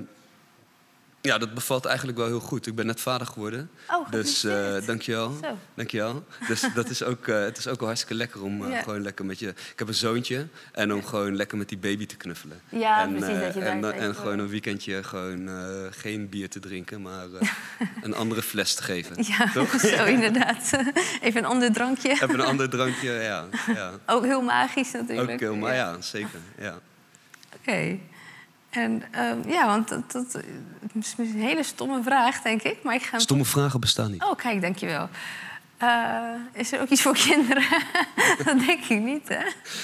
ja, 1.21 1.37
dat 1.37 1.53
bevalt 1.53 1.85
eigenlijk 1.85 2.17
wel 2.17 2.27
heel 2.27 2.39
goed. 2.39 2.67
Ik 2.67 2.75
ben 2.75 2.85
net 2.85 3.01
vader 3.01 3.27
geworden. 3.27 3.69
Oh, 3.89 4.11
dus 4.11 4.39
gefeliciteerd. 4.39 4.85
dankjewel. 4.85 5.37
Zo. 5.41 5.57
dankjewel. 5.73 6.25
Dus 6.47 6.65
dat 6.73 6.89
is 6.89 7.03
ook, 7.03 7.27
eh, 7.27 7.39
het 7.39 7.57
is 7.57 7.67
ook 7.67 7.77
wel 7.77 7.87
hartstikke 7.87 8.15
lekker 8.15 8.43
om 8.43 8.65
eh, 8.65 8.71
Ja. 8.71 8.81
gewoon 8.81 9.01
lekker 9.01 9.25
met 9.25 9.39
je... 9.39 9.47
Ik 9.47 9.73
heb 9.79 9.87
een 9.87 9.93
zoontje 9.93 10.47
en 10.71 10.93
om 10.93 11.03
gewoon 11.03 11.35
lekker 11.35 11.57
met 11.57 11.69
die 11.69 11.77
baby 11.77 12.05
te 12.05 12.15
knuffelen. 12.17 12.61
Ja, 12.69 13.01
en, 13.01 13.15
precies, 13.15 13.39
dat 13.39 13.53
je 13.53 13.59
daar 13.59 13.69
en, 13.69 13.93
en 13.93 14.15
voor 14.15 14.23
gewoon 14.23 14.39
een 14.39 14.49
weekendje 14.49 15.03
gewoon 15.03 15.49
geen 15.91 16.29
bier 16.29 16.49
te 16.49 16.59
drinken, 16.59 17.01
maar 17.01 17.25
een 18.03 18.15
andere 18.15 18.41
fles 18.41 18.73
te 18.75 18.83
geven. 18.83 19.23
Ja, 19.23 19.51
Toch? 19.53 19.79
zo 19.97 20.05
inderdaad. 20.05 20.71
Even 21.21 21.43
een 21.43 21.49
ander 21.49 21.71
drankje. 21.71 22.09
Even 22.09 22.33
een 22.33 22.41
ander 22.45 22.69
drankje, 22.69 23.11
ja. 23.11 23.45
ja. 23.67 23.91
Ook 24.05 24.23
heel 24.25 24.41
magisch 24.41 24.91
natuurlijk. 24.91 25.31
Ook 25.31 25.39
heel, 25.39 25.55
maar 25.55 25.75
ja, 25.75 26.01
zeker. 26.01 26.39
Ja. 26.59 26.79
Oké. 27.55 27.97
En 28.71 29.03
ehm, 29.11 29.49
ja, 29.49 29.65
want 29.65 29.89
dat, 29.89 30.11
dat 30.11 30.43
is 30.93 31.13
een 31.17 31.41
hele 31.41 31.63
stomme 31.63 32.03
vraag, 32.03 32.41
denk 32.41 32.61
ik. 32.61 32.83
Maar 32.83 32.95
ik 32.95 33.01
ga 33.01 33.19
Stomme 33.19 33.45
vragen 33.45 33.79
bestaan 33.79 34.11
niet. 34.11 34.23
Oh, 34.23 34.35
kijk, 34.35 34.61
dankjewel. 34.61 35.09
Uh, 35.83 36.35
is 36.53 36.71
er 36.71 36.81
ook 36.81 36.89
iets 36.89 37.01
voor 37.01 37.13
kinderen? 37.13 37.63
dat 38.45 38.59
denk 38.59 38.83
ik 38.85 38.99
niet, 38.99 39.27
hè? 39.27 39.43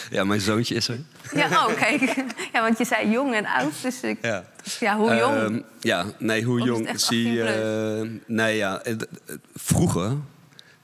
Ja, 0.10 0.24
mijn 0.24 0.42
zoontje 0.42 0.76
is 0.76 0.88
er. 0.88 1.00
Ja, 1.34 1.48
oh, 1.48 1.76
kijk. 1.76 2.16
Ja, 2.54 2.62
want 2.62 2.78
je 2.78 2.86
zei 2.86 3.10
jong 3.10 3.34
en 3.34 3.46
oud, 3.46 3.82
dus, 3.82 4.02
ik, 4.02 4.18
ja. 4.22 4.44
dus 4.64 4.80
ja, 4.80 4.98
hoe 4.98 5.16
jong? 5.16 5.50
Uh, 5.50 5.64
ja, 5.80 6.06
nee, 6.18 6.44
hoe 6.44 6.62
jong? 6.62 7.00
Zie, 7.00 7.32
uh, 7.32 8.10
nee, 8.26 8.58
ja, 8.58 8.82
vroeger, 9.56 10.18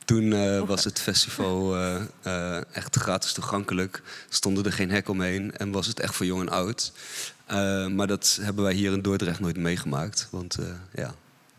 toen 0.05 0.23
uh, 0.23 0.61
was 0.61 0.83
het 0.83 1.01
festival 1.01 1.77
uh, 2.25 2.75
echt 2.75 2.95
gratis 2.95 3.33
toegankelijk. 3.33 4.01
Stonden 4.29 4.65
er 4.65 4.73
geen 4.73 4.91
hek 4.91 5.09
omheen 5.09 5.57
en 5.57 5.71
was 5.71 5.87
het 5.87 5.99
echt 5.99 6.15
voor 6.15 6.25
jong 6.25 6.41
en 6.41 6.49
oud. 6.49 6.91
Maar 7.95 8.07
dat 8.07 8.39
hebben 8.41 8.63
wij 8.63 8.73
hier 8.73 8.91
in 8.91 9.01
Dordrecht 9.01 9.39
nooit 9.39 9.57
meegemaakt. 9.57 10.27
Want 10.31 10.57
ja, 10.93 11.13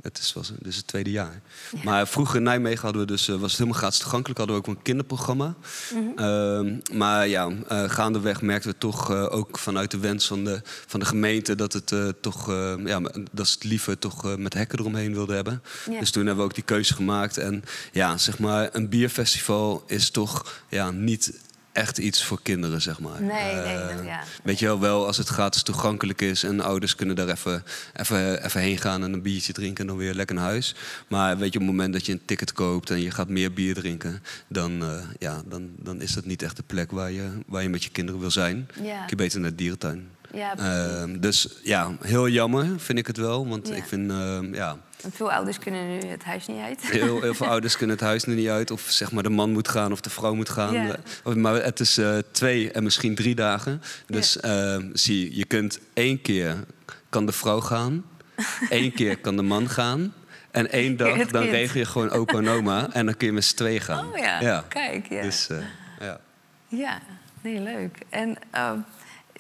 het 0.05 0.19
is, 0.19 0.33
was 0.33 0.53
dus 0.59 0.77
het 0.77 0.87
tweede 0.87 1.11
jaar. 1.11 1.41
Maar 1.85 2.09
vroeger 2.09 2.37
in 2.37 2.43
Nijmegen 2.43 2.81
hadden 2.81 3.01
we 3.01 3.07
dus, 3.07 3.29
uh, 3.29 3.37
was 3.37 3.51
het 3.51 3.59
helemaal 3.59 3.79
gratis 3.79 3.99
toegankelijk. 3.99 4.39
Hadden 4.39 4.57
we 4.57 4.63
ook 4.63 4.77
een 4.77 4.83
kinderprogramma. 4.83 5.55
Mm 5.95 6.13
-hmm. 6.17 6.83
maar 6.93 7.29
ja, 7.29 7.51
gaandeweg 7.69 8.43
merkten 8.43 8.71
we 8.71 8.79
toch 8.79 9.11
ook 9.11 9.59
vanuit 9.59 9.91
de 9.91 9.99
wens 9.99 10.27
van 10.27 10.45
de, 10.45 10.61
van 10.65 11.01
de 11.01 11.07
gemeente... 11.07 11.55
dat, 11.55 11.73
het, 11.73 11.95
toch, 12.21 12.49
ja, 12.85 13.01
dat 13.33 13.49
ze 13.49 13.55
het 13.55 13.65
liever 13.65 13.99
toch 13.99 14.37
met 14.37 14.55
hekken 14.55 14.79
eromheen 14.79 15.15
wilden 15.15 15.35
hebben. 15.35 15.63
Ja. 15.91 15.99
Dus 15.99 16.11
toen 16.11 16.27
hebben 16.27 16.45
we 16.45 16.51
ook 16.51 16.55
die 16.55 16.65
keuze 16.65 16.95
gemaakt. 16.95 17.37
En 17.39 17.65
ja, 17.93 18.19
zeg 18.19 18.39
maar, 18.39 18.69
een 18.73 18.89
bierfestival 18.89 19.85
is 19.87 20.11
toch 20.11 20.63
ja, 20.69 20.91
niet 20.91 21.33
echt 21.75 21.99
iets 21.99 22.25
voor 22.25 22.39
kinderen, 22.43 22.83
zeg 22.83 23.01
maar. 23.01 23.23
Nee, 23.23 23.55
nee, 23.55 23.99
uh, 23.99 24.05
ja. 24.05 24.23
Weet 24.43 24.59
je 24.59 24.67
wel, 24.67 24.81
wel 24.81 25.07
als 25.07 25.17
het 25.17 25.29
gratis 25.29 25.63
toegankelijk 25.63 26.21
is 26.21 26.43
en 26.45 26.61
ouders 26.61 26.95
kunnen 26.95 27.17
daar 27.17 27.29
even, 27.29 27.65
even, 27.93 28.45
even 28.45 28.61
heen 28.61 28.79
gaan 28.79 29.03
en 29.03 29.13
een 29.13 29.23
biertje 29.23 29.53
drinken 29.53 29.81
en 29.81 29.87
dan 29.87 29.97
weer 29.97 30.15
lekker 30.15 30.35
naar 30.35 30.45
huis. 30.45 30.75
Maar 31.09 31.39
weet 31.39 31.53
je, 31.53 31.59
op 31.59 31.65
het 31.65 31.75
moment 31.75 31.93
dat 31.93 32.07
je 32.07 32.13
een 32.13 32.25
ticket 32.25 32.53
koopt 32.53 32.91
en 32.91 33.01
je 33.01 33.11
gaat 33.11 33.29
meer 33.29 33.53
bier 33.53 33.75
drinken, 33.75 34.23
dan, 34.49 34.83
uh, 34.83 35.03
ja, 35.19 35.43
dan, 35.47 35.71
dan 35.77 36.01
is 36.01 36.13
dat 36.13 36.25
niet 36.25 36.43
echt 36.43 36.57
de 36.57 36.63
plek 36.67 36.91
waar 36.91 37.11
je, 37.11 37.31
waar 37.47 37.63
je 37.63 37.69
met 37.69 37.85
je 37.85 37.91
kinderen 37.91 38.21
wil 38.21 38.31
zijn. 38.31 38.69
Ja. 38.83 39.05
Je 39.07 39.17
beter 39.17 39.41
naar 39.41 39.51
de 39.51 39.57
dierentuin. 39.57 40.09
Ja, 40.33 40.59
uh, 40.59 41.21
dus 41.21 41.49
ja, 41.63 41.97
heel 42.01 42.29
jammer 42.29 42.81
vind 42.81 42.99
ik 42.99 43.07
het 43.07 43.17
wel. 43.17 43.49
Want 43.49 43.69
ja. 43.69 43.75
ik 43.75 43.85
vind, 43.85 44.13
ja, 44.53 44.79
veel 45.13 45.33
ouders 45.33 45.59
kunnen 45.59 45.89
nu 45.89 46.09
het 46.09 46.25
huis 46.25 46.47
niet 46.47 46.61
uit. 46.61 46.81
Heel, 46.81 47.21
heel 47.21 47.35
veel 47.35 47.47
ouders 47.55 47.77
kunnen 47.77 47.97
het 47.97 48.05
huis 48.05 48.25
nu 48.25 48.35
niet 48.35 48.49
uit. 48.49 48.71
Of 48.71 48.81
zeg 48.81 49.13
maar 49.13 49.23
de 49.23 49.29
man 49.29 49.51
moet 49.51 49.69
gaan 49.69 49.93
of 49.93 50.01
de 50.01 50.11
vrouw 50.11 50.35
moet 50.35 50.49
gaan. 50.49 50.97
Maar 51.35 51.55
het 51.55 51.81
is 51.81 51.99
uh, 51.99 52.19
twee 52.33 52.71
en 52.71 52.83
misschien 52.83 53.15
drie 53.15 53.35
dagen. 53.35 53.83
Dus 54.07 54.37
uh, 54.45 54.77
zie, 54.93 55.37
je 55.37 55.45
kunt 55.45 55.79
één 55.95 56.23
keer 56.23 56.65
kan 57.09 57.27
de 57.27 57.33
vrouw 57.33 57.61
gaan. 57.61 58.05
één 58.69 58.93
keer 58.93 59.19
kan 59.19 59.37
de 59.37 59.43
man 59.43 59.69
gaan. 59.69 60.15
En 60.51 60.71
één 60.71 60.97
dag 60.97 61.27
dan 61.27 61.43
regel 61.43 61.79
je 61.79 61.87
gewoon 61.87 62.11
opa 62.11 62.39
en 62.39 62.49
oma. 62.49 62.89
En 62.93 63.07
dan 63.07 63.17
kun 63.17 63.27
je 63.27 63.33
met 63.33 63.45
z'n 63.45 63.57
twee 63.57 63.81
gaan. 63.81 64.13
Oh 64.13 64.19
ja, 64.19 64.41
ja. 64.41 64.65
kijk. 64.69 65.09
Ja, 65.09 65.23
dus, 65.23 65.49
uh, 65.51 65.59
ja. 66.01 66.21
ja 66.69 67.01
nee, 67.41 67.61
leuk. 67.61 67.99
En... 68.09 68.39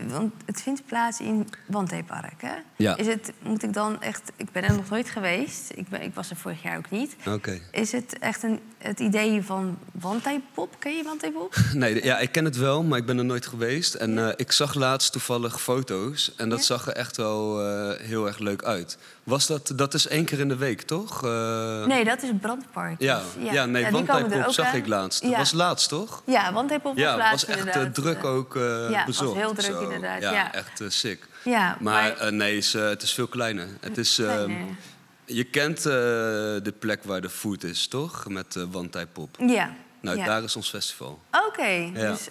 Want 0.02 0.32
het 0.46 0.62
vindt 0.62 0.86
plaats 0.86 1.20
in 1.20 1.48
Wanteepark, 1.66 2.42
hè? 2.42 2.54
Ja. 2.76 2.96
Is 2.96 3.06
het, 3.06 3.32
moet 3.42 3.62
ik 3.62 3.72
dan 3.72 4.02
echt... 4.02 4.32
Ik 4.36 4.52
ben 4.52 4.62
er 4.62 4.76
nog 4.76 4.90
nooit 4.90 5.10
geweest. 5.10 5.72
Ik, 5.74 5.88
ben, 5.88 6.02
ik 6.02 6.14
was 6.14 6.30
er 6.30 6.36
vorig 6.36 6.62
jaar 6.62 6.76
ook 6.76 6.90
niet. 6.90 7.16
Oké. 7.26 7.60
Is 7.70 7.92
het 7.92 8.18
echt 8.18 8.42
een, 8.42 8.60
het 8.85 9.01
idee 9.01 9.43
van 9.43 9.78
Wanteepop? 9.93 10.77
Ken 10.78 10.97
je 10.97 11.02
Wanteepop? 11.02 11.55
Nee, 11.73 12.05
ja, 12.05 12.19
ik 12.19 12.32
ken 12.32 12.44
het 12.44 12.56
wel, 12.56 12.82
maar 12.82 12.98
ik 12.98 13.06
ben 13.06 13.19
er 13.19 13.24
nooit 13.24 13.47
geweest. 13.47 13.94
En 13.94 14.11
uh, 14.11 14.28
ik 14.36 14.52
zag 14.52 14.74
laatst 14.74 15.12
toevallig 15.12 15.62
foto's. 15.62 16.32
En 16.36 16.48
dat 16.48 16.59
ja? 16.59 16.65
zag 16.65 16.86
er 16.86 16.93
echt 16.93 17.16
wel 17.16 17.69
uh, 17.69 17.93
heel 18.01 18.27
erg 18.27 18.39
leuk 18.39 18.62
uit. 18.62 18.98
Was 19.23 19.47
dat... 19.47 19.73
Dat 19.77 19.94
is 19.94 20.06
één 20.06 20.24
keer 20.24 20.40
in 20.40 20.48
de 20.48 20.56
week, 20.56 20.82
toch? 20.82 21.24
Uh... 21.24 21.85
Nee, 21.85 22.05
dat 22.05 22.23
is 22.23 22.31
Brandpark. 22.40 23.01
Ja, 23.01 23.20
ja. 23.39 23.52
ja 23.52 23.66
nee, 23.66 23.82
ja, 23.82 23.90
Wanteepop 23.90 24.52
zag 24.52 24.66
aan. 24.66 24.77
ik 24.77 24.86
laatst. 24.86 25.23
Dat 25.23 25.36
was 25.36 25.52
laatst, 25.52 25.89
toch? 25.89 26.23
Ja, 26.27 26.52
Wanteepop 26.52 26.97
was 26.97 27.16
laatst 27.16 27.47
was 27.47 27.56
echt 27.56 27.94
druk 27.94 28.24
ook 28.24 28.55
ja, 28.90 29.05
bezocht. 29.05 29.35
was 29.35 29.43
heel 29.43 29.55
druk 29.55 29.81
inderdaad. 29.81 30.23
Ja, 30.23 30.55
echt 30.55 30.82
sick. 30.89 31.27
Ja, 31.44 31.77
maar 31.81 32.16
maar 32.19 32.32
nee, 32.32 32.56
is, 32.56 32.73
het 32.73 33.02
is 33.02 33.12
veel 33.12 33.27
kleiner. 33.27 33.66
Het 33.81 33.98
is, 33.98 34.16
nee, 34.16 34.47
nee. 34.47 34.77
Je 35.26 35.44
kent 35.44 35.82
de 35.82 36.74
plek 36.78 37.05
waar 37.05 37.20
de 37.20 37.30
food 37.30 37.62
is, 37.62 37.86
toch? 37.86 38.28
Met 38.28 38.55
uh, 38.55 39.02
Pop. 39.12 39.36
Ja. 39.38 39.74
Nou, 40.01 40.18
ja. 40.18 40.24
daar 40.24 40.42
is 40.42 40.56
ons 40.56 40.68
festival. 40.68 41.22
Oké. 41.30 41.46
Okay. 41.46 41.92
Ja. 41.94 42.10
Dus, 42.10 42.28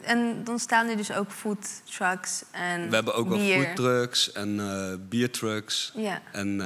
en 0.00 0.44
dan 0.44 0.58
staan 0.58 0.88
er 0.88 0.96
dus 0.96 1.12
ook 1.12 1.30
food 1.30 1.82
trucks 1.96 2.44
en 2.50 2.88
We 2.88 2.94
hebben 2.94 3.14
ook 3.14 3.28
wel 3.28 3.38
food 3.38 3.76
trucks 3.76 4.32
en 4.32 4.60
biertrucks. 5.08 5.92
Ja. 5.94 6.22
En, 6.32 6.60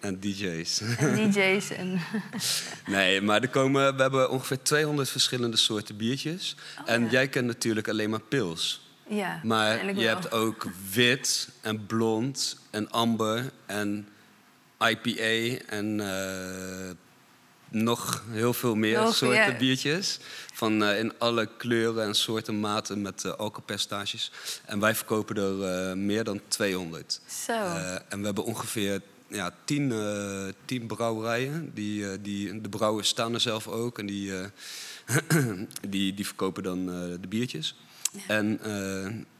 en 0.00 0.20
DJ's. 0.20 0.80
En 0.80 1.14
DJ's. 1.30 1.70
En 1.70 2.00
nee, 2.86 3.20
maar 3.20 3.42
er 3.42 3.48
komen, 3.48 3.96
we 3.96 4.02
hebben 4.02 4.30
ongeveer 4.30 4.62
200 4.62 5.08
verschillende 5.08 5.56
soorten 5.56 5.96
biertjes. 5.96 6.56
Oh, 6.80 6.90
en 6.90 7.02
ja. 7.02 7.10
jij 7.10 7.28
kent 7.28 7.46
natuurlijk 7.46 7.88
alleen 7.88 8.10
maar 8.10 8.20
pils. 8.20 8.88
Ja, 9.06 9.40
maar 9.42 9.86
je 9.86 9.94
wel. 9.94 10.04
hebt 10.04 10.32
ook 10.32 10.66
wit 10.90 11.48
en 11.60 11.86
blond 11.86 12.56
en 12.70 12.90
amber 12.90 13.50
en 13.66 14.08
IPA 14.88 15.64
en 15.66 15.98
uh, 15.98 16.90
nog 17.68 18.24
heel 18.30 18.52
veel 18.52 18.74
meer 18.74 19.00
nog, 19.00 19.14
soorten 19.14 19.58
biertjes. 19.58 20.18
Van, 20.52 20.82
uh, 20.82 20.98
in 20.98 21.12
alle 21.18 21.48
kleuren 21.56 22.04
en 22.04 22.14
soorten 22.14 22.60
maten 22.60 23.02
met 23.02 23.24
uh, 23.24 23.32
alcoholpercentages. 23.32 24.30
En 24.64 24.80
wij 24.80 24.94
verkopen 24.94 25.36
er 25.36 25.98
meer 25.98 26.24
dan 26.24 26.40
200. 26.48 27.20
Zo. 27.46 27.52
en 28.08 28.18
we 28.18 28.24
hebben 28.24 28.44
ongeveer 28.44 29.00
ja, 29.28 29.54
tien, 29.64 29.92
tien 30.64 30.86
brouwerijen. 30.86 31.70
Die, 31.74 32.20
die, 32.20 32.60
de 32.60 32.68
brouwers 32.68 33.08
staan 33.08 33.34
er 33.34 33.40
zelf 33.40 33.68
ook 33.68 33.98
en 33.98 34.06
die, 34.06 34.32
die, 35.88 36.14
die 36.14 36.26
verkopen 36.26 36.62
dan 36.62 36.86
de 37.20 37.28
biertjes. 37.28 37.76
Ja. 38.12 38.20
En 38.26 38.60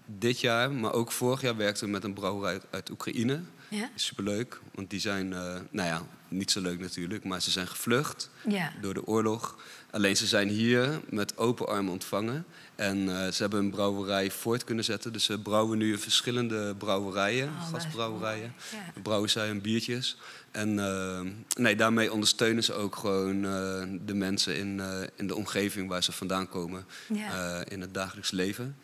dit 0.06 0.40
jaar, 0.40 0.72
maar 0.72 0.92
ook 0.92 1.12
vorig 1.12 1.40
jaar, 1.40 1.56
werkten 1.56 1.84
we 1.84 1.90
met 1.90 2.04
een 2.04 2.14
brouwerij 2.14 2.60
uit 2.70 2.90
Oekraïne. 2.90 3.40
Ja. 3.70 3.90
Superleuk, 3.94 4.60
want 4.74 4.90
die 4.90 5.00
zijn, 5.00 5.32
uh, 5.32 5.54
nou 5.70 5.88
ja, 5.88 6.02
niet 6.28 6.50
zo 6.50 6.60
leuk 6.60 6.80
natuurlijk, 6.80 7.24
maar 7.24 7.42
ze 7.42 7.50
zijn 7.50 7.66
gevlucht 7.66 8.30
ja. 8.48 8.72
door 8.80 8.94
de 8.94 9.06
oorlog. 9.06 9.58
Alleen 9.90 10.16
ze 10.16 10.26
zijn 10.26 10.48
hier 10.48 11.00
met 11.08 11.36
open 11.36 11.68
armen 11.68 11.92
ontvangen. 11.92 12.44
En 12.74 12.98
uh, 12.98 13.28
ze 13.28 13.42
hebben 13.42 13.58
een 13.58 13.70
brouwerij 13.70 14.30
voort 14.30 14.64
kunnen 14.64 14.84
zetten. 14.84 15.12
Dus 15.12 15.24
ze 15.24 15.38
brouwen 15.38 15.78
nu 15.78 15.98
verschillende 15.98 16.74
brouwerijen, 16.74 17.48
oh, 17.48 17.68
gasbrouwerijen. 17.72 18.54
Ja. 18.72 19.00
Brouwen 19.02 19.30
zij 19.30 19.46
hun 19.46 19.60
biertjes. 19.60 20.16
En 20.50 20.78
uh, 20.78 21.20
nee, 21.58 21.76
daarmee 21.76 22.12
ondersteunen 22.12 22.64
ze 22.64 22.72
ook 22.72 22.96
gewoon 22.96 23.44
uh, 23.44 23.82
de 24.04 24.14
mensen 24.14 24.56
in, 24.56 24.80
in 25.16 25.26
de 25.26 25.34
omgeving 25.34 25.88
waar 25.88 26.02
ze 26.02 26.12
vandaan 26.12 26.48
komen 26.48 26.84
ja. 27.08 27.64
in 27.64 27.80
het 27.80 27.94
dagelijks 27.94 28.30
leven. 28.30 28.76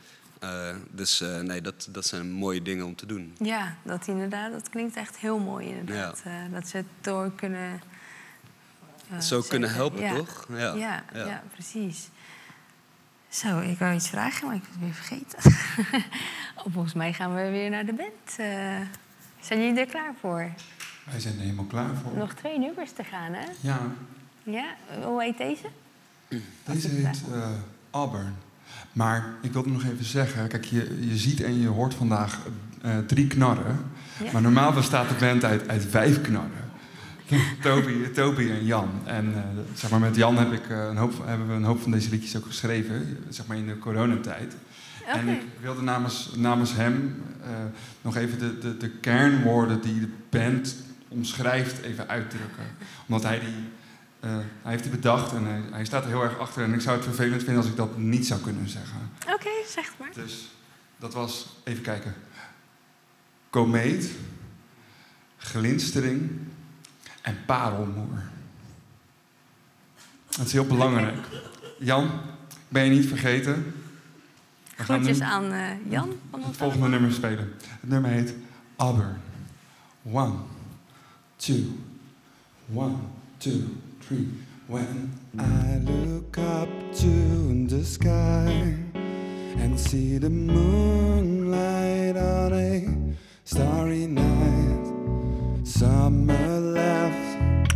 Dus 0.91 1.21
nee, 1.43 1.61
dat, 1.61 1.89
dat 1.91 2.07
zijn 2.07 2.31
mooie 2.31 2.63
dingen 2.63 2.85
om 2.87 2.97
te 2.97 3.07
doen. 3.07 3.37
Ja, 3.39 3.77
dat 3.83 4.07
inderdaad. 4.07 4.53
Dat 4.53 4.69
klinkt 4.69 4.97
echt 4.97 5.17
heel 5.17 5.39
mooi 5.39 5.69
inderdaad. 5.69 6.23
Ja. 6.25 6.49
dat 6.53 6.69
ze 6.69 6.77
het 6.77 6.87
door 7.01 7.33
kunnen... 7.33 7.81
Zo 9.11 9.19
zetten. 9.19 9.49
kunnen 9.49 9.73
helpen, 9.73 10.01
ja. 10.01 10.15
toch? 10.15 10.47
Ja. 10.49 10.75
Ja, 10.75 11.05
ja. 11.15 11.43
precies. 11.53 12.09
Zo, 13.29 13.61
ik 13.61 13.79
wou 13.79 13.95
iets 13.95 14.09
vragen, 14.09 14.47
maar 14.47 14.57
ik 14.57 14.63
heb 14.63 14.71
het 14.71 14.81
weer 14.81 14.95
vergeten. 14.95 15.39
oh, 16.65 16.73
volgens 16.73 16.95
mij 16.95 17.13
gaan 17.13 17.35
we 17.35 17.51
weer 17.51 17.71
naar 17.71 17.87
de 17.87 17.93
band. 17.93 18.31
zijn 19.41 19.61
jullie 19.61 19.81
er 19.81 19.87
klaar 19.87 20.15
voor? 20.21 20.51
Wij 21.11 21.21
zijn 21.21 21.35
er 21.35 21.41
helemaal 21.41 21.65
klaar 21.65 21.97
voor. 22.03 22.17
Nog 22.17 22.35
twee 22.35 22.59
nummers 22.59 22.93
te 22.93 23.05
gaan, 23.05 23.33
hè? 23.33 23.47
Ja. 23.61 23.81
Ja, 24.43 24.77
hoe 25.03 25.23
heet 25.23 25.39
deze? 25.39 25.67
Deze 26.65 26.89
heet 26.89 27.23
uh, 27.31 27.49
Auburn. 27.91 28.37
Maar 28.97 29.25
ik 29.41 29.53
wilde 29.53 29.71
nog 29.71 29.85
even 29.85 30.05
zeggen, 30.05 30.49
kijk, 30.49 30.65
je, 30.65 30.97
je 31.01 31.17
ziet 31.17 31.43
en 31.43 31.61
je 31.61 31.69
hoort 31.69 31.95
vandaag 31.95 32.39
uh, 32.85 32.99
drie 32.99 33.27
knarren. 33.27 33.77
Ja. 34.25 34.33
Maar 34.33 34.43
normaal 34.43 34.73
bestaat 34.73 35.09
de 35.09 35.15
band 35.15 35.45
uit, 35.45 35.69
uit 35.69 35.87
vijf 35.91 36.21
knarren. 36.21 36.71
Toby, 37.63 38.09
Toby 38.15 38.51
en 38.51 38.65
Jan. 38.65 38.89
En 39.05 39.27
uh, 39.29 39.39
zeg 39.75 39.91
maar, 39.91 40.01
met 40.01 40.17
Jan 40.17 40.37
heb 40.37 40.53
ik, 40.53 40.69
een 40.69 40.97
hoop, 40.97 41.13
hebben 41.25 41.49
we 41.49 41.55
een 41.55 41.65
hoop 41.65 41.83
van 41.83 41.91
deze 41.91 42.11
liedjes 42.11 42.37
ook 42.37 42.47
geschreven, 42.47 43.19
zeg 43.29 43.47
maar 43.47 43.57
in 43.57 43.67
de 43.67 43.79
coronatijd. 43.79 44.57
Okay. 45.03 45.19
En 45.19 45.29
ik 45.29 45.43
wilde 45.61 45.83
namens, 45.83 46.31
namens 46.37 46.75
hem 46.75 47.23
nog 48.03 48.17
even 48.17 48.39
de, 48.39 48.59
de, 48.59 48.77
de 48.77 48.89
kernwoorden 48.89 49.81
die 49.81 50.01
de 50.01 50.11
band 50.31 50.77
omschrijft 51.09 51.83
even 51.83 52.09
uitdrukken. 52.09 52.65
Omdat 53.07 53.23
hij 53.23 53.41
die, 53.41 53.69
uh, 54.21 54.31
hij 54.63 54.71
heeft 54.73 54.83
die 54.83 54.93
bedacht 54.93 55.33
en 55.33 55.45
hij, 55.45 55.63
hij, 55.71 55.85
staat 55.85 56.03
er 56.03 56.09
heel 56.09 56.23
erg 56.23 56.39
achter. 56.39 56.63
En 56.63 56.75
ik 56.75 56.81
zou 56.81 56.97
het 56.97 57.05
vervelend 57.05 57.43
vinden 57.43 57.63
als 57.63 57.71
ik 57.71 57.77
dat 57.77 57.99
niet 57.99 58.27
zou 58.27 58.41
kunnen 58.41 58.69
zeggen. 58.69 59.11
Oké, 59.23 59.33
okay, 59.33 59.65
zeg 59.69 59.93
maar. 59.99 60.11
Dus 60.15 60.49
dat 60.97 61.15
was, 61.15 61.57
even 61.65 61.83
kijken. 61.83 62.15
Komeet, 63.51 64.11
glinstering 65.37 66.31
en 67.23 67.39
parelmoer. 67.47 68.23
Dat 70.29 70.47
is 70.47 70.53
heel 70.53 70.67
belangrijk. 70.67 71.27
Jan, 71.79 72.11
ben 72.69 72.85
je 72.85 72.91
niet 72.91 73.07
vergeten? 73.07 73.75
We 74.77 74.85
Groetjes 74.85 75.21
aan 75.21 75.53
eh, 75.53 75.91
Jan 75.91 76.13
van 76.31 76.43
het 76.43 76.57
volgende 76.57 76.89
nummer 76.89 77.13
spelen. 77.13 77.55
Het 77.81 77.91
nummer 77.91 78.11
heet 78.11 78.35
Aber. 78.77 79.19
One, 80.03 80.35
two, 81.37 81.57
one, 82.73 82.95
two, 83.37 83.63
When 84.09 85.11
I 85.37 85.79
look 85.79 86.39
up 86.39 86.69
to 86.95 87.67
the 87.67 87.85
sky 87.85 88.77
and 88.95 89.81
see 89.81 90.19
the 90.19 90.31
moonlight 90.31 92.17
on 92.17 92.53
a 92.53 93.17
starry 93.43 94.07
night, 94.07 95.67
summer 95.67 96.61
left, 96.61 97.73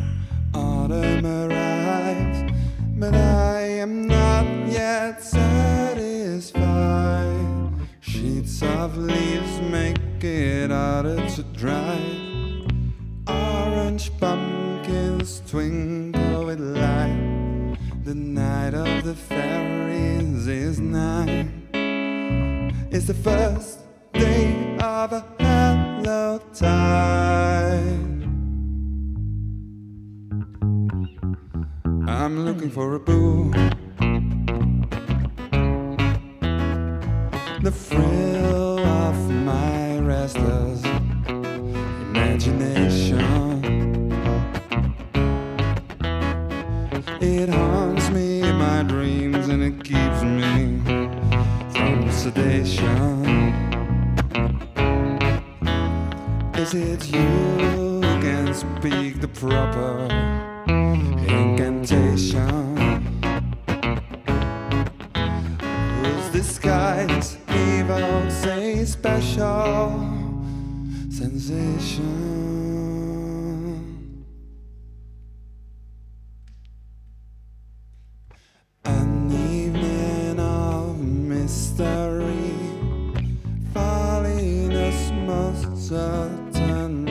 autumn 0.55 1.27
arrives, 1.27 2.53
but 2.97 3.17
I 3.17 3.63
am 3.83 4.07
not 4.07 4.47
yet 4.69 5.21
satisfied. 5.25 6.55
Sheets 7.99 8.63
of 8.63 8.97
leaves 8.97 9.61
make 9.63 10.23
it 10.23 10.71
harder 10.71 11.29
to 11.29 11.43
dry. 11.43 12.01
Orange 13.27 14.17
pumpkins 14.21 15.43
twinkle 15.49 16.20
The 16.59 18.13
night 18.13 18.75
of 18.75 19.05
the 19.05 19.15
fairies 19.15 20.49
is 20.49 20.81
nigh. 20.81 21.49
It's 22.91 23.07
the 23.07 23.15
first 23.15 23.79
day 24.13 24.77
of 24.83 25.13
a 25.13 25.25
hello 25.39 26.41
tide. 26.53 27.87
I'm 32.09 32.45
looking 32.45 32.71
for 32.71 32.97
a 32.97 32.99
boo. 32.99 33.53
The 37.63 37.71
thrill 37.71 38.81
of 38.81 39.31
my 39.31 40.01
restless 40.01 40.85
imagination. 42.09 43.60
It 47.43 47.49
haunts 47.49 48.11
me 48.11 48.43
in 48.43 48.57
my 48.57 48.83
dreams 48.83 49.49
and 49.49 49.63
it 49.63 49.83
keeps 49.83 50.23
me 50.23 50.79
from 51.73 52.13
sedation. 52.13 53.25
Is 56.55 56.75
it 56.75 57.11
you 57.11 57.19
who 57.19 58.03
can 58.21 58.53
speak 58.53 59.23
the 59.23 59.29
proper 59.29 60.07
incantation? 60.69 62.51
Whose 66.03 66.29
disguise 66.33 67.39
evokes 67.49 68.45
a 68.45 68.85
special 68.85 69.89
sensation? 71.09 72.70
Mystery, 81.81 82.55
falling 83.73 84.71
us 84.73 85.11
most 85.27 85.89
certainly. 85.89 87.11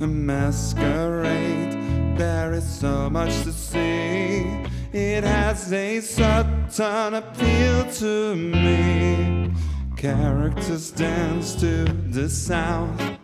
A 0.00 0.06
masquerade, 0.06 1.72
there 2.16 2.52
is 2.54 2.68
so 2.68 3.08
much 3.08 3.42
to 3.42 3.52
see. 3.52 4.46
It 4.92 5.24
has 5.24 5.72
a 5.72 6.00
certain 6.00 7.14
appeal 7.14 7.90
to 7.92 8.34
me. 8.34 9.52
Characters 9.96 10.90
dance 10.90 11.54
to 11.56 11.84
the 12.10 12.28
sound. 12.28 13.18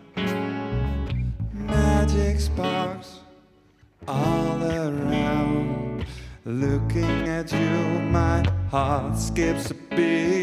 Magic 1.52 2.40
sparks 2.40 3.20
all 4.06 4.62
around. 4.62 6.04
Looking 6.44 7.28
at 7.28 7.52
you, 7.52 8.00
my 8.10 8.51
heart 8.72 9.18
skips 9.18 9.70
a 9.70 9.74
beat. 9.74 10.41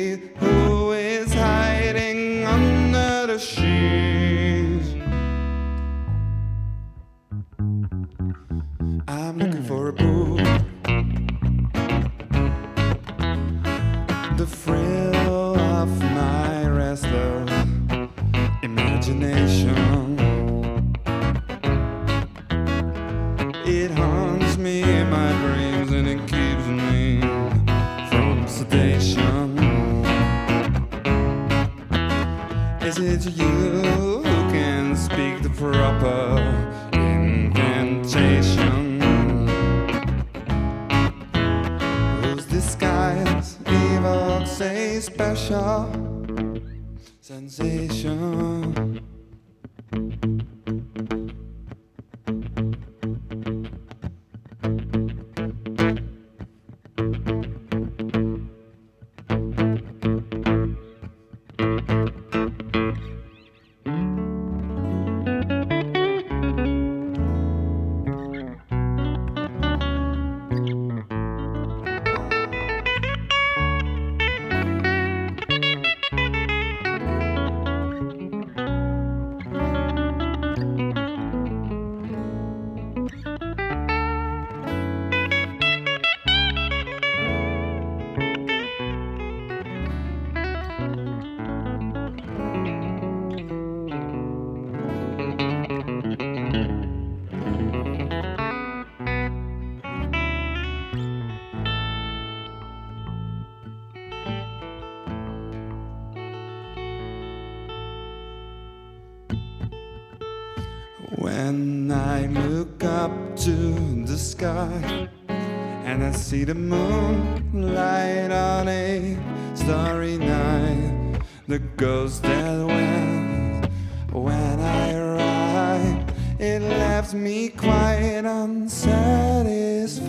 See 116.40 116.45
the 116.45 116.56
moon 116.56 117.52
light 117.76 118.32
on 118.32 118.66
a 118.70 119.18
starry 119.56 120.18
night, 120.18 121.20
the 121.49 121.60
ghost 121.76 122.24
that 122.24 122.66
went 122.66 123.68
when 124.14 124.60
I 124.61 124.94
arrived, 124.94 126.14
it 126.40 126.61
left 126.61 127.14
me 127.14 127.49
quite 127.49 128.24
unsatisfied. 128.24 130.07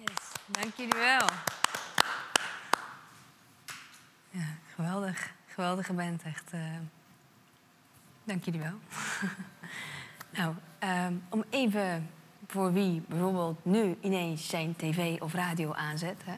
Yes, 0.00 0.32
dank 0.50 0.72
jullie 0.76 0.94
wel. 0.94 1.28
Ja, 4.30 4.46
geweldig. 4.74 5.32
Geweldige 5.46 5.92
band, 5.92 6.22
echt. 6.22 6.52
eh. 6.52 7.01
Dank 8.24 8.44
jullie 8.44 8.60
wel. 8.60 8.78
nou, 10.38 10.54
ehm, 10.78 11.12
om 11.28 11.44
even 11.50 12.10
voor 12.46 12.72
wie 12.72 13.02
bijvoorbeeld 13.08 13.64
nu 13.64 13.96
ineens 14.00 14.48
zijn 14.48 14.76
tv 14.76 15.20
of 15.20 15.34
radio 15.34 15.72
aanzet. 15.72 16.16
Hè. 16.24 16.34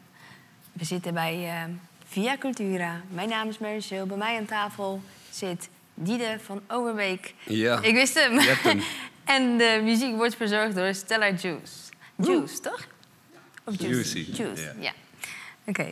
We 0.73 0.85
zitten 0.85 1.15
bij 1.15 1.49
ehm, 1.49 1.71
Via 2.07 2.37
Cultura. 2.39 3.01
Mijn 3.09 3.29
naam 3.29 3.49
is 3.49 3.59
Mary 3.59 3.81
Sil. 3.89 4.07
Bij 4.07 4.17
mij 4.17 4.37
aan 4.39 4.45
tafel 4.45 5.03
zit 5.31 5.69
Diede 5.95 6.39
van 6.43 6.63
Overbeek. 6.69 7.35
Ja. 7.45 7.83
Ik 7.83 7.95
wist 7.95 8.15
hem. 8.15 8.39
En 9.25 9.59
de 9.59 9.81
muziek 9.85 10.17
wordt 10.17 10.37
verzorgd 10.37 10.75
door 10.75 10.95
Stella 10.95 11.31
Juice. 11.31 11.73
Juice, 12.17 12.61
toch? 12.61 12.87
Of 13.65 13.81
Juicy? 13.81 14.27
Juice, 14.33 14.63
ja. 14.63 14.73
ja. 14.79 14.93
Oké. 15.65 15.91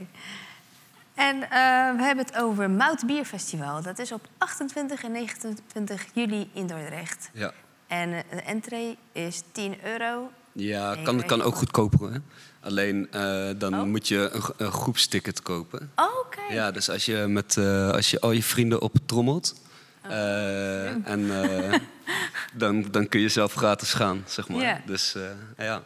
En 1.15 1.43
eh, 1.43 1.51
we 1.97 2.03
hebben 2.03 2.25
het 2.25 2.37
over 2.37 2.71
Mout 2.71 3.07
Bierfestival. 3.07 3.83
Dat 3.83 3.99
is 3.99 4.13
op 4.13 4.27
28 4.39 5.03
en 5.05 5.13
29 5.13 6.05
juli 6.15 6.51
in 6.53 6.67
Dordrecht. 6.67 7.31
Ja, 7.33 7.53
En 7.87 8.13
eh, 8.13 8.21
de 8.31 8.43
entree 8.43 8.99
is 9.13 9.43
10 9.53 9.77
euro. 9.85 10.31
ja 10.53 10.97
kan, 11.05 11.25
kan 11.27 11.43
ook 11.43 11.55
goedkoper. 11.55 12.13
Hè? 12.13 12.19
Alleen 12.61 13.09
eh, 13.11 13.49
dan 13.57 13.75
Oh. 13.75 13.83
moet 13.87 14.09
je 14.09 14.31
een, 14.33 14.43
een 14.67 14.73
groepsticket 14.73 15.43
kopen. 15.43 15.93
Oké. 15.97 16.41
Ja, 16.55 16.71
dus 16.71 16.91
als 16.91 17.05
je, 17.07 17.17
met, 17.17 17.57
als 17.93 18.11
je 18.11 18.21
al 18.21 18.31
je 18.33 18.43
vrienden 18.43 18.81
optrommelt... 18.81 19.55
eh, 20.03 21.09
en 21.09 21.31
dan, 22.55 22.83
dan 22.91 23.09
kun 23.09 23.21
je 23.21 23.29
zelf 23.29 23.55
gratis 23.55 23.95
gaan, 23.95 24.23
zeg 24.27 24.49
maar. 24.49 24.63
Ja. 24.63 24.81
Dus 24.87 25.17
ja, 25.59 25.83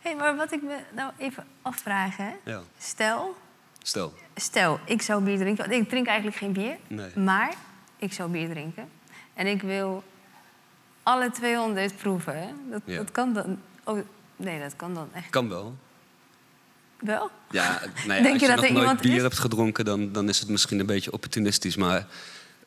hey, 0.00 0.16
maar 0.16 0.36
wat 0.36 0.52
ik 0.52 0.62
me 0.62 0.76
nou 0.94 1.12
even 1.18 1.44
afvraag, 1.62 2.16
hè? 2.16 2.30
ja, 2.44 2.60
Stel, 2.78 3.36
stel. 3.82 4.12
Stel, 4.40 4.80
ik 4.84 5.02
zou 5.02 5.22
bier 5.22 5.38
drinken. 5.38 5.68
Want 5.68 5.80
ik 5.82 5.88
drink 5.88 6.06
eigenlijk 6.06 6.36
geen 6.36 6.52
bier. 6.52 6.76
Nee. 6.86 7.10
Maar 7.16 7.54
ik 7.96 8.12
zou 8.12 8.30
bier 8.30 8.48
drinken. 8.48 8.88
En 9.34 9.46
ik 9.46 9.62
wil 9.62 10.04
alle 11.02 11.30
200 11.30 11.96
proeven. 11.96 12.38
Hè? 12.42 12.48
Dat, 12.70 12.80
Ja. 12.84 12.96
dat 12.96 13.10
kan 13.12 13.32
dan... 13.32 13.60
Oh, 13.84 13.98
nee, 14.36 14.60
dat 14.60 14.76
kan 14.76 14.94
dan 14.94 15.08
echt 15.14 15.30
Kan 15.30 15.48
wel. 15.48 15.76
wel. 16.98 17.30
Ja, 17.50 17.80
nou 18.06 18.14
ja, 18.16 18.22
Denk 18.22 18.32
als 18.32 18.40
je 18.42 18.46
je, 18.46 18.52
dat 18.52 18.60
nog 18.60 18.70
nooit 18.70 18.70
iemand 18.80 19.00
bier 19.00 19.16
is? 19.16 19.22
hebt 19.22 19.38
gedronken, 19.38 19.84
dan, 19.84 20.12
dan 20.12 20.28
is 20.28 20.38
het 20.40 20.48
misschien 20.48 20.78
een 20.80 20.86
beetje 20.86 21.12
opportunistisch. 21.12 21.76
Maar 21.76 22.06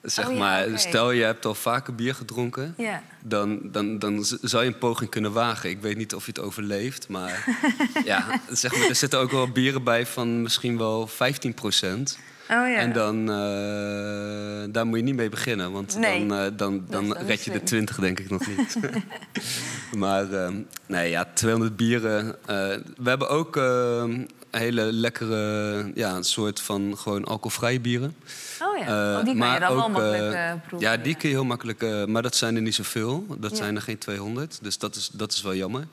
zeg 0.02 0.26
Oh 0.28 0.34
ja, 0.34 0.40
maar, 0.40 0.68
stel 0.80 1.12
je 1.12 1.24
hebt 1.24 1.46
al 1.46 1.56
vaker 1.56 1.96
bier 1.96 2.16
gedronken, 2.16 2.74
Ja. 2.78 3.04
dan, 3.24 3.60
dan, 3.64 4.00
dan 4.00 4.26
zou 4.42 4.64
je 4.64 4.70
een 4.70 4.78
poging 4.78 5.10
kunnen 5.10 5.32
wagen. 5.32 5.70
Ik 5.70 5.82
weet 5.82 5.98
niet 5.98 6.16
of 6.16 6.26
je 6.26 6.32
het 6.32 6.42
overleeft, 6.42 7.08
maar 7.08 7.46
ja, 8.06 8.42
zeg 8.50 8.78
maar, 8.78 8.88
er 8.90 8.96
zitten 8.96 9.20
ook 9.20 9.32
wel 9.32 9.50
bieren 9.50 9.84
bij 9.84 10.06
van 10.06 10.42
misschien 10.42 10.78
wel 10.78 11.08
15 11.08 11.54
procent. 11.54 12.18
Oh 12.42 12.48
ja. 12.70 12.76
En 12.76 12.94
dan, 12.94 13.30
eh, 13.30 14.74
daar 14.74 14.86
moet 14.88 14.98
je 14.98 15.04
niet 15.04 15.16
mee 15.16 15.30
beginnen, 15.30 15.72
want 15.72 15.98
Nee. 15.98 16.28
dan, 16.28 16.38
eh, 16.40 16.52
dan, 16.56 16.86
dan 16.90 17.14
red 17.18 17.44
je 17.44 17.52
de 17.52 17.58
het- 17.58 17.66
20 17.66 17.96
denk 18.00 18.20
ik 18.20 18.30
nog 18.30 18.48
niet. 18.48 18.78
maar 19.98 20.34
ehm, 20.34 20.56
nee, 20.88 21.10
ja, 21.10 21.28
200 21.34 21.76
bieren. 21.76 22.36
eh, 22.46 22.56
we 22.98 23.10
hebben 23.10 23.30
ook 23.30 23.58
ehm, 23.58 24.26
hele 24.52 24.82
lekkere, 24.94 25.92
ja, 25.96 26.16
een 26.16 26.24
soort 26.24 26.62
van 26.62 26.98
gewoon 26.98 27.26
alcoholvrije 27.26 27.80
bieren. 27.80 28.16
Oh 28.64 28.78
ja, 28.78 28.86
Eh, 28.86 29.18
oh, 29.20 29.26
die 29.26 29.38
kan 29.38 29.54
je 29.54 29.60
dan 29.60 29.76
wel 29.76 29.84
ook, 29.86 29.92
makkelijk 29.92 30.34
eh, 30.34 30.50
eh, 30.50 30.58
proeven. 30.68 30.90
Ja, 30.90 30.98
die 30.98 31.16
kun 31.16 31.30
je 31.30 31.36
heel 31.36 31.46
makkelijk, 31.46 32.08
maar 32.08 32.22
dat 32.22 32.36
zijn 32.36 32.56
er 32.56 32.62
niet 32.62 32.76
zoveel. 32.76 33.26
Dat 33.38 33.52
Ja. 33.52 33.58
zijn 33.58 33.76
er 33.76 33.82
geen 33.82 33.98
200, 33.98 34.60
dus 34.62 34.78
dat 34.78 34.96
is, 34.96 35.10
dat 35.14 35.32
is 35.32 35.42
wel 35.42 35.56
jammer. 35.56 35.88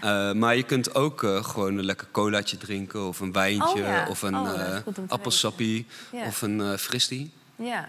Maar 0.34 0.56
je 0.56 0.62
kunt 0.62 0.94
ook 0.94 1.20
gewoon 1.42 1.78
een 1.78 1.84
lekker 1.84 2.06
colaatje 2.10 2.56
drinken 2.56 3.06
of 3.08 3.20
een 3.20 3.32
wijntje 3.32 3.68
Oh 3.80 3.86
ja. 3.86 4.06
of 4.08 4.22
een 4.22 4.34
Oh, 4.36 4.52
appelsappie. 5.08 5.86
Ja. 6.12 6.26
of 6.26 6.42
een 6.42 6.78
fristie. 6.78 7.32
Ja. 7.56 7.88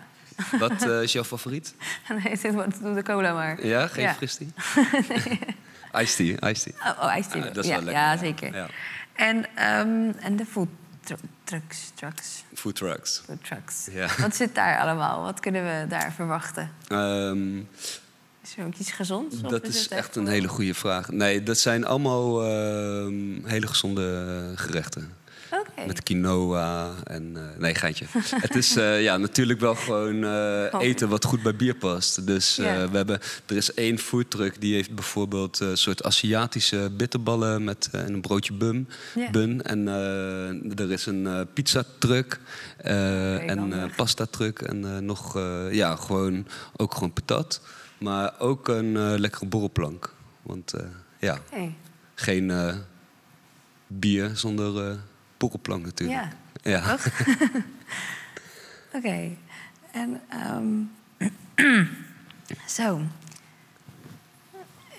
Wat 0.60 0.82
is 1.04 1.12
jouw 1.12 1.24
favoriet? 1.24 1.76
nee, 2.24 2.52
doe 2.82 2.94
de 2.94 3.04
cola 3.04 3.34
maar. 3.34 3.66
Ja, 3.66 3.88
geen 3.88 4.04
Ja. 4.04 4.14
fristie? 4.14 4.54
Iced 5.94 6.16
tea, 6.16 6.50
iced 6.50 6.64
tea. 6.80 6.92
Oh, 6.92 7.04
oh 7.04 7.18
iced 7.18 7.32
tea. 7.32 7.42
Ah, 7.48 7.54
dat 7.54 7.64
is 7.64 7.70
ja, 7.70 7.76
wel 7.76 7.84
lekker. 7.86 8.04
Ja, 8.04 8.18
zeker. 8.18 8.56
Ja. 8.56 8.68
En, 9.14 9.46
ehm, 9.56 10.12
en 10.20 10.36
de 10.36 10.46
food 10.46 10.68
trucks, 11.44 11.92
trucks, 11.96 12.44
Food 12.54 12.76
trucks. 12.76 13.22
food 13.26 13.44
trucks. 13.46 13.88
Ja. 13.92 14.08
Wat 14.22 14.36
zit 14.36 14.56
daar 14.56 14.80
allemaal? 14.80 15.22
Wat 15.24 15.40
kunnen 15.40 15.64
we 15.64 15.86
daar 15.88 16.12
verwachten? 16.14 16.72
Ehm, 16.88 17.58
Is 18.44 18.58
er 18.58 18.66
ook 18.66 18.76
iets 18.76 18.92
gezonds? 18.92 19.42
Dat 19.42 19.64
is 19.64 19.88
echt 19.88 20.16
een 20.16 20.28
hele 20.28 20.48
goede 20.48 20.74
vraag. 20.74 21.10
Nee, 21.12 21.44
dat 21.44 21.58
zijn 21.58 21.86
allemaal 21.86 22.44
ehm, 22.44 23.46
hele 23.46 23.68
gezonde 23.68 24.52
gerechten. 24.56 25.14
Met 25.88 26.04
quinoa 26.04 26.94
en... 27.04 27.32
eh, 27.36 27.60
nee, 27.60 27.76
geintje. 27.76 28.06
het 28.46 28.56
is 28.56 28.76
eh, 28.76 29.02
ja, 29.04 29.18
natuurlijk 29.18 29.60
wel 29.60 29.76
gewoon 29.76 30.24
eh, 30.24 30.56
Oh. 30.72 30.82
eten 30.84 31.10
wat 31.10 31.26
goed 31.26 31.42
bij 31.44 31.56
bier 31.56 31.76
past. 31.76 32.28
Dus 32.28 32.56
we 32.56 32.64
hebben, 32.92 33.20
er 33.46 33.56
is 33.56 33.74
één 33.74 33.98
foodtruck 34.00 34.62
die 34.62 34.74
heeft 34.74 34.96
bijvoorbeeld 34.96 35.60
een 35.60 35.78
soort 35.78 36.04
Aziatische 36.04 36.92
bitterballen 36.98 37.64
met 37.64 37.90
en 37.92 38.14
een 38.14 38.22
broodje 38.22 38.54
bum, 38.54 38.88
bun. 39.32 39.64
En 39.64 39.88
er 40.78 40.92
is 40.92 41.06
een 41.06 41.28
eh 41.28 41.42
pizzatruck 41.54 42.40
eh 42.78 43.50
en 43.50 43.58
handig. 43.58 43.90
eh 43.90 43.96
pasta-truck. 43.96 44.62
En 44.62 45.06
nog, 45.06 45.40
ja, 45.72 45.96
gewoon, 45.96 46.48
ook 46.78 46.94
gewoon 46.94 47.14
patat. 47.14 47.62
Maar 47.98 48.34
ook 48.40 48.68
een 48.68 49.20
lekkere 49.20 49.46
borrelplank. 49.46 50.14
Want 50.42 50.74
ja, 51.20 51.40
geen 52.16 52.52
bier 53.88 54.32
zonder 54.34 54.98
borrelplank 55.38 55.86
natuurlijk. 55.86 56.20
Ja, 56.64 56.72
Ja. 56.72 56.82
toch? 56.96 57.08
Oké. 58.98 59.30
En, 59.92 60.22
ehm, 60.30 61.86
zo. 62.78 63.02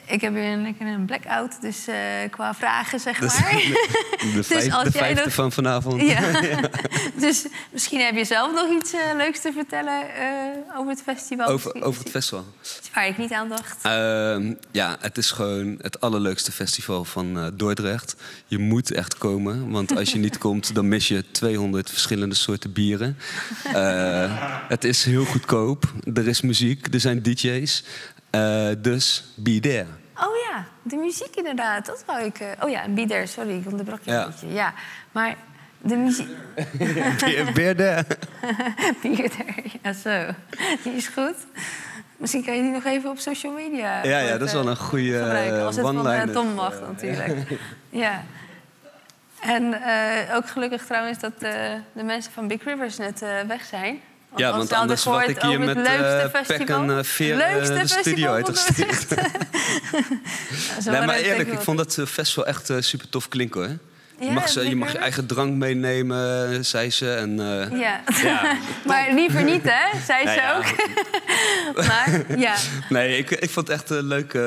Ik 0.09 0.20
heb 0.20 0.32
weer 0.32 0.52
een 0.52 0.62
lekker 0.62 0.86
een 0.86 1.05
blackout, 1.05 1.60
dus 1.60 1.86
eh, 1.86 1.97
qua 2.30 2.55
vragen, 2.55 3.01
zeg 3.01 3.18
Dus 3.18 3.40
maar. 3.40 3.52
De, 4.35 4.43
vijf, 4.43 4.72
als 4.72 4.85
de 4.85 4.90
jij 4.90 5.01
vijfde 5.02 5.24
nog- 5.24 5.35
van 5.35 5.52
vanavond. 5.52 6.02
Ja. 6.02 6.40
dus 7.26 7.47
misschien 7.70 8.01
heb 8.01 8.14
je 8.14 8.24
zelf 8.24 8.52
nog 8.52 8.70
iets 8.80 8.93
eh, 8.93 9.01
leuks 9.16 9.40
te 9.40 9.52
vertellen 9.52 10.14
eh, 10.14 10.78
over 10.78 10.90
het 10.90 11.02
festival. 11.02 11.47
Over, 11.47 11.82
over 11.82 12.02
het 12.02 12.10
festival. 12.10 12.44
Waar 12.94 13.06
ik 13.06 13.18
niet 13.18 13.32
aan 13.32 13.48
dacht. 13.48 13.76
Ehm, 13.82 14.55
ja, 14.70 14.97
het 15.01 15.18
is 15.18 15.30
gewoon 15.30 15.78
het 15.80 16.01
allerleukste 16.01 16.52
festival 16.52 17.05
van 17.05 17.52
Dordrecht. 17.55 18.16
Je 18.47 18.59
moet 18.59 18.93
echt 18.93 19.18
komen, 19.18 19.70
want 19.70 19.97
als 19.97 20.12
je 20.12 20.18
niet 20.18 20.39
komt, 20.39 20.74
dan 20.74 20.89
mis 20.89 21.09
je 21.09 21.24
200 21.30 21.90
verschillende 21.90 22.35
soorten 22.35 22.72
bieren. 22.72 23.16
Het 24.68 24.85
is 24.85 25.05
heel 25.05 25.24
goedkoop. 25.24 25.93
Er 26.14 26.28
is 26.28 26.40
muziek, 26.40 26.94
er 26.94 27.01
zijn 27.01 27.22
DJ's. 27.22 27.85
Dus 28.78 29.24
be 29.35 29.60
there. 29.60 29.86
Oh 30.20 30.36
ja, 30.51 30.65
de 30.82 30.97
muziek 30.97 31.36
inderdaad. 31.36 31.86
Dat 31.86 32.03
wou 32.07 32.23
ik... 32.24 32.39
eh, 32.40 32.47
oh 32.61 32.70
ja, 32.70 32.82
en 32.82 32.95
Bieder, 32.95 33.28
sorry, 33.28 33.57
ik 33.59 33.66
onderbrak 33.66 34.01
je 34.03 34.11
Ja. 34.11 34.23
een 34.24 34.31
beetje. 34.31 34.53
Ja, 34.53 34.73
maar 35.12 35.35
de 35.78 35.97
muziek... 35.97 36.28
There. 37.55 38.05
Bieder, 39.03 39.31
ja 39.82 39.93
zo. 39.93 40.27
Die 40.82 40.93
is 40.93 41.09
goed. 41.09 41.35
Misschien 42.16 42.45
kan 42.45 42.57
je 42.57 42.62
die 42.62 42.70
nog 42.70 42.85
even 42.85 43.11
op 43.11 43.19
social 43.19 43.53
media 43.53 44.05
Ja, 44.05 44.19
ja, 44.19 44.39
dat 44.39 44.49
is 44.49 44.53
wel 44.53 44.69
een 44.69 44.77
goede 44.77 45.12
gebruiken. 45.19 45.65
Als 45.65 45.77
het 45.77 45.85
van 45.85 45.99
one-liner. 45.99 46.28
eh, 46.28 46.35
Tom 46.35 46.55
mag 46.55 46.81
natuurlijk. 46.81 47.61
ja. 47.90 48.23
En 49.40 49.82
eh, 49.82 50.35
ook 50.36 50.49
gelukkig 50.49 50.85
trouwens 50.85 51.19
dat 51.19 51.32
eh, 51.39 51.53
de 51.93 52.03
mensen 52.03 52.32
van 52.32 52.49
Big 52.49 52.65
Rivers 52.65 52.97
net 52.97 53.23
eh, 53.23 53.31
weg 53.47 53.65
zijn. 53.65 54.01
Ja, 54.36 54.56
want 54.56 54.72
anders 54.72 55.02
gehoord 55.02 55.28
ik 55.28 55.42
hier 55.42 55.60
met 55.60 55.76
leukste 55.76 56.05
eh, 56.05 56.30
pek 56.30 56.46
festival. 56.46 56.82
en 56.82 56.98
eh, 56.98 57.05
veer 57.05 57.40
eh, 57.40 57.52
leukste 57.52 57.74
de 57.74 58.00
studio 58.00 58.32
uit 58.32 58.46
Nee, 60.84 61.06
maar 61.06 61.16
eerlijk, 61.16 61.52
ik 61.52 61.60
vond 61.60 61.78
dat 61.78 61.98
eh, 61.98 62.06
festival 62.06 62.46
echt 62.46 62.70
eh, 62.70 62.76
super 62.80 63.09
tof 63.09 63.28
klinken 63.28 63.60
hoor. 63.60 63.76
Je, 64.20 64.30
mag, 64.30 64.48
ze, 64.48 64.68
je 64.68 64.76
mag 64.76 64.92
je 64.92 64.98
eigen 64.98 65.26
drank 65.26 65.55
meenemen, 65.55 66.64
zei 66.64 66.90
ze. 66.90 67.14
En, 67.14 67.40
eh, 67.40 67.78
Ja. 67.80 68.00
Ja, 68.22 68.56
maar 68.86 69.12
liever 69.12 69.42
niet, 69.44 69.62
hè? 69.64 69.98
Zei 70.05 70.24
Nou 70.24 70.36
ze 70.36 70.42
ja. 70.42 70.56
ook. 70.56 70.64
maar 71.88 72.38
ja, 72.38 72.55
Nee, 72.88 73.18
ik, 73.18 73.30
ik 73.30 73.50
vond 73.50 73.68
het 73.68 73.76
echt 73.76 73.90
een 73.90 74.05
leuke... 74.05 74.38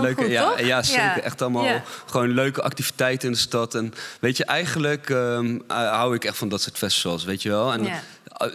Leuke 0.00 0.22
goed, 0.22 0.30
ja, 0.30 0.52
ja, 0.58 0.82
zeker. 0.82 1.22
Echt 1.22 1.42
allemaal 1.42 1.82
gewoon 2.06 2.28
leuke 2.28 2.62
activiteiten 2.62 3.28
in 3.28 3.34
de 3.34 3.40
stad. 3.40 3.74
En 3.74 3.94
weet 4.20 4.36
je, 4.36 4.44
eigenlijk 4.44 5.10
ehm, 5.10 5.58
eh, 5.68 5.76
hou 5.76 6.14
ik 6.14 6.24
echt 6.24 6.36
van 6.36 6.48
dat 6.48 6.62
soort 6.62 6.78
festivals, 6.78 7.24
weet 7.24 7.42
je 7.42 7.48
wel. 7.48 7.72
En 7.72 7.86
eh, 7.86 7.94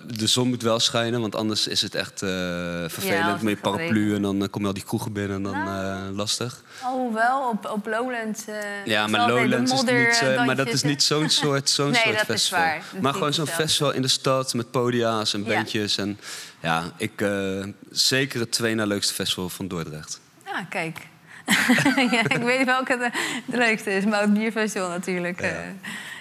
de 0.05 0.27
zon 0.27 0.47
moet 0.47 0.61
wel 0.61 0.79
schijnen, 0.79 1.21
want 1.21 1.35
anders 1.35 1.67
is 1.67 1.81
het 1.81 1.95
echt 1.95 2.21
eh, 2.21 2.29
Ja, 2.29 2.89
vervelend 2.89 3.41
met 3.41 3.53
het 3.53 3.61
paraplu. 3.61 4.15
En 4.15 4.21
dan 4.21 4.41
eh, 4.43 4.49
kom 4.49 4.61
je 4.61 4.67
al 4.67 4.73
die 4.73 4.83
kroegen 4.83 5.13
binnen 5.13 5.35
en 5.37 5.43
dan 5.43 5.63
Nou. 5.63 6.07
eh, 6.09 6.15
lastig. 6.15 6.61
alhoewel 6.81 7.49
op, 7.49 7.69
op 7.69 7.85
Lowlands... 7.87 8.45
eh, 8.45 8.55
Ja, 8.85 9.07
maar 9.07 9.29
Lowlands 9.29 9.71
is 9.73 9.79
niet, 9.81 9.89
eh, 9.89 10.35
eh, 10.35 10.45
maar 10.45 10.55
dat 10.55 10.67
is 10.67 10.83
niet 10.83 11.03
zo'n 11.03 11.29
soort, 11.29 11.69
zo'n 11.69 11.91
Nee, 11.91 12.01
soort 12.01 12.15
dat 12.17 12.21
is 12.21 12.27
festival. 12.27 12.59
waar. 12.59 12.75
Dat 12.77 12.93
is 12.95 12.99
maar 13.01 13.13
gewoon 13.13 13.33
zo'n 13.33 13.47
festival 13.47 13.91
in 13.91 14.01
de 14.01 14.07
stad 14.07 14.53
met 14.53 14.71
podia's 14.71 15.33
en 15.33 15.43
Ja. 15.45 15.53
bandjes. 15.55 15.97
En 15.97 16.19
ja, 16.59 16.83
ik, 16.97 17.21
eh, 17.21 17.63
zeker 17.91 18.39
het 18.39 18.51
twee 18.51 18.75
na 18.75 18.85
leukste 18.85 19.13
festival 19.13 19.49
van 19.49 19.67
Dordrecht. 19.67 20.19
Ah, 20.45 20.57
kijk. 20.69 20.97
ja, 22.11 22.21
ik 22.29 22.41
weet 22.43 22.65
welke 22.65 22.97
de, 22.97 23.09
de 23.45 23.57
leukste 23.57 23.91
is. 23.95 24.05
Mout 24.05 24.33
Bierfestival 24.33 24.89
natuurlijk. 24.89 25.41
Ja. 25.41 25.47
eh. 25.47 25.57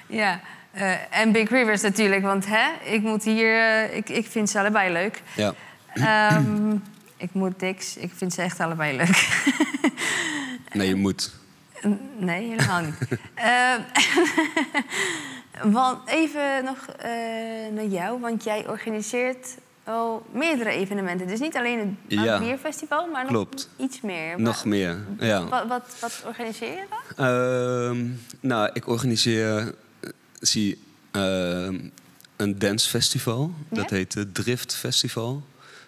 ja. 0.06 0.40
Eh, 0.74 0.92
en 1.20 1.32
Big 1.32 1.50
Rivers 1.50 1.82
natuurlijk, 1.82 2.22
want 2.22 2.46
hè, 2.46 2.66
ik 2.84 3.02
moet 3.02 3.24
hier... 3.24 3.58
eh, 3.58 3.96
ik, 3.96 4.08
ik 4.08 4.26
vind 4.26 4.50
ze 4.50 4.58
allebei 4.58 4.92
leuk. 4.92 5.22
Ja. 5.36 5.54
Ehm, 5.94 6.72
ik 7.16 7.28
moet 7.32 7.60
niks. 7.60 7.96
Ik 7.96 8.12
vind 8.14 8.32
ze 8.32 8.42
echt 8.42 8.60
allebei 8.60 8.96
leuk. 8.96 9.28
Nee, 10.72 10.88
je 10.88 10.94
moet. 10.94 11.32
Nee, 12.18 12.48
helemaal 12.48 12.80
niet. 12.80 12.94
Ehm, 13.34 13.80
want 15.78 16.08
even 16.08 16.64
nog 16.64 16.86
eh, 16.98 17.10
naar 17.72 17.84
jou, 17.88 18.20
want 18.20 18.44
jij 18.44 18.68
organiseert 18.68 19.48
wel 19.84 20.26
meerdere 20.32 20.70
evenementen. 20.70 21.26
Dus 21.26 21.40
niet 21.40 21.56
alleen 21.56 21.78
het 22.08 22.20
Ja. 22.24 22.38
bierfestival, 22.38 23.06
maar 23.06 23.22
nog 23.22 23.30
Klopt. 23.32 23.68
iets 23.76 24.00
meer. 24.00 24.40
Nog 24.40 24.64
meer, 24.64 24.98
ja. 25.18 25.44
Wat, 25.48 25.66
wat, 25.66 25.96
wat 26.00 26.22
organiseer 26.26 26.68
je 26.72 26.84
dan? 27.16 27.26
Ehm, 27.26 28.06
nou, 28.40 28.70
ik 28.72 28.88
organiseer 28.88 29.74
zie, 30.46 30.78
ehm, 31.10 31.78
een 32.36 32.58
dancefestival. 32.58 33.54
Ja? 33.70 33.76
Dat 33.76 33.90
heet 33.90 34.14
het 34.14 34.34
Drift 34.34 34.74
Festival. 34.74 35.42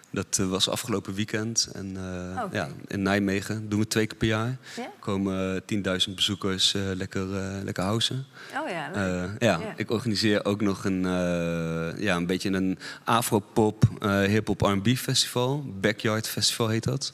Dat 0.09 0.37
eh, 0.39 0.49
was 0.49 0.69
afgelopen 0.69 1.13
weekend. 1.13 1.69
En, 1.73 1.97
eh, 1.97 2.43
Oké. 2.43 2.55
ja, 2.55 2.69
in 2.87 3.01
Nijmegen 3.01 3.69
doen 3.69 3.79
we 3.79 3.87
twee 3.87 4.07
keer 4.07 4.17
per 4.17 4.27
jaar. 4.27 4.57
Ja? 4.75 4.91
komen 4.99 5.63
10.000 5.65 6.15
bezoekers 6.15 6.73
eh, 6.73 6.81
lekker, 6.93 7.35
eh 7.37 7.63
lekker 7.63 7.83
housen. 7.83 8.25
Oh 8.63 8.69
ja, 8.69 8.91
ja, 8.93 9.35
Ja. 9.39 9.73
ik 9.75 9.91
organiseer 9.91 10.45
ook 10.45 10.61
nog 10.61 10.85
een, 10.85 11.01
ja, 11.99 12.15
een 12.15 12.25
beetje 12.25 12.49
een 12.49 12.77
afropop 13.03 13.83
hip-hop 14.27 14.61
R&B 14.61 14.87
festival. 14.87 15.65
Backyard 15.79 16.27
Festival 16.27 16.67
heet 16.67 16.83
dat. 16.83 17.13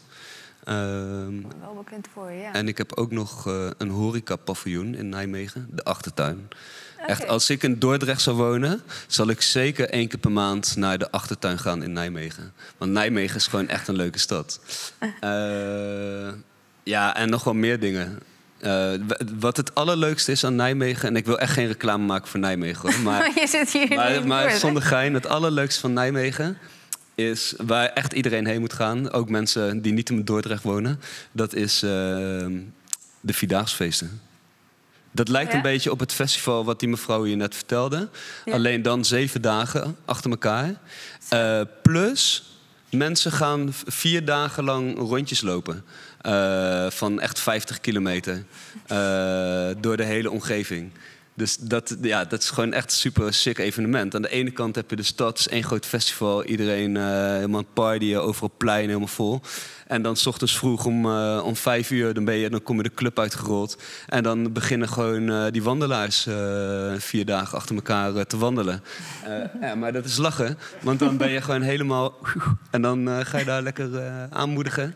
Ehm, 0.63 1.41
Wel 1.59 1.73
bekend 1.83 2.07
voor, 2.13 2.31
ja. 2.31 2.53
en 2.53 2.67
ik 2.67 2.77
heb 2.77 2.93
ook 2.93 3.11
nog 3.11 3.45
een 3.77 3.89
horeca-paviljoen 3.89 4.95
in 4.95 5.09
Nijmegen, 5.09 5.67
de 5.71 5.83
Achtertuin. 5.83 6.47
Echt, 7.05 7.27
als 7.27 7.49
ik 7.49 7.63
in 7.63 7.79
Dordrecht 7.79 8.21
zou 8.21 8.35
wonen, 8.35 8.81
zal 9.07 9.29
ik 9.29 9.41
zeker 9.41 9.89
één 9.89 10.07
keer 10.07 10.19
per 10.19 10.31
maand 10.31 10.75
naar 10.75 10.97
de 10.97 11.11
Achtertuin 11.11 11.59
gaan 11.59 11.83
in 11.83 11.93
Nijmegen. 11.93 12.53
Want 12.77 12.91
Nijmegen 12.91 13.35
is 13.35 13.47
gewoon 13.47 13.67
echt 13.67 13.87
een 13.87 13.95
leuke 13.95 14.19
stad. 14.19 14.59
Eh, 15.19 16.29
ja, 16.83 17.15
en 17.15 17.29
nog 17.29 17.43
wel 17.43 17.53
meer 17.53 17.79
dingen. 17.79 18.19
Eh, 18.59 18.91
wat 19.39 19.57
het 19.57 19.75
allerleukste 19.75 20.31
is 20.31 20.43
aan 20.43 20.55
Nijmegen, 20.55 21.09
en 21.09 21.15
ik 21.15 21.25
wil 21.25 21.39
echt 21.39 21.53
geen 21.53 21.67
reclame 21.67 22.05
maken 22.05 22.27
voor 22.27 22.39
Nijmegen 22.39 22.91
hoor, 22.91 23.01
maar 23.11 23.31
je 23.35 23.47
zit 23.47 23.71
hier 23.71 23.95
maar, 23.95 24.27
maar 24.27 24.51
zonder 24.51 24.83
gein, 24.83 25.13
het 25.13 25.27
allerleukste 25.27 25.79
van 25.79 25.93
Nijmegen 25.93 26.57
is 27.15 27.53
waar 27.57 27.87
echt 27.87 28.13
iedereen 28.13 28.45
heen 28.45 28.59
moet 28.59 28.73
gaan. 28.73 29.11
Ook 29.11 29.29
mensen 29.29 29.81
die 29.81 29.93
niet 29.93 30.09
in 30.09 30.23
Dordrecht 30.23 30.63
wonen. 30.63 30.99
Dat 31.31 31.53
is 31.53 31.83
ehm, 31.83 32.59
de 33.19 33.33
Vierdaagsfeesten. 33.33 34.21
Dat 35.13 35.27
lijkt 35.27 35.51
Ja? 35.51 35.57
een 35.57 35.63
beetje 35.63 35.91
op 35.91 35.99
het 35.99 36.13
festival 36.13 36.65
wat 36.65 36.79
die 36.79 36.89
mevrouw 36.89 37.25
je 37.25 37.35
net 37.35 37.55
vertelde. 37.55 38.09
Ja. 38.45 38.53
Alleen 38.53 38.81
dan 38.81 39.05
zeven 39.05 39.41
dagen 39.41 39.95
achter 40.05 40.31
elkaar. 40.31 40.73
Eh, 41.29 41.61
plus, 41.81 42.43
mensen 42.89 43.31
gaan 43.31 43.73
vier 43.85 44.25
dagen 44.25 44.63
lang 44.63 44.97
rondjes 44.97 45.41
lopen. 45.41 45.83
Eh, 46.21 46.89
van 46.89 47.19
echt 47.19 47.39
50 47.39 47.79
kilometer. 47.79 48.45
eh, 48.87 49.69
door 49.79 49.97
de 49.97 50.03
hele 50.03 50.31
omgeving. 50.31 50.91
Dus 51.35 51.57
dat, 51.57 51.95
ja, 52.01 52.25
dat 52.25 52.41
is 52.41 52.49
gewoon 52.49 52.73
echt 52.73 52.85
een 52.85 52.97
super 52.97 53.33
sick 53.33 53.57
evenement. 53.57 54.15
Aan 54.15 54.21
de 54.21 54.29
ene 54.29 54.51
kant 54.51 54.75
heb 54.75 54.89
je 54.89 54.95
de 54.95 55.03
stad, 55.03 55.45
één 55.49 55.63
groot 55.63 55.85
festival. 55.85 56.43
Iedereen 56.43 56.97
eh, 56.97 57.03
helemaal 57.05 57.63
partyen, 57.73 58.23
overal 58.23 58.51
plein 58.57 58.87
helemaal 58.87 59.07
vol. 59.07 59.41
En 59.87 60.01
dan 60.01 60.15
s 60.15 60.25
ochtends 60.25 60.57
vroeg 60.57 60.85
om, 60.85 61.05
eh, 61.05 61.41
om 61.45 61.55
vijf 61.55 61.91
uur, 61.91 62.13
dan, 62.13 62.25
ben 62.25 62.35
je, 62.35 62.49
dan 62.49 62.63
kom 62.63 62.77
je 62.77 62.83
de 62.83 62.93
club 62.93 63.19
uitgerold. 63.19 63.77
En 64.07 64.23
dan 64.23 64.53
beginnen 64.53 64.89
gewoon 64.89 65.29
eh, 65.29 65.45
die 65.51 65.63
wandelaars 65.63 66.27
eh, 66.27 66.93
vier 66.97 67.25
dagen 67.25 67.57
achter 67.57 67.75
elkaar 67.75 68.25
te 68.25 68.37
wandelen. 68.37 68.83
Ja, 69.61 69.75
maar 69.75 69.93
dat 69.93 70.05
is 70.05 70.17
lachen, 70.17 70.57
want 70.81 70.99
dan 70.99 71.17
ben 71.17 71.29
je 71.29 71.41
gewoon 71.41 71.61
helemaal... 71.61 72.13
En 72.71 72.81
dan 72.81 73.25
ga 73.25 73.37
je 73.37 73.45
daar 73.45 73.61
lekker 73.61 73.89
aanmoedigen. 74.29 74.95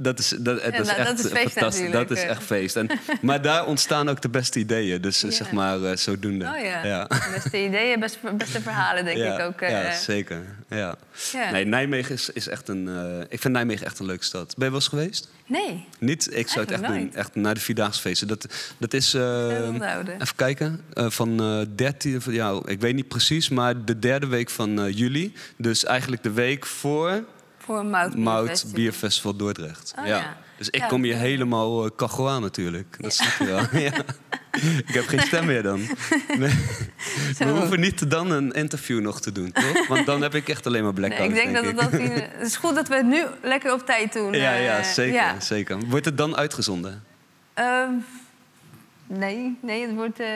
Dat 0.00 0.18
is, 0.18 0.28
dat, 0.28 0.44
dat 0.44 0.72
is 0.72 0.86
nou, 0.86 0.98
echt 0.98 1.06
dat 1.08 1.18
is 1.18 1.30
feest 1.30 1.52
fantastisch. 1.52 1.90
Dat 1.90 2.10
is 2.10 2.22
echt 2.22 2.42
feest. 2.42 2.76
En, 2.76 2.90
maar 3.20 3.42
daar 3.42 3.66
ontstaan 3.66 4.08
ook 4.08 4.22
de 4.22 4.28
beste 4.28 4.58
ideeën. 4.58 5.00
Dus 5.00 5.20
Ja. 5.20 5.30
zeg 5.30 5.52
maar 5.52 5.98
zodoende. 5.98 6.44
Oh 6.44 6.64
ja. 6.64 6.84
ja. 6.84 7.08
Beste 7.32 7.64
ideeën, 7.64 8.00
best, 8.00 8.18
beste 8.36 8.60
verhalen, 8.60 9.04
denk 9.04 9.18
ik 9.18 9.40
ook. 9.40 9.60
ja, 9.60 9.92
zeker. 9.92 10.42
Ja. 10.68 10.96
Ja. 11.32 11.50
Nee, 11.50 11.64
Nijmegen 11.64 12.14
is, 12.14 12.30
is 12.30 12.48
echt 12.48 12.68
een. 12.68 12.88
eh, 12.88 13.20
ik 13.28 13.40
vind 13.40 13.54
Nijmegen 13.54 13.86
echt 13.86 13.98
een 13.98 14.06
leuke 14.06 14.24
stad. 14.24 14.46
Ben 14.56 14.64
je 14.64 14.70
wel 14.70 14.74
eens 14.74 14.88
geweest? 14.88 15.28
Nee, 15.46 15.84
Niet? 15.98 16.34
Ik 16.36 16.48
zou 16.48 16.60
het 16.64 16.70
echt 16.74 16.82
nooit. 16.82 17.00
doen. 17.00 17.14
Echt 17.14 17.34
naar 17.34 17.54
de 17.54 17.60
Vierdaagse 17.60 18.26
Dat, 18.26 18.46
dat 18.78 18.94
is. 18.94 19.14
eh, 19.14 19.58
even 20.18 20.36
kijken. 20.36 20.80
eh, 20.92 21.10
van 21.10 21.40
eh 21.40 21.60
13. 21.74 22.20
van- 22.22 22.32
Ja, 22.32 22.60
ik 22.64 22.80
weet 22.80 22.94
niet 22.94 23.08
precies, 23.08 23.48
maar 23.48 23.84
de 23.84 23.98
derde 23.98 24.26
week 24.26 24.50
van 24.50 24.92
juli. 24.92 25.32
Dus 25.56 25.84
eigenlijk 25.84 26.22
de 26.22 26.30
week 26.32 26.66
voor 26.66 27.24
voor 27.58 27.84
mout 27.86 28.16
Mout 28.16 28.64
Bierfestival. 28.74 29.36
Dordrecht. 29.36 29.94
Oh, 29.98 30.06
ja. 30.06 30.16
ja. 30.16 30.36
Dus 30.58 30.68
ik 30.70 30.80
Ja, 30.80 30.86
kom 30.86 31.02
hier 31.02 31.16
helemaal 31.16 31.84
uh, 32.00 32.28
aan 32.28 32.40
natuurlijk. 32.42 32.96
Dat 33.00 33.12
snap 33.14 33.32
je 33.38 33.44
wel. 33.44 33.80
ja. 33.88 33.92
Ik 34.86 34.94
heb 34.94 35.06
geen 35.06 35.20
stem 35.20 35.46
meer 35.46 35.62
dan. 35.62 35.80
Nee. 36.38 36.50
We 37.38 37.44
hoeven 37.44 37.80
niet 37.80 38.10
dan 38.10 38.30
een 38.30 38.52
interview 38.52 39.00
nog 39.00 39.20
te 39.20 39.32
doen, 39.32 39.52
toch? 39.52 39.86
Want 39.86 40.06
dan 40.06 40.22
heb 40.22 40.34
ik 40.34 40.48
echt 40.48 40.66
alleen 40.66 40.82
maar 40.82 40.92
blackout, 40.92 41.18
Nee, 41.18 41.28
ik 41.28 41.52
denk, 41.52 41.54
dat 41.54 41.64
het, 41.64 41.76
dat 41.76 41.90
het 42.38 42.46
is 42.46 42.56
goed 42.56 42.74
dat 42.74 42.88
we 42.88 42.94
het 42.94 43.06
nu 43.06 43.24
lekker 43.42 43.72
op 43.72 43.86
tijd 43.86 44.12
doen. 44.12 44.32
Ja, 44.32 44.52
ja, 44.52 44.78
eh, 44.78 44.84
zeker, 44.84 45.14
ja. 45.14 45.40
zeker. 45.40 45.78
Wordt 45.86 46.04
het 46.04 46.16
dan 46.16 46.36
uitgezonden? 46.36 47.04
Ehm, 47.54 47.90
nee, 49.06 49.58
nee, 49.62 49.86
het 49.86 49.94
wordt 49.94 50.20
eh, 50.20 50.28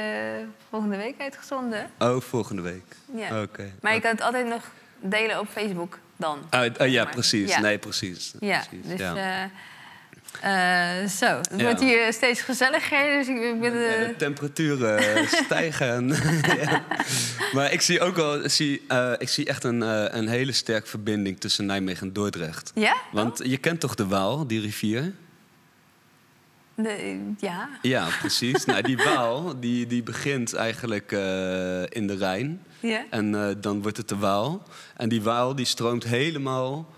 volgende 0.70 0.96
week 0.96 1.14
uitgezonden. 1.18 1.90
Oh, 1.98 2.20
volgende 2.20 2.62
week. 2.62 2.96
Ja. 3.14 3.42
Oké. 3.42 3.72
Maar 3.80 3.94
je 3.94 4.00
kan 4.00 4.10
het 4.10 4.22
altijd 4.22 4.46
nog 4.46 4.70
delen 5.00 5.40
op 5.40 5.48
Facebook 5.48 5.98
dan. 6.16 6.38
Ah, 6.50 6.70
ah, 6.78 6.90
ja, 6.90 7.04
precies. 7.04 7.50
ja. 7.50 7.60
Nee, 7.60 7.78
precies. 7.78 8.34
Ja, 8.40 8.62
precies. 8.68 8.98
dus 8.98 9.00
eh, 10.40 11.06
zo. 11.06 11.26
Het 11.26 11.50
Ja. 11.56 11.62
wordt 11.64 11.80
hier 11.80 12.12
steeds 12.12 12.40
gezelliger. 12.40 13.18
Dus 13.18 13.28
ik, 13.28 13.36
ik 13.42 13.60
ben, 13.60 13.72
de 13.72 14.14
temperaturen 14.18 15.28
stijgen. 15.44 16.08
Ja. 16.58 16.82
Maar 17.52 17.72
ik 17.72 17.80
zie 17.80 18.00
ook 18.00 18.16
wel, 18.16 18.48
zie, 18.48 18.82
eh, 18.88 19.12
ik 19.18 19.28
zie 19.28 19.46
echt 19.46 19.64
een, 19.64 19.82
eh, 19.82 20.04
een 20.08 20.28
hele 20.28 20.52
sterke 20.52 20.86
verbinding 20.86 21.40
tussen 21.40 21.66
Nijmegen 21.66 22.06
en 22.06 22.12
Dordrecht. 22.12 22.72
ja? 22.74 22.96
Want 23.12 23.40
je 23.44 23.56
kent 23.56 23.80
toch 23.80 23.94
de 23.94 24.06
Waal, 24.06 24.46
die 24.46 24.60
rivier? 24.60 25.12
De- 26.74 27.18
ja. 27.38 27.68
Ja, 27.82 28.08
precies. 28.20 28.64
nou, 28.64 28.82
die 28.82 28.96
Waal 28.96 29.60
die, 29.60 29.86
die 29.86 30.02
begint 30.02 30.54
eigenlijk 30.54 31.10
in 31.88 32.06
de 32.06 32.16
Rijn. 32.18 32.62
Ja. 32.80 33.04
En 33.10 33.56
dan 33.60 33.82
wordt 33.82 33.96
het 33.96 34.08
de 34.08 34.16
Waal. 34.16 34.62
En 34.96 35.08
die 35.08 35.22
Waal 35.22 35.54
die 35.54 35.66
stroomt 35.66 36.04
helemaal 36.04 36.88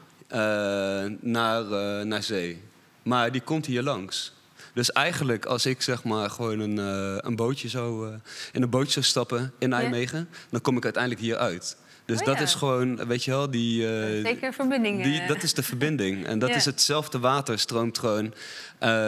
naar, 1.21 1.65
naar 2.07 2.23
zee. 2.23 2.63
Maar 3.03 3.33
die 3.33 3.41
komt 3.41 3.67
hier 3.67 3.83
langs. 3.83 4.33
Dus 4.75 4.93
eigenlijk 4.93 5.45
als 5.45 5.67
ik 5.67 5.83
zeg 5.83 6.05
maar 6.05 6.31
gewoon 6.31 6.61
een, 6.61 6.79
eh, 6.79 7.17
een 7.29 7.37
bootje 7.37 7.69
zou, 7.69 8.09
eh, 8.09 8.15
in 8.53 8.63
een 8.63 8.71
bootje 8.71 8.93
zou 8.93 9.05
stappen 9.05 9.53
in 9.59 9.69
Ja. 9.71 9.79
Nijmegen... 9.79 10.29
dan 10.51 10.61
kom 10.61 10.77
ik 10.77 10.85
uiteindelijk 10.85 11.23
hier 11.23 11.37
uit. 11.37 11.77
Dus 12.05 12.21
Oh 12.21 12.27
dat 12.27 12.37
ja. 12.37 12.43
is 12.43 12.55
gewoon, 12.55 13.07
weet 13.07 13.25
je 13.25 13.31
wel, 13.31 13.51
die... 13.51 13.87
eh, 13.97 14.23
Zeker 14.25 14.53
verbindingen. 14.53 15.03
die, 15.03 15.27
dat 15.27 15.43
is 15.43 15.55
de 15.55 15.63
verbinding. 15.63 16.27
En 16.27 16.39
dat 16.39 16.49
Ja. 16.49 16.55
is 16.55 16.65
hetzelfde 16.65 17.19
water 17.19 17.59
stroomt 17.59 17.99
gewoon 17.99 18.35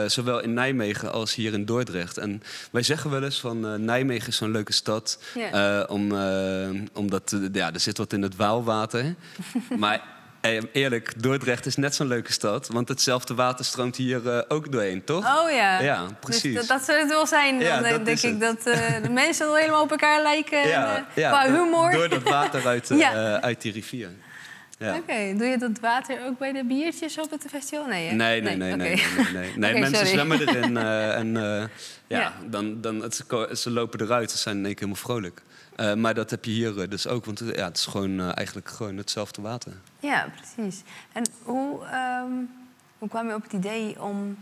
zowel 0.07 0.41
in 0.41 0.53
Nijmegen 0.55 1.12
als 1.12 1.35
hier 1.35 1.53
in 1.53 1.65
Dordrecht. 1.65 2.19
En 2.19 2.43
wij 2.71 2.83
zeggen 2.83 3.11
wel 3.11 3.23
eens 3.23 3.41
van 3.41 3.85
Nijmegen 3.85 4.29
is 4.29 4.37
zo'n 4.37 4.51
leuke 4.51 4.73
stad. 4.73 5.19
Om, 5.89 6.12
omdat 6.93 7.37
ja, 7.53 7.73
er 7.73 7.81
zit 7.81 7.99
wat 7.99 8.12
in 8.12 8.23
het 8.23 8.37
Waalwater. 8.37 9.15
maar 9.79 10.03
eerlijk, 10.73 11.23
Dordrecht 11.23 11.66
is 11.66 11.77
net 11.77 11.95
zo'n 11.95 12.07
leuke 12.07 12.33
stad. 12.33 12.69
Want 12.69 12.89
hetzelfde 12.89 13.35
water 13.35 13.65
stroomt 13.65 13.97
hier 13.97 14.29
eh, 14.29 14.43
ook 14.49 14.73
doorheen, 14.73 15.05
toch? 15.05 15.43
Oh 15.45 15.51
ja. 15.51 15.81
Ja, 15.81 16.07
precies. 16.21 16.43
Dus 16.55 16.66
dat, 16.66 16.79
dat 16.79 16.83
zou 16.87 16.99
het 16.99 17.09
wel 17.09 17.27
zijn. 17.27 17.59
Dan 17.59 17.66
Ja, 17.66 17.81
denk, 17.99 18.09
ik 18.09 18.21
het. 18.23 18.41
dat 18.41 18.66
eh, 18.66 19.03
de 19.03 19.09
mensen 19.23 19.47
wel 19.47 19.57
helemaal 19.57 19.83
op 19.83 19.91
elkaar 19.91 20.23
lijken. 20.23 20.62
en, 20.62 20.69
ja, 20.69 20.97
eh, 21.15 21.29
qua 21.31 21.47
door- 21.49 21.57
humor. 21.65 21.91
Door 21.91 22.09
dat 22.09 22.23
water 22.23 22.66
uit, 22.66 22.91
eh, 22.91 23.35
uit 23.49 23.61
die 23.62 23.73
rivier. 23.73 24.09
Ja. 24.79 24.97
Oké, 24.97 25.35
doe 25.37 25.47
je 25.47 25.59
dat 25.59 25.79
water 25.81 26.19
ook 26.27 26.39
bij 26.39 26.53
de 26.53 26.65
biertjes 26.65 27.19
op 27.19 27.31
het 27.31 27.45
festival? 27.51 27.87
Nee, 27.87 28.09
hè? 28.09 28.15
Nee, 28.15 28.41
nee, 28.43 28.57
nee, 28.57 28.75
nee, 28.77 28.97
nee, 28.97 29.33
nee, 29.33 29.53
nee. 29.57 29.81
Mensen 29.81 30.07
zwemmen 30.07 30.41
erin 30.49 30.77
eh, 30.77 31.16
en 31.16 31.37
eh, 31.37 31.65
ja, 32.07 32.33
dan, 32.47 32.81
dan 32.81 33.03
het, 33.03 33.25
ze 33.53 33.71
lopen 33.71 34.01
eruit. 34.01 34.31
Ze 34.31 34.39
zijn 34.39 34.57
in 34.57 34.65
één 34.65 34.75
keer 34.75 34.87
helemaal 34.87 35.05
vrolijk. 35.07 35.43
Eh, 35.77 35.95
maar 35.95 36.15
dat 36.15 36.31
heb 36.31 36.45
je 36.45 36.51
hier 36.51 36.81
eh, 36.81 36.89
dus 36.89 37.07
ook, 37.07 37.25
want 37.25 37.41
eh, 37.41 37.57
ja, 37.57 37.65
het 37.65 37.77
is 37.77 37.87
gewoon 37.87 38.21
eigenlijk 38.21 38.69
gewoon 38.69 38.97
hetzelfde 38.97 39.43
water. 39.43 39.73
Ja, 40.01 40.29
precies. 40.37 40.83
En 41.13 41.23
hoe, 41.43 41.85
ehm, 41.85 42.33
hoe 42.99 43.09
kwam 43.09 43.29
je 43.29 43.35
op 43.35 43.43
het 43.43 43.53
idee 43.53 44.03
om, 44.03 44.37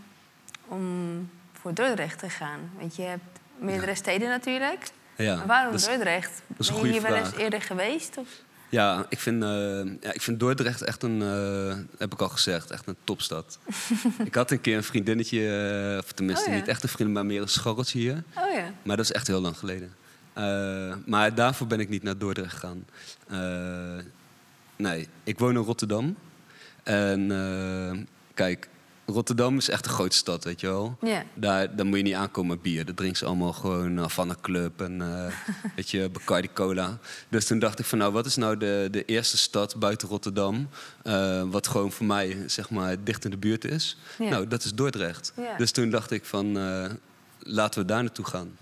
om 0.69 1.31
voor 1.53 1.75
Dordrecht 1.75 2.19
te 2.19 2.31
gaan? 2.31 2.61
Want 2.79 2.97
je 2.97 3.03
hebt 3.03 3.41
meerdere 3.59 3.95
steden 3.95 4.29
natuurlijk. 4.29 4.91
Ja, 5.17 5.37
maar 5.37 5.47
waarom 5.47 5.73
dat 5.73 5.85
Dordrecht? 5.85 6.43
is 6.59 6.73
ben 6.73 6.85
je 6.85 6.93
hier 6.93 7.03
wel 7.03 7.15
eens 7.15 7.37
eerder 7.37 7.63
geweest? 7.63 8.17
Of? 8.17 8.29
Ja, 8.73 9.07
ik 9.09 9.21
vind, 9.21 9.43
ja, 10.01 10.13
ik 10.13 10.23
vind 10.23 10.41
Dordrecht 10.41 10.83
echt 10.83 11.03
een, 11.03 11.23
eh, 11.23 11.99
heb 11.99 12.13
ik 12.13 12.21
al 12.21 12.29
gezegd, 12.29 12.71
echt 12.71 12.87
een 12.87 12.97
topstad. 13.05 13.59
ik 14.25 14.35
had 14.35 14.51
een 14.51 14.61
keer 14.61 14.77
een 14.77 14.85
vriendinnetje, 14.85 16.01
of 16.05 16.13
tenminste 16.13 16.45
Oh 16.45 16.53
ja. 16.53 16.59
niet 16.59 16.69
echt 16.69 16.83
een 16.83 16.89
vriendin, 16.89 17.15
maar 17.15 17.27
meer 17.27 17.43
een 17.43 17.49
scharreltje 17.49 17.99
hier. 17.99 18.23
Oh 18.37 18.53
ja. 18.55 18.73
Maar 18.83 18.97
dat 18.97 19.05
is 19.05 19.13
echt 19.13 19.27
heel 19.27 19.41
lang 19.41 19.59
geleden. 19.59 19.95
Eh, 20.33 20.95
maar 21.07 21.35
daarvoor 21.35 21.67
ben 21.67 21.81
ik 21.81 21.89
niet 21.89 22.03
naar 22.03 22.19
Dordrecht 22.19 22.53
gegaan. 22.53 22.85
Eh, 23.29 24.05
nee, 24.77 25.09
ik 25.25 25.39
woon 25.39 25.57
in 25.57 25.63
Rotterdam. 25.63 26.17
En 26.83 27.31
eh, 27.31 27.99
kijk, 28.35 28.69
Rotterdam 29.07 29.57
is 29.57 29.69
echt 29.69 29.87
een 29.87 29.93
grote 29.93 30.17
stad, 30.17 30.45
weet 30.45 30.61
je 30.61 30.67
wel. 30.67 30.97
Ja. 31.01 31.25
Daar, 31.35 31.77
daar 31.77 31.87
moet 31.87 31.97
je 31.97 32.03
niet 32.03 32.15
aankomen 32.15 32.51
met 32.51 32.63
bier. 32.63 32.85
Dat 32.85 32.97
drinken 32.97 33.19
ze 33.19 33.25
allemaal 33.25 33.53
gewoon 33.53 34.11
van 34.11 34.31
een 34.31 34.41
club 34.41 34.81
en 34.81 34.99
weet 35.77 35.91
je, 35.91 36.09
Bacardi 36.13 36.49
Cola. 36.53 36.99
Dus 37.29 37.47
toen 37.47 37.59
dacht 37.59 37.79
ik 37.79 37.85
van 37.85 37.99
nou, 37.99 38.13
wat 38.13 38.27
is 38.27 38.37
nou 38.37 38.57
de, 38.57 38.89
de 38.91 39.05
eerste 39.05 39.37
stad 39.37 39.77
buiten 39.77 40.09
Rotterdam... 40.09 40.69
wat 41.51 41.67
gewoon 41.67 41.93
voor 41.93 42.07
mij, 42.07 42.37
zeg 42.47 42.71
maar, 42.71 43.05
dicht 43.05 43.25
in 43.25 43.31
de 43.31 43.37
buurt 43.37 43.65
is? 43.65 43.99
Nou, 44.19 44.49
dat 44.49 44.65
is 44.65 44.75
Dordrecht. 44.75 45.33
Dus 45.59 45.71
toen 45.71 45.91
dacht 45.91 46.11
ik 46.11 46.25
van, 46.25 46.59
laten 47.39 47.81
we 47.81 47.87
daar 47.87 48.03
naartoe 48.03 48.25
gaan. 48.25 48.57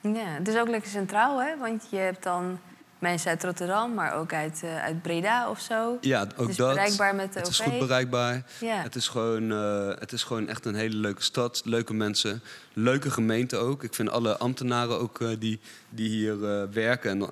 Ja, 0.00 0.24
het 0.24 0.48
is 0.48 0.56
ook 0.56 0.68
lekker 0.68 0.90
centraal, 0.90 1.42
hè? 1.42 1.56
Want 1.58 1.86
je 1.90 1.96
hebt 1.96 2.22
dan 2.22 2.58
mensen 3.00 3.30
uit 3.30 3.44
Rotterdam, 3.44 3.94
maar 3.94 4.14
ook 4.14 4.32
uit, 4.32 4.60
eh, 4.62 4.82
uit 4.82 5.02
Breda 5.02 5.50
of 5.50 5.60
zo. 5.60 5.98
Ja, 6.00 6.22
ook 6.22 6.38
het 6.38 6.48
is 6.48 6.56
dat. 6.56 6.74
bereikbaar 6.74 7.14
met 7.14 7.32
de 7.32 7.38
Het 7.38 7.48
is 7.48 7.58
goed 7.58 7.78
bereikbaar. 7.78 8.42
Ja. 8.60 8.82
Het, 8.82 8.94
is 8.94 9.08
gewoon, 9.08 9.52
eh, 9.52 9.88
het 9.98 10.12
is 10.12 10.22
gewoon 10.22 10.48
echt 10.48 10.64
een 10.64 10.74
hele 10.74 10.96
leuke 10.96 11.22
stad. 11.22 11.62
Leuke 11.64 11.94
mensen. 11.94 12.42
Leuke 12.72 13.10
gemeente 13.10 13.56
ook. 13.56 13.82
Ik 13.82 13.94
vind 13.94 14.10
alle 14.10 14.38
ambtenaren 14.38 14.98
ook 14.98 15.20
eh, 15.20 15.28
die, 15.38 15.60
die 15.88 16.08
hier 16.08 16.40
werken 16.70 17.10
en 17.10 17.30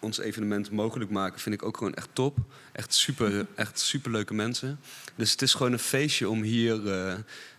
ons 0.00 0.18
evenement 0.18 0.70
mogelijk 0.70 1.10
maken, 1.10 1.40
vind 1.40 1.54
ik 1.54 1.62
ook 1.62 1.76
gewoon 1.76 1.94
echt 1.94 2.08
top. 2.12 2.38
Echt 2.72 2.94
super, 2.94 3.46
echt 3.54 3.78
super 3.78 4.10
leuke 4.10 4.34
mensen. 4.34 4.80
Dus 5.14 5.30
het 5.30 5.42
is 5.42 5.54
gewoon 5.54 5.72
een 5.72 5.78
feestje 5.78 6.28
om 6.28 6.42
hier 6.42 6.80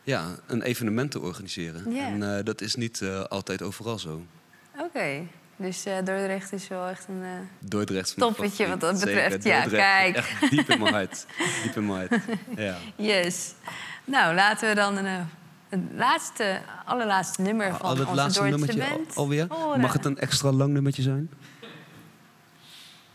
ja, 0.10 0.26
een 0.48 0.61
evenement 0.61 1.11
te 1.11 1.19
organiseren. 1.19 1.91
Ja. 1.94 2.06
En 2.07 2.38
eh, 2.38 2.44
dat 2.45 2.61
is 2.61 2.76
niet 2.76 3.02
eh, 3.02 3.23
altijd 3.23 3.61
overal 3.61 3.99
zo. 3.99 4.26
Oké, 4.80 5.22
dus 5.56 5.86
eh, 5.86 5.95
Dordrecht 5.95 6.52
is 6.53 6.68
wel 6.68 6.88
echt 6.88 7.07
een... 7.07 7.23
eh, 7.23 7.30
Dordrecht 7.60 8.15
Toppetje 8.18 8.68
wat 8.68 8.80
dat 8.81 8.94
betreft. 8.99 9.44
Zeker, 9.44 9.49
Ja, 9.57 9.61
Dordrecht. 9.61 9.84
kijk. 9.84 10.15
Echt 10.15 10.49
diep 10.49 10.69
in 10.69 10.80
mijn 10.81 10.94
hart. 10.94 11.26
Diep 11.64 11.76
in 11.76 11.86
mijn 11.86 12.07
hart. 12.10 12.22
Ja. 12.56 12.76
Yes. 13.14 13.53
Nou, 14.06 14.36
laten 14.36 14.69
we 14.69 14.76
dan 14.76 14.98
een, 14.98 15.26
het 15.69 15.80
laatste, 15.95 16.60
allerlaatste 16.86 17.41
nummer 17.41 17.72
van 17.72 17.81
Al 17.81 17.90
het 17.90 17.99
onze 17.99 18.15
laatste 18.15 18.40
Dordtse 18.49 18.68
nummertje 18.77 18.98
al- 19.15 19.15
alweer? 19.23 19.45
horen. 19.49 19.80
Mag 19.80 19.94
het 19.94 20.06
een 20.06 20.18
extra 20.18 20.52
lang 20.52 20.73
nummertje 20.73 21.02
zijn? 21.02 21.30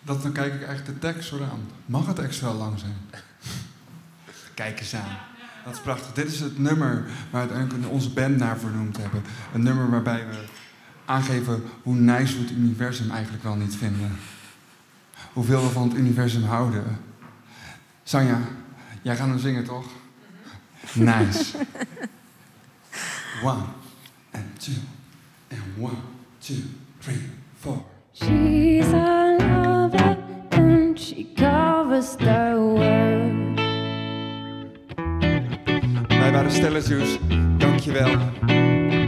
Dat, 0.03 0.23
dan 0.23 0.33
kijk 0.33 0.55
ik 0.55 0.67
eigenlijk 0.67 1.01
de 1.01 1.13
tekst 1.13 1.29
zo 1.29 1.43
aan. 1.43 1.69
Mag 1.87 2.07
het 2.07 2.19
extra 2.19 2.53
lang 2.53 2.79
zijn? 2.79 2.97
Kijk 4.55 4.81
eens 4.81 4.95
aan. 4.95 5.17
Dat 5.65 5.75
is 5.75 5.81
prachtig. 5.81 6.13
Dit 6.13 6.27
is 6.27 6.41
het 6.41 6.59
nummer 6.59 7.05
waar 7.31 7.49
we 7.49 7.89
onze 7.89 8.11
band 8.11 8.37
naar 8.37 8.59
vernoemd 8.59 8.97
hebben. 8.97 9.23
Een 9.55 9.63
nummer 9.63 9.91
waarbij 9.91 10.27
we 10.29 10.45
aangeven 11.05 11.63
hoe 11.83 11.95
nice 11.95 12.35
we 12.37 12.43
het 12.43 12.51
universum 12.51 13.11
eigenlijk 13.11 13.43
wel 13.43 13.55
niet 13.55 13.77
vinden. 13.77 14.17
Hoeveel 15.33 15.63
we 15.63 15.69
van 15.69 15.89
het 15.89 15.99
universum 15.99 16.43
houden. 16.43 16.85
Sanja, 18.03 18.39
jij 19.03 19.17
gaat 19.17 19.29
hem 19.29 19.39
zingen 19.39 19.65
toch? 19.65 19.87
Nice. 20.93 21.57
One 23.43 23.65
and 24.31 24.61
two 24.61 24.73
and 25.51 25.61
one, 25.79 25.97
two, 26.39 26.63
three, 26.99 27.31
four. 27.59 27.85
She's 28.13 28.93
a 28.93 29.37
lover 29.39 30.17
and 30.51 31.01
she 31.01 31.27
covers 31.35 32.17
the 32.17 32.55
world. 32.57 33.44
Stella 36.51 36.81
Juice. 36.81 37.19
Dankjewel. 37.59 39.04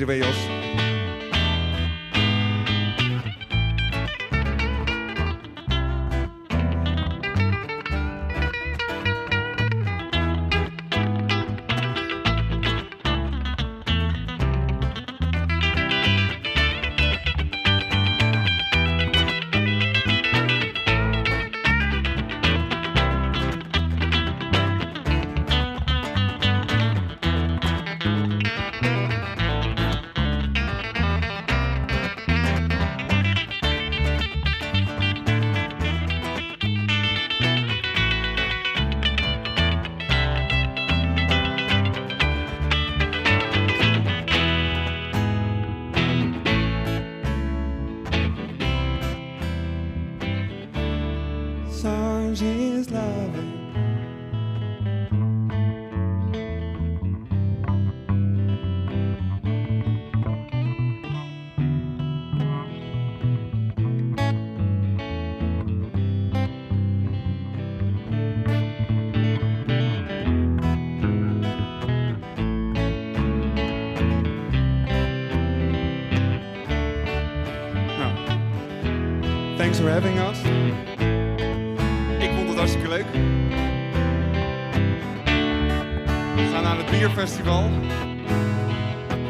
Ah. 0.00 0.02
Take 0.02 0.02
it 0.02 0.04
away, 0.04 0.20
Jos. 0.20 0.57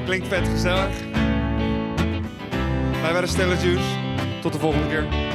Klinkt 0.05 0.29
vet 0.29 0.49
gezellig. 0.49 1.01
Wij 3.03 3.13
waren 3.13 3.29
Stella 3.29 3.55
Juice. 3.55 3.97
Tot 4.41 4.53
de 4.53 4.59
volgende 4.59 4.89
keer. 4.89 5.28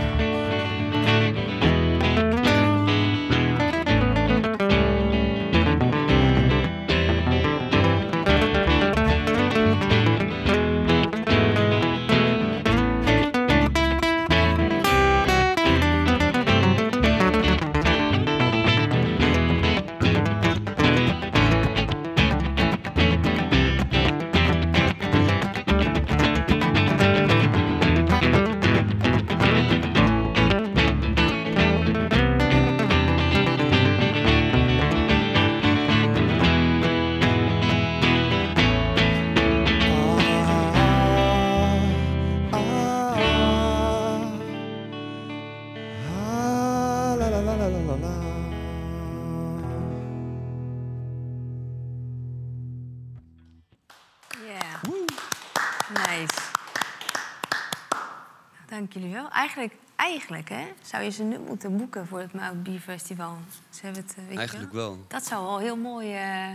Zou 60.82 61.04
je 61.04 61.10
ze 61.10 61.24
nu 61.24 61.38
moeten 61.48 61.78
boeken 61.78 62.08
voor 62.08 62.20
het 62.20 62.34
Mout 62.34 62.64
Bier 62.64 62.80
Festival. 62.80 63.38
Ze 63.70 63.80
hebben 63.84 64.02
het, 64.08 64.16
eh, 64.18 64.32
je 64.32 64.38
Eigenlijk 64.38 64.74
wel. 64.74 65.06
Dat 65.08 65.26
zou 65.26 65.44
wel 65.46 65.60
heel 65.60 65.78
mooi... 65.78 66.14
eh, 66.14 66.48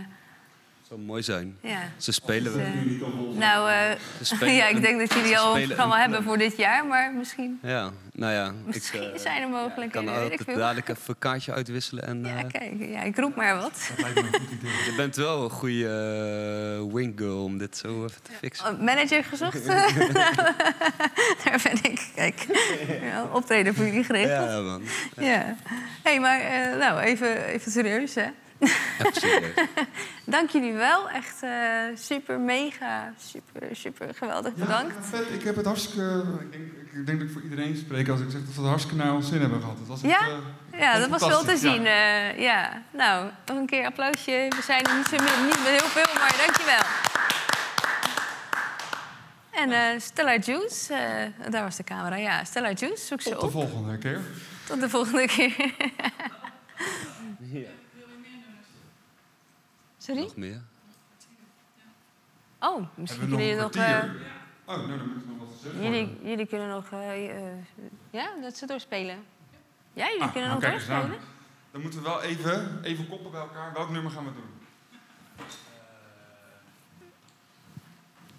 zou 0.87 0.99
mooi 1.01 1.23
zijn. 1.23 1.57
Ja. 1.61 1.79
Ze 1.97 2.11
spelen 2.11 2.55
wel. 2.55 2.65
eh, 2.65 3.37
nou, 3.37 3.71
eh, 3.71 4.57
ja, 4.59 4.67
ik 4.67 4.81
denk 4.81 4.99
dat 4.99 5.13
jullie 5.13 5.39
al 5.39 5.57
een 5.57 5.65
programma 5.65 5.95
een- 5.95 6.01
hebben 6.01 6.23
voor 6.23 6.37
dit 6.37 6.57
jaar, 6.57 6.85
maar 6.85 7.13
misschien, 7.13 7.59
Ja, 7.61 7.89
nou 8.13 8.33
ja. 8.33 8.53
misschien 8.65 9.13
ik, 9.13 9.19
zijn 9.19 9.41
er 9.41 9.49
mogelijkheden, 9.49 9.91
kan 9.91 10.03
ik 10.03 10.21
altijd 10.21 10.41
veel. 10.43 10.55
dadelijk 10.57 10.89
even 10.89 11.03
een 11.07 11.15
kaartje 11.19 11.53
uitwisselen. 11.53 12.03
En, 12.07 12.23
Ja, 12.25 12.43
kijk, 12.43 12.73
ja, 12.79 13.01
ik 13.01 13.17
roep 13.17 13.35
maar 13.35 13.55
wat. 13.55 13.91
je 14.85 14.93
bent 14.97 15.15
wel 15.15 15.43
een 15.43 15.49
goede 15.49 16.81
uh, 16.87 16.93
winggirl 16.93 17.43
om 17.43 17.57
dit 17.57 17.77
zo 17.77 18.03
even 18.05 18.21
te 18.21 18.31
fixen. 18.31 18.73
Oh, 18.73 18.81
Manager 18.81 19.23
gezocht? 19.23 19.65
Daar 21.43 21.59
ben 21.63 21.91
ik. 21.91 21.99
Optreden 23.39 23.75
voor 23.75 23.85
jullie 23.85 24.03
geregeld. 24.03 24.49
Ja, 24.49 24.59
man. 24.59 24.81
Ja. 25.17 25.55
hey, 26.03 26.19
maar 26.19 26.39
eh, 26.39 26.77
nou, 26.79 26.99
even, 26.99 27.45
even 27.45 27.71
serieus, 27.71 28.15
hè? 28.15 28.25
Serieus. 29.13 29.53
Dank 30.35 30.49
jullie 30.49 30.73
wel. 30.73 31.09
Echt 31.09 31.43
eh, 31.43 31.49
super, 31.95 32.39
mega, 32.39 33.13
super, 33.31 33.61
super 33.75 34.07
geweldig 34.15 34.53
bedankt. 34.53 34.93
Ja, 34.95 35.17
vet. 35.17 35.25
Ik 35.33 35.43
heb 35.43 35.55
het 35.55 35.65
hartstikke... 35.65 36.23
Ik 36.41 36.51
denk, 36.51 36.63
ik 36.99 37.05
denk 37.05 37.19
dat 37.19 37.27
ik 37.27 37.33
voor 37.33 37.41
iedereen 37.41 37.75
spreek 37.77 38.09
als 38.09 38.19
ik 38.19 38.25
zeg 38.31 38.39
dat 38.45 38.55
we 38.55 38.59
het 38.61 38.69
hartstikke 38.69 39.03
naar 39.03 39.13
ons 39.13 39.27
zin 39.29 39.39
hebben 39.41 39.59
gehad. 39.61 39.77
Het 39.79 39.87
was 39.87 40.01
echt, 40.03 40.11
Ja? 40.11 40.27
eh, 40.71 40.79
Ja, 40.79 40.99
dat 40.99 41.09
was 41.09 41.27
wel 41.27 41.43
te 41.43 41.57
zien. 41.57 41.81
Ja. 41.81 42.29
eh, 42.29 42.39
ja. 42.39 42.81
Nou, 42.91 43.29
nog 43.45 43.57
een 43.57 43.65
keer 43.65 43.85
applausje. 43.85 44.45
We 44.49 44.61
zijn 44.63 44.83
er 44.85 44.95
niet, 44.97 45.07
zo, 45.07 45.15
niet 45.43 45.59
met 45.63 45.81
heel 45.81 45.89
veel, 45.97 46.13
maar 46.13 46.35
dankjewel. 46.45 46.83
En 49.59 49.71
eh, 49.71 49.99
Stella 49.99 50.37
Juice, 50.37 50.93
eh, 50.93 51.51
daar 51.51 51.63
was 51.63 51.75
de 51.75 51.83
camera. 51.83 52.15
Ja, 52.15 52.43
Stella 52.43 52.71
Juice, 52.71 53.05
zoek 53.05 53.21
ze 53.21 53.29
Tot 53.29 53.39
de 53.39 53.45
op. 53.45 53.51
volgende 53.51 53.97
keer. 53.97 54.21
Tot 54.67 54.79
de 54.79 54.89
volgende 54.89 55.27
keer. 55.27 55.73
Sorry? 59.97 60.21
Nog 60.21 60.35
meer? 60.35 60.61
Oh, 62.59 62.87
misschien 62.95 63.27
kunnen 63.27 63.45
jullie 63.45 63.61
nog 63.61 63.71
eh? 63.71 64.03
Oh, 64.65 64.75
nou, 64.75 64.87
dan 64.87 65.07
moet 65.07 65.17
ik 65.23 65.27
nog 65.27 65.37
wat 65.39 65.49
te 65.49 65.63
zeggen. 65.63 65.83
jullie, 65.83 66.17
jullie 66.23 66.45
kunnen 66.47 66.67
nog... 66.69 66.89
ja, 68.09 68.29
dat 68.41 68.57
ze 68.57 68.65
doorspelen. 68.65 69.23
Ja, 69.93 70.05
jullie 70.07 70.21
Ah, 70.23 70.31
kunnen 70.31 70.49
nou, 70.49 70.61
nog 70.61 70.69
kijk 70.69 70.87
doorspelen. 70.87 71.19
Dan 71.71 71.81
moeten 71.81 72.01
we 72.01 72.05
wel 72.09 72.21
even, 72.21 72.79
even 72.83 73.07
koppen 73.07 73.31
bij 73.31 73.39
elkaar. 73.41 73.73
Welk 73.73 73.89
nummer 73.89 74.11
gaan 74.11 74.25
we 74.25 74.31
doen? 74.33 74.49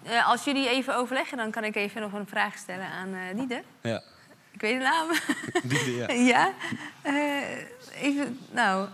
Eh, 0.03 0.27
als 0.27 0.43
jullie 0.43 0.69
even 0.69 0.95
overleggen, 0.95 1.37
dan 1.37 1.51
kan 1.51 1.63
ik 1.63 1.75
even 1.75 2.01
nog 2.01 2.13
een 2.13 2.27
vraag 2.27 2.57
stellen 2.57 2.85
aan 2.87 3.13
eh 3.13 3.35
Diede. 3.35 3.63
Ja. 3.81 4.01
Ik 4.51 4.61
weet 4.61 4.77
de 4.79 4.83
naam. 4.83 5.07
Die, 5.69 5.95
ja. 5.95 6.11
ja. 6.33 6.53
Eh, 7.01 8.03
even, 8.03 8.39
nou, 8.51 8.87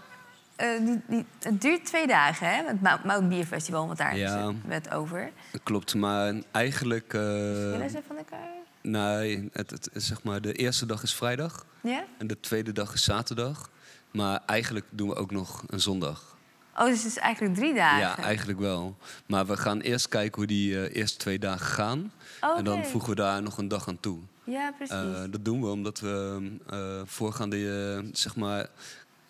die, 0.58 1.02
die, 1.08 1.26
het 1.40 1.62
duurt 1.62 1.86
twee 1.86 2.08
dagen, 2.08 2.48
hè? 2.50 2.64
Het 2.68 2.82
Mou- 2.82 3.00
Mout 3.06 3.30
Bier 3.30 3.46
Festival, 3.46 3.86
want 3.86 3.98
daar 3.98 4.18
Ja. 4.18 4.54
het 4.68 4.92
over. 4.94 5.32
Klopt, 5.64 5.96
maar 5.96 6.34
eigenlijk... 6.52 7.12
Willen 7.12 7.90
ze 7.90 8.02
van 8.08 8.18
elkaar? 8.18 8.48
nee, 8.82 9.50
het, 9.54 9.70
het, 9.72 9.90
zeg 9.94 10.24
maar, 10.24 10.42
de 10.42 10.54
eerste 10.54 10.86
dag 10.86 11.04
is 11.04 11.14
vrijdag 11.16 11.66
Ja? 11.82 12.04
en 12.18 12.28
de 12.28 12.40
tweede 12.40 12.72
dag 12.72 12.94
is 12.94 13.04
zaterdag. 13.04 13.70
Maar 14.12 14.40
eigenlijk 14.46 14.86
doen 14.90 15.10
we 15.10 15.16
ook 15.16 15.32
nog 15.32 15.64
een 15.68 15.80
zondag. 15.80 16.37
Oh, 16.78 16.86
dus 16.86 16.98
het 16.98 17.12
is 17.12 17.18
eigenlijk 17.18 17.56
drie 17.56 17.74
dagen. 17.74 18.00
Ja, 18.00 18.18
eigenlijk 18.18 18.60
wel. 18.60 18.98
Maar 19.26 19.46
we 19.46 19.58
gaan 19.58 19.80
eerst 19.80 20.08
kijken 20.08 20.36
hoe 20.36 20.48
die 20.48 20.86
eh, 20.86 20.96
eerste 20.96 21.18
twee 21.18 21.40
dagen 21.40 21.66
gaan. 21.66 22.12
En 22.58 22.64
dan 22.64 22.86
voegen 22.86 23.10
we 23.10 23.16
daar 23.16 23.42
nog 23.42 23.58
een 23.58 23.68
dag 23.68 23.88
aan 23.88 24.00
toe. 24.00 24.20
Ja, 24.44 24.72
precies. 24.72 24.96
Eh, 24.96 25.24
dat 25.30 25.46
doen 25.46 25.62
we 25.62 25.68
omdat 25.68 26.00
we 26.00 26.48
eh, 26.70 27.02
voorgaande, 27.06 28.04
zeg 28.12 28.36
maar... 28.36 28.68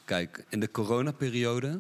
Kijk, 0.06 0.46
in 0.50 0.60
de 0.60 0.72
coronaperiode, 0.72 1.80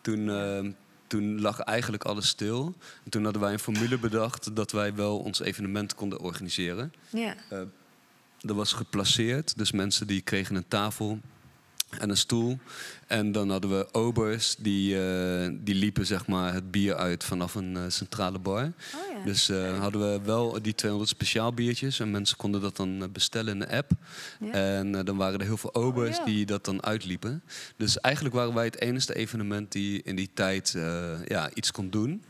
toen, 0.00 0.74
toen 1.06 1.40
lag 1.40 1.60
eigenlijk 1.60 2.04
alles 2.04 2.28
stil. 2.28 2.74
En 3.04 3.10
toen 3.10 3.24
hadden 3.24 3.42
wij 3.42 3.52
een 3.52 3.58
formule 3.58 3.98
bedacht 3.98 4.56
dat 4.56 4.72
wij 4.72 4.94
wel 4.94 5.18
ons 5.18 5.40
evenement 5.40 5.94
konden 5.94 6.20
organiseren. 6.20 6.92
ja. 7.10 7.34
Dat 8.42 8.56
was 8.56 8.72
geplaceerd, 8.72 9.58
dus 9.58 9.72
mensen 9.72 10.06
die 10.06 10.20
kregen 10.20 10.56
een 10.56 10.68
tafel 10.68 11.20
en 11.98 12.10
een 12.10 12.16
stoel. 12.16 12.58
En 13.06 13.32
dan 13.32 13.50
hadden 13.50 13.70
we 13.70 13.88
obers, 13.92 14.56
die, 14.58 15.02
eh, 15.02 15.50
die 15.52 15.74
liepen 15.74 16.06
zeg 16.06 16.26
maar, 16.26 16.54
het 16.54 16.70
bier 16.70 16.94
uit 16.96 17.24
vanaf 17.24 17.54
een 17.54 17.76
eh, 17.76 17.82
centrale 17.88 18.38
bar. 18.38 18.64
Oh 18.64 19.16
ja. 19.16 19.24
Dus 19.24 19.48
eh, 19.48 19.78
hadden 19.78 20.12
we 20.12 20.20
wel 20.24 20.62
die 20.62 20.74
200 20.74 21.10
speciaal 21.10 21.52
biertjes. 21.52 22.00
En 22.00 22.10
mensen 22.10 22.36
konden 22.36 22.60
dat 22.60 22.76
dan 22.76 23.08
bestellen 23.12 23.52
in 23.52 23.58
de 23.58 23.76
app. 23.76 23.90
Ja. 24.40 24.52
En 24.52 25.04
dan 25.04 25.16
waren 25.16 25.40
er 25.40 25.46
heel 25.46 25.56
veel 25.56 25.74
obers 25.74 26.16
ja. 26.16 26.24
die 26.24 26.46
dat 26.46 26.64
dan 26.64 26.82
uitliepen. 26.82 27.42
Dus 27.76 28.00
eigenlijk 28.00 28.34
waren 28.34 28.54
wij 28.54 28.64
het 28.64 28.80
enige 28.80 29.14
evenement 29.14 29.72
die 29.72 30.02
in 30.02 30.16
die 30.16 30.30
tijd 30.34 30.76
ja, 31.26 31.50
iets 31.54 31.70
kon 31.70 31.90
doen. 31.90 32.22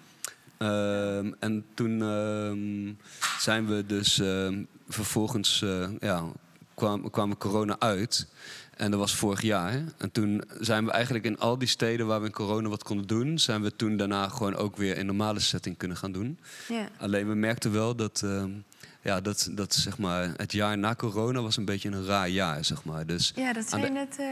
Ehm, 0.58 1.32
en 1.38 1.64
toen 1.74 2.02
ehm, 2.02 2.92
zijn 3.38 3.66
we 3.66 3.86
dus 3.86 4.18
ehm, 4.18 4.62
vervolgens 4.88 5.64
ja, 6.00 6.24
kwam, 6.74 7.10
kwam 7.10 7.36
corona 7.36 7.76
uit. 7.78 8.26
En 8.80 8.90
dat 8.90 9.00
was 9.00 9.14
vorig 9.14 9.42
jaar. 9.42 9.82
En 9.96 10.12
toen 10.12 10.42
zijn 10.60 10.84
we 10.84 10.90
eigenlijk 10.90 11.24
in 11.24 11.38
al 11.38 11.58
die 11.58 11.68
steden 11.68 12.06
waar 12.06 12.20
we 12.20 12.26
in 12.26 12.32
corona 12.32 12.68
wat 12.68 12.82
konden 12.82 13.06
doen, 13.06 13.38
zijn 13.38 13.62
we 13.62 13.76
toen 13.76 13.96
daarna 13.96 14.28
gewoon 14.28 14.56
ook 14.56 14.76
weer 14.76 14.96
in 14.96 15.06
normale 15.06 15.40
setting 15.40 15.76
kunnen 15.76 15.96
gaan 15.96 16.12
doen. 16.12 16.38
ja. 16.68 16.88
Alleen 16.98 17.28
we 17.28 17.34
merkten 17.34 17.72
wel 17.72 17.96
dat, 17.96 18.20
ehm, 18.24 18.50
ja, 19.02 19.20
dat, 19.20 19.48
dat 19.52 19.74
zeg 19.74 19.98
maar, 19.98 20.28
het 20.36 20.52
jaar 20.52 20.78
na 20.78 20.94
corona 20.94 21.40
was 21.40 21.56
een 21.56 21.64
beetje 21.64 21.90
een 21.90 22.04
raar 22.06 22.28
jaar. 22.28 22.64
Zeg 22.64 22.84
maar. 22.84 23.06
dus 23.06 23.32
ja, 23.36 23.52
dat 23.52 23.68
zei 23.68 23.82
de- 23.82 23.88
net 23.90 24.16
uh, 24.20 24.26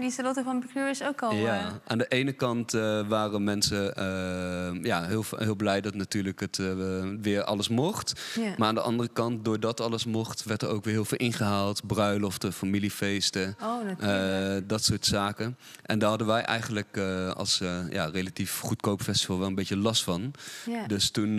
Lieselotte 0.00 0.42
van 0.42 0.60
Pecurus 0.60 1.02
ook 1.02 1.22
al. 1.22 1.34
ja, 1.34 1.58
eh. 1.58 1.72
aan 1.86 1.98
de 1.98 2.08
ene 2.08 2.32
kant 2.32 2.74
eh, 2.74 3.08
waren 3.08 3.44
mensen 3.44 3.94
eh, 3.96 4.82
ja, 4.82 5.04
heel, 5.04 5.24
heel 5.36 5.54
blij 5.54 5.80
dat 5.80 5.94
natuurlijk 5.94 6.40
het 6.40 6.60
weer 7.20 7.44
alles 7.44 7.68
mocht. 7.68 8.20
Ja. 8.34 8.54
Maar 8.56 8.68
aan 8.68 8.74
de 8.74 8.80
andere 8.80 9.08
kant, 9.12 9.44
doordat 9.44 9.80
alles 9.80 10.04
mocht, 10.04 10.44
werd 10.44 10.62
er 10.62 10.68
ook 10.68 10.84
weer 10.84 10.94
heel 10.94 11.04
veel 11.04 11.18
ingehaald. 11.18 11.86
Bruiloften, 11.86 12.52
familiefeesten, 12.52 13.56
Oh, 13.62 14.58
dat 14.66 14.84
soort 14.84 15.06
zaken. 15.06 15.56
En 15.82 15.98
daar 15.98 16.08
hadden 16.08 16.26
wij 16.26 16.42
eigenlijk 16.42 16.98
als 17.36 17.58
ja, 17.90 18.04
relatief 18.04 18.58
goedkoop 18.60 19.02
festival 19.02 19.38
wel 19.38 19.48
een 19.48 19.54
beetje 19.54 19.76
last 19.76 20.04
van. 20.04 20.30
ja. 20.66 20.86
Dus 20.86 21.10
toen 21.10 21.38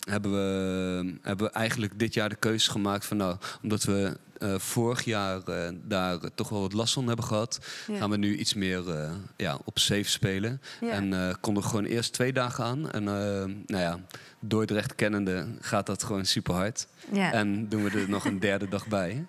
hebben, 0.00 0.32
we, 0.32 1.18
hebben 1.22 1.46
we 1.46 1.52
eigenlijk 1.52 1.98
dit 2.02 2.14
jaar 2.14 2.28
de 2.28 2.34
keuze 2.36 2.70
gemaakt 2.70 3.04
van 3.06 3.16
nou, 3.16 3.36
omdat 3.62 3.82
we 3.84 4.16
eh, 4.38 4.58
vorig 4.58 5.04
jaar 5.04 5.42
eh, 5.42 5.68
daar 5.84 6.18
toch 6.34 6.48
wel 6.48 6.60
wat 6.60 6.72
last 6.72 6.92
van 6.94 7.06
hebben 7.06 7.24
gehad, 7.24 7.60
Ja. 7.86 7.96
gaan 7.96 8.10
we 8.10 8.16
nu 8.16 8.36
iets 8.36 8.54
meer 8.54 8.90
eh, 8.90 9.12
ja, 9.36 9.58
op 9.64 9.78
safe 9.78 10.08
spelen. 10.08 10.60
Ja. 10.80 10.90
En 10.90 11.36
konden 11.40 11.64
gewoon 11.64 11.84
eerst 11.84 12.12
twee 12.12 12.32
dagen 12.32 12.64
aan. 12.64 12.90
En 12.90 13.04
nou 13.04 13.82
ja, 13.82 14.00
Dordrecht 14.40 14.94
kennende 14.94 15.46
gaat 15.60 15.86
dat 15.86 16.02
gewoon 16.02 16.24
super 16.24 16.54
hard. 16.54 16.86
ja. 17.12 17.32
En 17.32 17.68
doen 17.68 17.84
we 17.84 17.90
er 17.90 18.08
nog 18.08 18.24
een 18.24 18.40
derde 18.40 18.68
dag 18.68 18.86
bij. 18.88 19.24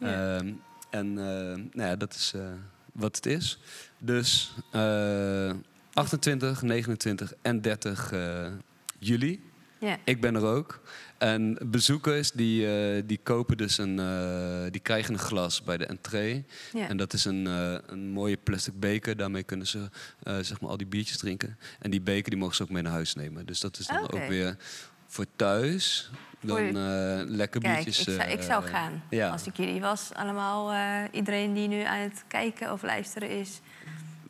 Ehm, 0.00 0.52
en 0.90 1.12
nou 1.72 1.88
ja, 1.88 1.96
dat 1.96 2.14
is 2.14 2.34
wat 2.94 3.16
het 3.16 3.26
is. 3.26 3.58
Dus 3.98 4.54
eh, 4.70 5.52
28, 5.92 6.62
29 6.62 7.32
en 7.42 7.60
30 7.60 8.12
eh, 8.12 8.46
juli. 8.98 9.42
Ja. 9.78 9.96
Ik 10.04 10.20
ben 10.20 10.34
er 10.34 10.44
ook. 10.44 10.80
En 11.18 11.58
bezoekers 11.66 12.30
die, 12.30 12.66
eh, 12.66 13.02
die 13.06 13.20
kopen 13.22 13.56
dus 13.56 13.78
een, 13.78 13.98
eh, 13.98 14.70
die 14.70 14.80
krijgen 14.80 15.12
een 15.14 15.20
glas 15.20 15.62
bij 15.62 15.76
de 15.76 15.86
entree. 15.86 16.44
Ja. 16.72 16.88
En 16.88 16.96
dat 16.96 17.12
is 17.12 17.24
een, 17.24 17.46
eh, 17.46 17.74
een 17.86 18.08
mooie 18.08 18.36
plastic 18.36 18.80
beker. 18.80 19.16
Daarmee 19.16 19.42
kunnen 19.42 19.66
ze 19.66 19.88
zeg 20.40 20.60
maar 20.60 20.70
al 20.70 20.76
die 20.76 20.86
biertjes 20.86 21.16
drinken. 21.18 21.58
En 21.78 21.90
die 21.90 22.00
beker 22.00 22.30
die 22.30 22.38
mogen 22.38 22.54
ze 22.56 22.62
ook 22.62 22.70
mee 22.70 22.82
naar 22.82 22.92
huis 22.92 23.14
nemen. 23.14 23.46
Dus 23.46 23.60
dat 23.60 23.78
is 23.78 23.86
dan 23.86 24.10
ook 24.10 24.26
weer 24.28 24.56
voor 25.06 25.26
thuis. 25.36 26.10
Dan 26.40 26.58
eh, 26.76 27.20
lekker 27.26 27.60
Kijk, 27.60 27.78
ik 27.78 27.84
biertjes. 27.84 28.16
zou, 28.16 28.30
ik 28.30 28.42
zou 28.42 28.64
gaan. 28.64 29.02
ja. 29.10 29.28
Als 29.28 29.46
ik 29.46 29.56
jullie 29.56 29.80
was, 29.80 30.10
allemaal 30.12 30.72
iedereen 31.12 31.54
die 31.54 31.68
nu 31.68 31.80
aan 31.82 32.00
het 32.00 32.24
kijken 32.28 32.72
of 32.72 32.82
luisteren 32.82 33.30
is. 33.30 33.60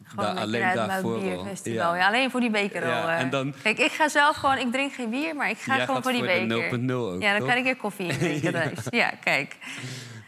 Gewoon 0.05 0.24
lekker 0.35 0.43
alleen 0.43 0.89
daarvoor. 0.89 1.24
Ja. 1.64 1.94
Ja. 1.94 2.06
alleen 2.06 2.31
voor 2.31 2.40
die 2.40 2.51
beker 2.51 2.86
Ja, 2.86 3.02
al. 3.02 3.09
eh. 3.09 3.20
en 3.20 3.31
dan- 3.31 3.55
Kijk, 3.62 3.78
ik 3.78 3.90
ga 3.93 4.09
zelf 4.09 4.36
gewoon, 4.36 4.59
ik 4.59 4.72
drink 4.72 4.93
geen 4.93 5.10
bier, 5.10 5.36
maar 5.36 5.51
ik 5.51 5.59
ga 5.59 5.76
Jij 5.76 5.86
gewoon 5.86 6.02
voor 6.02 6.12
die 6.12 6.20
voor 6.24 6.47
beker. 6.47 6.78
0.0 6.78 6.93
ook, 6.94 7.22
ja, 7.22 7.31
dan 7.31 7.39
toch? 7.40 7.48
kan 7.48 7.56
ik 7.59 7.66
er 7.66 7.76
koffie 7.76 8.06
in 8.06 8.18
drinken. 8.18 8.52
thuis. 8.62 8.78
ja, 8.90 9.10
kijk. 9.24 9.56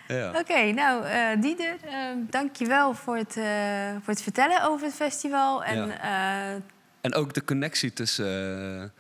Ja. 0.09 0.33
Oké, 0.39 0.73
nou, 0.73 1.05
eh 1.05 1.21
Dieder, 1.41 1.77
eh 1.85 1.95
dankjewel 2.31 2.95
voor 2.95 3.17
het, 3.17 3.37
eh, 3.37 3.45
voor 3.91 4.13
het 4.15 4.23
vertellen 4.23 4.63
over 4.63 4.87
het 4.87 4.95
festival. 4.95 5.65
En 5.65 6.01
En 7.01 7.15
ook 7.15 7.35
de 7.35 7.45
connectie 7.45 7.93
tussen, 7.93 8.93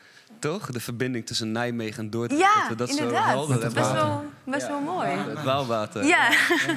toch? 0.46 0.70
De 0.70 0.80
verbinding 0.80 1.26
tussen 1.26 1.52
Nijmegen 1.52 2.04
en 2.04 2.10
Dordrecht. 2.10 2.42
ja, 2.42 2.60
dat 2.60 2.68
we 2.68 2.74
dat 2.76 2.88
inderdaad. 2.88 3.22
zo 3.24 3.28
helder 3.28 3.72
best 3.72 3.92
wel, 3.92 4.24
best 4.44 4.68
wel 4.68 4.80
mooi. 4.80 5.08
Het 5.08 5.42
waalwater. 5.42 6.04
Ja, 6.04 6.28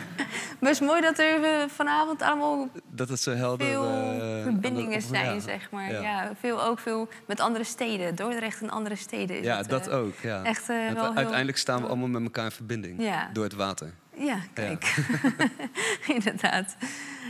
best 0.60 0.82
mooi 0.82 1.02
dat 1.02 1.20
er 1.20 1.44
eh, 1.44 1.68
vanavond 1.68 2.22
allemaal 2.22 2.68
Dat 2.92 3.10
het 3.10 3.20
zo 3.20 3.32
helder... 3.32 3.68
veel 3.68 3.86
eh, 3.86 4.44
verbindingen 4.44 5.02
zijn, 5.02 5.42
zeg 5.42 5.72
maar. 5.72 5.92
Ja. 5.92 6.32
Veel, 6.40 6.64
ook 6.64 6.80
veel 6.80 7.08
met 7.28 7.40
andere 7.40 7.64
steden. 7.64 8.16
Dordrecht 8.16 8.62
en 8.62 8.70
andere 8.70 8.96
steden. 8.96 9.38
Is 9.38 9.46
Ja, 9.46 9.58
het, 9.58 9.70
dat 9.70 9.88
eh, 9.88 9.98
ook. 9.98 10.14
Ja. 10.22 10.44
echt, 10.44 10.70
En 10.70 10.94
wel 10.96 11.04
heel- 11.06 11.14
uiteindelijk 11.16 11.58
staan 11.58 11.82
we 11.82 11.88
allemaal 11.88 12.08
met 12.08 12.24
elkaar 12.24 12.46
in 12.46 12.52
verbinding. 12.52 13.12
Door 13.34 13.44
het 13.44 13.54
water. 13.54 13.94
Ja, 14.16 14.38
kijk. 14.54 14.96
Inderdaad. 16.16 16.76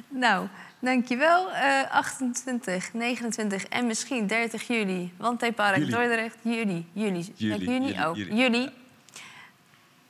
Nou, 0.08 0.48
dankjewel. 0.80 1.52
Eh 1.52 1.92
28, 1.92 2.94
29 2.94 3.66
en 3.66 3.88
misschien 3.88 4.28
30 4.28 4.68
juli. 4.68 5.14
Wandtheepark 5.18 5.78
Juli. 5.78 5.92
Dordrecht. 5.92 6.38
Juli. 6.42 6.88
Juli. 6.94 7.34
Juli, 7.36 7.66
juni 7.66 7.88
juli, 7.88 8.06
ook. 8.06 8.16
juli. 8.16 8.36
Juli. 8.36 8.70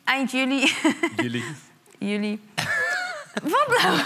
Eind 0.03 0.31
juli. 0.31 0.71
Jullie. 1.23 1.43
juli. 1.99 2.41
Wat 3.43 3.67
nou? 3.81 3.99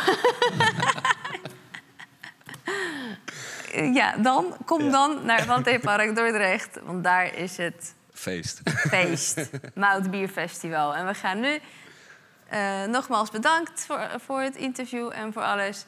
ja, 3.93 4.17
dan 4.17 4.55
kom 4.65 4.91
dan 4.91 5.25
naar 5.25 5.45
Wandtheepark 5.45 6.15
Dordrecht. 6.15 6.79
Want 6.83 7.03
daar 7.03 7.35
is 7.35 7.57
het 7.57 7.93
Feest. 8.13 8.61
feest. 8.65 9.49
Mout 9.75 10.11
Bierfestival. 10.11 10.95
En 10.95 11.05
we 11.07 11.13
gaan 11.13 11.39
nu... 11.39 11.59
eh, 12.49 12.83
nogmaals 12.83 13.29
bedankt 13.31 13.85
voor, 13.85 14.09
voor 14.25 14.41
het 14.41 14.55
interview 14.55 15.11
en 15.13 15.33
voor 15.33 15.41
alles. 15.41 15.85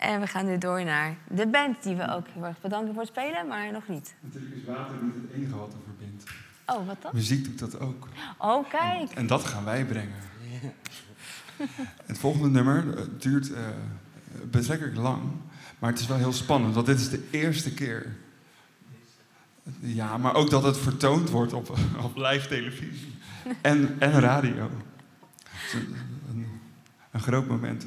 En 0.00 0.20
we 0.20 0.26
gaan 0.26 0.46
nu 0.46 0.58
door 0.58 0.84
naar 0.84 1.16
de 1.28 1.46
band 1.46 1.82
die 1.82 1.94
we 1.94 2.08
ook 2.08 2.26
heel 2.32 2.44
erg 2.44 2.60
bedanken 2.60 2.92
voor 2.92 3.02
het 3.02 3.10
spelen, 3.10 3.46
maar 3.46 3.72
nog 3.72 3.88
niet. 3.88 4.14
Natuurlijk 4.20 4.54
is 4.54 4.64
water 4.64 4.94
niet 5.02 5.14
het 5.14 5.32
enige 5.36 5.56
wat 5.56 5.72
er 5.72 5.78
verbindt. 5.84 6.24
Oh, 6.66 6.86
wat 6.86 7.02
dan? 7.02 7.10
Muziek 7.14 7.44
doet 7.44 7.58
dat 7.58 7.80
ook. 7.80 8.08
Oh, 8.38 8.68
kijk. 8.70 9.10
En 9.10 9.26
dat 9.26 9.44
gaan 9.44 9.64
wij 9.64 9.84
brengen. 9.84 10.14
Het 12.06 12.18
volgende 12.18 12.48
nummer 12.48 12.98
eh, 12.98 13.04
duurt 13.18 13.52
eh, 13.52 13.62
betrekkelijk 14.50 14.96
lang. 14.96 15.22
Maar 15.78 15.90
het 15.90 16.00
is 16.00 16.06
wel 16.06 16.16
heel 16.16 16.32
spannend, 16.32 16.74
want 16.74 16.86
dit 16.86 17.00
is 17.00 17.10
de 17.10 17.28
eerste 17.30 17.74
keer. 17.74 18.16
Ja, 19.80 20.18
maar 20.18 20.34
ook 20.34 20.50
dat 20.50 20.62
het 20.62 20.78
vertoond 20.78 21.30
wordt 21.30 21.52
op, 21.52 21.78
op 22.04 22.16
live 22.16 22.48
televisie. 22.48 23.14
En, 23.60 23.96
en 23.98 24.20
radio. 24.20 24.70
Een 27.10 27.20
groot 27.20 27.46
moment. 27.46 27.86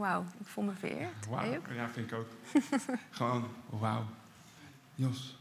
Wauw, 0.00 0.24
ik 0.38 0.46
voel 0.46 0.64
me 0.64 0.72
vereerd. 0.72 1.26
Wauw. 1.28 1.62
Ja, 1.74 1.88
vind 1.88 2.12
ik 2.12 2.18
ook. 2.18 2.28
Gewoon, 3.10 3.48
wauw. 3.68 4.04
Jos. 4.94 5.38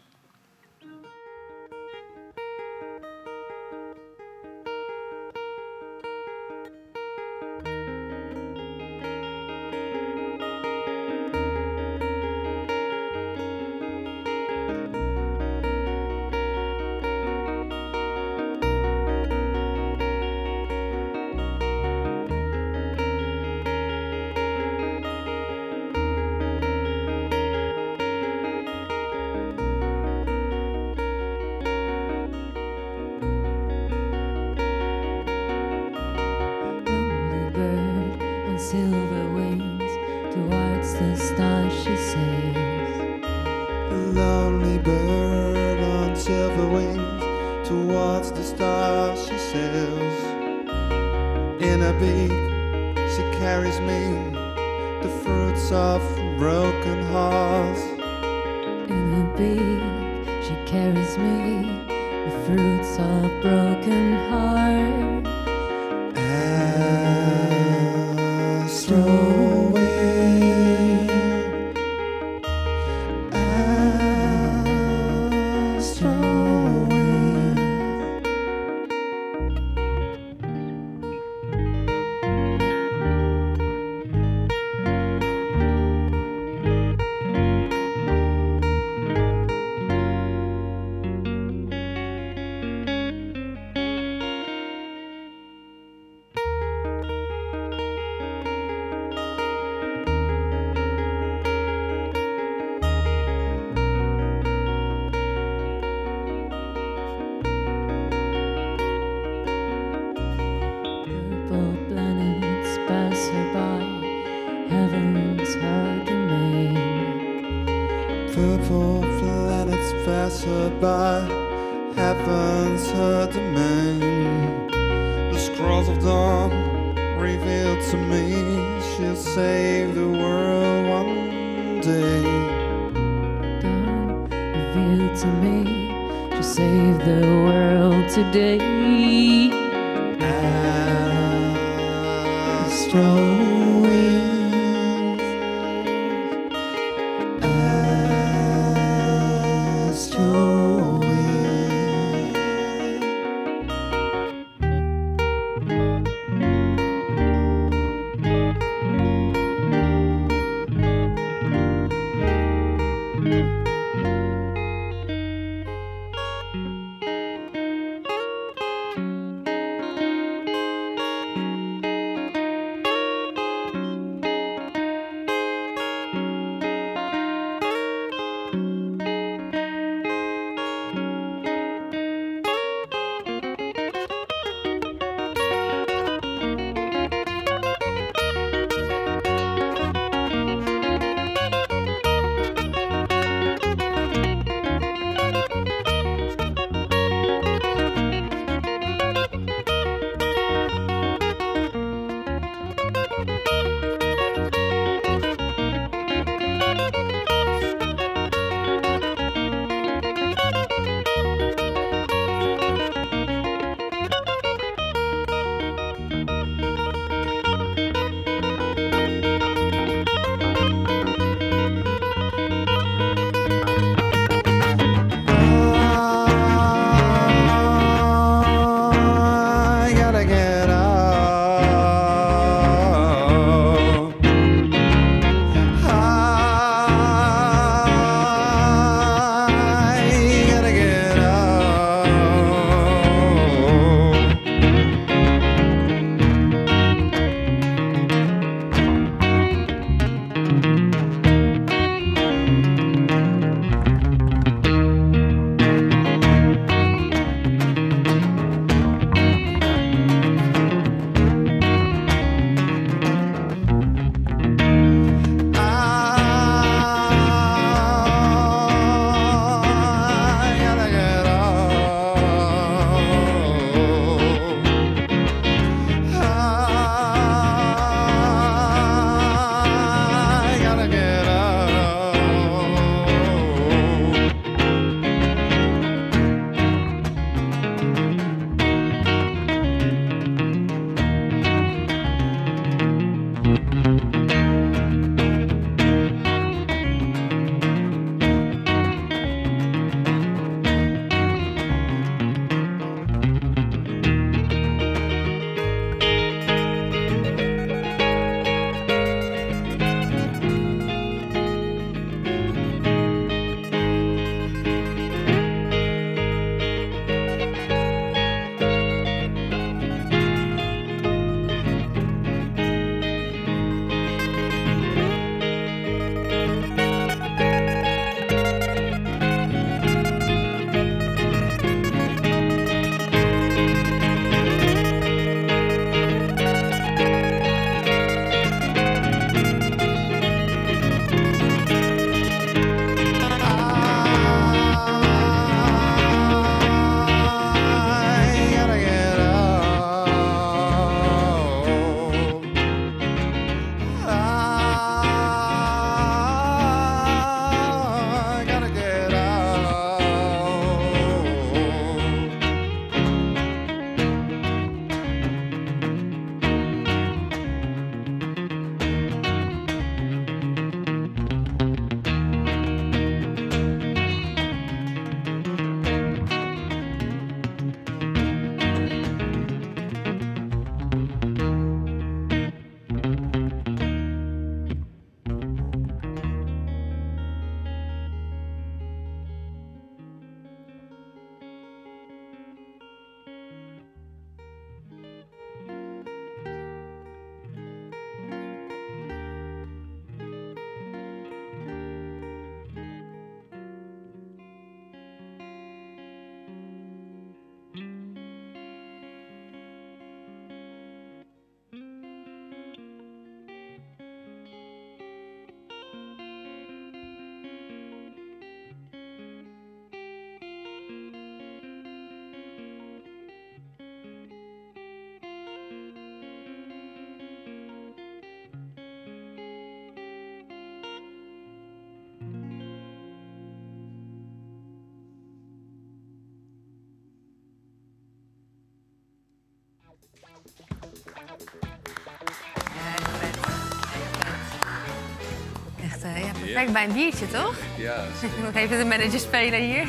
Echt 445.83 446.01
ja, 446.01 446.31
perfect 446.41 446.73
bij 446.73 446.83
een 446.85 446.93
biertje, 446.93 447.27
toch? 447.27 447.55
Ja, 447.77 448.03
zeker. 448.21 448.39
Nog 448.43 448.53
even 448.55 448.77
de 448.77 448.85
manager 448.85 449.19
spelen 449.19 449.59
hier. 449.59 449.87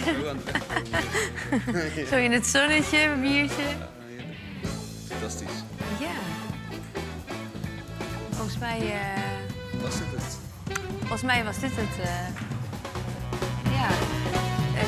Zo 2.11 2.17
in 2.17 2.33
het 2.33 2.47
zonnetje, 2.47 2.99
een 3.03 3.21
biertje. 3.21 3.63
Fantastisch. 5.09 5.53
Ja. 5.99 6.07
Volgens 8.31 8.59
mij, 8.59 8.79
eh, 8.79 9.83
Was 9.83 9.95
dit 9.99 10.07
het? 10.11 10.39
volgens 10.99 11.23
mij 11.23 11.45
was 11.45 11.59
dit 11.59 11.71
het. 11.77 11.99
eh, 12.07 12.27
ja, 13.73 13.89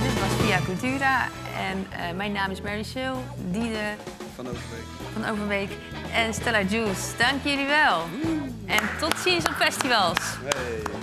dit 0.03 0.21
was 0.21 0.47
Via 0.47 0.59
Cultura. 0.65 1.29
En 1.59 1.87
mijn 2.17 2.33
naam 2.33 2.51
is 2.51 2.61
Mary 2.61 2.83
Sil, 2.93 3.17
Diede 3.51 3.95
Van 4.35 4.47
Overbeek. 4.49 4.85
van 5.13 5.29
Overbeek 5.31 5.71
en 6.13 6.35
Stella 6.35 6.63
Juice. 6.63 7.17
Dank 7.19 7.45
jullie 7.45 7.67
wel. 7.67 8.03
En 8.67 8.99
tot 9.01 9.19
ziens 9.19 9.47
op 9.47 9.55
festivals. 9.55 10.19
Hey. 10.45 11.02